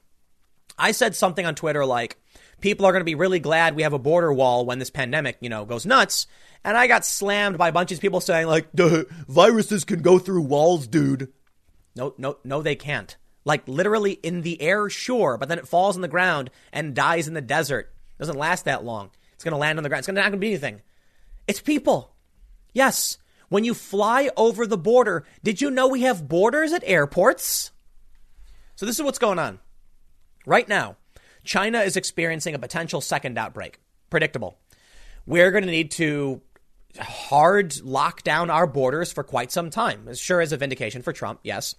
I 0.78 0.92
said 0.92 1.14
something 1.14 1.44
on 1.44 1.54
Twitter 1.54 1.84
like, 1.84 2.18
"People 2.62 2.86
are 2.86 2.92
going 2.92 3.02
to 3.02 3.04
be 3.04 3.14
really 3.14 3.40
glad 3.40 3.76
we 3.76 3.82
have 3.82 3.92
a 3.92 3.98
border 3.98 4.32
wall 4.32 4.64
when 4.64 4.78
this 4.78 4.88
pandemic, 4.88 5.36
you 5.42 5.50
know, 5.50 5.66
goes 5.66 5.84
nuts." 5.84 6.26
And 6.64 6.78
I 6.78 6.86
got 6.86 7.04
slammed 7.04 7.58
by 7.58 7.68
a 7.68 7.72
bunch 7.72 7.92
of 7.92 8.00
people 8.00 8.22
saying 8.22 8.46
like, 8.46 8.68
"Viruses 8.72 9.84
can 9.84 10.00
go 10.00 10.18
through 10.18 10.42
walls, 10.42 10.86
dude." 10.86 11.30
No, 11.94 12.14
no, 12.16 12.38
no, 12.42 12.62
they 12.62 12.74
can't. 12.74 13.14
Like 13.44 13.68
literally 13.68 14.12
in 14.12 14.40
the 14.40 14.62
air, 14.62 14.88
sure, 14.88 15.36
but 15.36 15.50
then 15.50 15.58
it 15.58 15.68
falls 15.68 15.94
on 15.94 16.00
the 16.00 16.08
ground 16.08 16.48
and 16.72 16.94
dies 16.94 17.28
in 17.28 17.34
the 17.34 17.42
desert. 17.42 17.92
It 18.16 18.18
doesn't 18.18 18.38
last 18.38 18.64
that 18.64 18.82
long. 18.82 19.10
It's 19.34 19.44
going 19.44 19.52
to 19.52 19.58
land 19.58 19.78
on 19.78 19.82
the 19.82 19.90
ground. 19.90 20.00
It's 20.00 20.08
not 20.08 20.14
going 20.14 20.32
to 20.32 20.38
be 20.38 20.48
anything. 20.48 20.80
It's 21.46 21.60
people. 21.60 22.14
Yes, 22.72 23.18
when 23.49 23.64
you 23.64 23.74
fly 23.74 24.30
over 24.36 24.66
the 24.66 24.78
border, 24.78 25.24
did 25.42 25.61
you 25.61 25.70
know 25.70 25.88
we 25.88 26.03
have 26.03 26.28
borders 26.28 26.72
at 26.72 26.82
airports? 26.84 27.70
So, 28.74 28.86
this 28.86 28.99
is 28.99 29.05
what's 29.05 29.18
going 29.18 29.38
on. 29.38 29.61
Right 30.44 30.68
now, 30.68 30.97
China 31.44 31.80
is 31.80 31.97
experiencing 31.97 32.55
a 32.55 32.59
potential 32.59 33.01
second 33.01 33.38
outbreak. 33.38 33.80
Predictable. 34.11 34.59
We're 35.26 35.51
going 35.51 35.64
to 35.64 35.70
need 35.70 35.90
to 35.92 36.42
hard 36.99 37.80
lock 37.82 38.22
down 38.22 38.51
our 38.51 38.66
borders 38.66 39.12
for 39.12 39.22
quite 39.22 39.53
some 39.53 39.70
time. 39.70 40.07
As 40.09 40.20
sure 40.20 40.40
as 40.40 40.53
a 40.53 40.57
vindication 40.57 41.03
for 41.03 41.12
Trump, 41.12 41.40
yes. 41.42 41.74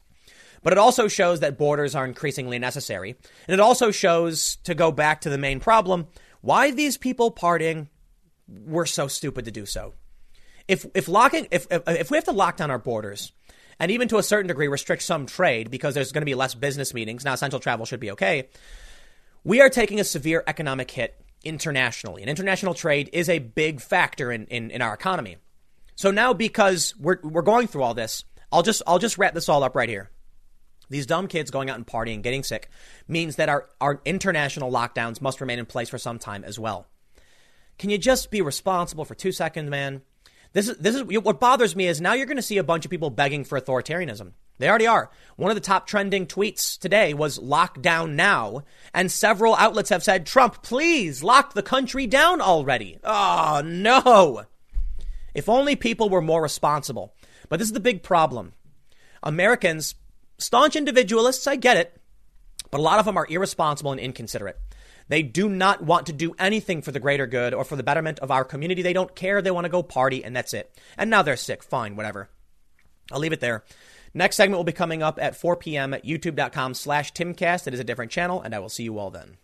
But 0.64 0.74
it 0.74 0.80
also 0.80 1.08
shows 1.08 1.40
that 1.42 1.58
borders 1.58 1.96
are 1.96 2.06
increasingly 2.06 2.60
necessary. 2.60 3.16
And 3.48 3.54
it 3.54 3.60
also 3.60 3.92
shows, 3.92 4.58
to 4.64 4.74
go 4.76 4.92
back 4.92 5.22
to 5.22 5.30
the 5.30 5.38
main 5.38 5.60
problem, 5.60 6.08
why 6.42 6.72
these 6.72 6.98
people 6.98 7.32
partying 7.32 7.88
were 8.48 8.86
so 8.86 9.08
stupid 9.08 9.46
to 9.46 9.52
do 9.52 9.66
so 9.66 9.94
if 10.68 10.86
if 10.94 11.08
locking 11.08 11.48
if, 11.52 11.68
if 11.72 11.84
if 11.88 12.12
we 12.12 12.18
have 12.18 12.26
to 12.26 12.32
lock 12.32 12.58
down 12.58 12.72
our 12.72 12.80
borders 12.80 13.32
and 13.80 13.92
even 13.92 14.08
to 14.08 14.18
a 14.18 14.24
certain 14.24 14.48
degree 14.48 14.68
restrict 14.68 15.04
some 15.04 15.26
trade 15.26 15.70
because 15.70 15.94
there's 15.94 16.12
going 16.12 16.22
to 16.22 16.26
be 16.26 16.36
less 16.36 16.56
business 16.56 16.94
meetings 16.94 17.24
now 17.24 17.34
essential 17.34 17.60
travel 17.60 17.86
should 17.86 18.00
be 18.00 18.12
okay 18.12 18.50
we 19.44 19.62
are 19.62 19.70
taking 19.70 20.00
a 20.00 20.04
severe 20.04 20.44
economic 20.46 20.92
hit 20.92 21.24
internationally. 21.44 22.22
And 22.22 22.30
international 22.30 22.74
trade 22.74 23.10
is 23.14 23.30
a 23.30 23.40
big 23.40 23.80
factor 23.80 24.32
in, 24.32 24.46
in, 24.48 24.72
in 24.72 24.82
our 24.82 24.94
economy. 24.94 25.38
So 25.96 26.12
now 26.12 26.34
because 26.34 26.94
we're, 27.00 27.20
we're 27.24 27.42
going 27.42 27.68
through 27.68 27.84
all 27.84 27.94
this 27.94 28.24
i'll 28.52 28.64
just 28.64 28.82
i'll 28.88 29.00
just 29.00 29.18
wrap 29.18 29.34
this 29.34 29.50
all 29.50 29.64
up 29.64 29.76
right 29.76 29.90
here. 29.90 30.10
These 30.90 31.06
dumb 31.06 31.28
kids 31.28 31.52
going 31.52 31.70
out 31.70 31.76
and 31.76 31.86
partying 31.86 32.22
getting 32.22 32.44
sick 32.44 32.70
means 33.08 33.36
that 33.38 33.50
our, 33.50 33.68
our 33.82 34.02
international 34.06 34.72
lockdowns 34.72 35.22
must 35.22 35.42
remain 35.42 35.60
in 35.60 35.66
place 35.66 35.90
for 35.90 35.98
some 35.98 36.18
time 36.18 36.46
as 36.46 36.58
well. 36.58 36.88
Can 37.78 37.90
you 37.90 37.98
just 37.98 38.32
be 38.32 38.42
responsible 38.42 39.04
for 39.04 39.14
two 39.14 39.32
seconds 39.32 39.70
man 39.70 40.02
this 40.54 40.68
is 40.70 40.78
this 40.78 40.96
is 40.96 41.04
what 41.04 41.40
bothers 41.40 41.76
me 41.76 41.88
is 41.88 42.02
now 42.02 42.14
you're 42.14 42.26
going 42.26 42.38
to 42.38 42.42
see 42.42 42.58
a 42.58 42.64
bunch 42.64 42.86
of 42.86 42.92
people 42.92 43.10
begging 43.10 43.44
for 43.44 43.60
authoritarianism. 43.60 44.34
They 44.60 44.70
already 44.70 44.88
are. 44.88 45.12
One 45.36 45.52
of 45.52 45.56
the 45.56 45.62
top 45.62 45.86
trending 45.86 46.26
tweets 46.26 46.80
today 46.80 47.14
was 47.14 47.38
lockdown 47.38 48.14
now, 48.14 48.64
and 48.94 49.12
several 49.12 49.56
outlets 49.56 49.90
have 49.90 50.04
said, 50.04 50.26
"Trump, 50.26 50.64
please 50.64 51.24
lock 51.24 51.54
the 51.54 51.62
country 51.62 52.08
down 52.08 52.42
already." 52.42 52.98
Oh, 53.04 53.62
no. 53.64 54.46
If 55.36 55.48
only 55.48 55.76
people 55.76 56.10
were 56.10 56.22
more 56.22 56.42
responsible. 56.42 57.14
But 57.50 57.60
this 57.60 57.68
is 57.68 57.74
the 57.74 57.80
big 57.80 58.02
problem. 58.02 58.54
Americans, 59.22 59.96
staunch 60.38 60.76
individualists, 60.76 61.48
I 61.48 61.56
get 61.56 61.78
it, 61.78 62.02
but 62.72 62.80
a 62.80 62.84
lot 62.84 63.00
of 63.00 63.06
them 63.06 63.18
are 63.18 63.28
irresponsible 63.30 63.92
and 63.92 64.00
inconsiderate. 64.00 64.60
They 65.10 65.24
do 65.24 65.48
not 65.50 65.84
want 65.84 66.08
to 66.08 66.14
do 66.14 66.36
anything 66.38 66.82
for 66.82 66.92
the 66.92 67.00
greater 67.00 67.28
good 67.28 67.54
or 67.54 67.64
for 67.64 67.76
the 67.76 67.84
betterment 67.84 68.20
of 68.20 68.32
our 68.32 68.44
community. 68.44 68.82
They 68.82 68.94
don't 68.94 69.16
care. 69.16 69.42
They 69.42 69.52
want 69.52 69.66
to 69.66 69.70
go 69.70 69.84
party, 69.84 70.24
and 70.24 70.36
that's 70.36 70.54
it. 70.54 70.78
And 70.98 71.10
now 71.10 71.22
they're 71.22 71.38
sick. 71.38 71.64
Fine, 71.64 71.96
whatever. 71.96 72.30
I'll 73.12 73.20
leave 73.20 73.34
it 73.34 73.40
there. 73.40 73.64
Next 74.14 74.36
segment 74.36 74.58
will 74.58 74.64
be 74.64 74.72
coming 74.72 75.04
up 75.04 75.20
at 75.22 75.36
4 75.36 75.56
p.m. 75.56 75.94
at 75.94 76.06
youtube.com 76.06 76.74
slash 76.74 77.14
timcast. 77.14 77.68
It 77.68 77.74
is 77.74 77.80
a 77.80 77.86
different 77.86 78.12
channel, 78.12 78.42
and 78.42 78.54
I 78.54 78.60
will 78.60 78.70
see 78.70 78.84
you 78.84 78.98
all 78.98 79.12
then. 79.12 79.38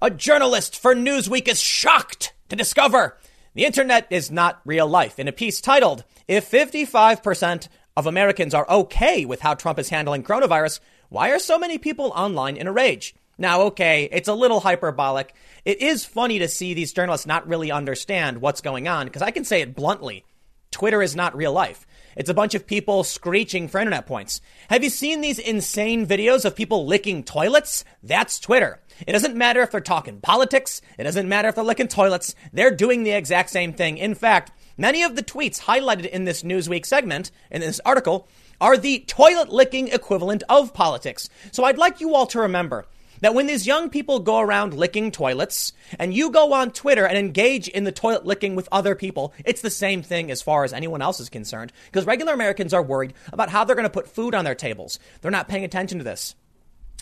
A 0.00 0.10
journalist 0.10 0.78
for 0.78 0.94
Newsweek 0.94 1.48
is 1.48 1.60
shocked 1.60 2.32
to 2.48 2.56
discover 2.56 3.18
the 3.54 3.64
internet 3.64 4.06
is 4.10 4.30
not 4.30 4.60
real 4.64 4.86
life 4.86 5.18
in 5.18 5.26
a 5.26 5.32
piece 5.32 5.60
titled, 5.60 6.04
If 6.28 6.48
55% 6.48 7.68
of 7.96 8.06
Americans 8.06 8.54
are 8.54 8.70
okay 8.70 9.24
with 9.24 9.40
how 9.40 9.54
Trump 9.54 9.80
is 9.80 9.88
handling 9.88 10.22
coronavirus, 10.22 10.78
why 11.08 11.30
are 11.30 11.38
so 11.38 11.58
many 11.58 11.78
people 11.78 12.12
online 12.14 12.56
in 12.56 12.66
a 12.66 12.72
rage? 12.72 13.14
Now, 13.38 13.62
okay, 13.62 14.08
it's 14.10 14.28
a 14.28 14.34
little 14.34 14.60
hyperbolic. 14.60 15.34
It 15.64 15.80
is 15.80 16.04
funny 16.04 16.40
to 16.40 16.48
see 16.48 16.74
these 16.74 16.92
journalists 16.92 17.26
not 17.26 17.46
really 17.46 17.70
understand 17.70 18.40
what's 18.40 18.60
going 18.60 18.88
on 18.88 19.06
because 19.06 19.22
I 19.22 19.30
can 19.30 19.44
say 19.44 19.62
it 19.62 19.76
bluntly. 19.76 20.24
Twitter 20.70 21.02
is 21.02 21.16
not 21.16 21.36
real 21.36 21.52
life. 21.52 21.86
It's 22.16 22.28
a 22.28 22.34
bunch 22.34 22.54
of 22.54 22.66
people 22.66 23.04
screeching 23.04 23.68
for 23.68 23.78
internet 23.78 24.06
points. 24.06 24.40
Have 24.68 24.82
you 24.82 24.90
seen 24.90 25.20
these 25.20 25.38
insane 25.38 26.06
videos 26.06 26.44
of 26.44 26.56
people 26.56 26.84
licking 26.84 27.22
toilets? 27.22 27.84
That's 28.02 28.40
Twitter. 28.40 28.80
It 29.06 29.12
doesn't 29.12 29.36
matter 29.36 29.62
if 29.62 29.70
they're 29.70 29.80
talking 29.80 30.20
politics. 30.20 30.82
It 30.98 31.04
doesn't 31.04 31.28
matter 31.28 31.48
if 31.48 31.54
they're 31.54 31.64
licking 31.64 31.88
toilets. 31.88 32.34
They're 32.52 32.74
doing 32.74 33.04
the 33.04 33.12
exact 33.12 33.50
same 33.50 33.72
thing. 33.72 33.98
In 33.98 34.14
fact, 34.14 34.50
many 34.76 35.04
of 35.04 35.14
the 35.14 35.22
tweets 35.22 35.60
highlighted 35.60 36.06
in 36.06 36.24
this 36.24 36.42
Newsweek 36.42 36.84
segment, 36.84 37.30
in 37.50 37.60
this 37.60 37.80
article, 37.84 38.28
are 38.60 38.76
the 38.76 39.00
toilet 39.06 39.50
licking 39.50 39.88
equivalent 39.88 40.42
of 40.48 40.74
politics. 40.74 41.28
So 41.52 41.64
I'd 41.64 41.78
like 41.78 42.00
you 42.00 42.14
all 42.14 42.26
to 42.28 42.40
remember 42.40 42.86
that 43.20 43.34
when 43.34 43.46
these 43.46 43.66
young 43.66 43.90
people 43.90 44.20
go 44.20 44.38
around 44.38 44.74
licking 44.74 45.10
toilets 45.10 45.72
and 45.98 46.14
you 46.14 46.30
go 46.30 46.52
on 46.52 46.70
Twitter 46.70 47.06
and 47.06 47.18
engage 47.18 47.68
in 47.68 47.84
the 47.84 47.92
toilet 47.92 48.24
licking 48.26 48.54
with 48.54 48.68
other 48.70 48.94
people, 48.94 49.32
it's 49.44 49.60
the 49.60 49.70
same 49.70 50.02
thing 50.02 50.30
as 50.30 50.42
far 50.42 50.64
as 50.64 50.72
anyone 50.72 51.02
else 51.02 51.20
is 51.20 51.28
concerned. 51.28 51.72
Because 51.86 52.06
regular 52.06 52.32
Americans 52.32 52.72
are 52.72 52.82
worried 52.82 53.14
about 53.32 53.50
how 53.50 53.64
they're 53.64 53.76
going 53.76 53.84
to 53.84 53.90
put 53.90 54.08
food 54.08 54.34
on 54.34 54.44
their 54.44 54.54
tables. 54.54 54.98
They're 55.20 55.30
not 55.30 55.48
paying 55.48 55.64
attention 55.64 55.98
to 55.98 56.04
this. 56.04 56.34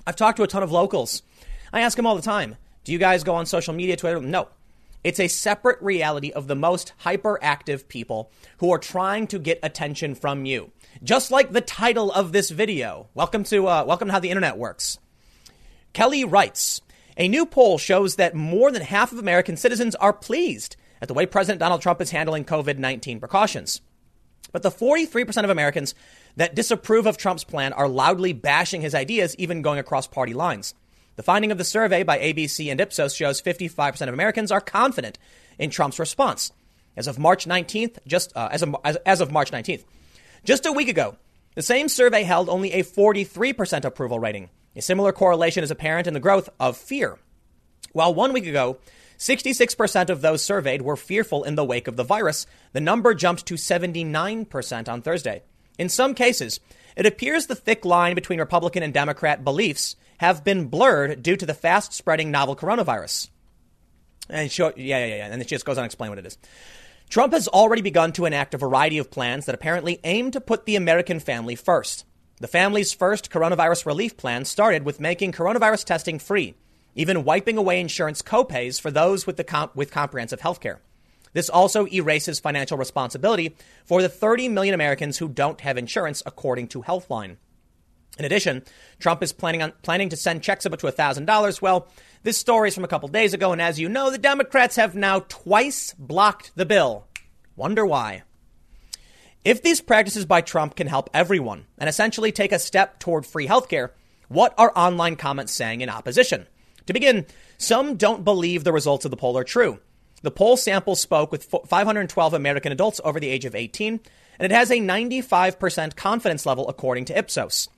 I've 0.06 0.16
talked 0.16 0.36
to 0.38 0.42
a 0.42 0.48
ton 0.48 0.62
of 0.62 0.72
locals. 0.72 1.22
I 1.72 1.80
ask 1.80 1.96
them 1.96 2.06
all 2.06 2.16
the 2.16 2.22
time, 2.22 2.56
do 2.84 2.92
you 2.92 2.98
guys 2.98 3.24
go 3.24 3.34
on 3.34 3.46
social 3.46 3.74
media, 3.74 3.96
Twitter? 3.96 4.20
No. 4.20 4.48
It's 5.06 5.20
a 5.20 5.28
separate 5.28 5.80
reality 5.80 6.32
of 6.32 6.48
the 6.48 6.56
most 6.56 6.92
hyperactive 7.04 7.86
people 7.86 8.32
who 8.58 8.72
are 8.72 8.78
trying 8.78 9.28
to 9.28 9.38
get 9.38 9.60
attention 9.62 10.16
from 10.16 10.46
you. 10.46 10.72
Just 11.00 11.30
like 11.30 11.52
the 11.52 11.60
title 11.60 12.10
of 12.10 12.32
this 12.32 12.50
video. 12.50 13.08
Welcome 13.14 13.44
to 13.44 13.68
uh, 13.68 13.84
welcome 13.86 14.08
to 14.08 14.12
how 14.12 14.18
the 14.18 14.30
internet 14.30 14.58
works. 14.58 14.98
Kelly 15.92 16.24
writes 16.24 16.80
A 17.16 17.28
new 17.28 17.46
poll 17.46 17.78
shows 17.78 18.16
that 18.16 18.34
more 18.34 18.72
than 18.72 18.82
half 18.82 19.12
of 19.12 19.20
American 19.20 19.56
citizens 19.56 19.94
are 19.94 20.12
pleased 20.12 20.74
at 21.00 21.06
the 21.06 21.14
way 21.14 21.24
President 21.24 21.60
Donald 21.60 21.82
Trump 21.82 22.00
is 22.00 22.10
handling 22.10 22.44
COVID 22.44 22.78
19 22.78 23.20
precautions. 23.20 23.82
But 24.50 24.64
the 24.64 24.70
43% 24.72 25.44
of 25.44 25.50
Americans 25.50 25.94
that 26.34 26.56
disapprove 26.56 27.06
of 27.06 27.16
Trump's 27.16 27.44
plan 27.44 27.72
are 27.72 27.86
loudly 27.86 28.32
bashing 28.32 28.80
his 28.80 28.92
ideas, 28.92 29.36
even 29.36 29.62
going 29.62 29.78
across 29.78 30.08
party 30.08 30.34
lines. 30.34 30.74
The 31.16 31.22
finding 31.22 31.50
of 31.50 31.58
the 31.58 31.64
survey 31.64 32.02
by 32.02 32.18
ABC 32.18 32.70
and 32.70 32.80
Ipsos 32.80 33.14
shows 33.14 33.40
55% 33.40 34.02
of 34.02 34.14
Americans 34.14 34.52
are 34.52 34.60
confident 34.60 35.18
in 35.58 35.70
Trump's 35.70 35.98
response. 35.98 36.52
As 36.96 37.06
of 37.06 37.18
March 37.18 37.46
19th, 37.46 37.98
just 38.06 38.34
uh, 38.36 38.48
as, 38.52 38.62
of, 38.62 38.76
as, 38.84 38.96
as 39.04 39.20
of 39.20 39.32
March 39.32 39.50
19th, 39.50 39.84
just 40.44 40.66
a 40.66 40.72
week 40.72 40.88
ago, 40.88 41.16
the 41.54 41.62
same 41.62 41.88
survey 41.88 42.22
held 42.22 42.48
only 42.48 42.72
a 42.72 42.84
43% 42.84 43.84
approval 43.84 44.18
rating. 44.18 44.50
A 44.74 44.82
similar 44.82 45.12
correlation 45.12 45.64
is 45.64 45.70
apparent 45.70 46.06
in 46.06 46.14
the 46.14 46.20
growth 46.20 46.50
of 46.60 46.76
fear. 46.76 47.18
While 47.92 48.12
one 48.12 48.34
week 48.34 48.46
ago, 48.46 48.76
66% 49.18 50.10
of 50.10 50.20
those 50.20 50.42
surveyed 50.42 50.82
were 50.82 50.96
fearful 50.96 51.44
in 51.44 51.54
the 51.54 51.64
wake 51.64 51.88
of 51.88 51.96
the 51.96 52.04
virus, 52.04 52.46
the 52.72 52.80
number 52.80 53.14
jumped 53.14 53.46
to 53.46 53.54
79% 53.54 54.88
on 54.88 55.00
Thursday. 55.00 55.42
In 55.78 55.88
some 55.88 56.14
cases, 56.14 56.60
it 56.94 57.06
appears 57.06 57.46
the 57.46 57.54
thick 57.54 57.86
line 57.86 58.14
between 58.14 58.38
Republican 58.38 58.82
and 58.82 58.92
Democrat 58.92 59.44
beliefs 59.44 59.96
have 60.18 60.44
been 60.44 60.66
blurred 60.66 61.22
due 61.22 61.36
to 61.36 61.46
the 61.46 61.54
fast 61.54 61.92
spreading 61.92 62.30
novel 62.30 62.56
coronavirus. 62.56 63.28
And 64.28 64.50
show, 64.50 64.72
yeah, 64.76 65.04
yeah, 65.04 65.16
yeah. 65.16 65.26
And 65.26 65.40
it 65.40 65.48
just 65.48 65.64
goes 65.64 65.78
on 65.78 65.82
to 65.82 65.86
explain 65.86 66.10
what 66.10 66.18
it 66.18 66.26
is. 66.26 66.38
Trump 67.08 67.32
has 67.32 67.46
already 67.48 67.82
begun 67.82 68.12
to 68.12 68.24
enact 68.24 68.54
a 68.54 68.58
variety 68.58 68.98
of 68.98 69.10
plans 69.10 69.46
that 69.46 69.54
apparently 69.54 70.00
aim 70.02 70.30
to 70.32 70.40
put 70.40 70.66
the 70.66 70.76
American 70.76 71.20
family 71.20 71.54
first. 71.54 72.04
The 72.38 72.48
family's 72.48 72.92
first 72.92 73.30
coronavirus 73.30 73.86
relief 73.86 74.16
plan 74.16 74.44
started 74.44 74.84
with 74.84 75.00
making 75.00 75.32
coronavirus 75.32 75.84
testing 75.84 76.18
free, 76.18 76.54
even 76.94 77.24
wiping 77.24 77.56
away 77.56 77.80
insurance 77.80 78.22
copays 78.22 78.80
for 78.80 78.90
those 78.90 79.26
with, 79.26 79.36
the 79.36 79.44
comp- 79.44 79.76
with 79.76 79.90
comprehensive 79.92 80.40
health 80.40 80.60
care. 80.60 80.80
This 81.32 81.48
also 81.48 81.86
erases 81.86 82.40
financial 82.40 82.76
responsibility 82.76 83.54
for 83.84 84.02
the 84.02 84.08
30 84.08 84.48
million 84.48 84.74
Americans 84.74 85.18
who 85.18 85.28
don't 85.28 85.60
have 85.60 85.78
insurance, 85.78 86.22
according 86.26 86.68
to 86.68 86.82
Healthline. 86.82 87.36
In 88.18 88.24
addition, 88.24 88.64
Trump 88.98 89.22
is 89.22 89.32
planning 89.32 89.62
on 89.62 89.72
planning 89.82 90.08
to 90.08 90.16
send 90.16 90.42
checks 90.42 90.64
up 90.66 90.78
to 90.78 90.86
$1,000. 90.86 91.62
Well, 91.62 91.88
this 92.22 92.38
story 92.38 92.68
is 92.68 92.74
from 92.74 92.84
a 92.84 92.88
couple 92.88 93.08
days 93.08 93.34
ago, 93.34 93.52
and 93.52 93.60
as 93.60 93.78
you 93.78 93.88
know, 93.88 94.10
the 94.10 94.18
Democrats 94.18 94.76
have 94.76 94.94
now 94.94 95.20
twice 95.28 95.94
blocked 95.98 96.52
the 96.56 96.66
bill. 96.66 97.06
Wonder 97.56 97.84
why? 97.84 98.22
If 99.44 99.62
these 99.62 99.80
practices 99.80 100.26
by 100.26 100.40
Trump 100.40 100.74
can 100.74 100.88
help 100.88 101.08
everyone 101.14 101.66
and 101.78 101.88
essentially 101.88 102.32
take 102.32 102.52
a 102.52 102.58
step 102.58 102.98
toward 102.98 103.24
free 103.24 103.46
healthcare, 103.46 103.90
what 104.28 104.54
are 104.58 104.72
online 104.74 105.14
comments 105.16 105.52
saying 105.52 105.82
in 105.82 105.88
opposition? 105.88 106.46
To 106.86 106.92
begin, 106.92 107.26
some 107.58 107.96
don't 107.96 108.24
believe 108.24 108.64
the 108.64 108.72
results 108.72 109.04
of 109.04 109.10
the 109.10 109.16
poll 109.16 109.38
are 109.38 109.44
true. 109.44 109.78
The 110.22 110.30
poll 110.30 110.56
sample 110.56 110.96
spoke 110.96 111.30
with 111.30 111.44
512 111.44 112.34
American 112.34 112.72
adults 112.72 113.00
over 113.04 113.20
the 113.20 113.28
age 113.28 113.44
of 113.44 113.54
18, 113.54 114.00
and 114.38 114.52
it 114.52 114.54
has 114.54 114.70
a 114.70 114.80
95% 114.80 115.94
confidence 115.94 116.46
level 116.46 116.68
according 116.68 117.04
to 117.06 117.18
Ipsos. 117.18 117.68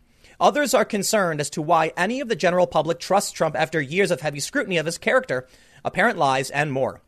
Others 0.41 0.75
are 0.75 0.85
concerned 0.85 1.41
as 1.41 1.51
to 1.51 1.63
why 1.63 1.93
any 1.97 2.21
of 2.21 2.29
the 2.29 2.37
general 2.37 2.67
public 2.67 3.01
trusts 3.01 3.33
Trump 3.33 3.57
after 3.57 3.81
years 3.81 4.11
of 4.11 4.21
heavy 4.21 4.41
scrutiny 4.41 4.77
of 4.77 4.87
his 4.87 4.99
character, 4.99 5.47
apparent 5.85 6.19
lies, 6.19 6.51
and 6.51 6.73
more. 6.73 7.01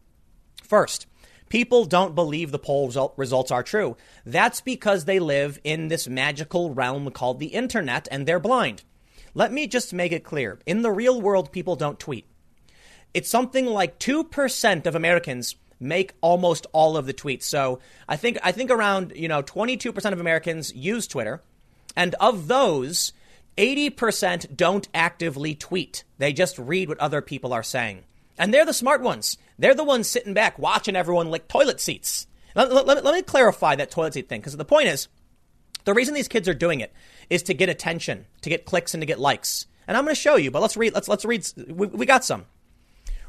First, 0.63 1.07
People 1.51 1.85
don't 1.85 2.15
believe 2.15 2.53
the 2.53 2.61
poll 2.61 2.87
result, 2.87 3.13
results 3.17 3.51
are 3.51 3.65
true. 3.65 3.97
That's 4.25 4.61
because 4.61 5.05
they 5.05 5.19
live 5.19 5.59
in 5.65 5.89
this 5.89 6.07
magical 6.07 6.73
realm 6.73 7.11
called 7.11 7.41
the 7.41 7.49
internet 7.49 8.07
and 8.11 8.25
they're 8.25 8.39
blind. 8.39 8.85
Let 9.35 9.53
me 9.53 9.67
just 9.67 9.93
make 9.93 10.13
it 10.13 10.23
clear. 10.23 10.61
In 10.65 10.83
the 10.83 10.93
real 10.93 11.21
world, 11.21 11.51
people 11.51 11.75
don't 11.75 11.99
tweet. 11.99 12.27
It's 13.13 13.29
something 13.29 13.67
like 13.67 13.99
2% 13.99 14.87
of 14.87 14.95
Americans 14.95 15.57
make 15.81 16.15
almost 16.21 16.69
all 16.73 16.97
of 16.97 17.07
the 17.07 17.15
tweets. 17.15 17.43
So 17.45 17.81
I 18.09 18.15
think, 18.15 18.39
I 18.45 18.53
think 18.53 18.71
around, 18.71 19.13
you 19.17 19.27
know, 19.27 19.43
22% 19.43 20.13
of 20.13 20.21
Americans 20.21 20.73
use 20.73 21.09
Twitter. 21.09 21.43
And 21.97 22.15
of 22.21 22.47
those, 22.47 23.13
80% 23.61 24.57
don't 24.57 24.89
actively 24.95 25.55
tweet. 25.55 26.05
They 26.17 26.33
just 26.33 26.59
read 26.59 26.89
what 26.89 26.99
other 26.99 27.21
people 27.21 27.53
are 27.53 27.63
saying. 27.63 28.05
And 28.39 28.55
they're 28.55 28.65
the 28.65 28.73
smart 28.73 29.03
ones. 29.03 29.37
They're 29.59 29.75
the 29.75 29.85
ones 29.85 30.09
sitting 30.09 30.33
back 30.33 30.59
watching 30.59 30.97
everyone 30.97 31.31
lick 31.31 31.47
toilet 31.47 31.79
seats. 31.79 32.27
Let, 32.55 32.73
let, 32.73 32.87
let, 32.87 33.05
let 33.05 33.15
me 33.15 33.21
clarify 33.21 33.77
that 33.77 33.91
toilet 33.91 34.15
seat 34.15 34.31
thing 34.31 34.41
because 34.41 34.57
the 34.57 34.65
point 34.65 34.89
is 34.89 35.09
the 35.85 35.93
reason 35.93 36.15
these 36.15 36.27
kids 36.27 36.49
are 36.49 36.55
doing 36.55 36.81
it 36.81 36.91
is 37.29 37.43
to 37.45 37.55
get 37.55 37.69
attention, 37.69 38.25
to 38.41 38.49
get 38.49 38.65
clicks, 38.65 38.95
and 38.95 39.03
to 39.03 39.07
get 39.07 39.21
likes. 39.21 39.67
And 39.87 39.95
I'm 39.95 40.05
going 40.05 40.15
to 40.15 40.21
show 40.21 40.37
you, 40.37 40.51
but 40.51 40.63
let's 40.63 40.77
read. 40.77 40.95
Let's 40.95 41.09
let's 41.09 41.27
read. 41.27 41.47
We, 41.69 41.87
we 41.89 42.07
got 42.07 42.25
some. 42.25 42.47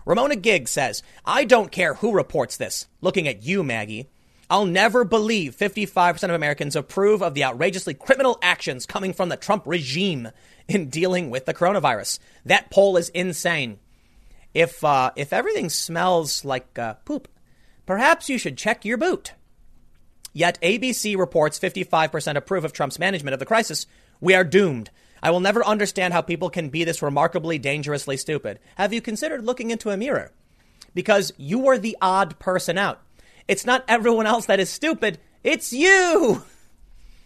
Ramona 0.05 0.37
Gig 0.37 0.69
says, 0.69 1.03
"I 1.25 1.43
don't 1.43 1.71
care 1.71 1.95
who 1.95 2.13
reports 2.13 2.55
this. 2.55 2.87
Looking 3.01 3.27
at 3.27 3.43
you, 3.43 3.63
Maggie." 3.63 4.09
I'll 4.51 4.65
never 4.65 5.05
believe 5.05 5.55
55% 5.55 6.23
of 6.23 6.31
Americans 6.31 6.75
approve 6.75 7.23
of 7.23 7.35
the 7.35 7.45
outrageously 7.45 7.93
criminal 7.93 8.37
actions 8.41 8.85
coming 8.85 9.13
from 9.13 9.29
the 9.29 9.37
Trump 9.37 9.63
regime 9.65 10.27
in 10.67 10.89
dealing 10.89 11.29
with 11.29 11.45
the 11.45 11.53
coronavirus. 11.53 12.19
That 12.43 12.69
poll 12.69 12.97
is 12.97 13.07
insane. 13.09 13.79
If, 14.53 14.83
uh, 14.83 15.11
if 15.15 15.31
everything 15.31 15.69
smells 15.69 16.43
like 16.43 16.77
uh, 16.77 16.95
poop, 17.05 17.29
perhaps 17.85 18.27
you 18.27 18.37
should 18.37 18.57
check 18.57 18.83
your 18.83 18.97
boot. 18.97 19.31
Yet 20.33 20.59
ABC 20.61 21.17
reports 21.17 21.57
55% 21.57 22.35
approve 22.35 22.65
of 22.65 22.73
Trump's 22.73 22.99
management 22.99 23.33
of 23.33 23.39
the 23.39 23.45
crisis. 23.45 23.87
We 24.19 24.35
are 24.35 24.43
doomed. 24.43 24.89
I 25.23 25.31
will 25.31 25.39
never 25.39 25.65
understand 25.65 26.13
how 26.13 26.21
people 26.21 26.49
can 26.49 26.67
be 26.67 26.83
this 26.83 27.01
remarkably 27.01 27.57
dangerously 27.57 28.17
stupid. 28.17 28.59
Have 28.75 28.91
you 28.91 28.99
considered 28.99 29.45
looking 29.45 29.71
into 29.71 29.91
a 29.91 29.97
mirror? 29.97 30.33
Because 30.93 31.31
you 31.37 31.69
are 31.69 31.77
the 31.77 31.95
odd 32.01 32.37
person 32.37 32.77
out. 32.77 32.99
It's 33.47 33.65
not 33.65 33.83
everyone 33.87 34.27
else 34.27 34.45
that 34.45 34.59
is 34.59 34.69
stupid, 34.69 35.19
it's 35.43 35.73
you! 35.73 36.43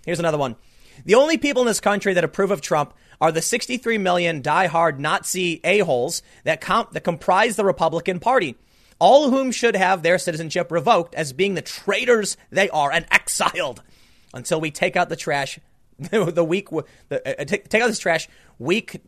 Here's 0.05 0.19
another 0.19 0.37
one. 0.37 0.55
The 1.03 1.15
only 1.15 1.37
people 1.37 1.61
in 1.63 1.67
this 1.67 1.81
country 1.81 2.13
that 2.13 2.23
approve 2.23 2.51
of 2.51 2.61
Trump 2.61 2.93
are 3.19 3.31
the 3.31 3.41
63 3.41 3.97
million 3.97 4.41
die-hard 4.41 4.99
Nazi 4.99 5.59
a-holes 5.63 6.21
that, 6.43 6.61
comp- 6.61 6.91
that 6.91 7.03
comprise 7.03 7.55
the 7.55 7.65
Republican 7.65 8.19
Party, 8.19 8.55
all 8.99 9.25
of 9.25 9.31
whom 9.31 9.51
should 9.51 9.75
have 9.75 10.03
their 10.03 10.17
citizenship 10.17 10.71
revoked 10.71 11.15
as 11.15 11.33
being 11.33 11.53
the 11.53 11.61
traitors 11.61 12.37
they 12.49 12.69
are 12.69 12.91
and 12.91 13.05
exiled 13.11 13.81
until 14.33 14.61
we 14.61 14.71
take 14.71 14.95
out 14.95 15.09
the 15.09 15.15
trash. 15.15 15.59
the 15.97 16.43
weak, 16.43 16.69
the, 17.09 17.41
uh, 17.41 17.45
take, 17.45 17.69
take 17.69 17.81
out 17.81 17.87
this 17.87 17.99
trash. 17.99 18.27
Weak 18.59 19.01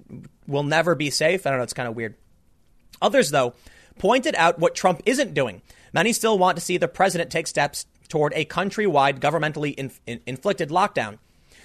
will 0.48 0.64
never 0.64 0.96
be 0.96 1.10
safe. 1.10 1.46
I 1.46 1.50
don't 1.50 1.60
know. 1.60 1.64
It's 1.64 1.74
kind 1.74 1.90
of 1.90 1.96
weird. 1.96 2.16
Others, 3.02 3.32
though, 3.32 3.54
pointed 3.98 4.36
out 4.36 4.60
what 4.60 4.76
Trump 4.76 5.02
isn't 5.06 5.34
doing. 5.34 5.62
Many 5.94 6.14
still 6.14 6.38
want 6.38 6.58
to 6.58 6.64
see 6.64 6.78
the 6.78 6.88
president 6.88 7.32
take 7.32 7.48
steps 7.48 7.86
toward 8.08 8.34
a 8.36 8.46
countrywide 8.46 9.20
governmentally 9.20 9.74
inf- 9.76 10.00
inflicted 10.06 10.70
lockdown. 10.70 11.18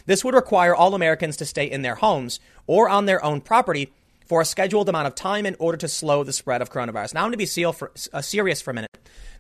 This 0.07 0.25
would 0.25 0.35
require 0.35 0.75
all 0.75 0.95
Americans 0.95 1.37
to 1.39 1.47
stay 1.47 1.71
in 1.71 1.83
their 1.83 1.95
homes 1.95 2.41
or 2.67 2.89
on 2.89 3.07
their 3.07 3.25
own 3.25 3.41
property 3.41 3.93
for 4.27 4.41
a 4.41 4.45
scheduled 4.45 4.89
amount 4.89 5.07
of 5.07 5.15
time 5.15 5.47
in 5.47 5.57
order 5.59 5.77
to 5.79 5.89
slow 5.89 6.25
the 6.25 6.33
spread 6.33 6.63
of 6.63 6.71
coronavirus. 6.71 7.15
Now, 7.15 7.21
I'm 7.21 7.31
going 7.31 7.47
to 7.47 7.57
be 7.57 8.13
uh, 8.13 8.23
serious 8.23 8.61
for 8.61 8.71
a 8.71 8.75
minute. 8.75 8.89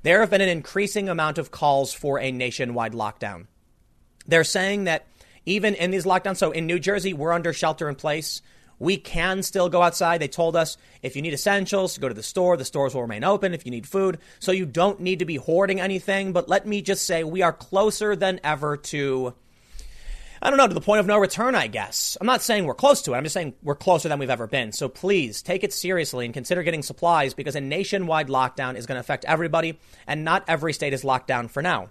There 0.02 0.20
have 0.20 0.30
been 0.30 0.40
an 0.40 0.48
increasing 0.48 1.08
amount 1.08 1.38
of 1.38 1.50
calls 1.50 1.92
for 1.92 2.18
a 2.18 2.30
nationwide 2.30 2.92
lockdown. 2.92 3.46
They're 4.26 4.44
saying 4.44 4.84
that 4.84 5.06
even 5.46 5.74
in 5.74 5.90
these 5.90 6.04
lockdowns. 6.04 6.36
So 6.36 6.50
in 6.50 6.66
New 6.66 6.78
Jersey, 6.78 7.12
we're 7.12 7.32
under 7.32 7.52
shelter 7.52 7.88
in 7.88 7.94
place. 7.94 8.42
We 8.78 8.96
can 8.96 9.42
still 9.42 9.68
go 9.68 9.82
outside. 9.82 10.20
They 10.20 10.28
told 10.28 10.56
us 10.56 10.76
if 11.02 11.16
you 11.16 11.22
need 11.22 11.34
essentials, 11.34 11.98
go 11.98 12.08
to 12.08 12.14
the 12.14 12.22
store. 12.22 12.56
The 12.56 12.64
stores 12.64 12.94
will 12.94 13.02
remain 13.02 13.24
open 13.24 13.54
if 13.54 13.64
you 13.64 13.70
need 13.70 13.86
food. 13.86 14.18
So 14.38 14.52
you 14.52 14.66
don't 14.66 15.00
need 15.00 15.20
to 15.20 15.24
be 15.24 15.36
hoarding 15.36 15.80
anything. 15.80 16.32
But 16.32 16.48
let 16.48 16.66
me 16.66 16.82
just 16.82 17.06
say, 17.06 17.24
we 17.24 17.42
are 17.42 17.52
closer 17.52 18.16
than 18.16 18.40
ever 18.42 18.76
to, 18.76 19.34
I 20.40 20.50
don't 20.50 20.56
know, 20.56 20.66
to 20.66 20.74
the 20.74 20.80
point 20.80 21.00
of 21.00 21.06
no 21.06 21.18
return, 21.18 21.54
I 21.54 21.68
guess. 21.68 22.16
I'm 22.20 22.26
not 22.26 22.42
saying 22.42 22.64
we're 22.64 22.74
close 22.74 23.02
to 23.02 23.12
it. 23.12 23.16
I'm 23.16 23.24
just 23.24 23.34
saying 23.34 23.54
we're 23.62 23.74
closer 23.74 24.08
than 24.08 24.18
we've 24.18 24.30
ever 24.30 24.46
been. 24.46 24.72
So 24.72 24.88
please 24.88 25.42
take 25.42 25.62
it 25.62 25.72
seriously 25.72 26.24
and 26.24 26.34
consider 26.34 26.62
getting 26.62 26.82
supplies 26.82 27.34
because 27.34 27.54
a 27.54 27.60
nationwide 27.60 28.28
lockdown 28.28 28.76
is 28.76 28.86
going 28.86 28.96
to 28.96 29.00
affect 29.00 29.24
everybody 29.26 29.78
and 30.06 30.24
not 30.24 30.44
every 30.48 30.72
state 30.72 30.92
is 30.92 31.04
locked 31.04 31.28
down 31.28 31.48
for 31.48 31.62
now. 31.62 31.90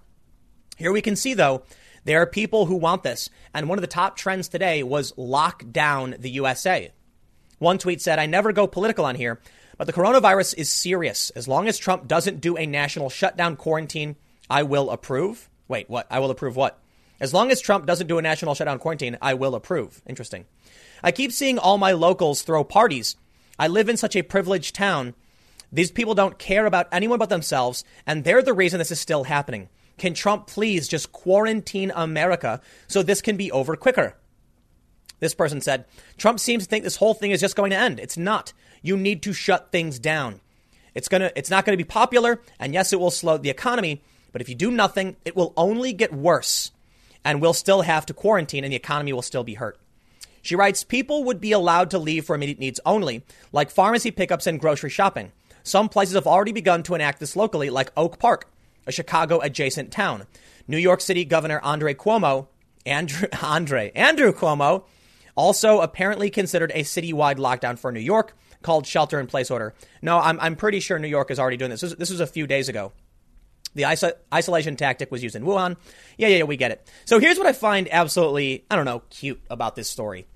Here 0.77 0.91
we 0.91 1.01
can 1.01 1.15
see, 1.15 1.35
though, 1.35 1.63
there 2.03 2.21
are 2.21 2.25
people 2.25 2.65
who 2.65 2.75
want 2.75 3.03
this. 3.03 3.29
And 3.53 3.69
one 3.69 3.77
of 3.77 3.81
the 3.81 3.87
top 3.87 4.15
trends 4.17 4.47
today 4.47 4.83
was 4.83 5.13
lock 5.17 5.63
down 5.71 6.15
the 6.19 6.31
USA. 6.31 6.91
One 7.59 7.77
tweet 7.77 8.01
said, 8.01 8.19
I 8.19 8.25
never 8.25 8.51
go 8.51 8.65
political 8.67 9.05
on 9.05 9.15
here, 9.15 9.39
but 9.77 9.85
the 9.85 9.93
coronavirus 9.93 10.55
is 10.57 10.69
serious. 10.69 11.29
As 11.31 11.47
long 11.47 11.67
as 11.67 11.77
Trump 11.77 12.07
doesn't 12.07 12.41
do 12.41 12.57
a 12.57 12.65
national 12.65 13.09
shutdown 13.09 13.55
quarantine, 13.55 14.15
I 14.49 14.63
will 14.63 14.89
approve. 14.89 15.49
Wait, 15.67 15.89
what? 15.89 16.07
I 16.09 16.19
will 16.19 16.31
approve 16.31 16.55
what? 16.55 16.79
As 17.19 17.35
long 17.35 17.51
as 17.51 17.61
Trump 17.61 17.85
doesn't 17.85 18.07
do 18.07 18.17
a 18.17 18.21
national 18.21 18.55
shutdown 18.55 18.79
quarantine, 18.79 19.17
I 19.21 19.35
will 19.35 19.53
approve. 19.53 20.01
Interesting. 20.07 20.45
I 21.03 21.11
keep 21.11 21.31
seeing 21.31 21.59
all 21.59 21.77
my 21.77 21.91
locals 21.91 22.41
throw 22.41 22.63
parties. 22.63 23.15
I 23.59 23.67
live 23.67 23.89
in 23.89 23.97
such 23.97 24.15
a 24.15 24.23
privileged 24.23 24.73
town. 24.73 25.13
These 25.71 25.91
people 25.91 26.15
don't 26.15 26.39
care 26.39 26.65
about 26.65 26.87
anyone 26.91 27.19
but 27.19 27.29
themselves, 27.29 27.85
and 28.07 28.23
they're 28.23 28.41
the 28.41 28.53
reason 28.53 28.79
this 28.79 28.91
is 28.91 28.99
still 28.99 29.25
happening. 29.25 29.69
Can 30.01 30.15
Trump 30.15 30.47
please 30.47 30.87
just 30.87 31.11
quarantine 31.11 31.91
America 31.93 32.59
so 32.87 33.03
this 33.03 33.21
can 33.21 33.37
be 33.37 33.51
over 33.51 33.75
quicker? 33.75 34.15
This 35.19 35.35
person 35.35 35.61
said, 35.61 35.85
Trump 36.17 36.39
seems 36.39 36.63
to 36.63 36.69
think 36.71 36.83
this 36.83 36.95
whole 36.95 37.13
thing 37.13 37.29
is 37.29 37.39
just 37.39 37.55
going 37.55 37.69
to 37.69 37.77
end. 37.77 37.99
It's 37.99 38.17
not. 38.17 38.51
You 38.81 38.97
need 38.97 39.21
to 39.21 39.31
shut 39.31 39.71
things 39.71 39.99
down. 39.99 40.41
It's 40.95 41.07
gonna 41.07 41.29
it's 41.35 41.51
not 41.51 41.65
gonna 41.65 41.77
be 41.77 41.83
popular, 41.83 42.41
and 42.59 42.73
yes, 42.73 42.91
it 42.91 42.99
will 42.99 43.11
slow 43.11 43.37
the 43.37 43.51
economy, 43.51 44.01
but 44.31 44.41
if 44.41 44.49
you 44.49 44.55
do 44.55 44.71
nothing, 44.71 45.17
it 45.23 45.35
will 45.35 45.53
only 45.55 45.93
get 45.93 46.11
worse. 46.11 46.71
And 47.23 47.39
we'll 47.39 47.53
still 47.53 47.83
have 47.83 48.07
to 48.07 48.13
quarantine 48.15 48.63
and 48.63 48.73
the 48.73 48.77
economy 48.77 49.13
will 49.13 49.21
still 49.21 49.43
be 49.43 49.53
hurt. 49.53 49.77
She 50.41 50.55
writes, 50.55 50.83
people 50.83 51.25
would 51.25 51.39
be 51.39 51.51
allowed 51.51 51.91
to 51.91 51.99
leave 51.99 52.25
for 52.25 52.33
immediate 52.33 52.57
needs 52.57 52.79
only, 52.87 53.21
like 53.51 53.69
pharmacy 53.69 54.09
pickups 54.09 54.47
and 54.47 54.59
grocery 54.59 54.89
shopping. 54.89 55.31
Some 55.61 55.89
places 55.89 56.15
have 56.15 56.25
already 56.25 56.53
begun 56.53 56.81
to 56.83 56.95
enact 56.95 57.19
this 57.19 57.35
locally, 57.35 57.69
like 57.69 57.91
Oak 57.95 58.17
Park 58.17 58.47
a 58.87 58.91
Chicago 58.91 59.39
adjacent 59.39 59.91
town. 59.91 60.25
New 60.67 60.77
York 60.77 61.01
City 61.01 61.25
Governor 61.25 61.59
Andre 61.61 61.93
Cuomo, 61.93 62.47
Andrew, 62.85 63.27
Andre, 63.41 63.91
Andrew 63.95 64.31
Cuomo, 64.31 64.85
also 65.35 65.81
apparently 65.81 66.29
considered 66.29 66.71
a 66.73 66.83
citywide 66.83 67.37
lockdown 67.37 67.77
for 67.77 67.91
New 67.91 67.99
York 67.99 68.35
called 68.61 68.85
shelter 68.85 69.19
in 69.19 69.27
place 69.27 69.49
order. 69.49 69.73
No, 70.01 70.19
I'm, 70.19 70.39
I'm 70.39 70.55
pretty 70.55 70.79
sure 70.79 70.99
New 70.99 71.07
York 71.07 71.31
is 71.31 71.39
already 71.39 71.57
doing 71.57 71.71
this. 71.71 71.81
This, 71.81 71.95
this 71.95 72.09
was 72.09 72.19
a 72.19 72.27
few 72.27 72.47
days 72.47 72.69
ago. 72.69 72.91
The 73.73 73.83
iso- 73.83 74.13
isolation 74.33 74.75
tactic 74.75 75.11
was 75.11 75.23
used 75.23 75.35
in 75.35 75.43
Wuhan. 75.43 75.77
Yeah, 76.17 76.27
yeah, 76.27 76.37
yeah, 76.37 76.43
we 76.43 76.57
get 76.57 76.71
it. 76.71 76.87
So 77.05 77.19
here's 77.19 77.37
what 77.37 77.47
I 77.47 77.53
find 77.53 77.87
absolutely, 77.91 78.65
I 78.69 78.75
don't 78.75 78.85
know, 78.85 79.01
cute 79.09 79.41
about 79.49 79.75
this 79.75 79.89
story. 79.89 80.27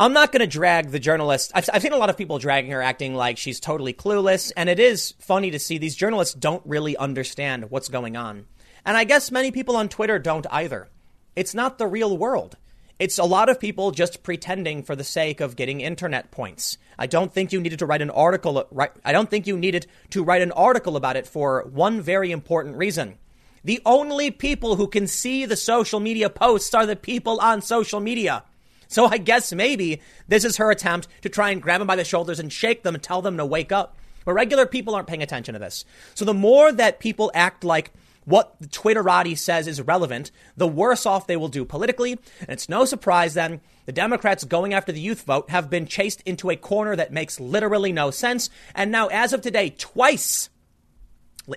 I'm 0.00 0.14
not 0.14 0.32
going 0.32 0.40
to 0.40 0.46
drag 0.46 0.92
the 0.92 0.98
journalist. 0.98 1.52
I've, 1.54 1.68
I've, 1.74 1.82
seen 1.82 1.92
a 1.92 1.98
lot 1.98 2.08
of 2.08 2.16
people 2.16 2.38
dragging 2.38 2.70
her, 2.70 2.80
acting 2.80 3.14
like 3.14 3.36
she's 3.36 3.60
totally 3.60 3.92
clueless. 3.92 4.50
And 4.56 4.70
it 4.70 4.80
is 4.80 5.12
funny 5.18 5.50
to 5.50 5.58
see 5.58 5.76
these 5.76 5.94
journalists 5.94 6.32
don't 6.32 6.62
really 6.64 6.96
understand 6.96 7.70
what's 7.70 7.90
going 7.90 8.16
on. 8.16 8.46
And 8.86 8.96
I 8.96 9.04
guess 9.04 9.30
many 9.30 9.50
people 9.50 9.76
on 9.76 9.90
Twitter 9.90 10.18
don't 10.18 10.46
either. 10.50 10.88
It's 11.36 11.54
not 11.54 11.76
the 11.76 11.86
real 11.86 12.16
world. 12.16 12.56
It's 12.98 13.18
a 13.18 13.24
lot 13.24 13.50
of 13.50 13.60
people 13.60 13.90
just 13.90 14.22
pretending 14.22 14.84
for 14.84 14.96
the 14.96 15.04
sake 15.04 15.42
of 15.42 15.54
getting 15.54 15.82
internet 15.82 16.30
points. 16.30 16.78
I 16.98 17.06
don't 17.06 17.30
think 17.30 17.52
you 17.52 17.60
needed 17.60 17.80
to 17.80 17.86
write 17.86 18.00
an 18.00 18.08
article. 18.08 18.66
Right, 18.70 18.92
I 19.04 19.12
don't 19.12 19.28
think 19.28 19.46
you 19.46 19.58
needed 19.58 19.86
to 20.10 20.24
write 20.24 20.40
an 20.40 20.52
article 20.52 20.96
about 20.96 21.16
it 21.16 21.26
for 21.26 21.68
one 21.70 22.00
very 22.00 22.30
important 22.30 22.78
reason. 22.78 23.18
The 23.64 23.82
only 23.84 24.30
people 24.30 24.76
who 24.76 24.88
can 24.88 25.06
see 25.06 25.44
the 25.44 25.56
social 25.56 26.00
media 26.00 26.30
posts 26.30 26.72
are 26.72 26.86
the 26.86 26.96
people 26.96 27.38
on 27.40 27.60
social 27.60 28.00
media. 28.00 28.44
So 28.90 29.06
I 29.06 29.18
guess 29.18 29.52
maybe 29.52 30.02
this 30.28 30.44
is 30.44 30.56
her 30.56 30.70
attempt 30.70 31.08
to 31.22 31.28
try 31.28 31.50
and 31.50 31.62
grab 31.62 31.80
them 31.80 31.86
by 31.86 31.96
the 31.96 32.04
shoulders 32.04 32.40
and 32.40 32.52
shake 32.52 32.82
them 32.82 32.94
and 32.94 33.02
tell 33.02 33.22
them 33.22 33.36
to 33.36 33.46
wake 33.46 33.70
up. 33.72 33.96
But 34.24 34.34
regular 34.34 34.66
people 34.66 34.94
aren't 34.94 35.06
paying 35.06 35.22
attention 35.22 35.54
to 35.54 35.60
this. 35.60 35.84
So 36.14 36.24
the 36.24 36.34
more 36.34 36.72
that 36.72 36.98
people 36.98 37.30
act 37.32 37.62
like 37.62 37.92
what 38.24 38.54
the 38.60 38.66
Twitterati 38.66 39.38
says 39.38 39.66
is 39.68 39.80
relevant, 39.80 40.32
the 40.56 40.68
worse 40.68 41.06
off 41.06 41.26
they 41.26 41.36
will 41.36 41.48
do 41.48 41.64
politically. 41.64 42.12
And 42.12 42.50
it's 42.50 42.68
no 42.68 42.84
surprise 42.84 43.34
then 43.34 43.60
the 43.86 43.92
Democrats 43.92 44.44
going 44.44 44.74
after 44.74 44.92
the 44.92 45.00
youth 45.00 45.22
vote 45.22 45.50
have 45.50 45.70
been 45.70 45.86
chased 45.86 46.20
into 46.22 46.50
a 46.50 46.56
corner 46.56 46.96
that 46.96 47.12
makes 47.12 47.40
literally 47.40 47.92
no 47.92 48.10
sense. 48.10 48.50
And 48.74 48.90
now, 48.90 49.06
as 49.06 49.32
of 49.32 49.40
today, 49.40 49.70
twice, 49.70 50.50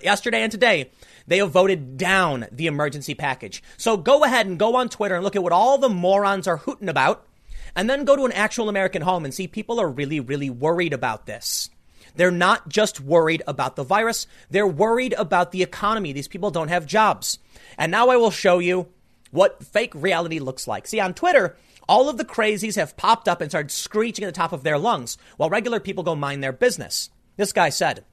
yesterday 0.02 0.42
and 0.42 0.52
today, 0.52 0.90
they 1.26 1.38
have 1.38 1.50
voted 1.50 1.96
down 1.96 2.46
the 2.52 2.66
emergency 2.66 3.14
package. 3.14 3.62
So 3.76 3.96
go 3.96 4.24
ahead 4.24 4.46
and 4.46 4.58
go 4.58 4.76
on 4.76 4.88
Twitter 4.88 5.14
and 5.14 5.24
look 5.24 5.36
at 5.36 5.42
what 5.42 5.52
all 5.52 5.78
the 5.78 5.88
morons 5.88 6.46
are 6.46 6.58
hooting 6.58 6.88
about, 6.88 7.26
and 7.74 7.88
then 7.88 8.04
go 8.04 8.16
to 8.16 8.24
an 8.24 8.32
actual 8.32 8.68
American 8.68 9.02
home 9.02 9.24
and 9.24 9.34
see 9.34 9.48
people 9.48 9.80
are 9.80 9.88
really, 9.88 10.20
really 10.20 10.50
worried 10.50 10.92
about 10.92 11.26
this. 11.26 11.70
They're 12.16 12.30
not 12.30 12.68
just 12.68 13.00
worried 13.00 13.42
about 13.46 13.76
the 13.76 13.82
virus, 13.82 14.26
they're 14.50 14.66
worried 14.66 15.14
about 15.14 15.50
the 15.50 15.62
economy. 15.62 16.12
These 16.12 16.28
people 16.28 16.50
don't 16.50 16.68
have 16.68 16.86
jobs. 16.86 17.38
And 17.76 17.90
now 17.90 18.08
I 18.08 18.16
will 18.16 18.30
show 18.30 18.60
you 18.60 18.88
what 19.30 19.64
fake 19.64 19.92
reality 19.94 20.38
looks 20.38 20.68
like. 20.68 20.86
See, 20.86 21.00
on 21.00 21.14
Twitter, 21.14 21.56
all 21.88 22.08
of 22.08 22.16
the 22.16 22.24
crazies 22.24 22.76
have 22.76 22.96
popped 22.96 23.26
up 23.26 23.40
and 23.40 23.50
started 23.50 23.72
screeching 23.72 24.24
at 24.24 24.28
the 24.28 24.32
top 24.32 24.52
of 24.52 24.62
their 24.62 24.78
lungs 24.78 25.18
while 25.36 25.50
regular 25.50 25.80
people 25.80 26.04
go 26.04 26.14
mind 26.14 26.42
their 26.42 26.52
business. 26.52 27.10
This 27.36 27.52
guy 27.52 27.68
said, 27.70 28.04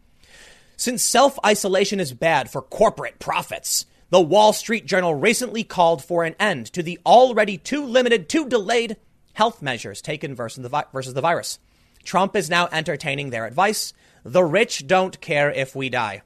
since 0.81 1.03
self 1.03 1.37
isolation 1.45 1.99
is 1.99 2.11
bad 2.11 2.49
for 2.49 2.59
corporate 2.59 3.19
profits, 3.19 3.85
the 4.09 4.19
Wall 4.19 4.51
Street 4.51 4.87
Journal 4.87 5.13
recently 5.13 5.63
called 5.63 6.03
for 6.03 6.23
an 6.23 6.35
end 6.39 6.73
to 6.73 6.81
the 6.81 6.97
already 7.05 7.59
too 7.59 7.85
limited, 7.85 8.27
too 8.27 8.49
delayed 8.49 8.97
health 9.33 9.61
measures 9.61 10.01
taken 10.01 10.33
versus 10.33 10.63
the, 10.63 10.69
vi- 10.69 10.85
versus 10.91 11.13
the 11.13 11.21
virus. 11.21 11.59
Trump 12.03 12.35
is 12.35 12.49
now 12.49 12.67
entertaining 12.71 13.29
their 13.29 13.45
advice. 13.45 13.93
The 14.23 14.43
rich 14.43 14.87
don't 14.87 15.21
care 15.21 15.51
if 15.51 15.75
we 15.75 15.89
die. 15.89 16.23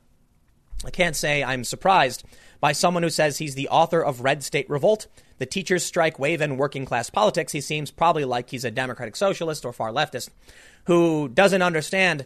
I 0.85 0.89
can't 0.89 1.17
say 1.17 1.43
I'm 1.43 1.65
surprised 1.65 2.23
by 2.61 2.71
someone 2.71 3.03
who 3.03 3.09
says 3.09 3.37
he's 3.37 3.55
the 3.55 3.67
author 3.67 4.01
of 4.01 4.21
Red 4.21 4.41
State 4.41 4.69
Revolt, 4.69 5.07
the 5.37 5.45
teachers' 5.45 5.83
strike 5.83 6.17
wave, 6.17 6.39
and 6.39 6.57
working 6.57 6.85
class 6.85 7.09
politics. 7.09 7.51
He 7.51 7.59
seems 7.59 7.91
probably 7.91 8.23
like 8.23 8.51
he's 8.51 8.63
a 8.63 8.71
democratic 8.71 9.17
socialist 9.17 9.65
or 9.65 9.73
far 9.73 9.91
leftist 9.91 10.29
who 10.85 11.27
doesn't 11.27 11.61
understand 11.61 12.25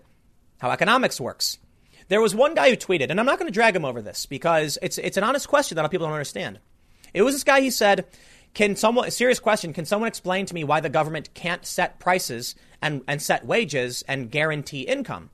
how 0.60 0.70
economics 0.70 1.20
works. 1.20 1.58
There 2.10 2.22
was 2.22 2.36
one 2.36 2.56
guy 2.56 2.72
who 2.72 2.76
tweeted, 2.76 3.12
and 3.12 3.20
I'm 3.20 3.26
not 3.26 3.38
going 3.38 3.48
to 3.48 3.54
drag 3.54 3.76
him 3.76 3.86
over 3.86 4.02
this 4.02 4.26
because 4.26 4.78
it's 4.82 4.98
it's 4.98 5.18
an 5.18 5.24
honest 5.24 5.48
question 5.48 5.76
that 5.76 5.90
people 5.92 6.08
don't 6.08 6.16
understand. 6.16 6.60
It 7.14 7.22
was 7.22 7.36
this 7.36 7.44
guy. 7.44 7.62
He 7.62 7.70
said, 7.70 8.06
"Can 8.56 8.76
someone 8.76 9.10
serious 9.12 9.40
question? 9.40 9.74
Can 9.74 9.86
someone 9.86 10.08
explain 10.08 10.48
to 10.48 10.54
me 10.54 10.64
why 10.64 10.80
the 10.80 10.90
government 10.90 11.34
can't 11.36 11.66
set 11.66 12.00
prices 12.00 12.56
and 12.82 13.04
and 13.08 13.22
set 13.22 13.46
wages 13.46 14.04
and 14.08 14.32
guarantee 14.32 14.82
income?" 14.82 15.30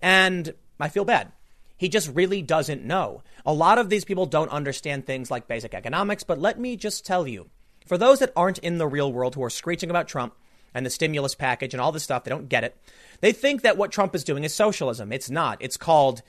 And 0.00 0.54
I 0.78 0.88
feel 0.88 1.04
bad. 1.04 1.32
He 1.76 1.88
just 1.88 2.14
really 2.14 2.42
doesn't 2.42 2.84
know. 2.84 3.22
A 3.44 3.52
lot 3.52 3.78
of 3.78 3.90
these 3.90 4.04
people 4.04 4.26
don't 4.26 4.50
understand 4.50 5.06
things 5.06 5.30
like 5.30 5.48
basic 5.48 5.74
economics. 5.74 6.22
But 6.22 6.38
let 6.38 6.60
me 6.60 6.76
just 6.76 7.04
tell 7.04 7.26
you, 7.26 7.50
for 7.86 7.98
those 7.98 8.20
that 8.20 8.32
aren't 8.36 8.58
in 8.58 8.78
the 8.78 8.86
real 8.86 9.12
world 9.12 9.34
who 9.34 9.42
are 9.42 9.50
screeching 9.50 9.90
about 9.90 10.06
Trump 10.06 10.34
and 10.74 10.84
the 10.84 10.90
stimulus 10.90 11.34
package 11.34 11.72
and 11.72 11.80
all 11.80 11.92
this 11.92 12.02
stuff, 12.02 12.24
they 12.24 12.30
don't 12.30 12.48
get 12.48 12.64
it. 12.64 12.76
They 13.20 13.32
think 13.32 13.62
that 13.62 13.76
what 13.76 13.92
Trump 13.92 14.14
is 14.14 14.24
doing 14.24 14.44
is 14.44 14.52
socialism. 14.52 15.12
It's 15.12 15.30
not. 15.30 15.58
It's 15.60 15.76
called 15.76 16.22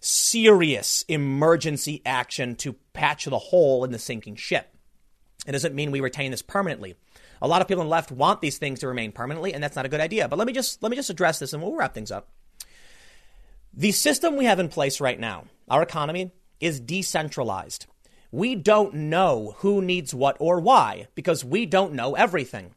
serious 0.00 1.04
emergency 1.08 2.02
action 2.04 2.56
to 2.56 2.74
patch 2.92 3.24
the 3.24 3.38
hole 3.38 3.84
in 3.84 3.92
the 3.92 3.98
sinking 3.98 4.36
ship. 4.36 4.68
It 5.46 5.52
doesn't 5.52 5.74
mean 5.74 5.90
we 5.90 6.00
retain 6.00 6.30
this 6.30 6.42
permanently. 6.42 6.96
A 7.40 7.48
lot 7.48 7.62
of 7.62 7.68
people 7.68 7.80
on 7.80 7.86
the 7.86 7.90
left 7.90 8.12
want 8.12 8.40
these 8.40 8.58
things 8.58 8.80
to 8.80 8.88
remain 8.88 9.12
permanently, 9.12 9.54
and 9.54 9.62
that's 9.62 9.76
not 9.76 9.86
a 9.86 9.88
good 9.88 10.00
idea. 10.00 10.28
But 10.28 10.38
let 10.38 10.46
me 10.46 10.52
just 10.52 10.82
let 10.82 10.90
me 10.90 10.96
just 10.96 11.10
address 11.10 11.38
this, 11.38 11.52
and 11.52 11.62
we'll 11.62 11.74
wrap 11.74 11.94
things 11.94 12.10
up. 12.10 12.28
The 13.74 13.92
system 13.92 14.36
we 14.36 14.44
have 14.44 14.60
in 14.60 14.68
place 14.68 15.00
right 15.00 15.18
now, 15.18 15.44
our 15.68 15.82
economy, 15.82 16.30
is 16.60 16.78
decentralized. 16.78 17.86
We 18.30 18.54
don't 18.54 18.94
know 18.94 19.56
who 19.58 19.82
needs 19.82 20.14
what 20.14 20.36
or 20.38 20.60
why 20.60 21.08
because 21.14 21.44
we 21.44 21.66
don't 21.66 21.94
know 21.94 22.14
everything. 22.14 22.74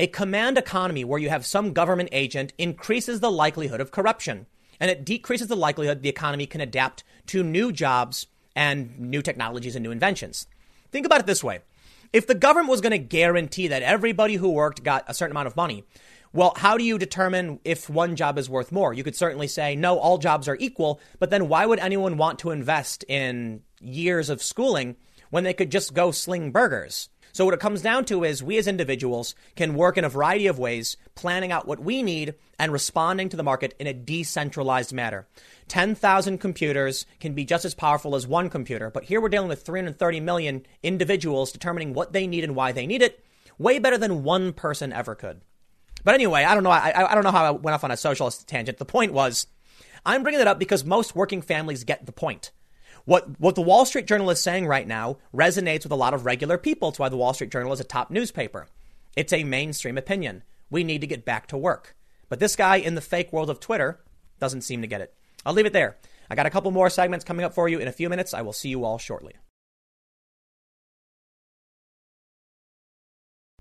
A 0.00 0.06
command 0.06 0.56
economy 0.56 1.02
where 1.02 1.18
you 1.18 1.28
have 1.28 1.44
some 1.44 1.72
government 1.72 2.10
agent 2.12 2.52
increases 2.56 3.18
the 3.18 3.32
likelihood 3.32 3.80
of 3.80 3.90
corruption, 3.90 4.46
and 4.78 4.92
it 4.92 5.04
decreases 5.04 5.48
the 5.48 5.56
likelihood 5.56 6.02
the 6.02 6.08
economy 6.08 6.46
can 6.46 6.60
adapt 6.60 7.02
to 7.26 7.42
new 7.42 7.72
jobs 7.72 8.28
and 8.54 8.96
new 8.98 9.22
technologies 9.22 9.74
and 9.74 9.82
new 9.82 9.90
inventions. 9.90 10.46
Think 10.92 11.04
about 11.04 11.18
it 11.18 11.26
this 11.26 11.42
way. 11.42 11.60
If 12.12 12.28
the 12.28 12.36
government 12.36 12.70
was 12.70 12.80
going 12.80 12.92
to 12.92 12.98
guarantee 12.98 13.66
that 13.68 13.82
everybody 13.82 14.36
who 14.36 14.50
worked 14.50 14.84
got 14.84 15.04
a 15.08 15.14
certain 15.14 15.32
amount 15.32 15.48
of 15.48 15.56
money, 15.56 15.82
well, 16.32 16.52
how 16.56 16.78
do 16.78 16.84
you 16.84 16.96
determine 16.96 17.58
if 17.64 17.90
one 17.90 18.14
job 18.14 18.38
is 18.38 18.48
worth 18.48 18.70
more? 18.70 18.94
You 18.94 19.02
could 19.02 19.16
certainly 19.16 19.48
say, 19.48 19.74
no, 19.74 19.98
all 19.98 20.18
jobs 20.18 20.46
are 20.46 20.56
equal, 20.60 21.00
but 21.18 21.30
then 21.30 21.48
why 21.48 21.66
would 21.66 21.80
anyone 21.80 22.16
want 22.16 22.38
to 22.40 22.50
invest 22.50 23.04
in 23.08 23.62
years 23.80 24.30
of 24.30 24.42
schooling 24.42 24.96
when 25.30 25.42
they 25.44 25.54
could 25.54 25.70
just 25.70 25.92
go 25.92 26.12
sling 26.12 26.52
burgers? 26.52 27.08
So 27.38 27.44
what 27.44 27.54
it 27.54 27.60
comes 27.60 27.82
down 27.82 28.04
to 28.06 28.24
is 28.24 28.42
we 28.42 28.58
as 28.58 28.66
individuals 28.66 29.36
can 29.54 29.76
work 29.76 29.96
in 29.96 30.04
a 30.04 30.08
variety 30.08 30.48
of 30.48 30.58
ways, 30.58 30.96
planning 31.14 31.52
out 31.52 31.68
what 31.68 31.78
we 31.78 32.02
need 32.02 32.34
and 32.58 32.72
responding 32.72 33.28
to 33.28 33.36
the 33.36 33.44
market 33.44 33.76
in 33.78 33.86
a 33.86 33.92
decentralized 33.92 34.92
manner. 34.92 35.28
10,000 35.68 36.38
computers 36.38 37.06
can 37.20 37.34
be 37.34 37.44
just 37.44 37.64
as 37.64 37.76
powerful 37.76 38.16
as 38.16 38.26
one 38.26 38.50
computer, 38.50 38.90
but 38.90 39.04
here 39.04 39.20
we're 39.20 39.28
dealing 39.28 39.48
with 39.48 39.62
330 39.62 40.18
million 40.18 40.66
individuals 40.82 41.52
determining 41.52 41.94
what 41.94 42.12
they 42.12 42.26
need 42.26 42.42
and 42.42 42.56
why 42.56 42.72
they 42.72 42.88
need 42.88 43.02
it, 43.02 43.24
way 43.56 43.78
better 43.78 43.98
than 43.98 44.24
one 44.24 44.52
person 44.52 44.92
ever 44.92 45.14
could. 45.14 45.40
But 46.02 46.16
anyway, 46.16 46.42
I 46.42 46.54
don't 46.54 46.64
know. 46.64 46.70
I, 46.70 47.08
I 47.08 47.14
don't 47.14 47.22
know 47.22 47.30
how 47.30 47.44
I 47.44 47.50
went 47.52 47.72
off 47.72 47.84
on 47.84 47.92
a 47.92 47.96
socialist 47.96 48.48
tangent. 48.48 48.78
The 48.78 48.84
point 48.84 49.12
was, 49.12 49.46
I'm 50.04 50.24
bringing 50.24 50.40
it 50.40 50.48
up 50.48 50.58
because 50.58 50.84
most 50.84 51.14
working 51.14 51.42
families 51.42 51.84
get 51.84 52.04
the 52.04 52.10
point. 52.10 52.50
What, 53.08 53.40
what 53.40 53.54
the 53.54 53.62
Wall 53.62 53.86
Street 53.86 54.06
Journal 54.06 54.28
is 54.28 54.38
saying 54.38 54.66
right 54.66 54.86
now 54.86 55.16
resonates 55.34 55.84
with 55.84 55.92
a 55.92 55.96
lot 55.96 56.12
of 56.12 56.26
regular 56.26 56.58
people. 56.58 56.90
It's 56.90 56.98
why 56.98 57.08
the 57.08 57.16
Wall 57.16 57.32
Street 57.32 57.50
Journal 57.50 57.72
is 57.72 57.80
a 57.80 57.84
top 57.84 58.10
newspaper. 58.10 58.68
It's 59.16 59.32
a 59.32 59.44
mainstream 59.44 59.96
opinion. 59.96 60.42
We 60.68 60.84
need 60.84 61.00
to 61.00 61.06
get 61.06 61.24
back 61.24 61.46
to 61.46 61.56
work. 61.56 61.96
But 62.28 62.38
this 62.38 62.54
guy 62.54 62.76
in 62.76 62.96
the 62.96 63.00
fake 63.00 63.32
world 63.32 63.48
of 63.48 63.60
Twitter 63.60 63.98
doesn't 64.40 64.60
seem 64.60 64.82
to 64.82 64.86
get 64.86 65.00
it. 65.00 65.14
I'll 65.46 65.54
leave 65.54 65.64
it 65.64 65.72
there. 65.72 65.96
I 66.28 66.34
got 66.34 66.44
a 66.44 66.50
couple 66.50 66.70
more 66.70 66.90
segments 66.90 67.24
coming 67.24 67.46
up 67.46 67.54
for 67.54 67.66
you 67.66 67.78
in 67.78 67.88
a 67.88 67.92
few 67.92 68.10
minutes. 68.10 68.34
I 68.34 68.42
will 68.42 68.52
see 68.52 68.68
you 68.68 68.84
all 68.84 68.98
shortly. 68.98 69.32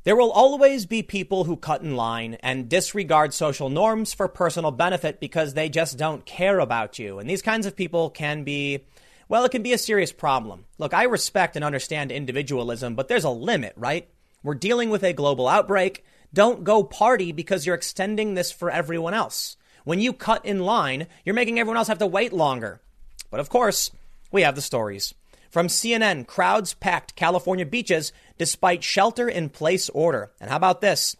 There 0.04 0.18
will 0.18 0.32
always 0.32 0.86
be 0.86 1.04
people 1.04 1.46
who 1.46 1.56
cut 1.56 1.82
in 1.82 1.96
line 1.96 2.34
and 2.44 2.68
disregard 2.68 3.34
social 3.34 3.70
norms 3.70 4.14
for 4.14 4.28
personal 4.28 4.72
benefit 4.72 5.22
because 5.22 5.54
they 5.54 5.70
just 5.70 5.98
don't 5.98 6.26
care 6.26 6.60
about 6.60 7.00
you. 7.00 7.18
And 7.18 7.30
these 7.30 7.42
kinds 7.42 7.66
of 7.66 7.78
people 7.78 8.10
can 8.10 8.44
be 8.44 8.84
well, 9.30 9.44
it 9.44 9.52
can 9.52 9.64
be 9.64 9.74
a 9.74 9.78
serious 9.78 10.12
problem. 10.12 10.66
Look, 10.78 10.94
I 10.94 11.04
respect 11.04 11.56
and 11.56 11.66
understand 11.66 12.12
individualism, 12.12 12.96
but 12.96 13.08
there's 13.08 13.24
a 13.24 13.30
limit, 13.30 13.74
right? 13.76 14.08
We're 14.44 14.56
dealing 14.56 14.90
with 14.90 15.04
a 15.04 15.14
global 15.14 15.48
outbreak. 15.48 16.06
Don't 16.34 16.64
go 16.64 16.84
party 16.84 17.32
because 17.32 17.66
you're 17.66 17.76
extending 17.76 18.34
this 18.34 18.52
for 18.52 18.70
everyone 18.70 19.14
else. 19.14 19.58
When 19.84 20.00
you 20.00 20.14
cut 20.14 20.46
in 20.46 20.60
line, 20.60 21.08
you're 21.26 21.36
making 21.36 21.60
everyone 21.60 21.78
else 21.78 21.88
have 21.88 22.00
to 22.00 22.08
wait 22.08 22.34
longer. 22.34 22.82
But 23.30 23.40
of 23.40 23.50
course, 23.50 23.92
we 24.32 24.44
have 24.44 24.56
the 24.56 24.62
stories. 24.62 25.14
From 25.50 25.68
CNN, 25.68 26.28
crowds 26.28 26.74
packed 26.74 27.16
California 27.16 27.66
beaches 27.66 28.12
despite 28.38 28.84
shelter 28.84 29.28
in 29.28 29.50
place 29.50 29.90
order. 29.90 30.32
And 30.40 30.50
how 30.50 30.58
about 30.58 30.82
this? 30.82 31.16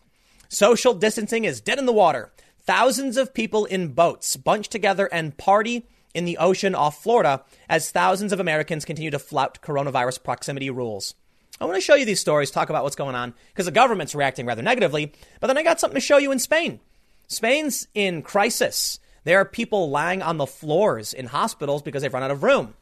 Social 0.50 0.94
distancing 0.94 1.46
is 1.46 1.62
dead 1.62 1.80
in 1.80 1.86
the 1.86 1.94
water. 1.94 2.32
Thousands 2.60 3.18
of 3.18 3.34
people 3.34 3.66
in 3.66 3.94
boats 3.94 4.36
bunch 4.36 4.68
together 4.68 5.08
and 5.12 5.38
party 5.38 5.88
in 6.14 6.26
the 6.26 6.38
ocean 6.38 6.76
off 6.76 7.02
Florida 7.02 7.44
as 7.70 7.92
thousands 7.92 8.34
of 8.34 8.40
Americans 8.40 8.86
continue 8.86 9.12
to 9.12 9.20
flout 9.20 9.62
coronavirus 9.62 10.24
proximity 10.24 10.70
rules. 10.70 11.14
I 11.60 11.66
want 11.66 11.76
to 11.76 11.82
show 11.82 11.96
you 11.96 12.06
these 12.06 12.20
stories, 12.20 12.52
talk 12.52 12.70
about 12.70 12.84
what's 12.84 12.96
going 12.96 13.16
on, 13.16 13.34
because 13.50 13.66
the 13.66 13.72
government's 13.72 14.14
reacting 14.14 14.46
rather 14.46 14.62
negatively. 14.62 15.12
But 15.40 15.48
then 15.48 15.58
I 15.58 15.64
got 15.64 15.80
something 15.80 15.96
to 15.96 16.06
show 16.06 16.18
you 16.18 16.32
in 16.32 16.40
Spain. 16.40 16.80
Spain's 17.28 17.88
in 17.94 18.22
crisis. 18.22 19.00
There 19.24 19.40
are 19.40 19.46
people 19.46 19.90
lying 19.90 20.22
on 20.22 20.38
the 20.38 20.46
floors 20.46 21.14
in 21.14 21.26
hospitals 21.26 21.82
because 21.82 22.02
they've 22.02 22.14
run 22.14 22.24
out 22.24 22.32
of 22.32 22.44
room. 22.44 22.76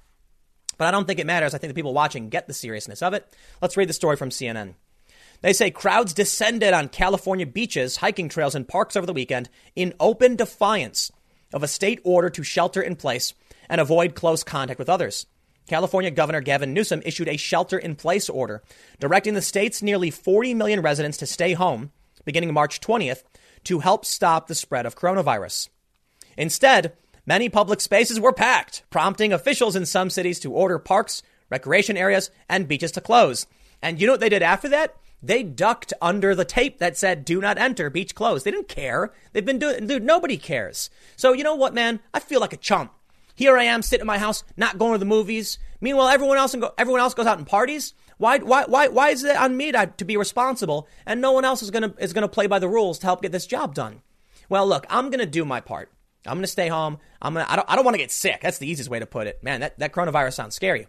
But 0.78 0.88
I 0.88 0.92
don't 0.92 1.08
think 1.08 1.20
it 1.20 1.26
matters. 1.26 1.54
I 1.54 1.58
think 1.58 1.70
the 1.70 1.76
people 1.76 1.94
watching 1.94 2.30
get 2.30 2.48
the 2.48 2.54
seriousness 2.54 3.02
of 3.02 3.14
it. 3.14 3.26
Let's 3.62 3.78
read 3.78 3.90
the 3.90 3.94
story 3.94 4.18
from 4.18 4.30
CNN. 4.30 4.76
They 5.42 5.54
say 5.54 5.72
crowds 5.72 6.14
descended 6.14 6.74
on 6.74 6.90
California 6.90 7.46
beaches, 7.46 7.98
hiking 7.98 8.30
trails, 8.30 8.56
and 8.56 8.68
parks 8.68 8.96
over 8.96 9.06
the 9.06 9.14
weekend 9.14 9.50
in 9.76 9.94
open 10.00 10.36
defiance 10.36 11.12
of 11.56 11.64
a 11.64 11.68
state 11.68 12.00
order 12.04 12.30
to 12.30 12.44
shelter 12.44 12.82
in 12.82 12.96
place 12.96 13.34
and 13.68 13.82
avoid 13.82 14.14
close 14.14 14.44
contact 14.44 14.78
with 14.78 14.90
others. 14.90 15.26
California 15.68 16.12
Governor 16.12 16.42
Gavin 16.42 16.74
Newsom 16.74 17.02
issued 17.04 17.28
a 17.28 17.38
shelter 17.38 17.80
in 17.80 17.96
place 17.96 18.30
order 18.30 18.62
directing 19.00 19.34
the 19.34 19.42
state's 19.42 19.82
nearly 19.82 20.12
40 20.12 20.54
million 20.54 20.82
residents 20.82 21.18
to 21.18 21.26
stay 21.26 21.54
home 21.54 21.92
beginning 22.26 22.54
March 22.54 22.82
20th 22.82 23.24
to 23.64 23.80
help 23.80 24.06
stop 24.06 24.48
the 24.48 24.56
spread 24.56 24.86
of 24.86 24.96
coronavirus. 24.96 25.70
Instead, 26.38 26.94
many 27.26 27.50
public 27.50 27.80
spaces 27.82 28.20
were 28.20 28.34
packed, 28.34 28.84
prompting 28.90 29.32
officials 29.32 29.76
in 29.76 29.86
some 29.86 30.10
cities 30.10 30.40
to 30.40 30.52
order 30.52 30.78
parks, 30.78 31.24
recreation 31.50 31.98
areas, 31.98 32.30
and 32.50 32.68
beaches 32.68 32.92
to 32.92 33.02
close. 33.02 33.48
And 33.82 34.00
you 34.00 34.08
know 34.08 34.14
what 34.14 34.20
they 34.20 34.30
did 34.30 34.44
after 34.44 34.70
that? 34.70 34.96
They 35.22 35.44
ducked 35.44 35.94
under 36.02 36.36
the 36.36 36.46
tape 36.46 36.78
that 36.80 36.98
said, 36.98 37.26
do 37.26 37.42
not 37.42 37.58
enter, 37.58 37.90
beach 37.90 38.14
closed. 38.14 38.46
They 38.46 38.52
didn't 38.52 38.68
care. 38.68 39.12
They've 39.34 39.46
been 39.46 39.60
doing, 39.60 39.88
dude, 39.88 40.04
nobody 40.04 40.38
cares. 40.38 40.90
So 41.16 41.34
you 41.34 41.44
know 41.44 41.56
what, 41.56 41.74
man? 41.74 42.00
I 42.14 42.20
feel 42.20 42.40
like 42.40 42.54
a 42.54 42.58
chump. 42.58 42.92
Here 43.34 43.58
I 43.58 43.64
am 43.64 43.82
sitting 43.82 44.02
in 44.02 44.08
my 44.08 44.18
house, 44.18 44.44
not 44.56 44.78
going 44.78 44.94
to 44.94 45.00
the 45.00 45.06
movies. 45.06 45.58
Meanwhile, 45.82 46.08
everyone 46.10 46.38
else, 46.38 46.56
go, 46.56 46.72
everyone 46.78 47.02
else 47.02 47.14
goes 47.14 47.26
out 47.26 47.38
and 47.38 47.48
parties. 47.48 47.94
Why, 48.18 48.38
why, 48.38 48.66
why, 48.66 48.88
why 48.88 49.10
is 49.10 49.24
it 49.24 49.36
on 49.36 49.58
me 49.58 49.72
to, 49.74 49.92
to 49.98 50.06
be 50.06 50.16
responsible 50.16 50.88
and 51.06 51.20
no 51.20 51.34
one 51.34 51.44
else 51.44 51.62
is 51.62 51.72
going 51.72 51.84
to, 51.84 51.94
is 52.02 52.14
going 52.14 52.22
to 52.22 52.30
play 52.30 52.48
by 52.48 52.60
the 52.60 52.70
rules 52.70 53.00
to 53.00 53.08
help 53.08 53.22
get 53.22 53.32
this 53.32 53.46
job 53.46 53.76
done? 53.76 54.02
Well, 54.48 54.68
look, 54.68 54.86
I'm 54.90 55.10
going 55.10 55.20
to 55.20 55.26
do 55.26 55.44
my 55.44 55.60
part. 55.60 55.92
I'm 56.26 56.36
going 56.36 56.44
to 56.44 56.48
stay 56.48 56.70
home. 56.70 56.98
I'm 57.22 57.34
going 57.34 57.46
to, 57.46 57.52
I 57.52 57.56
don't, 57.56 57.70
I 57.70 57.76
don't 57.76 57.86
want 57.86 57.96
to 57.96 58.02
get 58.02 58.12
sick. 58.12 58.42
That's 58.42 58.58
the 58.58 58.70
easiest 58.70 58.90
way 58.90 59.00
to 59.00 59.06
put 59.06 59.28
it. 59.28 59.44
Man, 59.44 59.62
that, 59.62 59.78
that 59.80 59.92
coronavirus 59.92 60.34
sounds 60.34 60.56
scary. 60.56 60.88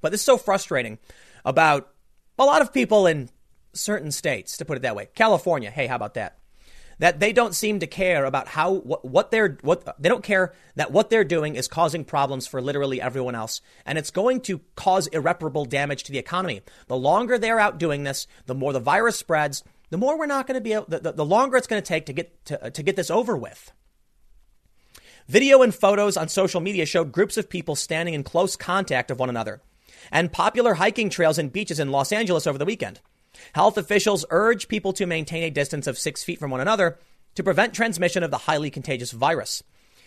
But 0.00 0.12
this 0.12 0.22
is 0.22 0.26
so 0.26 0.38
frustrating 0.38 0.98
about 1.44 1.88
a 2.38 2.44
lot 2.44 2.62
of 2.62 2.72
people 2.72 3.06
in 3.06 3.30
certain 3.72 4.10
states, 4.10 4.56
to 4.56 4.64
put 4.64 4.76
it 4.76 4.82
that 4.82 4.96
way. 4.96 5.08
California, 5.14 5.70
hey, 5.70 5.86
how 5.86 5.96
about 5.96 6.14
that? 6.14 6.38
That 6.98 7.18
they 7.18 7.32
don't 7.32 7.54
seem 7.54 7.80
to 7.80 7.86
care 7.86 8.26
about 8.26 8.46
how 8.46 8.72
what, 8.72 9.04
what 9.06 9.30
they're 9.30 9.56
what 9.62 9.96
they 9.98 10.10
don't 10.10 10.22
care 10.22 10.52
that 10.74 10.92
what 10.92 11.08
they're 11.08 11.24
doing 11.24 11.56
is 11.56 11.66
causing 11.66 12.04
problems 12.04 12.46
for 12.46 12.60
literally 12.60 13.00
everyone 13.00 13.34
else, 13.34 13.62
and 13.86 13.96
it's 13.96 14.10
going 14.10 14.42
to 14.42 14.60
cause 14.76 15.06
irreparable 15.06 15.64
damage 15.64 16.02
to 16.04 16.12
the 16.12 16.18
economy. 16.18 16.60
The 16.88 16.96
longer 16.98 17.38
they're 17.38 17.58
out 17.58 17.78
doing 17.78 18.04
this, 18.04 18.26
the 18.44 18.54
more 18.54 18.74
the 18.74 18.80
virus 18.80 19.16
spreads, 19.16 19.64
the 19.88 19.96
more 19.96 20.18
we're 20.18 20.26
not 20.26 20.46
going 20.46 20.56
to 20.56 20.60
be 20.60 20.74
able, 20.74 20.84
the, 20.88 20.98
the, 20.98 21.12
the 21.12 21.24
longer 21.24 21.56
it's 21.56 21.66
going 21.66 21.80
to 21.80 21.88
take 21.88 22.04
to 22.06 22.12
get 22.12 22.44
to, 22.44 22.70
to 22.70 22.82
get 22.82 22.96
this 22.96 23.10
over 23.10 23.34
with. 23.34 23.72
Video 25.26 25.62
and 25.62 25.74
photos 25.74 26.18
on 26.18 26.28
social 26.28 26.60
media 26.60 26.84
showed 26.84 27.12
groups 27.12 27.38
of 27.38 27.48
people 27.48 27.76
standing 27.76 28.12
in 28.12 28.24
close 28.24 28.56
contact 28.56 29.10
of 29.10 29.18
one 29.18 29.30
another, 29.30 29.62
and 30.12 30.32
popular 30.32 30.74
hiking 30.74 31.08
trails 31.08 31.38
and 31.38 31.50
beaches 31.50 31.80
in 31.80 31.90
Los 31.90 32.12
Angeles 32.12 32.46
over 32.46 32.58
the 32.58 32.66
weekend. 32.66 33.00
Health 33.54 33.78
officials 33.78 34.24
urge 34.30 34.68
people 34.68 34.92
to 34.94 35.06
maintain 35.06 35.42
a 35.42 35.50
distance 35.50 35.86
of 35.86 35.98
six 35.98 36.22
feet 36.22 36.38
from 36.38 36.50
one 36.50 36.60
another 36.60 36.98
to 37.34 37.42
prevent 37.42 37.74
transmission 37.74 38.22
of 38.22 38.30
the 38.30 38.38
highly 38.38 38.70
contagious 38.70 39.12
virus. 39.12 39.62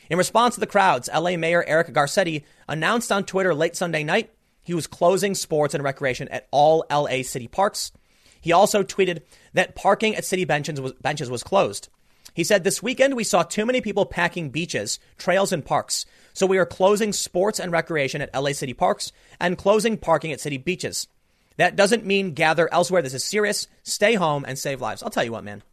In 0.09 0.17
response 0.17 0.55
to 0.55 0.59
the 0.59 0.67
crowds, 0.67 1.09
LA 1.13 1.37
Mayor 1.37 1.63
Eric 1.65 1.87
Garcetti 1.87 2.43
announced 2.67 3.11
on 3.11 3.23
Twitter 3.23 3.53
late 3.53 3.75
Sunday 3.75 4.03
night 4.03 4.31
he 4.63 4.73
was 4.73 4.87
closing 4.87 5.35
sports 5.35 5.73
and 5.73 5.83
recreation 5.83 6.27
at 6.29 6.47
all 6.51 6.85
LA 6.89 7.21
city 7.21 7.47
parks. 7.47 7.91
He 8.41 8.51
also 8.51 8.83
tweeted 8.83 9.21
that 9.53 9.75
parking 9.75 10.15
at 10.15 10.25
city 10.25 10.45
benches 10.45 10.79
was, 10.79 10.93
benches 10.93 11.29
was 11.29 11.43
closed. 11.43 11.89
He 12.33 12.43
said, 12.43 12.63
This 12.63 12.81
weekend 12.81 13.15
we 13.15 13.23
saw 13.23 13.43
too 13.43 13.65
many 13.65 13.81
people 13.81 14.05
packing 14.05 14.49
beaches, 14.49 14.99
trails, 15.17 15.51
and 15.51 15.63
parks, 15.63 16.05
so 16.33 16.45
we 16.45 16.57
are 16.57 16.65
closing 16.65 17.13
sports 17.13 17.59
and 17.59 17.71
recreation 17.71 18.21
at 18.21 18.33
LA 18.33 18.53
city 18.53 18.73
parks 18.73 19.11
and 19.39 19.57
closing 19.57 19.97
parking 19.97 20.31
at 20.31 20.41
city 20.41 20.57
beaches. 20.57 21.07
That 21.57 21.75
doesn't 21.75 22.05
mean 22.05 22.33
gather 22.33 22.71
elsewhere. 22.71 23.01
This 23.01 23.13
is 23.13 23.23
serious. 23.23 23.67
Stay 23.83 24.15
home 24.15 24.45
and 24.47 24.57
save 24.57 24.81
lives. 24.81 25.03
I'll 25.03 25.09
tell 25.09 25.23
you 25.23 25.31
what, 25.31 25.43
man. 25.43 25.63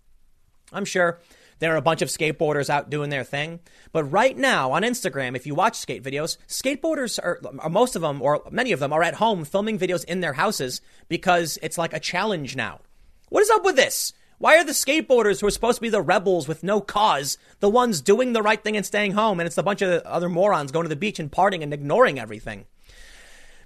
I'm 0.72 0.84
sure 0.84 1.18
there 1.60 1.72
are 1.74 1.76
a 1.76 1.82
bunch 1.82 2.02
of 2.02 2.08
skateboarders 2.08 2.70
out 2.70 2.90
doing 2.90 3.10
their 3.10 3.24
thing. 3.24 3.60
But 3.92 4.04
right 4.04 4.36
now 4.36 4.72
on 4.72 4.82
Instagram, 4.82 5.36
if 5.36 5.46
you 5.46 5.54
watch 5.54 5.76
skate 5.76 6.02
videos, 6.02 6.36
skateboarders 6.48 7.18
are, 7.22 7.40
are, 7.60 7.70
most 7.70 7.96
of 7.96 8.02
them, 8.02 8.20
or 8.22 8.42
many 8.50 8.72
of 8.72 8.80
them, 8.80 8.92
are 8.92 9.02
at 9.02 9.14
home 9.14 9.44
filming 9.44 9.78
videos 9.78 10.04
in 10.04 10.20
their 10.20 10.32
houses 10.32 10.80
because 11.08 11.58
it's 11.62 11.78
like 11.78 11.92
a 11.92 12.00
challenge 12.00 12.56
now. 12.56 12.80
What 13.28 13.42
is 13.42 13.50
up 13.50 13.64
with 13.64 13.76
this? 13.76 14.12
Why 14.38 14.56
are 14.56 14.64
the 14.64 14.72
skateboarders 14.72 15.40
who 15.40 15.46
are 15.46 15.50
supposed 15.50 15.76
to 15.76 15.82
be 15.82 15.90
the 15.90 16.00
rebels 16.00 16.48
with 16.48 16.62
no 16.62 16.80
cause 16.80 17.36
the 17.60 17.68
ones 17.68 18.00
doing 18.00 18.32
the 18.32 18.40
right 18.42 18.62
thing 18.62 18.74
and 18.74 18.86
staying 18.86 19.12
home? 19.12 19.38
And 19.38 19.46
it's 19.46 19.58
a 19.58 19.62
bunch 19.62 19.82
of 19.82 20.02
other 20.04 20.30
morons 20.30 20.72
going 20.72 20.84
to 20.84 20.88
the 20.88 20.96
beach 20.96 21.18
and 21.18 21.30
partying 21.30 21.62
and 21.62 21.74
ignoring 21.74 22.18
everything. 22.18 22.64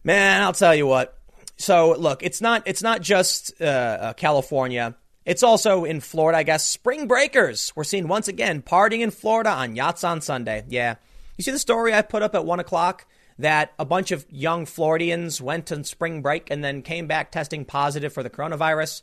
Man, 0.03 0.43
I'll 0.43 0.53
tell 0.53 0.75
you 0.75 0.87
what. 0.89 1.17
So 1.57 1.95
look, 1.99 2.23
it's 2.23 2.41
not 2.41 2.63
it's 2.67 2.83
not 2.83 3.01
just 3.01 3.61
uh, 3.61 3.65
uh, 3.65 4.13
California. 4.15 4.97
It's 5.25 5.43
also 5.43 5.85
in 5.85 6.01
Florida, 6.01 6.39
I 6.39 6.43
guess. 6.43 6.69
Spring 6.69 7.07
breakers. 7.07 7.73
We're 7.75 7.85
seeing 7.85 8.09
once 8.09 8.29
again 8.29 8.61
partying 8.61 9.01
in 9.01 9.11
Florida 9.11 9.51
on 9.51 9.75
yachts 9.75 10.05
on 10.05 10.21
Sunday. 10.21 10.65
Yeah, 10.69 10.97
you 11.37 11.43
see 11.45 11.51
the 11.51 11.59
story 11.59 11.95
I 11.95 12.03
put 12.03 12.23
up 12.23 12.35
at 12.35 12.45
one 12.45 12.61
o'clock 12.61 13.07
that 13.39 13.73
a 13.79 13.85
bunch 13.85 14.13
of 14.13 14.27
young 14.31 14.67
Floridians 14.67 15.41
went 15.41 15.73
on 15.73 15.85
spring 15.85 16.23
break 16.23 16.51
and 16.51 16.63
then 16.63 16.83
came 16.83 17.07
back 17.07 17.33
testing 17.33 17.65
positive 17.65 18.13
for 18.13 18.23
the 18.23 18.31
coronavirus. 18.31 19.03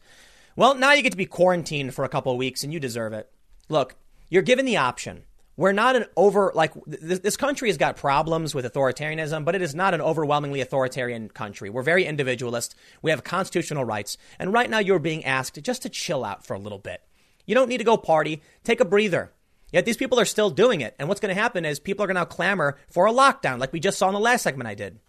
Well, 0.55 0.75
now 0.75 0.93
you 0.93 1.01
get 1.01 1.11
to 1.11 1.17
be 1.17 1.25
quarantined 1.25 1.93
for 1.93 2.05
a 2.05 2.09
couple 2.09 2.31
of 2.31 2.37
weeks, 2.37 2.63
and 2.63 2.71
you 2.71 2.79
deserve 2.79 3.13
it. 3.13 3.29
Look, 3.69 3.95
you're 4.29 4.41
given 4.41 4.65
the 4.65 4.77
option 4.77 5.23
we're 5.61 5.71
not 5.73 5.95
an 5.95 6.05
over 6.17 6.51
like 6.55 6.73
this, 6.87 7.19
this, 7.19 7.37
country 7.37 7.69
has 7.69 7.77
got 7.77 7.95
problems 7.95 8.55
with 8.55 8.65
authoritarianism 8.65 9.45
but 9.45 9.53
it 9.53 9.61
is 9.61 9.75
not 9.75 9.93
an 9.93 10.01
overwhelmingly 10.01 10.59
authoritarian 10.59 11.29
country. 11.29 11.69
We're 11.69 11.83
very 11.83 12.05
individualist. 12.05 12.75
We 13.03 13.11
have 13.11 13.23
constitutional 13.23 13.85
rights. 13.85 14.17
And 14.39 14.51
right 14.51 14.69
now 14.69 14.79
you're 14.79 14.99
being 14.99 15.23
asked 15.23 15.61
just 15.61 15.83
to 15.83 15.89
chill 15.89 16.25
out 16.25 16.45
for 16.45 16.55
a 16.55 16.59
little 16.59 16.79
bit. 16.79 17.01
You 17.45 17.53
don't 17.53 17.69
need 17.69 17.77
to 17.77 17.83
go 17.83 17.95
party. 17.95 18.41
Take 18.63 18.79
a 18.79 18.85
breather. 18.85 19.31
Yet 19.71 19.85
these 19.85 19.97
people 19.97 20.19
are 20.19 20.25
still 20.25 20.49
doing 20.49 20.81
it. 20.81 20.95
And 20.97 21.07
what's 21.07 21.21
going 21.21 21.33
to 21.33 21.39
happen 21.39 21.63
is 21.63 21.79
people 21.79 22.03
are 22.03 22.07
going 22.07 22.17
to 22.17 22.25
clamor 22.25 22.77
for 22.89 23.05
a 23.05 23.13
lockdown 23.13 23.59
like 23.59 23.71
we 23.71 23.79
just 23.79 23.99
saw 23.99 24.07
in 24.07 24.13
the 24.13 24.19
last 24.19 24.41
segment 24.41 24.67
i 24.67 24.73
did. 24.73 24.99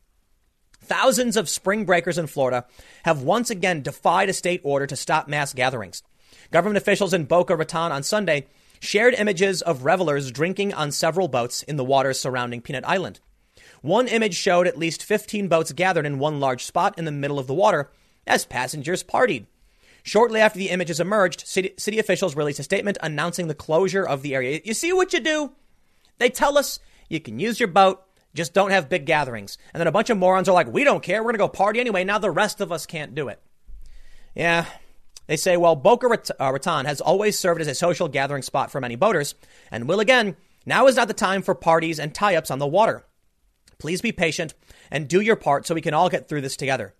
Thousands 0.82 1.36
of 1.36 1.48
spring 1.48 1.86
breakers 1.86 2.18
in 2.18 2.26
Florida 2.26 2.66
have 3.04 3.22
once 3.22 3.50
again 3.50 3.82
defied 3.82 4.28
a 4.28 4.32
state 4.32 4.60
order 4.64 4.86
to 4.86 4.96
stop 4.96 5.28
mass 5.28 5.54
gatherings. 5.54 6.02
Government 6.50 6.76
officials 6.76 7.14
in 7.14 7.24
Boca 7.24 7.56
Raton 7.56 7.92
on 7.92 8.02
Sunday 8.02 8.48
shared 8.82 9.14
images 9.14 9.62
of 9.62 9.84
revelers 9.84 10.32
drinking 10.32 10.74
on 10.74 10.90
several 10.90 11.28
boats 11.28 11.62
in 11.62 11.76
the 11.76 11.84
waters 11.84 12.18
surrounding 12.18 12.60
Peanut 12.60 12.84
Island. 12.84 13.20
One 13.80 14.08
image 14.08 14.34
showed 14.34 14.66
at 14.66 14.76
least 14.76 15.04
15 15.04 15.46
boats 15.46 15.70
gathered 15.70 16.04
in 16.04 16.18
one 16.18 16.40
large 16.40 16.64
spot 16.64 16.98
in 16.98 17.04
the 17.04 17.12
middle 17.12 17.38
of 17.38 17.46
the 17.46 17.54
water 17.54 17.92
as 18.26 18.44
passengers 18.44 19.04
partied. 19.04 19.46
Shortly 20.02 20.40
after 20.40 20.58
the 20.58 20.70
images 20.70 20.98
emerged, 20.98 21.46
city, 21.46 21.74
city 21.78 22.00
officials 22.00 22.34
released 22.34 22.58
a 22.58 22.64
statement 22.64 22.98
announcing 23.00 23.46
the 23.46 23.54
closure 23.54 24.04
of 24.04 24.22
the 24.22 24.34
area. 24.34 24.60
You 24.64 24.74
see 24.74 24.92
what 24.92 25.12
you 25.12 25.20
do? 25.20 25.52
They 26.18 26.28
tell 26.28 26.58
us 26.58 26.80
you 27.08 27.20
can 27.20 27.38
use 27.38 27.60
your 27.60 27.68
boat, 27.68 28.02
just 28.34 28.52
don't 28.52 28.72
have 28.72 28.88
big 28.88 29.06
gatherings. 29.06 29.58
And 29.72 29.80
then 29.80 29.86
a 29.86 29.92
bunch 29.92 30.10
of 30.10 30.18
morons 30.18 30.48
are 30.48 30.54
like, 30.54 30.66
we 30.66 30.82
don't 30.82 31.04
care. 31.04 31.22
We're 31.22 31.26
going 31.26 31.34
to 31.34 31.38
go 31.38 31.48
party 31.48 31.78
anyway. 31.78 32.02
Now 32.02 32.18
the 32.18 32.32
rest 32.32 32.60
of 32.60 32.72
us 32.72 32.84
can't 32.84 33.14
do 33.14 33.28
it. 33.28 33.40
Yeah. 34.34 34.66
They 35.26 35.36
say, 35.36 35.56
well, 35.56 35.76
Boca 35.76 36.06
uh, 36.08 36.52
Raton 36.52 36.84
has 36.84 37.00
always 37.00 37.38
served 37.38 37.60
as 37.60 37.68
a 37.68 37.74
social 37.74 38.08
gathering 38.08 38.42
spot 38.42 38.70
for 38.70 38.80
many 38.80 38.96
boaters 38.96 39.34
and 39.70 39.88
will 39.88 40.00
again. 40.00 40.36
Now 40.66 40.86
is 40.86 40.96
not 40.96 41.08
the 41.08 41.14
time 41.14 41.42
for 41.42 41.54
parties 41.54 41.98
and 41.98 42.14
tie 42.14 42.36
ups 42.36 42.50
on 42.50 42.58
the 42.58 42.66
water. 42.66 43.04
Please 43.78 44.00
be 44.00 44.12
patient 44.12 44.54
and 44.90 45.08
do 45.08 45.20
your 45.20 45.36
part 45.36 45.66
so 45.66 45.74
we 45.74 45.80
can 45.80 45.94
all 45.94 46.08
get 46.08 46.28
through 46.28 46.40
this 46.40 46.56
together. 46.56 46.94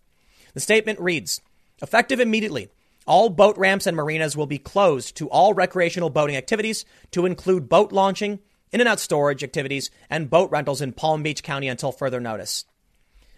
The 0.54 0.60
statement 0.60 1.00
reads 1.00 1.40
Effective 1.80 2.20
immediately, 2.20 2.70
all 3.06 3.30
boat 3.30 3.56
ramps 3.58 3.86
and 3.86 3.96
marinas 3.96 4.36
will 4.36 4.46
be 4.46 4.58
closed 4.58 5.16
to 5.16 5.28
all 5.28 5.54
recreational 5.54 6.10
boating 6.10 6.36
activities 6.36 6.84
to 7.10 7.26
include 7.26 7.68
boat 7.68 7.92
launching, 7.92 8.38
in 8.70 8.80
and 8.80 8.88
out 8.88 9.00
storage 9.00 9.42
activities, 9.42 9.90
and 10.08 10.30
boat 10.30 10.50
rentals 10.50 10.80
in 10.80 10.92
Palm 10.92 11.22
Beach 11.22 11.42
County 11.42 11.68
until 11.68 11.92
further 11.92 12.20
notice. 12.20 12.64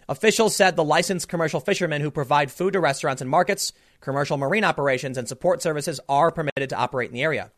Officials 0.07 0.55
said 0.55 0.75
the 0.75 0.83
licensed 0.83 1.27
commercial 1.27 1.59
fishermen 1.59 2.01
who 2.01 2.11
provide 2.11 2.51
food 2.51 2.73
to 2.73 2.79
restaurants 2.79 3.21
and 3.21 3.29
markets, 3.29 3.73
commercial 4.01 4.37
marine 4.37 4.63
operations, 4.63 5.17
and 5.17 5.27
support 5.27 5.63
services 5.63 5.99
are 6.07 6.31
permitted 6.31 6.69
to 6.69 6.77
operate 6.77 7.09
in 7.09 7.15
the 7.15 7.23
area. 7.23 7.51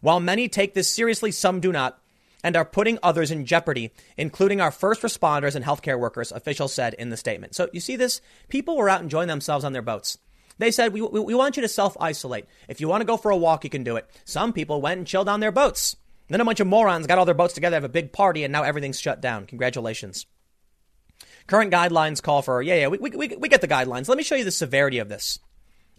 While 0.00 0.18
many 0.18 0.48
take 0.48 0.72
this 0.74 0.88
seriously, 0.88 1.30
some 1.30 1.60
do 1.60 1.70
not 1.70 1.98
and 2.42 2.56
are 2.56 2.64
putting 2.64 2.98
others 3.02 3.30
in 3.30 3.46
jeopardy, 3.46 3.92
including 4.16 4.60
our 4.60 4.70
first 4.70 5.02
responders 5.02 5.54
and 5.54 5.64
healthcare 5.64 5.98
workers, 5.98 6.32
officials 6.32 6.72
said 6.72 6.94
in 6.94 7.10
the 7.10 7.16
statement. 7.16 7.54
So 7.54 7.68
you 7.72 7.80
see 7.80 7.96
this? 7.96 8.20
People 8.48 8.76
were 8.76 8.88
out 8.88 9.02
enjoying 9.02 9.28
themselves 9.28 9.64
on 9.64 9.72
their 9.72 9.82
boats. 9.82 10.18
They 10.58 10.70
said, 10.70 10.92
we, 10.92 11.02
we, 11.02 11.20
we 11.20 11.34
want 11.34 11.56
you 11.56 11.62
to 11.62 11.68
self 11.68 11.96
isolate. 12.00 12.46
If 12.68 12.80
you 12.80 12.88
want 12.88 13.00
to 13.00 13.06
go 13.06 13.16
for 13.16 13.30
a 13.30 13.36
walk, 13.36 13.64
you 13.64 13.70
can 13.70 13.84
do 13.84 13.96
it. 13.96 14.08
Some 14.24 14.52
people 14.52 14.80
went 14.80 14.98
and 14.98 15.06
chilled 15.06 15.28
on 15.28 15.40
their 15.40 15.52
boats. 15.52 15.96
Then 16.28 16.40
a 16.40 16.44
bunch 16.44 16.60
of 16.60 16.66
morons 16.66 17.06
got 17.06 17.18
all 17.18 17.24
their 17.24 17.34
boats 17.34 17.54
together, 17.54 17.76
have 17.76 17.84
a 17.84 17.88
big 17.88 18.12
party, 18.12 18.44
and 18.44 18.52
now 18.52 18.62
everything's 18.62 19.00
shut 19.00 19.20
down. 19.20 19.46
Congratulations. 19.46 20.26
Current 21.46 21.72
guidelines 21.72 22.22
call 22.22 22.42
for, 22.42 22.62
yeah, 22.62 22.76
yeah, 22.76 22.88
we, 22.88 22.98
we, 22.98 23.28
we 23.36 23.48
get 23.48 23.60
the 23.60 23.68
guidelines. 23.68 24.08
Let 24.08 24.18
me 24.18 24.24
show 24.24 24.36
you 24.36 24.44
the 24.44 24.50
severity 24.50 24.98
of 24.98 25.08
this. 25.08 25.38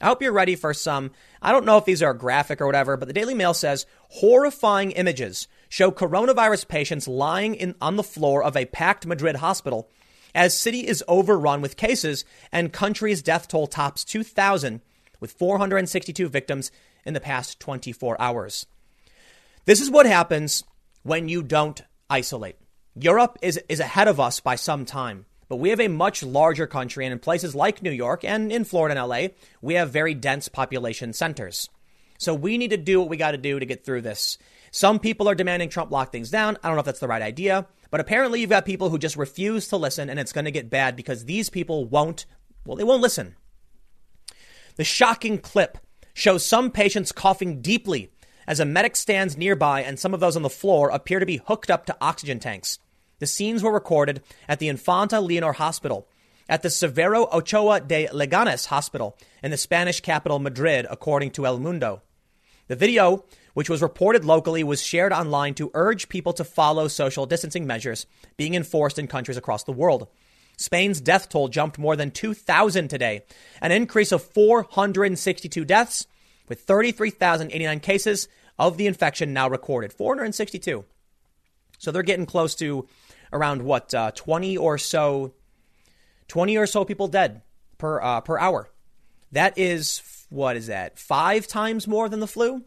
I 0.02 0.08
hope 0.08 0.22
you're 0.22 0.34
ready 0.34 0.56
for 0.56 0.74
some. 0.74 1.12
I 1.42 1.52
don't 1.52 1.66
know 1.66 1.78
if 1.78 1.86
these 1.86 2.04
are 2.04 2.14
graphic 2.14 2.60
or 2.60 2.66
whatever, 2.66 2.98
but 2.98 3.08
the 3.08 3.14
Daily 3.14 3.34
Mail 3.34 3.54
says 3.54 3.86
horrifying 4.10 4.92
images 4.92 5.48
show 5.70 5.92
coronavirus 5.92 6.68
patients 6.68 7.08
lying 7.08 7.56
in, 7.56 7.76
on 7.80 7.96
the 7.96 8.04
floor 8.04 8.44
of 8.44 8.58
a 8.58 8.66
packed 8.66 9.06
Madrid 9.06 9.38
hospital 9.38 9.90
as 10.36 10.58
city 10.58 10.86
is 10.88 11.04
overrun 11.08 11.62
with 11.62 11.78
cases 11.78 12.26
and 12.52 12.74
country's 12.74 13.22
death 13.22 13.48
toll 13.48 13.68
tops 13.68 14.04
2,000 14.04 14.82
with 15.20 15.32
462 15.32 16.28
victims 16.28 16.72
in 17.06 17.14
the 17.14 17.20
past 17.20 17.60
24 17.60 18.20
hours. 18.20 18.66
This 19.66 19.80
is 19.80 19.90
what 19.90 20.06
happens 20.06 20.64
when 21.04 21.30
you 21.30 21.44
don't 21.44 21.82
isolate. 22.10 22.58
Europe 22.96 23.40
is, 23.42 23.60
is 23.70 23.80
ahead 23.80 24.08
of 24.08 24.20
us 24.20 24.40
by 24.40 24.56
some 24.56 24.86
time, 24.86 25.26
but 25.48 25.58
we 25.58 25.70
have 25.70 25.80
a 25.80 25.88
much 25.88 26.24
larger 26.24 26.68
country, 26.68 27.06
and 27.06 27.14
in 27.14 27.20
places 27.20 27.56
like 27.56 27.82
New 27.82 27.92
York 27.92 28.24
and 28.24 28.52
in 28.52 28.64
Florida 28.64 29.00
and 29.00 29.10
LA, 29.10 29.28
we 29.62 29.76
have 29.76 29.92
very 29.92 30.14
dense 30.14 30.48
population 30.48 31.14
centers. 31.14 31.70
So 32.18 32.34
we 32.34 32.58
need 32.58 32.70
to 32.70 32.78
do 32.78 33.00
what 33.00 33.10
we 33.10 33.18
got 33.18 33.32
to 33.32 33.38
do 33.38 33.60
to 33.60 33.66
get 33.66 33.86
through 33.86 34.02
this. 34.02 34.38
Some 34.72 35.00
people 35.00 35.30
are 35.30 35.36
demanding 35.36 35.70
Trump 35.70 35.92
lock 35.92 36.12
things 36.12 36.30
down. 36.30 36.58
I 36.64 36.68
don't 36.68 36.76
know 36.76 36.80
if 36.80 36.86
that's 36.86 37.00
the 37.00 37.08
right 37.08 37.22
idea, 37.22 37.68
but 37.92 38.00
apparently 38.00 38.40
you've 38.40 38.50
got 38.50 38.66
people 38.66 38.90
who 38.90 38.98
just 38.98 39.18
refuse 39.18 39.68
to 39.68 39.78
listen, 39.78 40.10
and 40.10 40.20
it's 40.20 40.34
going 40.34 40.46
to 40.46 40.52
get 40.52 40.70
bad 40.70 40.96
because 40.96 41.26
these 41.26 41.50
people 41.50 41.86
won't, 41.86 42.26
well, 42.66 42.78
they 42.78 42.84
won't 42.84 43.02
listen. 43.02 43.36
The 44.76 44.84
shocking 44.84 45.38
clip 45.38 45.78
shows 46.14 46.46
some 46.46 46.72
patients 46.72 47.12
coughing 47.12 47.62
deeply 47.62 48.10
as 48.48 48.60
a 48.60 48.66
medic 48.66 48.96
stands 48.96 49.38
nearby 49.38 49.82
and 49.82 50.00
some 50.00 50.14
of 50.14 50.20
those 50.20 50.36
on 50.36 50.42
the 50.42 50.50
floor 50.50 50.90
appear 50.90 51.20
to 51.20 51.26
be 51.26 51.42
hooked 51.46 51.70
up 51.70 51.86
to 51.86 51.98
oxygen 52.02 52.40
tanks. 52.40 52.80
The 53.24 53.28
scenes 53.28 53.64
were 53.64 53.72
recorded 53.72 54.22
at 54.50 54.60
the 54.60 54.68
Infanta 54.68 55.22
Leonor 55.22 55.54
Hospital, 55.54 56.10
at 56.50 56.62
the 56.62 56.68
Severo 56.68 57.32
Ochoa 57.32 57.80
de 57.80 58.08
Leganes 58.08 58.66
Hospital 58.66 59.18
in 59.42 59.50
the 59.50 59.56
Spanish 59.56 60.02
capital 60.02 60.40
Madrid, 60.40 60.86
according 60.90 61.32
to 61.32 61.46
El 61.46 61.58
Mundo. 61.58 62.02
The 62.68 62.76
video, 62.76 63.24
which 63.54 63.70
was 63.70 63.82
reported 63.82 64.26
locally, 64.26 64.62
was 64.62 64.84
shared 64.84 65.14
online 65.14 65.54
to 65.54 65.72
urge 65.74 66.10
people 66.10 66.34
to 66.34 66.44
follow 66.44 66.90
social 66.90 67.26
distancing 67.26 67.66
measures 67.66 68.08
being 68.36 68.56
enforced 68.56 69.00
in 69.00 69.08
countries 69.08 69.38
across 69.38 69.64
the 69.64 69.72
world. 69.72 70.10
Spain's 70.58 71.00
death 71.00 71.30
toll 71.30 71.48
jumped 71.48 71.80
more 71.80 71.96
than 71.96 72.12
2,000 72.12 72.90
today, 72.90 73.24
an 73.62 73.72
increase 73.72 74.12
of 74.12 74.22
462 74.22 75.64
deaths 75.64 76.08
with 76.50 76.60
33,089 76.64 77.80
cases 77.80 78.28
of 78.60 78.76
the 78.76 78.86
infection 78.86 79.32
now 79.32 79.48
recorded. 79.48 79.94
462. 79.94 80.84
So 81.84 81.92
they're 81.92 82.02
getting 82.02 82.26
close 82.26 82.56
to 82.56 82.88
around 83.34 83.64
what, 83.64 83.94
uh, 83.94 84.12
20 84.12 84.56
or 84.56 84.78
so, 84.78 85.34
20 86.30 86.58
or 86.58 86.66
so 86.66 86.86
people 86.86 87.08
dead 87.08 87.42
per, 87.78 88.02
uh, 88.02 88.22
per 88.22 88.40
hour. 88.40 88.70
That 89.32 89.58
is, 89.58 90.02
what 90.30 90.56
is 90.56 90.68
that, 90.68 90.98
five 90.98 91.48
times 91.48 91.88
more 91.88 92.08
than 92.08 92.20
the 92.22 92.28
flu? 92.28 92.64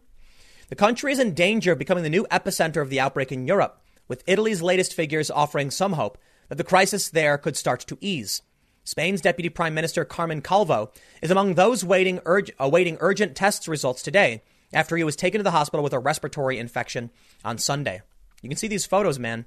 The 0.69 0.75
country 0.75 1.13
is 1.13 1.21
in 1.21 1.33
danger 1.33 1.73
of 1.73 1.79
becoming 1.79 2.03
the 2.03 2.11
new 2.11 2.27
epicenter 2.31 2.83
of 2.83 2.91
the 2.91 3.01
outbreak 3.01 3.31
in 3.31 3.47
Europe, 3.47 3.81
with 4.09 4.25
Italy's 4.27 4.63
latest 4.63 4.93
figures 4.93 5.31
offering 5.31 5.71
some 5.71 5.93
hope 5.93 6.19
that 6.49 6.57
the 6.57 6.65
crisis 6.65 7.09
there 7.09 7.39
could 7.39 7.57
start 7.57 7.81
to 7.81 7.99
ease. 8.01 8.43
Spain's 8.83 9.21
Deputy 9.21 9.49
Prime 9.49 9.75
Minister 9.75 10.05
Carmen 10.05 10.41
Calvo 10.41 10.93
is 11.23 11.31
among 11.31 11.55
those 11.55 11.85
waiting 11.85 12.21
urg- 12.25 12.53
awaiting 12.59 12.97
urgent 13.01 13.37
tests 13.37 13.67
results 13.67 14.03
today 14.03 14.43
after 14.73 14.97
he 14.97 15.05
was 15.05 15.17
taken 15.17 15.39
to 15.39 15.43
the 15.43 15.51
hospital 15.51 15.83
with 15.83 15.93
a 15.93 15.99
respiratory 15.99 16.59
infection 16.59 17.11
on 17.45 17.59
Sunday. 17.59 18.03
You 18.43 18.49
can 18.49 18.59
see 18.59 18.69
these 18.69 18.87
photos, 18.87 19.19
man. 19.19 19.45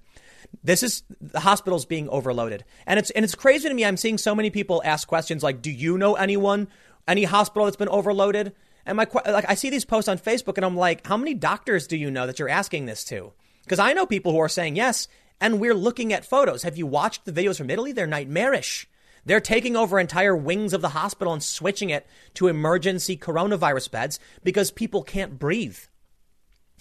This 0.64 0.84
is 0.84 1.04
the 1.22 1.40
hospital's 1.40 1.86
being 1.86 2.10
overloaded. 2.10 2.66
And 2.86 3.00
it's 3.00 3.10
and 3.12 3.24
it's 3.24 3.36
crazy 3.36 3.68
to 3.68 3.74
me. 3.74 3.86
I'm 3.86 3.98
seeing 3.98 4.18
so 4.18 4.36
many 4.36 4.50
people 4.50 4.82
ask 4.86 5.08
questions 5.08 5.44
like, 5.44 5.62
"Do 5.62 5.72
you 5.72 5.98
know 5.98 6.16
anyone, 6.16 6.68
any 7.08 7.24
hospital 7.24 7.66
that's 7.66 7.78
been 7.78 7.90
overloaded?" 7.90 8.54
And 8.86 8.98
my 8.98 9.08
like 9.26 9.46
I 9.48 9.56
see 9.56 9.70
these 9.70 9.86
posts 9.86 10.08
on 10.08 10.18
Facebook 10.18 10.58
and 10.58 10.66
I'm 10.66 10.78
like, 10.78 11.06
"How 11.06 11.18
many 11.18 11.34
doctors 11.34 11.88
do 11.88 11.98
you 11.98 12.12
know 12.12 12.26
that 12.26 12.40
you're 12.40 12.50
asking 12.50 12.86
this 12.86 13.04
to?" 13.06 13.34
Because 13.64 13.80
I 13.80 13.94
know 13.94 14.06
people 14.06 14.32
who 14.32 14.40
are 14.40 14.50
saying 14.50 14.76
yes, 14.76 15.08
and 15.40 15.60
we're 15.60 15.76
looking 15.76 16.12
at 16.12 16.26
photos. 16.26 16.64
Have 16.64 16.78
you 16.78 16.88
watched 16.88 17.26
the 17.26 17.32
videos 17.32 17.58
from 17.58 17.70
Italy? 17.70 17.92
They're 17.92 18.08
nightmarish. 18.08 18.88
They're 19.26 19.40
taking 19.40 19.76
over 19.76 20.00
entire 20.00 20.36
wings 20.36 20.74
of 20.74 20.82
the 20.82 20.90
hospital 20.90 21.34
and 21.34 21.44
switching 21.44 21.90
it 21.90 22.08
to 22.36 22.48
emergency 22.48 23.18
coronavirus 23.18 23.92
beds 23.92 24.20
because 24.44 24.72
people 24.72 25.04
can't 25.04 25.38
breathe. 25.38 25.78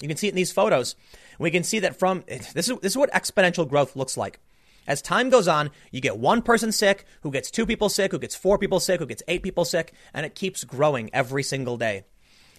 You 0.01 0.09
can 0.09 0.17
see 0.17 0.29
it 0.29 0.31
in 0.31 0.37
these 0.37 0.53
photos. 0.53 0.95
We 1.39 1.51
can 1.51 1.63
see 1.63 1.79
that 1.81 1.99
from 1.99 2.25
this 2.27 2.69
is, 2.69 2.79
this 2.79 2.93
is 2.93 2.97
what 2.97 3.13
exponential 3.13 3.69
growth 3.69 3.97
looks 3.97 4.17
like. 4.17 4.41
As 4.87 5.03
time 5.03 5.29
goes 5.29 5.47
on, 5.47 5.71
you 5.91 6.01
get 6.01 6.17
one 6.17 6.41
person 6.41 6.73
sick, 6.73 7.05
who 7.21 7.31
gets 7.31 7.51
two 7.51 7.67
people 7.67 7.91
sick, 7.91 8.11
who 8.11 8.19
gets 8.19 8.35
four 8.35 8.59
people 8.59 8.81
sick, 8.81 9.01
who 9.01 9.07
gets 9.07 9.23
eight 9.29 9.43
people 9.43 9.67
sick, 9.67 9.93
and 10.15 10.25
it 10.25 10.35
keeps 10.35 10.65
growing 10.65 11.11
every 11.13 11.43
single 11.43 11.77
day. 11.77 12.05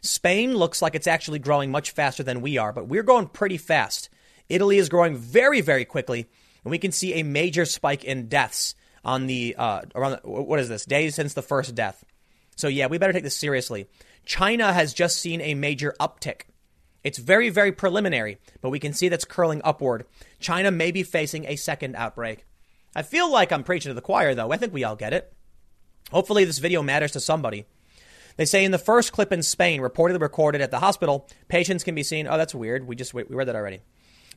Spain 0.01 0.55
looks 0.55 0.81
like 0.81 0.95
it's 0.95 1.07
actually 1.07 1.39
growing 1.39 1.71
much 1.71 1.91
faster 1.91 2.23
than 2.23 2.41
we 2.41 2.57
are, 2.57 2.71
but 2.71 2.87
we're 2.87 3.03
going 3.03 3.27
pretty 3.27 3.57
fast. 3.57 4.09
Italy 4.47 4.77
is 4.77 4.89
growing 4.89 5.17
very, 5.17 5.61
very 5.61 5.85
quickly, 5.85 6.27
and 6.63 6.71
we 6.71 6.77
can 6.77 6.91
see 6.91 7.15
a 7.15 7.23
major 7.23 7.65
spike 7.65 8.03
in 8.03 8.27
deaths 8.27 8.75
on 9.03 9.27
the 9.27 9.55
uh, 9.57 9.81
around 9.95 10.11
the, 10.11 10.29
what 10.29 10.59
is 10.59 10.69
this 10.69 10.85
days 10.85 11.15
since 11.15 11.33
the 11.33 11.41
first 11.41 11.73
death. 11.73 12.03
So 12.55 12.67
yeah, 12.67 12.87
we 12.87 12.97
better 12.97 13.13
take 13.13 13.23
this 13.23 13.37
seriously. 13.37 13.87
China 14.25 14.71
has 14.71 14.93
just 14.93 15.17
seen 15.17 15.41
a 15.41 15.53
major 15.55 15.95
uptick. 15.99 16.41
It's 17.03 17.17
very 17.17 17.49
very 17.49 17.71
preliminary, 17.71 18.37
but 18.61 18.69
we 18.69 18.79
can 18.79 18.93
see 18.93 19.09
that's 19.09 19.25
curling 19.25 19.61
upward. 19.63 20.05
China 20.39 20.71
may 20.71 20.91
be 20.91 21.03
facing 21.03 21.45
a 21.45 21.55
second 21.55 21.95
outbreak. 21.95 22.45
I 22.95 23.03
feel 23.03 23.31
like 23.31 23.51
I'm 23.51 23.63
preaching 23.63 23.89
to 23.89 23.93
the 23.93 24.01
choir 24.01 24.35
though. 24.35 24.51
I 24.51 24.57
think 24.57 24.73
we 24.73 24.83
all 24.83 24.95
get 24.95 25.13
it. 25.13 25.33
Hopefully 26.11 26.43
this 26.45 26.59
video 26.59 26.81
matters 26.81 27.11
to 27.11 27.19
somebody. 27.19 27.65
They 28.37 28.45
say 28.45 28.63
in 28.63 28.71
the 28.71 28.77
first 28.77 29.11
clip 29.11 29.33
in 29.33 29.43
Spain, 29.43 29.81
reportedly 29.81 30.21
recorded 30.21 30.61
at 30.61 30.71
the 30.71 30.79
hospital, 30.79 31.27
patients 31.49 31.83
can 31.83 31.93
be 31.93 32.03
seen. 32.03 32.25
Oh, 32.25 32.37
that's 32.37 32.55
weird. 32.55 32.87
We 32.87 32.95
just 32.95 33.13
we 33.13 33.23
read 33.23 33.47
that 33.47 33.55
already. 33.55 33.81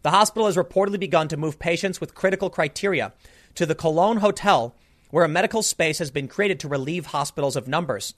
The 0.02 0.10
hospital 0.10 0.46
has 0.46 0.56
reportedly 0.56 0.98
begun 0.98 1.28
to 1.28 1.36
move 1.36 1.60
patients 1.60 2.00
with 2.00 2.14
critical 2.14 2.50
criteria 2.50 3.12
to 3.54 3.64
the 3.64 3.76
Colón 3.76 4.18
Hotel, 4.18 4.74
where 5.10 5.24
a 5.24 5.28
medical 5.28 5.62
space 5.62 5.98
has 5.98 6.10
been 6.10 6.26
created 6.26 6.58
to 6.60 6.68
relieve 6.68 7.06
hospitals 7.06 7.54
of 7.54 7.68
numbers. 7.68 8.14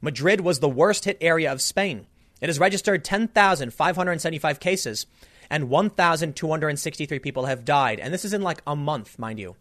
Madrid 0.00 0.40
was 0.40 0.58
the 0.58 0.68
worst 0.68 1.04
hit 1.04 1.16
area 1.20 1.52
of 1.52 1.62
Spain. 1.62 2.06
It 2.40 2.48
has 2.48 2.58
registered 2.58 3.04
10,575 3.04 4.60
cases, 4.60 5.06
and 5.50 5.68
1,263 5.68 7.18
people 7.18 7.46
have 7.46 7.64
died. 7.64 8.00
And 8.00 8.12
this 8.12 8.24
is 8.24 8.32
in 8.32 8.42
like 8.42 8.62
a 8.66 8.76
month, 8.76 9.18
mind 9.18 9.38
you. 9.38 9.56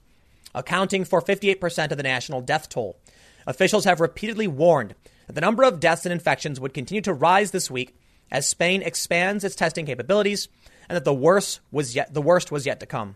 accounting 0.55 1.05
for 1.05 1.21
58% 1.21 1.91
of 1.91 1.97
the 1.97 2.03
national 2.03 2.41
death 2.41 2.67
toll. 2.69 2.97
Officials 3.45 3.85
have 3.85 4.01
repeatedly 4.01 4.47
warned 4.47 4.95
that 5.27 5.33
the 5.33 5.41
number 5.41 5.63
of 5.63 5.79
deaths 5.79 6.05
and 6.05 6.11
infections 6.11 6.59
would 6.59 6.73
continue 6.73 7.01
to 7.01 7.13
rise 7.13 7.51
this 7.51 7.69
week 7.69 7.95
as 8.31 8.47
Spain 8.47 8.81
expands 8.81 9.43
its 9.43 9.55
testing 9.55 9.85
capabilities 9.85 10.47
and 10.89 10.95
that 10.95 11.05
the 11.05 11.13
worst 11.13 11.59
was 11.71 11.95
yet 11.95 12.13
the 12.13 12.21
worst 12.21 12.51
was 12.51 12.65
yet 12.65 12.79
to 12.79 12.85
come. 12.85 13.15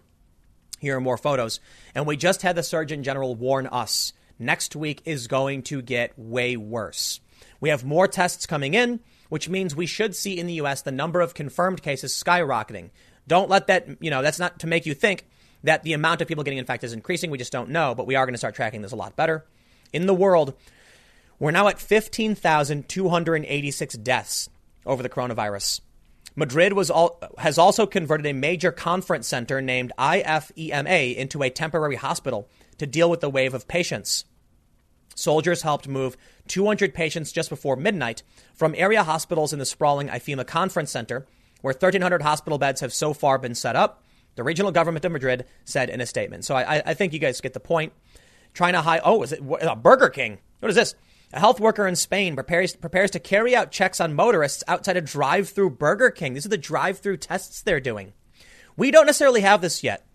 Here 0.79 0.97
are 0.97 1.01
more 1.01 1.17
photos. 1.17 1.59
And 1.93 2.07
we 2.07 2.17
just 2.17 2.41
had 2.41 2.55
the 2.55 2.63
Surgeon 2.63 3.03
General 3.03 3.35
warn 3.35 3.67
us 3.67 4.13
next 4.39 4.75
week 4.75 5.01
is 5.05 5.27
going 5.27 5.61
to 5.63 5.81
get 5.81 6.17
way 6.17 6.57
worse. 6.57 7.19
We 7.59 7.69
have 7.69 7.85
more 7.85 8.07
tests 8.07 8.45
coming 8.45 8.73
in, 8.73 8.99
which 9.31 9.47
means 9.47 9.73
we 9.73 9.85
should 9.85 10.13
see 10.13 10.37
in 10.37 10.45
the 10.45 10.55
US 10.55 10.81
the 10.81 10.91
number 10.91 11.21
of 11.21 11.33
confirmed 11.33 11.81
cases 11.81 12.13
skyrocketing. 12.13 12.89
Don't 13.29 13.49
let 13.49 13.67
that, 13.67 13.87
you 14.01 14.11
know, 14.11 14.21
that's 14.21 14.39
not 14.39 14.59
to 14.59 14.67
make 14.67 14.85
you 14.85 14.93
think 14.93 15.25
that 15.63 15.83
the 15.83 15.93
amount 15.93 16.19
of 16.19 16.27
people 16.27 16.43
getting 16.43 16.57
infected 16.57 16.89
is 16.89 16.93
increasing. 16.93 17.31
We 17.31 17.37
just 17.37 17.53
don't 17.53 17.69
know, 17.69 17.95
but 17.95 18.05
we 18.05 18.15
are 18.15 18.25
going 18.25 18.33
to 18.33 18.37
start 18.37 18.55
tracking 18.55 18.81
this 18.81 18.91
a 18.91 18.97
lot 18.97 19.15
better. 19.15 19.45
In 19.93 20.05
the 20.05 20.13
world, 20.13 20.53
we're 21.39 21.51
now 21.51 21.69
at 21.69 21.79
15,286 21.79 23.93
deaths 23.95 24.49
over 24.85 25.01
the 25.01 25.07
coronavirus. 25.07 25.79
Madrid 26.35 26.73
all, 26.89 27.17
has 27.37 27.57
also 27.57 27.85
converted 27.85 28.25
a 28.25 28.33
major 28.33 28.73
conference 28.73 29.29
center 29.29 29.61
named 29.61 29.93
IFEMA 29.97 31.15
into 31.15 31.41
a 31.41 31.49
temporary 31.49 31.95
hospital 31.95 32.49
to 32.79 32.85
deal 32.85 33.09
with 33.09 33.21
the 33.21 33.29
wave 33.29 33.53
of 33.53 33.69
patients. 33.69 34.25
Soldiers 35.21 35.61
helped 35.61 35.87
move 35.87 36.17
200 36.47 36.93
patients 36.93 37.31
just 37.31 37.49
before 37.49 37.75
midnight 37.75 38.23
from 38.55 38.73
area 38.75 39.03
hospitals 39.03 39.53
in 39.53 39.59
the 39.59 39.65
sprawling 39.65 40.07
IFEMA 40.07 40.47
Conference 40.47 40.91
Center, 40.91 41.27
where 41.61 41.73
1,300 41.73 42.21
hospital 42.23 42.57
beds 42.57 42.81
have 42.81 42.93
so 42.93 43.13
far 43.13 43.37
been 43.37 43.55
set 43.55 43.75
up, 43.75 44.03
the 44.35 44.43
regional 44.43 44.71
government 44.71 45.05
of 45.05 45.11
Madrid 45.11 45.45
said 45.63 45.89
in 45.89 46.01
a 46.01 46.05
statement. 46.05 46.43
So 46.45 46.55
I, 46.55 46.81
I 46.85 46.93
think 46.93 47.13
you 47.13 47.19
guys 47.19 47.39
get 47.41 47.53
the 47.53 47.59
point. 47.59 47.93
Trying 48.53 48.73
to 48.73 48.81
hide, 48.81 49.01
oh, 49.05 49.23
is 49.23 49.31
it 49.31 49.41
a 49.41 49.71
uh, 49.71 49.75
Burger 49.75 50.09
King? 50.09 50.39
What 50.59 50.69
is 50.69 50.75
this? 50.75 50.95
A 51.31 51.39
health 51.39 51.61
worker 51.61 51.87
in 51.87 51.95
Spain 51.95 52.35
prepares, 52.35 52.75
prepares 52.75 53.11
to 53.11 53.19
carry 53.19 53.55
out 53.55 53.71
checks 53.71 54.01
on 54.01 54.13
motorists 54.13 54.63
outside 54.67 54.97
a 54.97 55.01
drive 55.01 55.49
through 55.49 55.69
Burger 55.69 56.09
King. 56.09 56.33
These 56.33 56.45
are 56.45 56.49
the 56.49 56.57
drive 56.57 56.99
through 56.99 57.17
tests 57.17 57.61
they're 57.61 57.79
doing. 57.79 58.11
We 58.75 58.91
don't 58.91 59.05
necessarily 59.05 59.41
have 59.41 59.61
this 59.61 59.83
yet. 59.83 60.05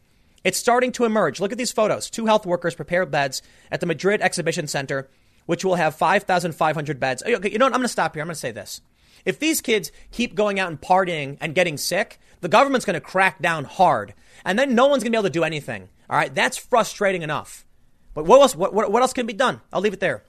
It's 0.47 0.59
starting 0.59 0.93
to 0.93 1.05
emerge. 1.05 1.40
Look 1.40 1.51
at 1.51 1.59
these 1.59 1.73
photos. 1.73 2.09
Two 2.09 2.27
health 2.27 2.47
workers 2.47 2.77
prepare 2.77 3.05
beds 3.05 3.43
at 3.68 3.81
the 3.81 3.86
Madrid 3.86 4.23
Exhibition 4.23 4.68
Center, 4.68 5.09
which 5.47 5.64
will 5.64 5.74
have 5.74 5.97
5,500 5.97 7.01
beds. 7.01 7.20
Oh, 7.27 7.32
okay, 7.32 7.51
you 7.51 7.59
know 7.59 7.64
what? 7.64 7.74
I'm 7.74 7.81
going 7.81 7.86
to 7.86 7.89
stop 7.89 8.14
here. 8.14 8.23
I'm 8.23 8.28
going 8.28 8.35
to 8.35 8.40
say 8.40 8.52
this. 8.52 8.81
If 9.24 9.40
these 9.40 9.60
kids 9.60 9.90
keep 10.12 10.36
going 10.36 10.60
out 10.60 10.68
and 10.68 10.81
partying 10.81 11.36
and 11.40 11.52
getting 11.52 11.77
sick, 11.77 12.20
the 12.43 12.48
government's 12.48 12.86
going 12.86 12.94
to 12.94 13.01
crack 13.01 13.43
down 13.43 13.64
hard. 13.64 14.14
And 14.44 14.56
then 14.56 14.77
no 14.77 14.86
one's 14.86 15.02
going 15.02 15.10
to 15.10 15.16
be 15.16 15.18
able 15.18 15.31
to 15.31 15.31
do 15.31 15.43
anything. 15.43 15.89
All 16.09 16.16
right? 16.16 16.32
That's 16.32 16.56
frustrating 16.56 17.23
enough. 17.23 17.66
But 18.14 18.24
what 18.27 18.40
else, 18.40 18.55
what, 18.55 18.73
what 18.73 19.02
else 19.02 19.12
can 19.12 19.27
be 19.27 19.32
done? 19.32 19.62
I'll 19.73 19.81
leave 19.81 19.94
it 19.94 20.01
there. 20.01 20.23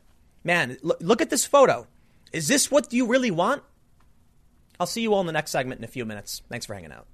Man, 0.44 0.80
look, 0.82 0.98
look 1.00 1.22
at 1.22 1.30
this 1.30 1.46
photo. 1.46 1.86
Is 2.34 2.48
this 2.48 2.72
what 2.72 2.92
you 2.92 3.06
really 3.06 3.30
want? 3.30 3.62
I'll 4.80 4.88
see 4.88 5.04
you 5.04 5.14
all 5.14 5.22
in 5.22 5.28
the 5.28 5.32
next 5.32 5.52
segment 5.52 5.78
in 5.78 5.86
a 5.86 5.88
few 5.88 6.06
minutes. 6.06 6.42
Thanks 6.50 6.66
for 6.66 6.74
hanging 6.74 6.92
out. 6.92 7.06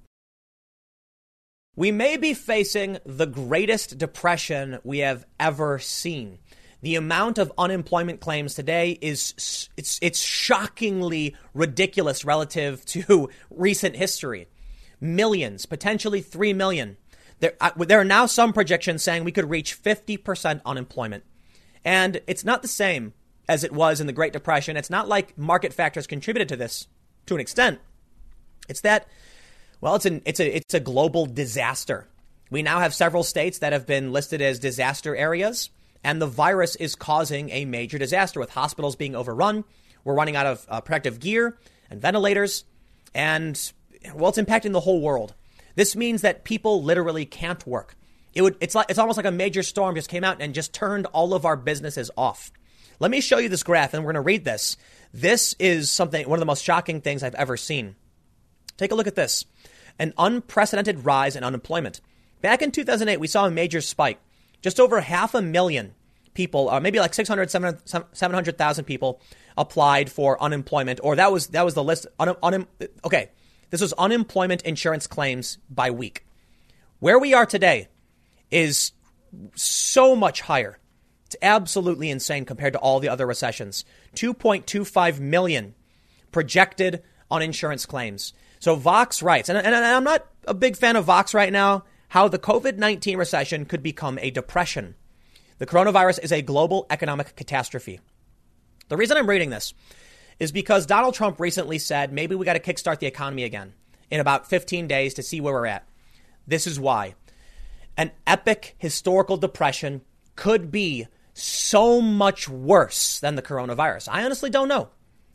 We 1.76 1.92
may 1.92 2.18
be 2.18 2.36
facing 2.36 3.00
the 3.04 3.26
greatest 3.26 3.98
depression 3.98 4.80
we 4.84 5.00
have 5.00 5.26
ever 5.40 5.80
seen. 5.80 6.38
The 6.84 6.96
amount 6.96 7.40
of 7.40 7.52
unemployment 7.58 8.20
claims 8.20 8.54
today 8.54 9.00
is 9.02 9.70
it's 9.76 9.98
it's 10.02 10.20
shockingly 10.20 11.36
ridiculous 11.54 12.26
relative 12.26 12.86
to 12.94 13.30
recent 13.50 13.96
history. 13.96 14.48
Millions, 15.02 15.66
potentially 15.66 16.22
3 16.22 16.54
million. 16.54 16.98
There, 17.40 17.54
uh, 17.60 17.72
there 17.78 18.00
are 18.00 18.06
now 18.06 18.26
some 18.28 18.54
projections 18.54 19.04
saying 19.04 19.24
we 19.24 19.32
could 19.32 19.50
reach 19.50 19.82
50% 19.82 20.62
unemployment. 20.66 21.24
And 21.84 22.22
it's 22.28 22.46
not 22.46 22.62
the 22.62 22.68
same 22.68 23.14
as 23.50 23.64
it 23.64 23.74
was 23.74 24.00
in 24.00 24.08
the 24.08 24.14
Great 24.14 24.32
Depression. 24.32 24.78
It's 24.78 24.90
not 24.90 25.10
like 25.10 25.38
market 25.38 25.74
factors 25.74 26.08
contributed 26.08 26.48
to 26.50 26.56
this 26.56 26.88
to 27.26 27.34
an 27.34 27.42
extent. 27.42 27.80
It's 28.70 28.82
that, 28.82 29.08
well, 29.84 29.96
it's, 29.96 30.06
an, 30.06 30.22
it's, 30.24 30.40
a, 30.40 30.56
it's 30.56 30.74
a 30.74 30.80
global 30.80 31.26
disaster. 31.26 32.08
We 32.50 32.62
now 32.62 32.80
have 32.80 32.94
several 32.94 33.22
states 33.22 33.58
that 33.58 33.74
have 33.74 33.86
been 33.86 34.14
listed 34.14 34.42
as 34.42 34.58
disaster 34.58 35.14
areas, 35.14 35.72
and 36.06 36.22
the 36.22 36.26
virus 36.26 36.78
is 36.78 36.96
causing 36.96 37.50
a 37.50 37.66
major 37.66 37.98
disaster 37.98 38.40
with 38.40 38.50
hospitals 38.50 38.96
being 38.96 39.14
overrun. 39.14 39.66
We're 40.06 40.14
running 40.14 40.38
out 40.38 40.46
of 40.46 40.66
uh, 40.70 40.80
protective 40.80 41.20
gear 41.20 41.58
and 41.90 42.02
ventilators, 42.02 42.64
and, 43.14 43.60
well, 44.16 44.30
it's 44.30 44.38
impacting 44.38 44.72
the 44.72 44.80
whole 44.80 45.02
world. 45.02 45.34
This 45.76 45.98
means 45.98 46.22
that 46.22 46.46
people 46.46 46.82
literally 46.82 47.26
can't 47.26 47.68
work. 47.68 47.98
It 48.34 48.42
would, 48.42 48.56
it's, 48.62 48.76
like, 48.76 48.90
it's 48.90 49.00
almost 49.00 49.18
like 49.18 49.26
a 49.26 49.32
major 49.32 49.64
storm 49.64 49.96
just 49.96 50.08
came 50.08 50.24
out 50.24 50.42
and 50.42 50.54
just 50.54 50.74
turned 50.74 51.08
all 51.08 51.34
of 51.34 51.44
our 51.44 51.58
businesses 51.58 52.10
off. 52.16 52.54
Let 53.02 53.12
me 53.12 53.20
show 53.20 53.38
you 53.38 53.50
this 53.50 53.64
graph 53.64 53.94
and 53.94 54.06
we're 54.06 54.14
going 54.14 54.24
to 54.24 54.26
read 54.26 54.46
this. 54.46 54.78
This 55.14 55.58
is 55.60 55.92
something, 55.92 56.26
one 56.30 56.38
of 56.38 56.42
the 56.42 56.46
most 56.46 56.64
shocking 56.64 57.02
things 57.02 57.22
I've 57.22 57.36
ever 57.36 57.58
seen. 57.58 57.98
Take 58.78 58.94
a 58.94 58.96
look 58.96 59.08
at 59.08 59.16
this 59.16 59.46
an 60.00 60.14
unprecedented 60.18 61.06
rise 61.06 61.36
in 61.36 61.44
unemployment. 61.44 62.02
Back 62.42 62.62
in 62.62 62.72
2008, 62.72 63.20
we 63.20 63.28
saw 63.28 63.46
a 63.46 63.52
major 63.52 63.82
spike. 63.82 64.20
Just 64.62 64.80
over 64.80 65.02
half 65.02 65.34
a 65.34 65.42
million 65.42 65.94
people, 66.34 66.70
uh, 66.70 66.80
maybe 66.80 67.00
like 67.00 67.14
600, 67.14 67.50
700,000 67.50 68.86
people 68.86 69.22
applied 69.58 70.10
for 70.12 70.42
unemployment, 70.42 71.00
or 71.04 71.16
that 71.16 71.32
was, 71.32 71.48
that 71.48 71.66
was 71.66 71.74
the 71.74 71.84
list. 71.84 72.08
Un, 72.20 72.36
un, 72.42 72.68
okay, 73.06 73.30
this 73.70 73.82
was 73.82 73.94
unemployment 73.94 74.62
insurance 74.64 75.08
claims 75.08 75.58
by 75.70 75.92
week. 75.92 76.26
Where 77.00 77.20
we 77.20 77.34
are 77.34 77.46
today 77.46 77.90
is 78.52 78.92
so 79.56 80.16
much 80.16 80.42
higher. 80.42 80.80
It's 81.26 81.36
absolutely 81.42 82.10
insane 82.10 82.46
compared 82.46 82.74
to 82.74 82.80
all 82.80 83.00
the 83.00 83.10
other 83.10 83.26
recessions. 83.26 83.86
2.25 84.16 85.20
million 85.20 85.76
projected 86.32 87.04
on 87.32 87.42
insurance 87.42 87.86
claims. 87.86 88.34
So 88.64 88.76
Vox 88.76 89.22
writes, 89.22 89.50
and, 89.50 89.58
and, 89.58 89.76
I'm 89.76 90.06
not 90.06 90.26
a 90.48 90.54
big 90.54 90.78
fan 90.78 90.96
of 90.96 91.04
Vox 91.04 91.34
right 91.34 91.52
now, 91.52 91.84
how 92.08 92.30
the 92.30 92.40
COVID 92.40 92.78
19 92.78 93.18
recession 93.18 93.66
could 93.66 93.84
become 93.84 94.18
a 94.20 94.32
depression. 94.32 94.96
The 95.58 95.66
coronavirus 95.66 96.24
is 96.24 96.32
a 96.32 96.42
global 96.42 96.86
economic 96.90 97.36
catastrophe. 97.36 98.00
The 98.88 98.96
reason 98.96 99.18
I'm 99.18 99.28
reading 99.28 99.50
this 99.50 99.74
is 100.40 100.54
because 100.54 100.86
Donald 100.86 101.14
Trump 101.14 101.42
recently 101.42 101.78
said 101.78 102.14
maybe 102.14 102.36
we 102.36 102.46
got 102.46 102.54
to 102.54 102.62
kickstart 102.62 103.00
the 103.00 103.06
economy 103.06 103.44
again 103.44 103.74
in 104.10 104.22
about 104.22 104.48
15 104.48 104.88
days 104.88 105.14
to 105.16 105.24
see 105.24 105.42
where 105.42 105.54
we're 105.54 105.66
at. 105.66 105.86
This 106.48 106.66
is 106.66 106.80
why. 106.80 107.16
An 107.98 108.12
epic 108.26 108.76
historical 108.78 109.36
depression 109.36 110.04
could 110.38 110.72
be 110.72 111.08
so 111.34 112.00
much 112.00 112.48
worse 112.48 113.20
than 113.20 113.36
the 113.36 113.42
coronavirus? 113.42 114.08
I 114.10 114.24
honestly 114.24 114.50
don't 114.50 114.70
know. 114.70 114.88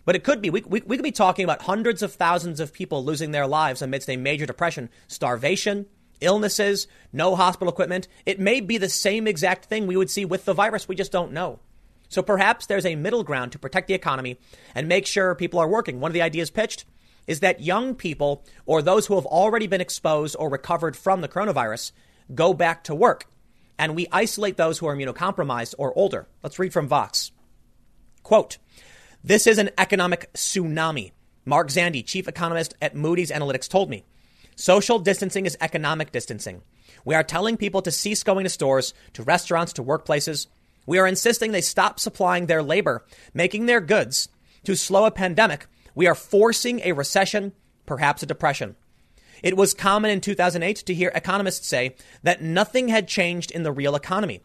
But 0.09 0.17
it 0.17 0.25
could 0.25 0.41
be. 0.41 0.49
We, 0.49 0.63
we, 0.63 0.81
we 0.87 0.97
could 0.97 1.03
be 1.03 1.13
talking 1.13 1.45
about 1.45 1.61
hundreds 1.61 2.03
of 2.03 2.15
thousands 2.15 2.61
of 2.61 2.73
people 2.73 3.05
losing 3.05 3.31
their 3.31 3.47
lives 3.47 3.83
amidst 3.83 4.09
a 4.09 4.17
major 4.17 4.47
depression, 4.47 4.89
starvation, 5.07 5.85
illnesses, 6.23 6.89
no 7.13 7.37
hospital 7.37 7.71
equipment. 7.71 8.09
It 8.25 8.41
may 8.41 8.63
be 8.63 8.79
the 8.79 8.89
same 8.89 9.27
exact 9.27 9.67
thing 9.67 9.87
we 9.87 9.99
would 9.99 10.09
see 10.09 10.25
with 10.25 10.47
the 10.47 10.55
virus. 10.55 10.89
We 10.89 10.97
just 10.97 11.13
don't 11.13 11.33
know. 11.33 11.59
So 12.09 12.23
perhaps 12.23 12.65
there's 12.65 12.87
a 12.87 12.97
middle 12.97 13.23
ground 13.23 13.53
to 13.53 13.59
protect 13.59 13.87
the 13.87 13.93
economy 13.93 14.39
and 14.75 14.89
make 14.89 15.05
sure 15.05 15.35
people 15.35 15.61
are 15.61 15.69
working. 15.69 16.01
One 16.01 16.09
of 16.09 16.15
the 16.15 16.23
ideas 16.23 16.51
pitched 16.51 16.87
is 17.27 17.41
that 17.41 17.61
young 17.61 17.95
people 17.95 18.47
or 18.65 18.81
those 18.81 19.09
who 19.09 19.17
have 19.17 19.27
already 19.27 19.67
been 19.67 19.83
exposed 19.83 20.37
or 20.39 20.49
recovered 20.49 20.97
from 20.97 21.21
the 21.21 21.29
coronavirus 21.29 21.93
go 22.35 22.55
back 22.55 22.83
to 22.85 22.95
work 22.95 23.27
and 23.79 23.95
we 23.95 24.07
isolate 24.11 24.57
those 24.57 24.79
who 24.79 24.87
are 24.87 24.97
immunocompromised 24.97 25.75
or 25.77 25.93
older. 25.99 26.29
Let's 26.43 26.59
read 26.59 26.73
from 26.73 26.89
Vox. 26.89 27.31
Quote, 28.23 28.57
this 29.25 29.47
is 29.47 29.59
an 29.59 29.71
economic 29.79 30.33
tsunami. 30.35 31.13
Mark 31.45 31.69
Zandi, 31.69 32.05
chief 32.05 32.29
economist 32.29 32.75
at 32.81 32.95
Moody's 32.95 33.31
Analytics, 33.31 33.69
told 33.69 33.91
me. 33.91 34.05
Social 34.55 34.99
distancing 34.99 35.47
is 35.47 35.57
economic 35.61 36.13
distancing. 36.13 36.63
We 37.05 37.15
are 37.15 37.23
telling 37.23 37.57
people 37.57 37.83
to 37.83 37.91
cease 37.91 38.23
going 38.23 38.45
to 38.45 38.51
stores, 38.51 38.93
to 39.15 39.23
restaurants, 39.23 39.73
to 39.75 39.85
workplaces. 39.85 40.47
We 40.87 40.99
are 40.99 41.07
insisting 41.07 41.53
they 41.53 41.61
stop 41.61 41.99
supplying 42.01 42.47
their 42.47 42.63
labor, 42.63 43.05
making 43.35 43.67
their 43.67 43.81
goods. 43.81 44.29
To 44.65 44.77
slow 44.77 45.05
a 45.05 45.11
pandemic, 45.11 45.67
we 45.95 46.07
are 46.07 46.15
forcing 46.15 46.81
a 46.81 46.93
recession, 46.93 47.53
perhaps 47.87 48.23
a 48.23 48.27
depression. 48.27 48.77
It 49.43 49.57
was 49.57 49.75
common 49.75 50.11
in 50.11 50.21
2008 50.21 50.77
to 50.87 50.95
hear 50.95 51.13
economists 51.15 51.67
say 51.67 51.95
that 52.23 52.43
nothing 52.43 52.89
had 52.89 53.09
changed 53.09 53.51
in 53.51 53.63
the 53.63 53.73
real 53.73 53.95
economy. 53.95 54.43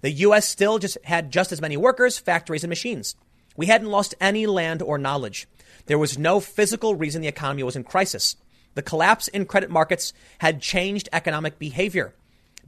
The 0.00 0.10
U.S. 0.10 0.48
still 0.48 0.78
just 0.78 0.98
had 1.04 1.30
just 1.30 1.50
as 1.52 1.60
many 1.60 1.76
workers, 1.76 2.18
factories, 2.18 2.62
and 2.62 2.68
machines. 2.68 3.16
We 3.58 3.66
hadn't 3.66 3.90
lost 3.90 4.14
any 4.20 4.46
land 4.46 4.82
or 4.82 4.98
knowledge. 4.98 5.48
There 5.86 5.98
was 5.98 6.16
no 6.16 6.38
physical 6.38 6.94
reason 6.94 7.22
the 7.22 7.26
economy 7.26 7.64
was 7.64 7.74
in 7.74 7.82
crisis. 7.82 8.36
The 8.74 8.82
collapse 8.82 9.26
in 9.26 9.46
credit 9.46 9.68
markets 9.68 10.12
had 10.38 10.62
changed 10.62 11.08
economic 11.12 11.58
behavior. 11.58 12.14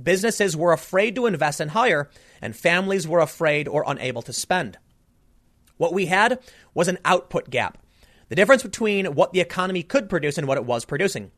Businesses 0.03 0.57
were 0.57 0.73
afraid 0.73 1.15
to 1.15 1.27
invest 1.27 1.61
and 1.61 1.71
hire, 1.71 2.11
and 2.43 2.57
families 2.57 3.07
were 3.07 3.21
afraid 3.21 3.69
or 3.69 3.85
unable 3.87 4.21
to 4.23 4.33
spend. 4.33 4.79
What 5.77 5.93
we 5.93 6.07
had 6.07 6.41
was 6.75 6.89
an 6.89 6.99
output 7.05 7.51
gap, 7.51 7.79
the 8.29 8.35
difference 8.35 8.65
between 8.65 9.15
what 9.15 9.33
the 9.33 9.41
economy 9.41 9.85
could 9.85 10.11
produce 10.11 10.39
and 10.39 10.49
what 10.49 10.59
it 10.59 10.65
was 10.65 10.85
producing. 10.85 11.31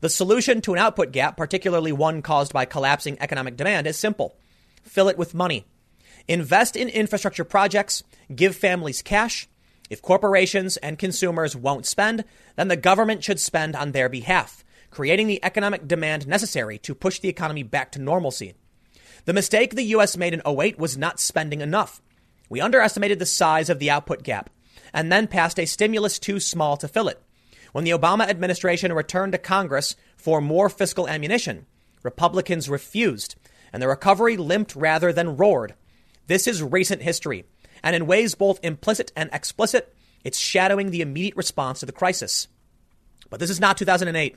The 0.00 0.08
solution 0.08 0.60
to 0.62 0.72
an 0.72 0.80
output 0.80 1.12
gap, 1.12 1.36
particularly 1.36 1.92
one 1.92 2.22
caused 2.22 2.52
by 2.52 2.64
collapsing 2.64 3.18
economic 3.20 3.56
demand, 3.56 3.86
is 3.86 3.96
simple. 3.96 4.36
fill 4.82 5.08
it 5.08 5.16
with 5.16 5.32
money. 5.32 5.64
Invest 6.28 6.76
in 6.76 6.88
infrastructure 6.88 7.44
projects, 7.44 8.02
give 8.34 8.56
families 8.56 9.02
cash. 9.02 9.48
If 9.88 10.02
corporations 10.02 10.76
and 10.78 10.98
consumers 10.98 11.54
won't 11.54 11.86
spend, 11.86 12.24
then 12.56 12.68
the 12.68 12.76
government 12.76 13.22
should 13.22 13.38
spend 13.38 13.76
on 13.76 13.92
their 13.92 14.08
behalf, 14.08 14.64
creating 14.90 15.28
the 15.28 15.44
economic 15.44 15.86
demand 15.86 16.26
necessary 16.26 16.78
to 16.78 16.94
push 16.94 17.20
the 17.20 17.28
economy 17.28 17.62
back 17.62 17.92
to 17.92 18.00
normalcy. 18.00 18.54
The 19.24 19.32
mistake 19.32 19.74
the 19.74 19.84
U.S. 19.84 20.16
made 20.16 20.34
in 20.34 20.42
08 20.44 20.78
was 20.78 20.98
not 20.98 21.20
spending 21.20 21.60
enough. 21.60 22.02
We 22.48 22.60
underestimated 22.60 23.18
the 23.18 23.26
size 23.26 23.70
of 23.70 23.78
the 23.78 23.90
output 23.90 24.22
gap 24.22 24.50
and 24.92 25.12
then 25.12 25.26
passed 25.26 25.58
a 25.58 25.66
stimulus 25.66 26.18
too 26.18 26.40
small 26.40 26.76
to 26.78 26.88
fill 26.88 27.08
it. 27.08 27.22
When 27.72 27.84
the 27.84 27.90
Obama 27.90 28.28
administration 28.28 28.92
returned 28.92 29.32
to 29.32 29.38
Congress 29.38 29.96
for 30.16 30.40
more 30.40 30.68
fiscal 30.68 31.08
ammunition, 31.08 31.66
Republicans 32.02 32.68
refused, 32.68 33.36
and 33.72 33.82
the 33.82 33.88
recovery 33.88 34.36
limped 34.36 34.74
rather 34.74 35.12
than 35.12 35.36
roared. 35.36 35.74
This 36.26 36.46
is 36.46 36.62
recent 36.62 37.02
history, 37.02 37.44
and 37.82 37.94
in 37.94 38.06
ways 38.06 38.34
both 38.34 38.58
implicit 38.62 39.12
and 39.14 39.30
explicit, 39.32 39.94
it's 40.24 40.38
shadowing 40.38 40.90
the 40.90 41.02
immediate 41.02 41.36
response 41.36 41.80
to 41.80 41.86
the 41.86 41.92
crisis. 41.92 42.48
But 43.30 43.40
this 43.40 43.50
is 43.50 43.60
not 43.60 43.76
2008, 43.76 44.36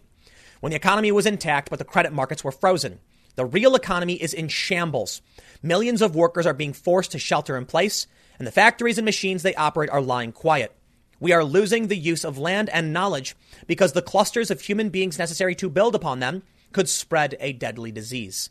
when 0.59 0.69
the 0.71 0.75
economy 0.75 1.11
was 1.11 1.25
intact 1.25 1.69
but 1.69 1.79
the 1.79 1.85
credit 1.85 2.13
markets 2.13 2.43
were 2.43 2.51
frozen. 2.51 2.99
The 3.35 3.45
real 3.45 3.75
economy 3.75 4.15
is 4.15 4.33
in 4.33 4.49
shambles. 4.49 5.21
Millions 5.63 6.01
of 6.01 6.15
workers 6.15 6.45
are 6.45 6.53
being 6.53 6.73
forced 6.73 7.11
to 7.13 7.19
shelter 7.19 7.57
in 7.57 7.65
place, 7.65 8.05
and 8.37 8.45
the 8.45 8.51
factories 8.51 8.97
and 8.97 9.05
machines 9.05 9.43
they 9.43 9.55
operate 9.55 9.89
are 9.89 10.01
lying 10.01 10.31
quiet. 10.31 10.75
We 11.19 11.33
are 11.33 11.43
losing 11.43 11.87
the 11.87 11.97
use 11.97 12.23
of 12.23 12.37
land 12.37 12.69
and 12.69 12.93
knowledge 12.93 13.35
because 13.67 13.93
the 13.93 14.01
clusters 14.01 14.51
of 14.51 14.61
human 14.61 14.89
beings 14.89 15.19
necessary 15.19 15.55
to 15.55 15.69
build 15.69 15.95
upon 15.95 16.19
them 16.19 16.43
could 16.71 16.87
spread 16.87 17.35
a 17.39 17.53
deadly 17.53 17.91
disease. 17.91 18.49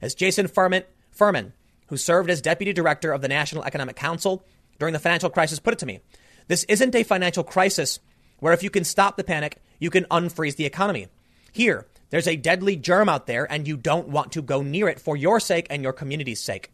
As 0.00 0.14
Jason 0.14 0.46
Furman, 0.46 0.84
Furman, 1.10 1.54
who 1.88 1.96
served 1.96 2.30
as 2.30 2.40
deputy 2.40 2.72
director 2.72 3.12
of 3.12 3.22
the 3.22 3.28
National 3.28 3.64
Economic 3.64 3.96
Council 3.96 4.44
during 4.78 4.92
the 4.92 4.98
financial 4.98 5.30
crisis, 5.30 5.58
put 5.58 5.74
it 5.74 5.78
to 5.80 5.86
me, 5.86 6.00
this 6.46 6.64
isn't 6.64 6.94
a 6.94 7.02
financial 7.02 7.44
crisis 7.44 7.98
where 8.38 8.52
if 8.52 8.62
you 8.62 8.70
can 8.70 8.84
stop 8.84 9.16
the 9.16 9.24
panic, 9.24 9.58
you 9.78 9.90
can 9.90 10.04
unfreeze 10.04 10.56
the 10.56 10.64
economy. 10.64 11.08
Here, 11.52 11.86
there's 12.10 12.28
a 12.28 12.36
deadly 12.36 12.76
germ 12.76 13.08
out 13.08 13.26
there 13.26 13.50
and 13.50 13.66
you 13.68 13.76
don't 13.76 14.08
want 14.08 14.32
to 14.32 14.42
go 14.42 14.62
near 14.62 14.88
it 14.88 15.00
for 15.00 15.16
your 15.16 15.40
sake 15.40 15.66
and 15.68 15.82
your 15.82 15.92
community's 15.92 16.40
sake. 16.40 16.70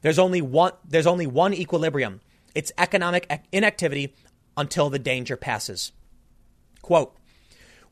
There's 0.00 0.18
only 0.18 0.42
one, 0.42 0.72
there's 0.84 1.06
only 1.06 1.26
one 1.26 1.54
equilibrium. 1.54 2.20
It's 2.54 2.72
economic 2.76 3.46
inactivity 3.52 4.14
until 4.56 4.90
the 4.90 4.98
danger 4.98 5.36
passes. 5.36 5.92
Quote, 6.82 7.16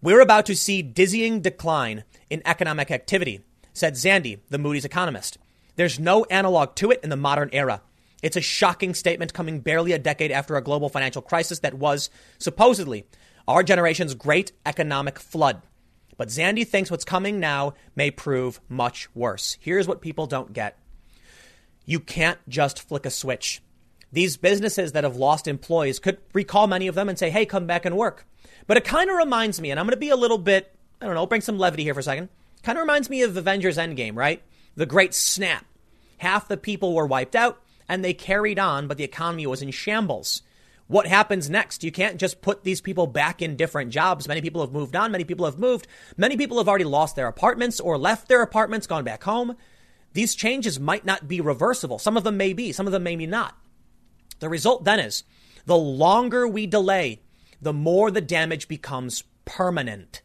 we're 0.03 0.21
about 0.21 0.47
to 0.47 0.57
see 0.57 0.83
dizzying 0.83 1.41
decline 1.41 2.05
in 2.29 2.43
economic 2.45 2.91
activity, 2.91 3.41
said 3.73 3.95
Zandi, 3.95 4.41
the 4.49 4.59
Moody's 4.59 4.85
economist. 4.85 5.39
There's 5.77 5.99
no 5.99 6.25
analog 6.25 6.75
to 6.77 6.91
it 6.91 7.01
in 7.03 7.11
the 7.11 7.17
modern 7.17 7.51
era. 7.53 7.83
It's 8.23 8.37
a 8.37 8.43
shocking 8.43 8.95
statement 8.95 9.33
coming 9.33 9.61
barely 9.61 9.93
a 9.93 9.99
decade 9.99 10.31
after 10.31 10.57
a 10.57 10.63
global 10.63 10.89
financial 10.89 11.23
crisis 11.23 11.61
that 11.61 11.75
was, 11.75 12.11
supposedly, 12.39 13.07
our 13.49 13.63
generation's 13.63 14.15
great 14.15 14.53
economic 14.67 15.19
flood. 15.19 15.63
But 16.17 16.29
Zandi 16.29 16.67
thinks 16.67 16.91
what's 16.91 17.05
coming 17.05 17.41
now 17.41 17.75
may 17.97 18.11
prove 18.11 18.61
much 18.69 19.09
worse. 19.15 19.57
Here's 19.61 19.89
what 19.89 20.03
people 20.03 20.27
don't 20.27 20.53
get 20.53 20.77
you 21.87 21.99
can't 21.99 22.39
just 22.49 22.81
flick 22.81 23.05
a 23.05 23.11
switch. 23.11 23.63
These 24.13 24.37
businesses 24.37 24.93
that 24.93 25.03
have 25.03 25.17
lost 25.17 25.49
employees 25.49 25.99
could 25.99 26.19
recall 26.33 26.67
many 26.67 26.87
of 26.87 26.95
them 26.95 27.09
and 27.09 27.19
say, 27.19 27.31
hey, 27.31 27.47
come 27.47 27.67
back 27.67 27.85
and 27.85 27.97
work. 27.97 28.27
But 28.67 28.77
it 28.77 28.85
kind 28.85 29.11
of 29.11 29.17
reminds 29.17 29.61
me, 29.61 29.71
and 29.71 29.81
I'm 29.81 29.87
going 29.87 29.97
to 29.97 30.01
be 30.01 30.11
a 30.11 30.17
little 30.17 30.39
bit, 30.39 30.73
I 31.01 31.07
don't 31.07 31.15
know, 31.15 31.27
bring 31.27 31.41
some 31.41 31.59
levity 31.59 31.83
here 31.83 31.95
for 31.95 32.01
a 32.01 32.05
second. 32.05 32.29
Kind 32.63 32.79
of 32.79 32.83
reminds 32.83 33.09
me 33.11 33.23
of 33.23 33.37
Avengers 33.37 33.77
Endgame, 33.77 34.15
right? 34.15 34.43
The 34.77 34.87
great 34.87 35.15
snap. 35.15 35.65
Half 36.19 36.49
the 36.49 36.57
people 36.57 36.95
were 36.95 37.07
wiped 37.07 37.35
out 37.35 37.61
and 37.89 38.05
they 38.05 38.15
carried 38.15 38.59
on, 38.59 38.89
but 38.89 38.97
the 38.97 39.05
economy 39.05 39.47
was 39.47 39.63
in 39.63 39.71
shambles 39.71 40.43
what 40.91 41.07
happens 41.07 41.49
next. 41.49 41.85
You 41.85 41.93
can't 41.93 42.19
just 42.19 42.43
put 42.43 42.65
these 42.65 42.81
people 42.81 43.07
back 43.07 43.41
in 43.41 43.55
different 43.55 43.93
jobs. 43.93 44.27
Many 44.27 44.41
people 44.41 44.61
have 44.61 44.73
moved 44.73 44.97
on. 44.97 45.13
Many 45.13 45.23
people 45.23 45.47
have 45.47 45.57
moved. 45.57 45.87
Many 46.17 46.37
people 46.37 46.59
have 46.59 46.69
already 46.69 46.85
lost 46.85 47.15
their 47.15 47.29
apartments 47.29 47.79
or 47.79 47.97
left 47.97 48.27
their 48.27 48.43
apartments, 48.43 48.89
gone 48.89 49.05
back 49.05 49.23
home. 49.23 49.57
These 50.15 50.35
changes 50.35 50.81
might 50.81 51.05
not 51.05 51.29
be 51.29 51.41
reversible. 51.41 52.01
Some 52.01 52.17
of 52.17 52.25
them 52.25 52.37
may 52.37 52.53
be, 52.53 52.73
some 52.73 52.87
of 52.87 52.93
them 52.93 53.05
may 53.05 53.15
be 53.15 53.29
not. 53.29 53.57
The 54.41 54.49
result 54.49 54.83
then 54.83 54.99
is 54.99 55.23
the 55.65 55.77
longer 55.77 56.49
we 56.49 56.67
delay, 56.67 57.23
the 57.63 57.73
more 57.73 58.11
the 58.11 58.21
damage 58.21 58.67
becomes 58.67 59.23
permanent. 59.45 60.23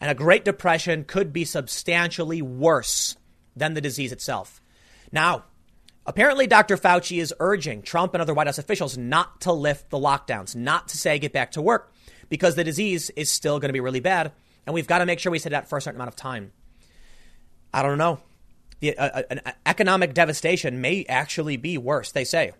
And 0.00 0.08
a 0.08 0.14
Great 0.14 0.44
Depression 0.44 1.02
could 1.02 1.32
be 1.32 1.44
substantially 1.44 2.42
worse 2.42 3.16
than 3.56 3.74
the 3.74 3.80
disease 3.80 4.12
itself. 4.12 4.60
Now, 5.10 5.44
Apparently, 6.08 6.46
Dr. 6.46 6.76
Fauci 6.76 7.20
is 7.20 7.34
urging 7.40 7.82
Trump 7.82 8.14
and 8.14 8.22
other 8.22 8.32
White 8.32 8.46
House 8.46 8.58
officials 8.58 8.96
not 8.96 9.40
to 9.40 9.52
lift 9.52 9.90
the 9.90 9.98
lockdowns, 9.98 10.54
not 10.54 10.88
to 10.88 10.96
say 10.96 11.18
get 11.18 11.32
back 11.32 11.50
to 11.52 11.62
work, 11.62 11.92
because 12.28 12.54
the 12.54 12.62
disease 12.62 13.10
is 13.10 13.28
still 13.28 13.58
going 13.58 13.70
to 13.70 13.72
be 13.72 13.80
really 13.80 13.98
bad. 13.98 14.30
And 14.66 14.74
we've 14.74 14.86
got 14.86 14.98
to 14.98 15.06
make 15.06 15.18
sure 15.18 15.32
we 15.32 15.40
sit 15.40 15.50
that 15.50 15.68
for 15.68 15.78
a 15.78 15.82
certain 15.82 15.98
amount 15.98 16.08
of 16.08 16.16
time. 16.16 16.52
I 17.74 17.82
don't 17.82 17.98
know. 17.98 18.20
The, 18.78 18.96
uh, 18.96 19.20
uh, 19.20 19.22
an 19.30 19.40
economic 19.64 20.14
devastation 20.14 20.80
may 20.80 21.04
actually 21.08 21.56
be 21.56 21.76
worse, 21.76 22.12
they 22.12 22.24
say. 22.24 22.52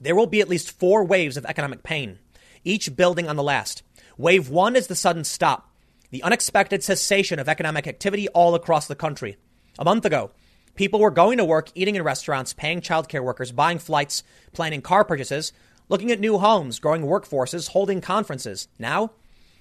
There 0.00 0.14
will 0.14 0.26
be 0.26 0.40
at 0.40 0.48
least 0.48 0.78
four 0.78 1.04
waves 1.04 1.36
of 1.36 1.44
economic 1.46 1.82
pain, 1.82 2.18
each 2.64 2.94
building 2.94 3.28
on 3.28 3.36
the 3.36 3.42
last. 3.42 3.82
Wave 4.16 4.50
one 4.50 4.76
is 4.76 4.86
the 4.86 4.94
sudden 4.94 5.24
stop, 5.24 5.74
the 6.10 6.22
unexpected 6.22 6.84
cessation 6.84 7.38
of 7.38 7.48
economic 7.48 7.86
activity 7.88 8.28
all 8.28 8.54
across 8.54 8.86
the 8.86 8.94
country. 8.94 9.36
A 9.78 9.84
month 9.84 10.04
ago, 10.04 10.30
People 10.74 11.00
were 11.00 11.10
going 11.10 11.36
to 11.38 11.44
work, 11.44 11.70
eating 11.74 11.96
in 11.96 12.02
restaurants, 12.02 12.54
paying 12.54 12.80
childcare 12.80 13.22
workers, 13.22 13.52
buying 13.52 13.78
flights, 13.78 14.22
planning 14.52 14.80
car 14.80 15.04
purchases, 15.04 15.52
looking 15.88 16.10
at 16.10 16.20
new 16.20 16.38
homes, 16.38 16.78
growing 16.78 17.02
workforces, 17.02 17.68
holding 17.68 18.00
conferences. 18.00 18.68
Now, 18.78 19.12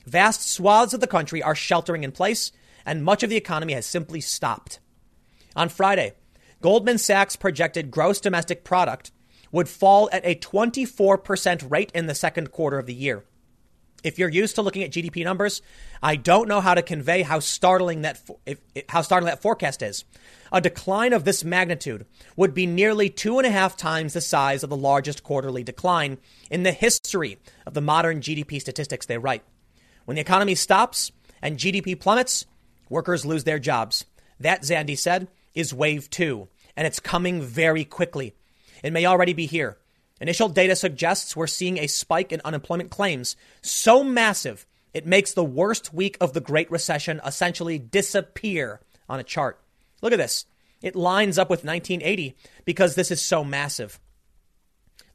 vast 0.06 0.50
swaths 0.50 0.94
of 0.94 1.02
the 1.02 1.08
country 1.08 1.44
are 1.44 1.56
sheltering 1.56 2.04
in 2.04 2.14
place, 2.14 2.52
and 2.86 3.04
much 3.04 3.24
of 3.24 3.30
the 3.30 3.36
economy 3.36 3.74
has 3.74 3.86
simply 3.86 4.22
stopped. 4.22 4.80
On 5.56 5.68
Friday, 5.68 6.14
Goldman 6.62 6.98
Sachs 6.98 7.36
projected 7.36 7.92
gross 7.92 8.22
domestic 8.22 8.64
product 8.64 9.12
would 9.52 9.68
fall 9.68 10.10
at 10.14 10.26
a 10.26 10.36
24% 10.36 11.70
rate 11.70 11.92
in 11.94 12.06
the 12.06 12.16
second 12.16 12.52
quarter 12.52 12.80
of 12.80 12.86
the 12.86 12.94
year. 12.94 13.26
If 14.04 14.18
you're 14.18 14.30
used 14.30 14.56
to 14.56 14.62
looking 14.62 14.84
at 14.84 14.92
GDP 14.92 15.24
numbers, 15.24 15.62
I 16.02 16.16
don't 16.16 16.48
know 16.48 16.62
how 16.62 16.74
to 16.74 16.82
convey 16.82 17.22
how 17.22 17.40
startling 17.40 18.02
that 18.02 18.20
if, 18.46 18.60
how 18.90 19.02
startling 19.02 19.30
that 19.30 19.42
forecast 19.42 19.82
is. 19.82 20.06
A 20.52 20.60
decline 20.60 21.14
of 21.14 21.24
this 21.24 21.44
magnitude 21.44 22.06
would 22.36 22.54
be 22.54 22.66
nearly 22.66 23.10
two 23.10 23.38
and 23.38 23.48
a 23.48 23.52
half 23.52 23.78
times 23.78 24.14
the 24.14 24.22
size 24.22 24.64
of 24.64 24.70
the 24.70 24.76
largest 24.76 25.24
quarterly 25.24 25.64
decline 25.64 26.18
in 26.50 26.64
the 26.64 26.72
history 26.72 27.38
of 27.66 27.74
the 27.74 27.82
modern 27.82 28.22
GDP 28.22 28.60
statistics 28.60 29.06
they 29.06 29.18
write. 29.18 29.44
When 30.06 30.16
the 30.16 30.22
economy 30.22 30.56
stops 30.56 31.12
and 31.42 31.58
GDP 31.58 32.00
plummets, 32.00 32.46
workers 32.90 33.26
lose 33.26 33.44
their 33.44 33.60
jobs. 33.60 34.06
That, 34.40 34.64
Zandi 34.64 34.98
said, 34.98 35.28
is 35.54 35.74
wave 35.74 36.10
two, 36.10 36.50
and 36.76 36.88
it's 36.88 37.00
coming 37.00 37.42
very 37.42 37.86
quickly. 37.86 38.34
It 38.84 38.94
may 38.94 39.06
already 39.06 39.34
be 39.34 39.46
here. 39.46 39.78
Initial 40.22 40.48
data 40.48 40.76
suggests 40.76 41.36
we're 41.36 41.48
seeing 41.48 41.80
a 41.80 41.88
spike 41.88 42.32
in 42.32 42.42
unemployment 42.46 42.92
claims 42.92 43.36
so 43.62 44.04
massive 44.04 44.66
it 44.94 45.06
makes 45.06 45.34
the 45.34 45.44
worst 45.44 45.94
week 45.94 46.18
of 46.20 46.34
the 46.34 46.42
Great 46.42 46.70
Recession 46.70 47.22
essentially 47.26 47.80
disappear 47.80 48.82
on 49.08 49.20
a 49.20 49.24
chart. 49.24 49.60
Look 50.02 50.14
at 50.14 50.20
this. 50.20 50.46
It 50.82 50.96
lines 50.96 51.38
up 51.38 51.50
with 51.50 51.64
1980 51.64 52.36
because 52.66 52.96
this 52.96 53.12
is 53.12 53.22
so 53.22 53.44
massive. 53.44 54.00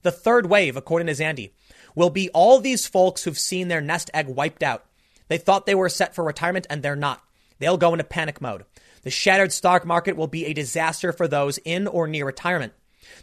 The 0.02 0.12
third 0.12 0.46
wave, 0.46 0.76
according 0.76 1.06
to 1.08 1.12
Zandi, 1.12 1.50
will 1.94 2.10
be 2.10 2.30
all 2.30 2.58
these 2.58 2.86
folks 2.86 3.24
who've 3.24 3.38
seen 3.38 3.68
their 3.68 3.80
nest 3.80 4.10
egg 4.14 4.28
wiped 4.28 4.62
out. 4.62 4.86
They 5.28 5.38
thought 5.38 5.66
they 5.66 5.74
were 5.74 5.88
set 5.88 6.14
for 6.14 6.24
retirement 6.24 6.66
and 6.70 6.82
they're 6.82 6.96
not. 6.96 7.22
They'll 7.58 7.76
go 7.76 7.92
into 7.92 8.04
panic 8.04 8.40
mode. 8.40 8.64
The 9.02 9.10
shattered 9.10 9.52
stock 9.52 9.84
market 9.84 10.16
will 10.16 10.26
be 10.26 10.46
a 10.46 10.52
disaster 10.52 11.12
for 11.12 11.28
those 11.28 11.58
in 11.58 11.86
or 11.86 12.06
near 12.06 12.26
retirement. 12.26 12.72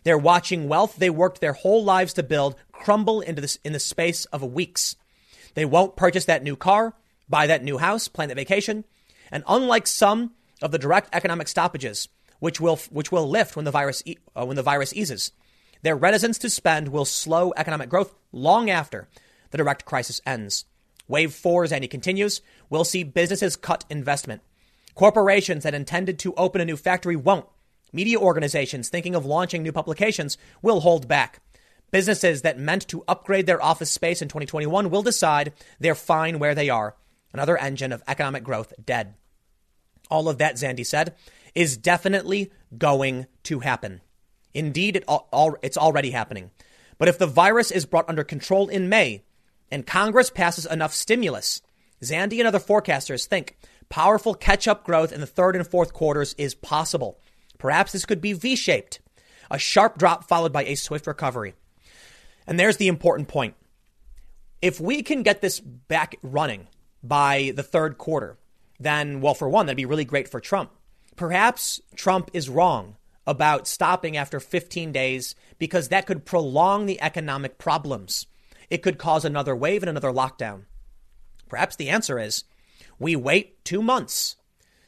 They're 0.03 0.18
watching 0.18 0.68
wealth 0.68 0.97
they 0.97 1.10
worked 1.10 1.41
their 1.41 1.53
whole 1.53 1.84
lives 1.84 2.14
to 2.14 2.23
build 2.23 2.55
crumble 2.72 3.22
into 3.22 3.41
this 3.41 3.57
in 3.64 3.73
the 3.73 3.80
space 3.80 4.26
of 4.26 4.43
weeks. 4.43 4.95
They 5.53 5.65
won't 5.65 5.95
purchase 5.95 6.26
that 6.26 6.43
new 6.43 6.55
car, 6.55 6.93
buy 7.30 7.47
that 7.47 7.64
new 7.64 7.77
house, 7.77 8.07
plan 8.07 8.30
that 8.30 8.35
vacation. 8.35 8.84
And 9.31 9.43
unlike 9.47 9.88
some 9.88 10.31
of 10.61 10.72
the 10.72 10.80
direct 10.80 11.10
economic 11.14 11.47
stoppages, 11.47 12.07
which 12.39 12.60
will, 12.60 12.77
which 12.91 13.11
will 13.11 13.30
lift 13.30 13.55
when 13.55 13.65
the 13.65 13.72
virus, 13.72 14.03
uh, 14.35 14.45
when 14.45 14.55
the 14.55 14.64
virus 14.64 14.93
eases, 14.93 15.31
their 15.81 15.95
reticence 15.95 16.38
to 16.39 16.49
spend 16.49 16.89
will 16.89 17.05
slow 17.05 17.53
economic 17.55 17.89
growth 17.89 18.14
long 18.31 18.69
after 18.69 19.07
the 19.51 19.57
direct 19.57 19.85
crisis 19.85 20.22
ends. 20.26 20.65
Wave 21.07 21.34
four, 21.34 21.65
Zandi 21.65 21.89
continues, 21.89 22.41
will 22.69 22.84
see 22.84 23.03
businesses 23.03 23.55
cut 23.55 23.85
investment. 23.89 24.41
Corporations 24.95 25.64
that 25.64 25.73
intended 25.73 26.19
to 26.19 26.34
open 26.35 26.61
a 26.61 26.65
new 26.65 26.77
factory 26.77 27.15
won't 27.15 27.45
Media 27.94 28.18
organizations 28.18 28.90
thinking 28.90 29.15
of 29.15 29.26
launching 29.26 29.64
new 29.64 29.72
publications 29.72 30.38
will 30.61 30.82
hold 30.82 31.07
back. 31.07 31.41
Businesses 31.91 32.41
that 32.41 32.57
meant 32.57 32.88
to 32.88 33.03
upgrade 33.07 33.45
their 33.45 33.64
office 33.64 33.91
space 33.91 34.22
in 34.22 34.28
2021 34.28 34.90
will 34.90 35.03
decide 35.03 35.53
they're 35.80 35.94
fine 35.94 36.40
where 36.40 36.56
they 36.56 36.70
are. 36.70 36.95
Another 37.32 37.56
engine 37.56 37.91
of 37.91 38.03
economic 38.07 38.44
growth 38.44 38.74
dead. 38.84 39.14
All 40.10 40.28
of 40.28 40.40
that, 40.40 40.56
Zandi 40.56 40.86
said, 40.86 41.15
is 41.53 41.78
definitely 41.78 42.52
going 42.76 43.28
to 43.44 43.60
happen. 43.60 44.02
Indeed, 44.56 44.95
it 44.95 45.06
it's 45.61 45.78
already 45.78 46.11
happening. 46.11 46.49
But 46.98 47.07
if 47.07 47.18
the 47.18 47.28
virus 47.28 47.72
is 47.72 47.86
brought 47.86 48.10
under 48.10 48.24
control 48.24 48.70
in 48.70 48.90
May 48.90 49.24
and 49.72 49.86
Congress 49.86 50.30
passes 50.30 50.65
enough 50.65 50.94
stimulus, 50.94 51.61
Zandi 52.02 52.40
and 52.40 52.48
other 52.48 52.60
forecasters 52.60 53.28
think 53.28 53.57
powerful 53.90 54.34
catch 54.34 54.68
up 54.68 54.84
growth 54.84 55.11
in 55.11 55.22
the 55.22 55.28
third 55.28 55.56
and 55.56 55.68
fourth 55.68 55.94
quarters 55.94 56.34
is 56.38 56.56
possible. 56.56 57.20
Perhaps 57.64 57.94
this 57.94 58.06
could 58.06 58.19
be 58.19 58.34
V 58.34 58.57
shaped, 58.57 58.99
a 59.49 59.57
sharp 59.57 59.98
drop 59.98 60.27
followed 60.27 60.52
by 60.52 60.65
a 60.65 60.76
swift 60.76 61.07
recovery. 61.07 61.56
And 62.45 62.60
there's 62.60 62.76
the 62.76 62.90
important 62.90 63.30
point. 63.30 63.56
If 64.61 64.81
we 64.81 65.02
can 65.02 65.23
get 65.23 65.40
this 65.40 65.61
back 65.61 66.18
running 66.22 66.68
by 67.02 67.53
the 67.56 67.64
third 67.64 67.98
quarter, 67.98 68.38
then, 68.81 69.22
well, 69.22 69.34
for 69.34 69.48
one, 69.48 69.65
that'd 69.65 69.77
be 69.77 69.85
really 69.85 70.03
great 70.03 70.27
for 70.27 70.41
Trump. 70.41 70.72
Perhaps 71.15 71.80
Trump 71.95 72.30
is 72.34 72.49
wrong 72.49 72.98
about 73.26 73.65
stopping 73.65 74.18
after 74.18 74.41
15 74.41 74.91
days 74.91 75.34
because 75.57 75.88
that 75.88 76.06
could 76.06 76.26
prolong 76.26 76.85
the 76.85 77.02
economic 77.02 77.60
problems. 77.60 78.26
It 78.69 78.84
could 78.84 78.98
cause 78.98 79.23
another 79.23 79.56
wave 79.56 79.84
and 79.84 79.90
another 79.90 80.11
lockdown. 80.11 80.64
Perhaps 81.48 81.77
the 81.77 81.88
answer 81.88 82.19
is 82.19 82.44
we 82.99 83.15
wait 83.15 83.64
two 83.64 83.81
months. 83.81 84.35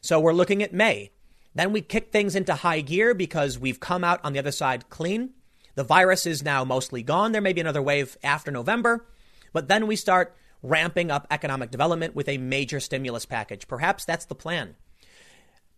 So 0.01 0.19
we're 0.19 0.33
looking 0.33 0.61
at 0.61 0.73
May. 0.73 1.11
Then 1.55 1.71
we 1.71 1.81
kick 1.81 2.11
things 2.11 2.35
into 2.35 2.53
high 2.53 2.81
gear 2.81 3.13
because 3.13 3.57
we've 3.57 3.79
come 3.79 4.03
out 4.03 4.19
on 4.23 4.33
the 4.33 4.39
other 4.39 4.51
side 4.51 4.89
clean. 4.89 5.31
The 5.75 5.83
virus 5.83 6.25
is 6.25 6.43
now 6.43 6.63
mostly 6.63 7.01
gone. 7.01 7.31
There 7.31 7.41
may 7.41 7.53
be 7.53 7.61
another 7.61 7.81
wave 7.81 8.17
after 8.23 8.51
November, 8.51 9.05
but 9.53 9.67
then 9.67 9.87
we 9.87 9.95
start 9.95 10.35
ramping 10.61 11.11
up 11.11 11.27
economic 11.31 11.71
development 11.71 12.15
with 12.15 12.27
a 12.27 12.37
major 12.37 12.79
stimulus 12.79 13.25
package. 13.25 13.67
Perhaps 13.67 14.05
that's 14.05 14.25
the 14.25 14.35
plan. 14.35 14.75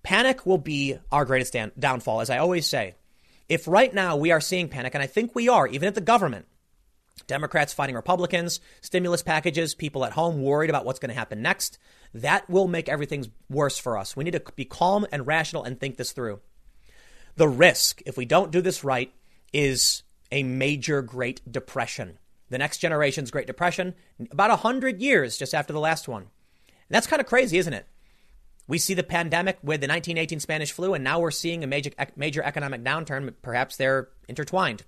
Panic 0.04 0.46
will 0.46 0.58
be 0.58 0.98
our 1.12 1.26
greatest 1.26 1.56
downfall, 1.78 2.22
as 2.22 2.30
I 2.30 2.38
always 2.38 2.68
say. 2.68 2.96
If 3.50 3.68
right 3.68 3.94
now 3.94 4.16
we 4.18 4.32
are 4.32 4.42
seeing 4.42 4.70
panic, 4.70 4.94
and 4.94 5.04
I 5.04 5.08
think 5.08 5.36
we 5.36 5.48
are, 5.48 5.68
even 5.68 5.88
at 5.88 5.96
the 5.96 6.02
government, 6.02 6.48
Democrats 7.28 7.74
fighting 7.74 7.96
Republicans, 7.96 8.60
stimulus 8.82 9.24
packages, 9.24 9.76
people 9.76 10.06
at 10.06 10.14
home 10.14 10.42
worried 10.42 10.70
about 10.70 10.86
what's 10.86 11.00
going 11.00 11.10
to 11.10 11.16
happen 11.16 11.42
next, 11.42 11.78
that 12.14 12.50
will 12.50 12.68
make 12.68 12.90
everything 12.90 13.32
worse 13.50 13.78
for 13.78 13.98
us. 13.98 14.16
We 14.16 14.24
need 14.24 14.32
to 14.32 14.44
be 14.56 14.66
calm 14.66 15.06
and 15.12 15.28
rational 15.28 15.64
and 15.64 15.80
think 15.80 15.98
this 15.98 16.12
through. 16.12 16.40
The 17.36 17.48
risk, 17.48 18.02
if 18.06 18.18
we 18.18 18.26
don't 18.26 18.52
do 18.52 18.62
this 18.62 18.84
right, 18.84 19.14
is 19.54 20.04
a 20.32 20.44
major 20.44 21.02
Great 21.02 21.50
Depression. 21.52 22.18
The 22.50 22.58
next 22.58 22.78
generation's 22.80 23.32
Great 23.32 23.48
Depression, 23.48 23.94
about 24.32 24.50
100 24.50 25.02
years 25.02 25.38
just 25.38 25.54
after 25.54 25.74
the 25.74 25.80
last 25.80 26.08
one. 26.08 26.24
And 26.24 26.96
that's 26.96 27.08
kind 27.08 27.20
of 27.20 27.28
crazy, 27.28 27.58
isn't 27.58 27.74
it? 27.74 27.86
We 28.68 28.78
see 28.78 28.94
the 28.94 29.04
pandemic 29.04 29.58
with 29.62 29.82
the 29.82 29.88
1918 29.88 30.40
Spanish 30.40 30.72
flu, 30.72 30.94
and 30.94 31.04
now 31.04 31.20
we're 31.20 31.32
seeing 31.32 31.64
a 31.64 31.68
major, 31.68 31.92
major 32.16 32.44
economic 32.44 32.84
downturn. 32.84 33.34
Perhaps 33.42 33.78
they're 33.78 34.10
intertwined. 34.28 34.84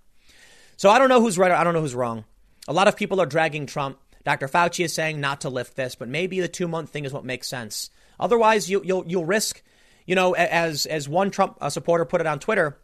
So 0.76 0.90
I 0.90 1.00
don't 1.00 1.10
know 1.10 1.22
who's 1.22 1.38
right. 1.38 1.52
Or 1.52 1.56
I 1.56 1.64
don't 1.64 1.74
know 1.74 1.82
who's 1.82 1.96
wrong. 1.96 2.26
A 2.68 2.74
lot 2.74 2.88
of 2.88 2.96
people 2.96 3.22
are 3.22 3.26
dragging 3.26 3.66
Trump. 3.66 4.00
Dr. 4.24 4.48
Fauci 4.48 4.84
is 4.84 4.94
saying 4.94 5.20
not 5.20 5.42
to 5.42 5.50
lift 5.50 5.76
this, 5.76 5.96
but 5.96 6.08
maybe 6.08 6.40
the 6.40 6.48
two 6.48 6.68
month 6.68 6.90
thing 6.90 7.06
is 7.06 7.14
what 7.14 7.26
makes 7.26 7.48
sense. 7.48 7.90
Otherwise, 8.20 8.70
you, 8.70 8.80
will 8.80 8.86
you'll, 8.86 9.04
you'll 9.08 9.26
risk, 9.26 9.64
you 10.06 10.16
know, 10.16 10.34
as 10.34 10.86
as 10.86 11.08
one 11.08 11.32
Trump 11.32 11.58
uh, 11.62 11.70
supporter 11.70 12.06
put 12.06 12.22
it 12.22 12.28
on 12.28 12.40
Twitter, 12.40 12.78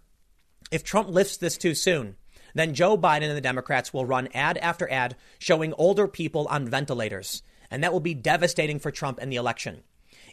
if 0.71 0.83
Trump 0.83 1.09
lifts 1.09 1.37
this 1.37 1.57
too 1.57 1.75
soon, 1.75 2.15
then 2.53 2.73
Joe 2.73 2.97
Biden 2.97 3.27
and 3.27 3.37
the 3.37 3.41
Democrats 3.41 3.93
will 3.93 4.05
run 4.05 4.29
ad 4.33 4.57
after 4.57 4.89
ad 4.89 5.15
showing 5.39 5.73
older 5.73 6.07
people 6.07 6.47
on 6.47 6.67
ventilators, 6.67 7.43
and 7.69 7.83
that 7.83 7.91
will 7.91 7.99
be 7.99 8.13
devastating 8.13 8.79
for 8.79 8.91
Trump 8.91 9.19
and 9.21 9.31
the 9.31 9.35
election. 9.35 9.83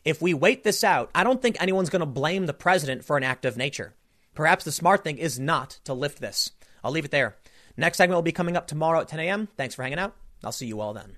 If 0.05 0.23
we 0.23 0.35
wait 0.35 0.65
this 0.65 0.83
out, 0.83 1.11
I 1.15 1.25
don't 1.25 1.41
think 1.43 1.61
anyone's 1.61 1.91
going 1.91 2.01
to 2.01 2.07
blame 2.07 2.47
the 2.47 2.55
president 2.55 3.05
for 3.05 3.17
an 3.17 3.25
act 3.25 3.45
of 3.45 3.57
nature. 3.57 3.95
Perhaps 4.35 4.65
the 4.65 4.73
smart 4.73 5.05
thing 5.05 5.19
is 5.19 5.39
not 5.39 5.79
to 5.85 5.95
lift 5.95 6.21
this. 6.21 6.51
I'll 6.83 6.91
leave 6.91 7.05
it 7.05 7.11
there. 7.11 7.37
Next 7.77 7.99
segment 7.99 8.17
will 8.17 8.23
be 8.23 8.33
coming 8.33 8.57
up 8.57 8.67
tomorrow 8.67 9.01
at 9.01 9.09
10 9.09 9.21
a.m. 9.21 9.49
Thanks 9.57 9.75
for 9.75 9.83
hanging 9.83 9.99
out. 9.99 10.17
I'll 10.45 10.53
see 10.53 10.67
you 10.67 10.81
all 10.81 10.93
then. 10.93 11.17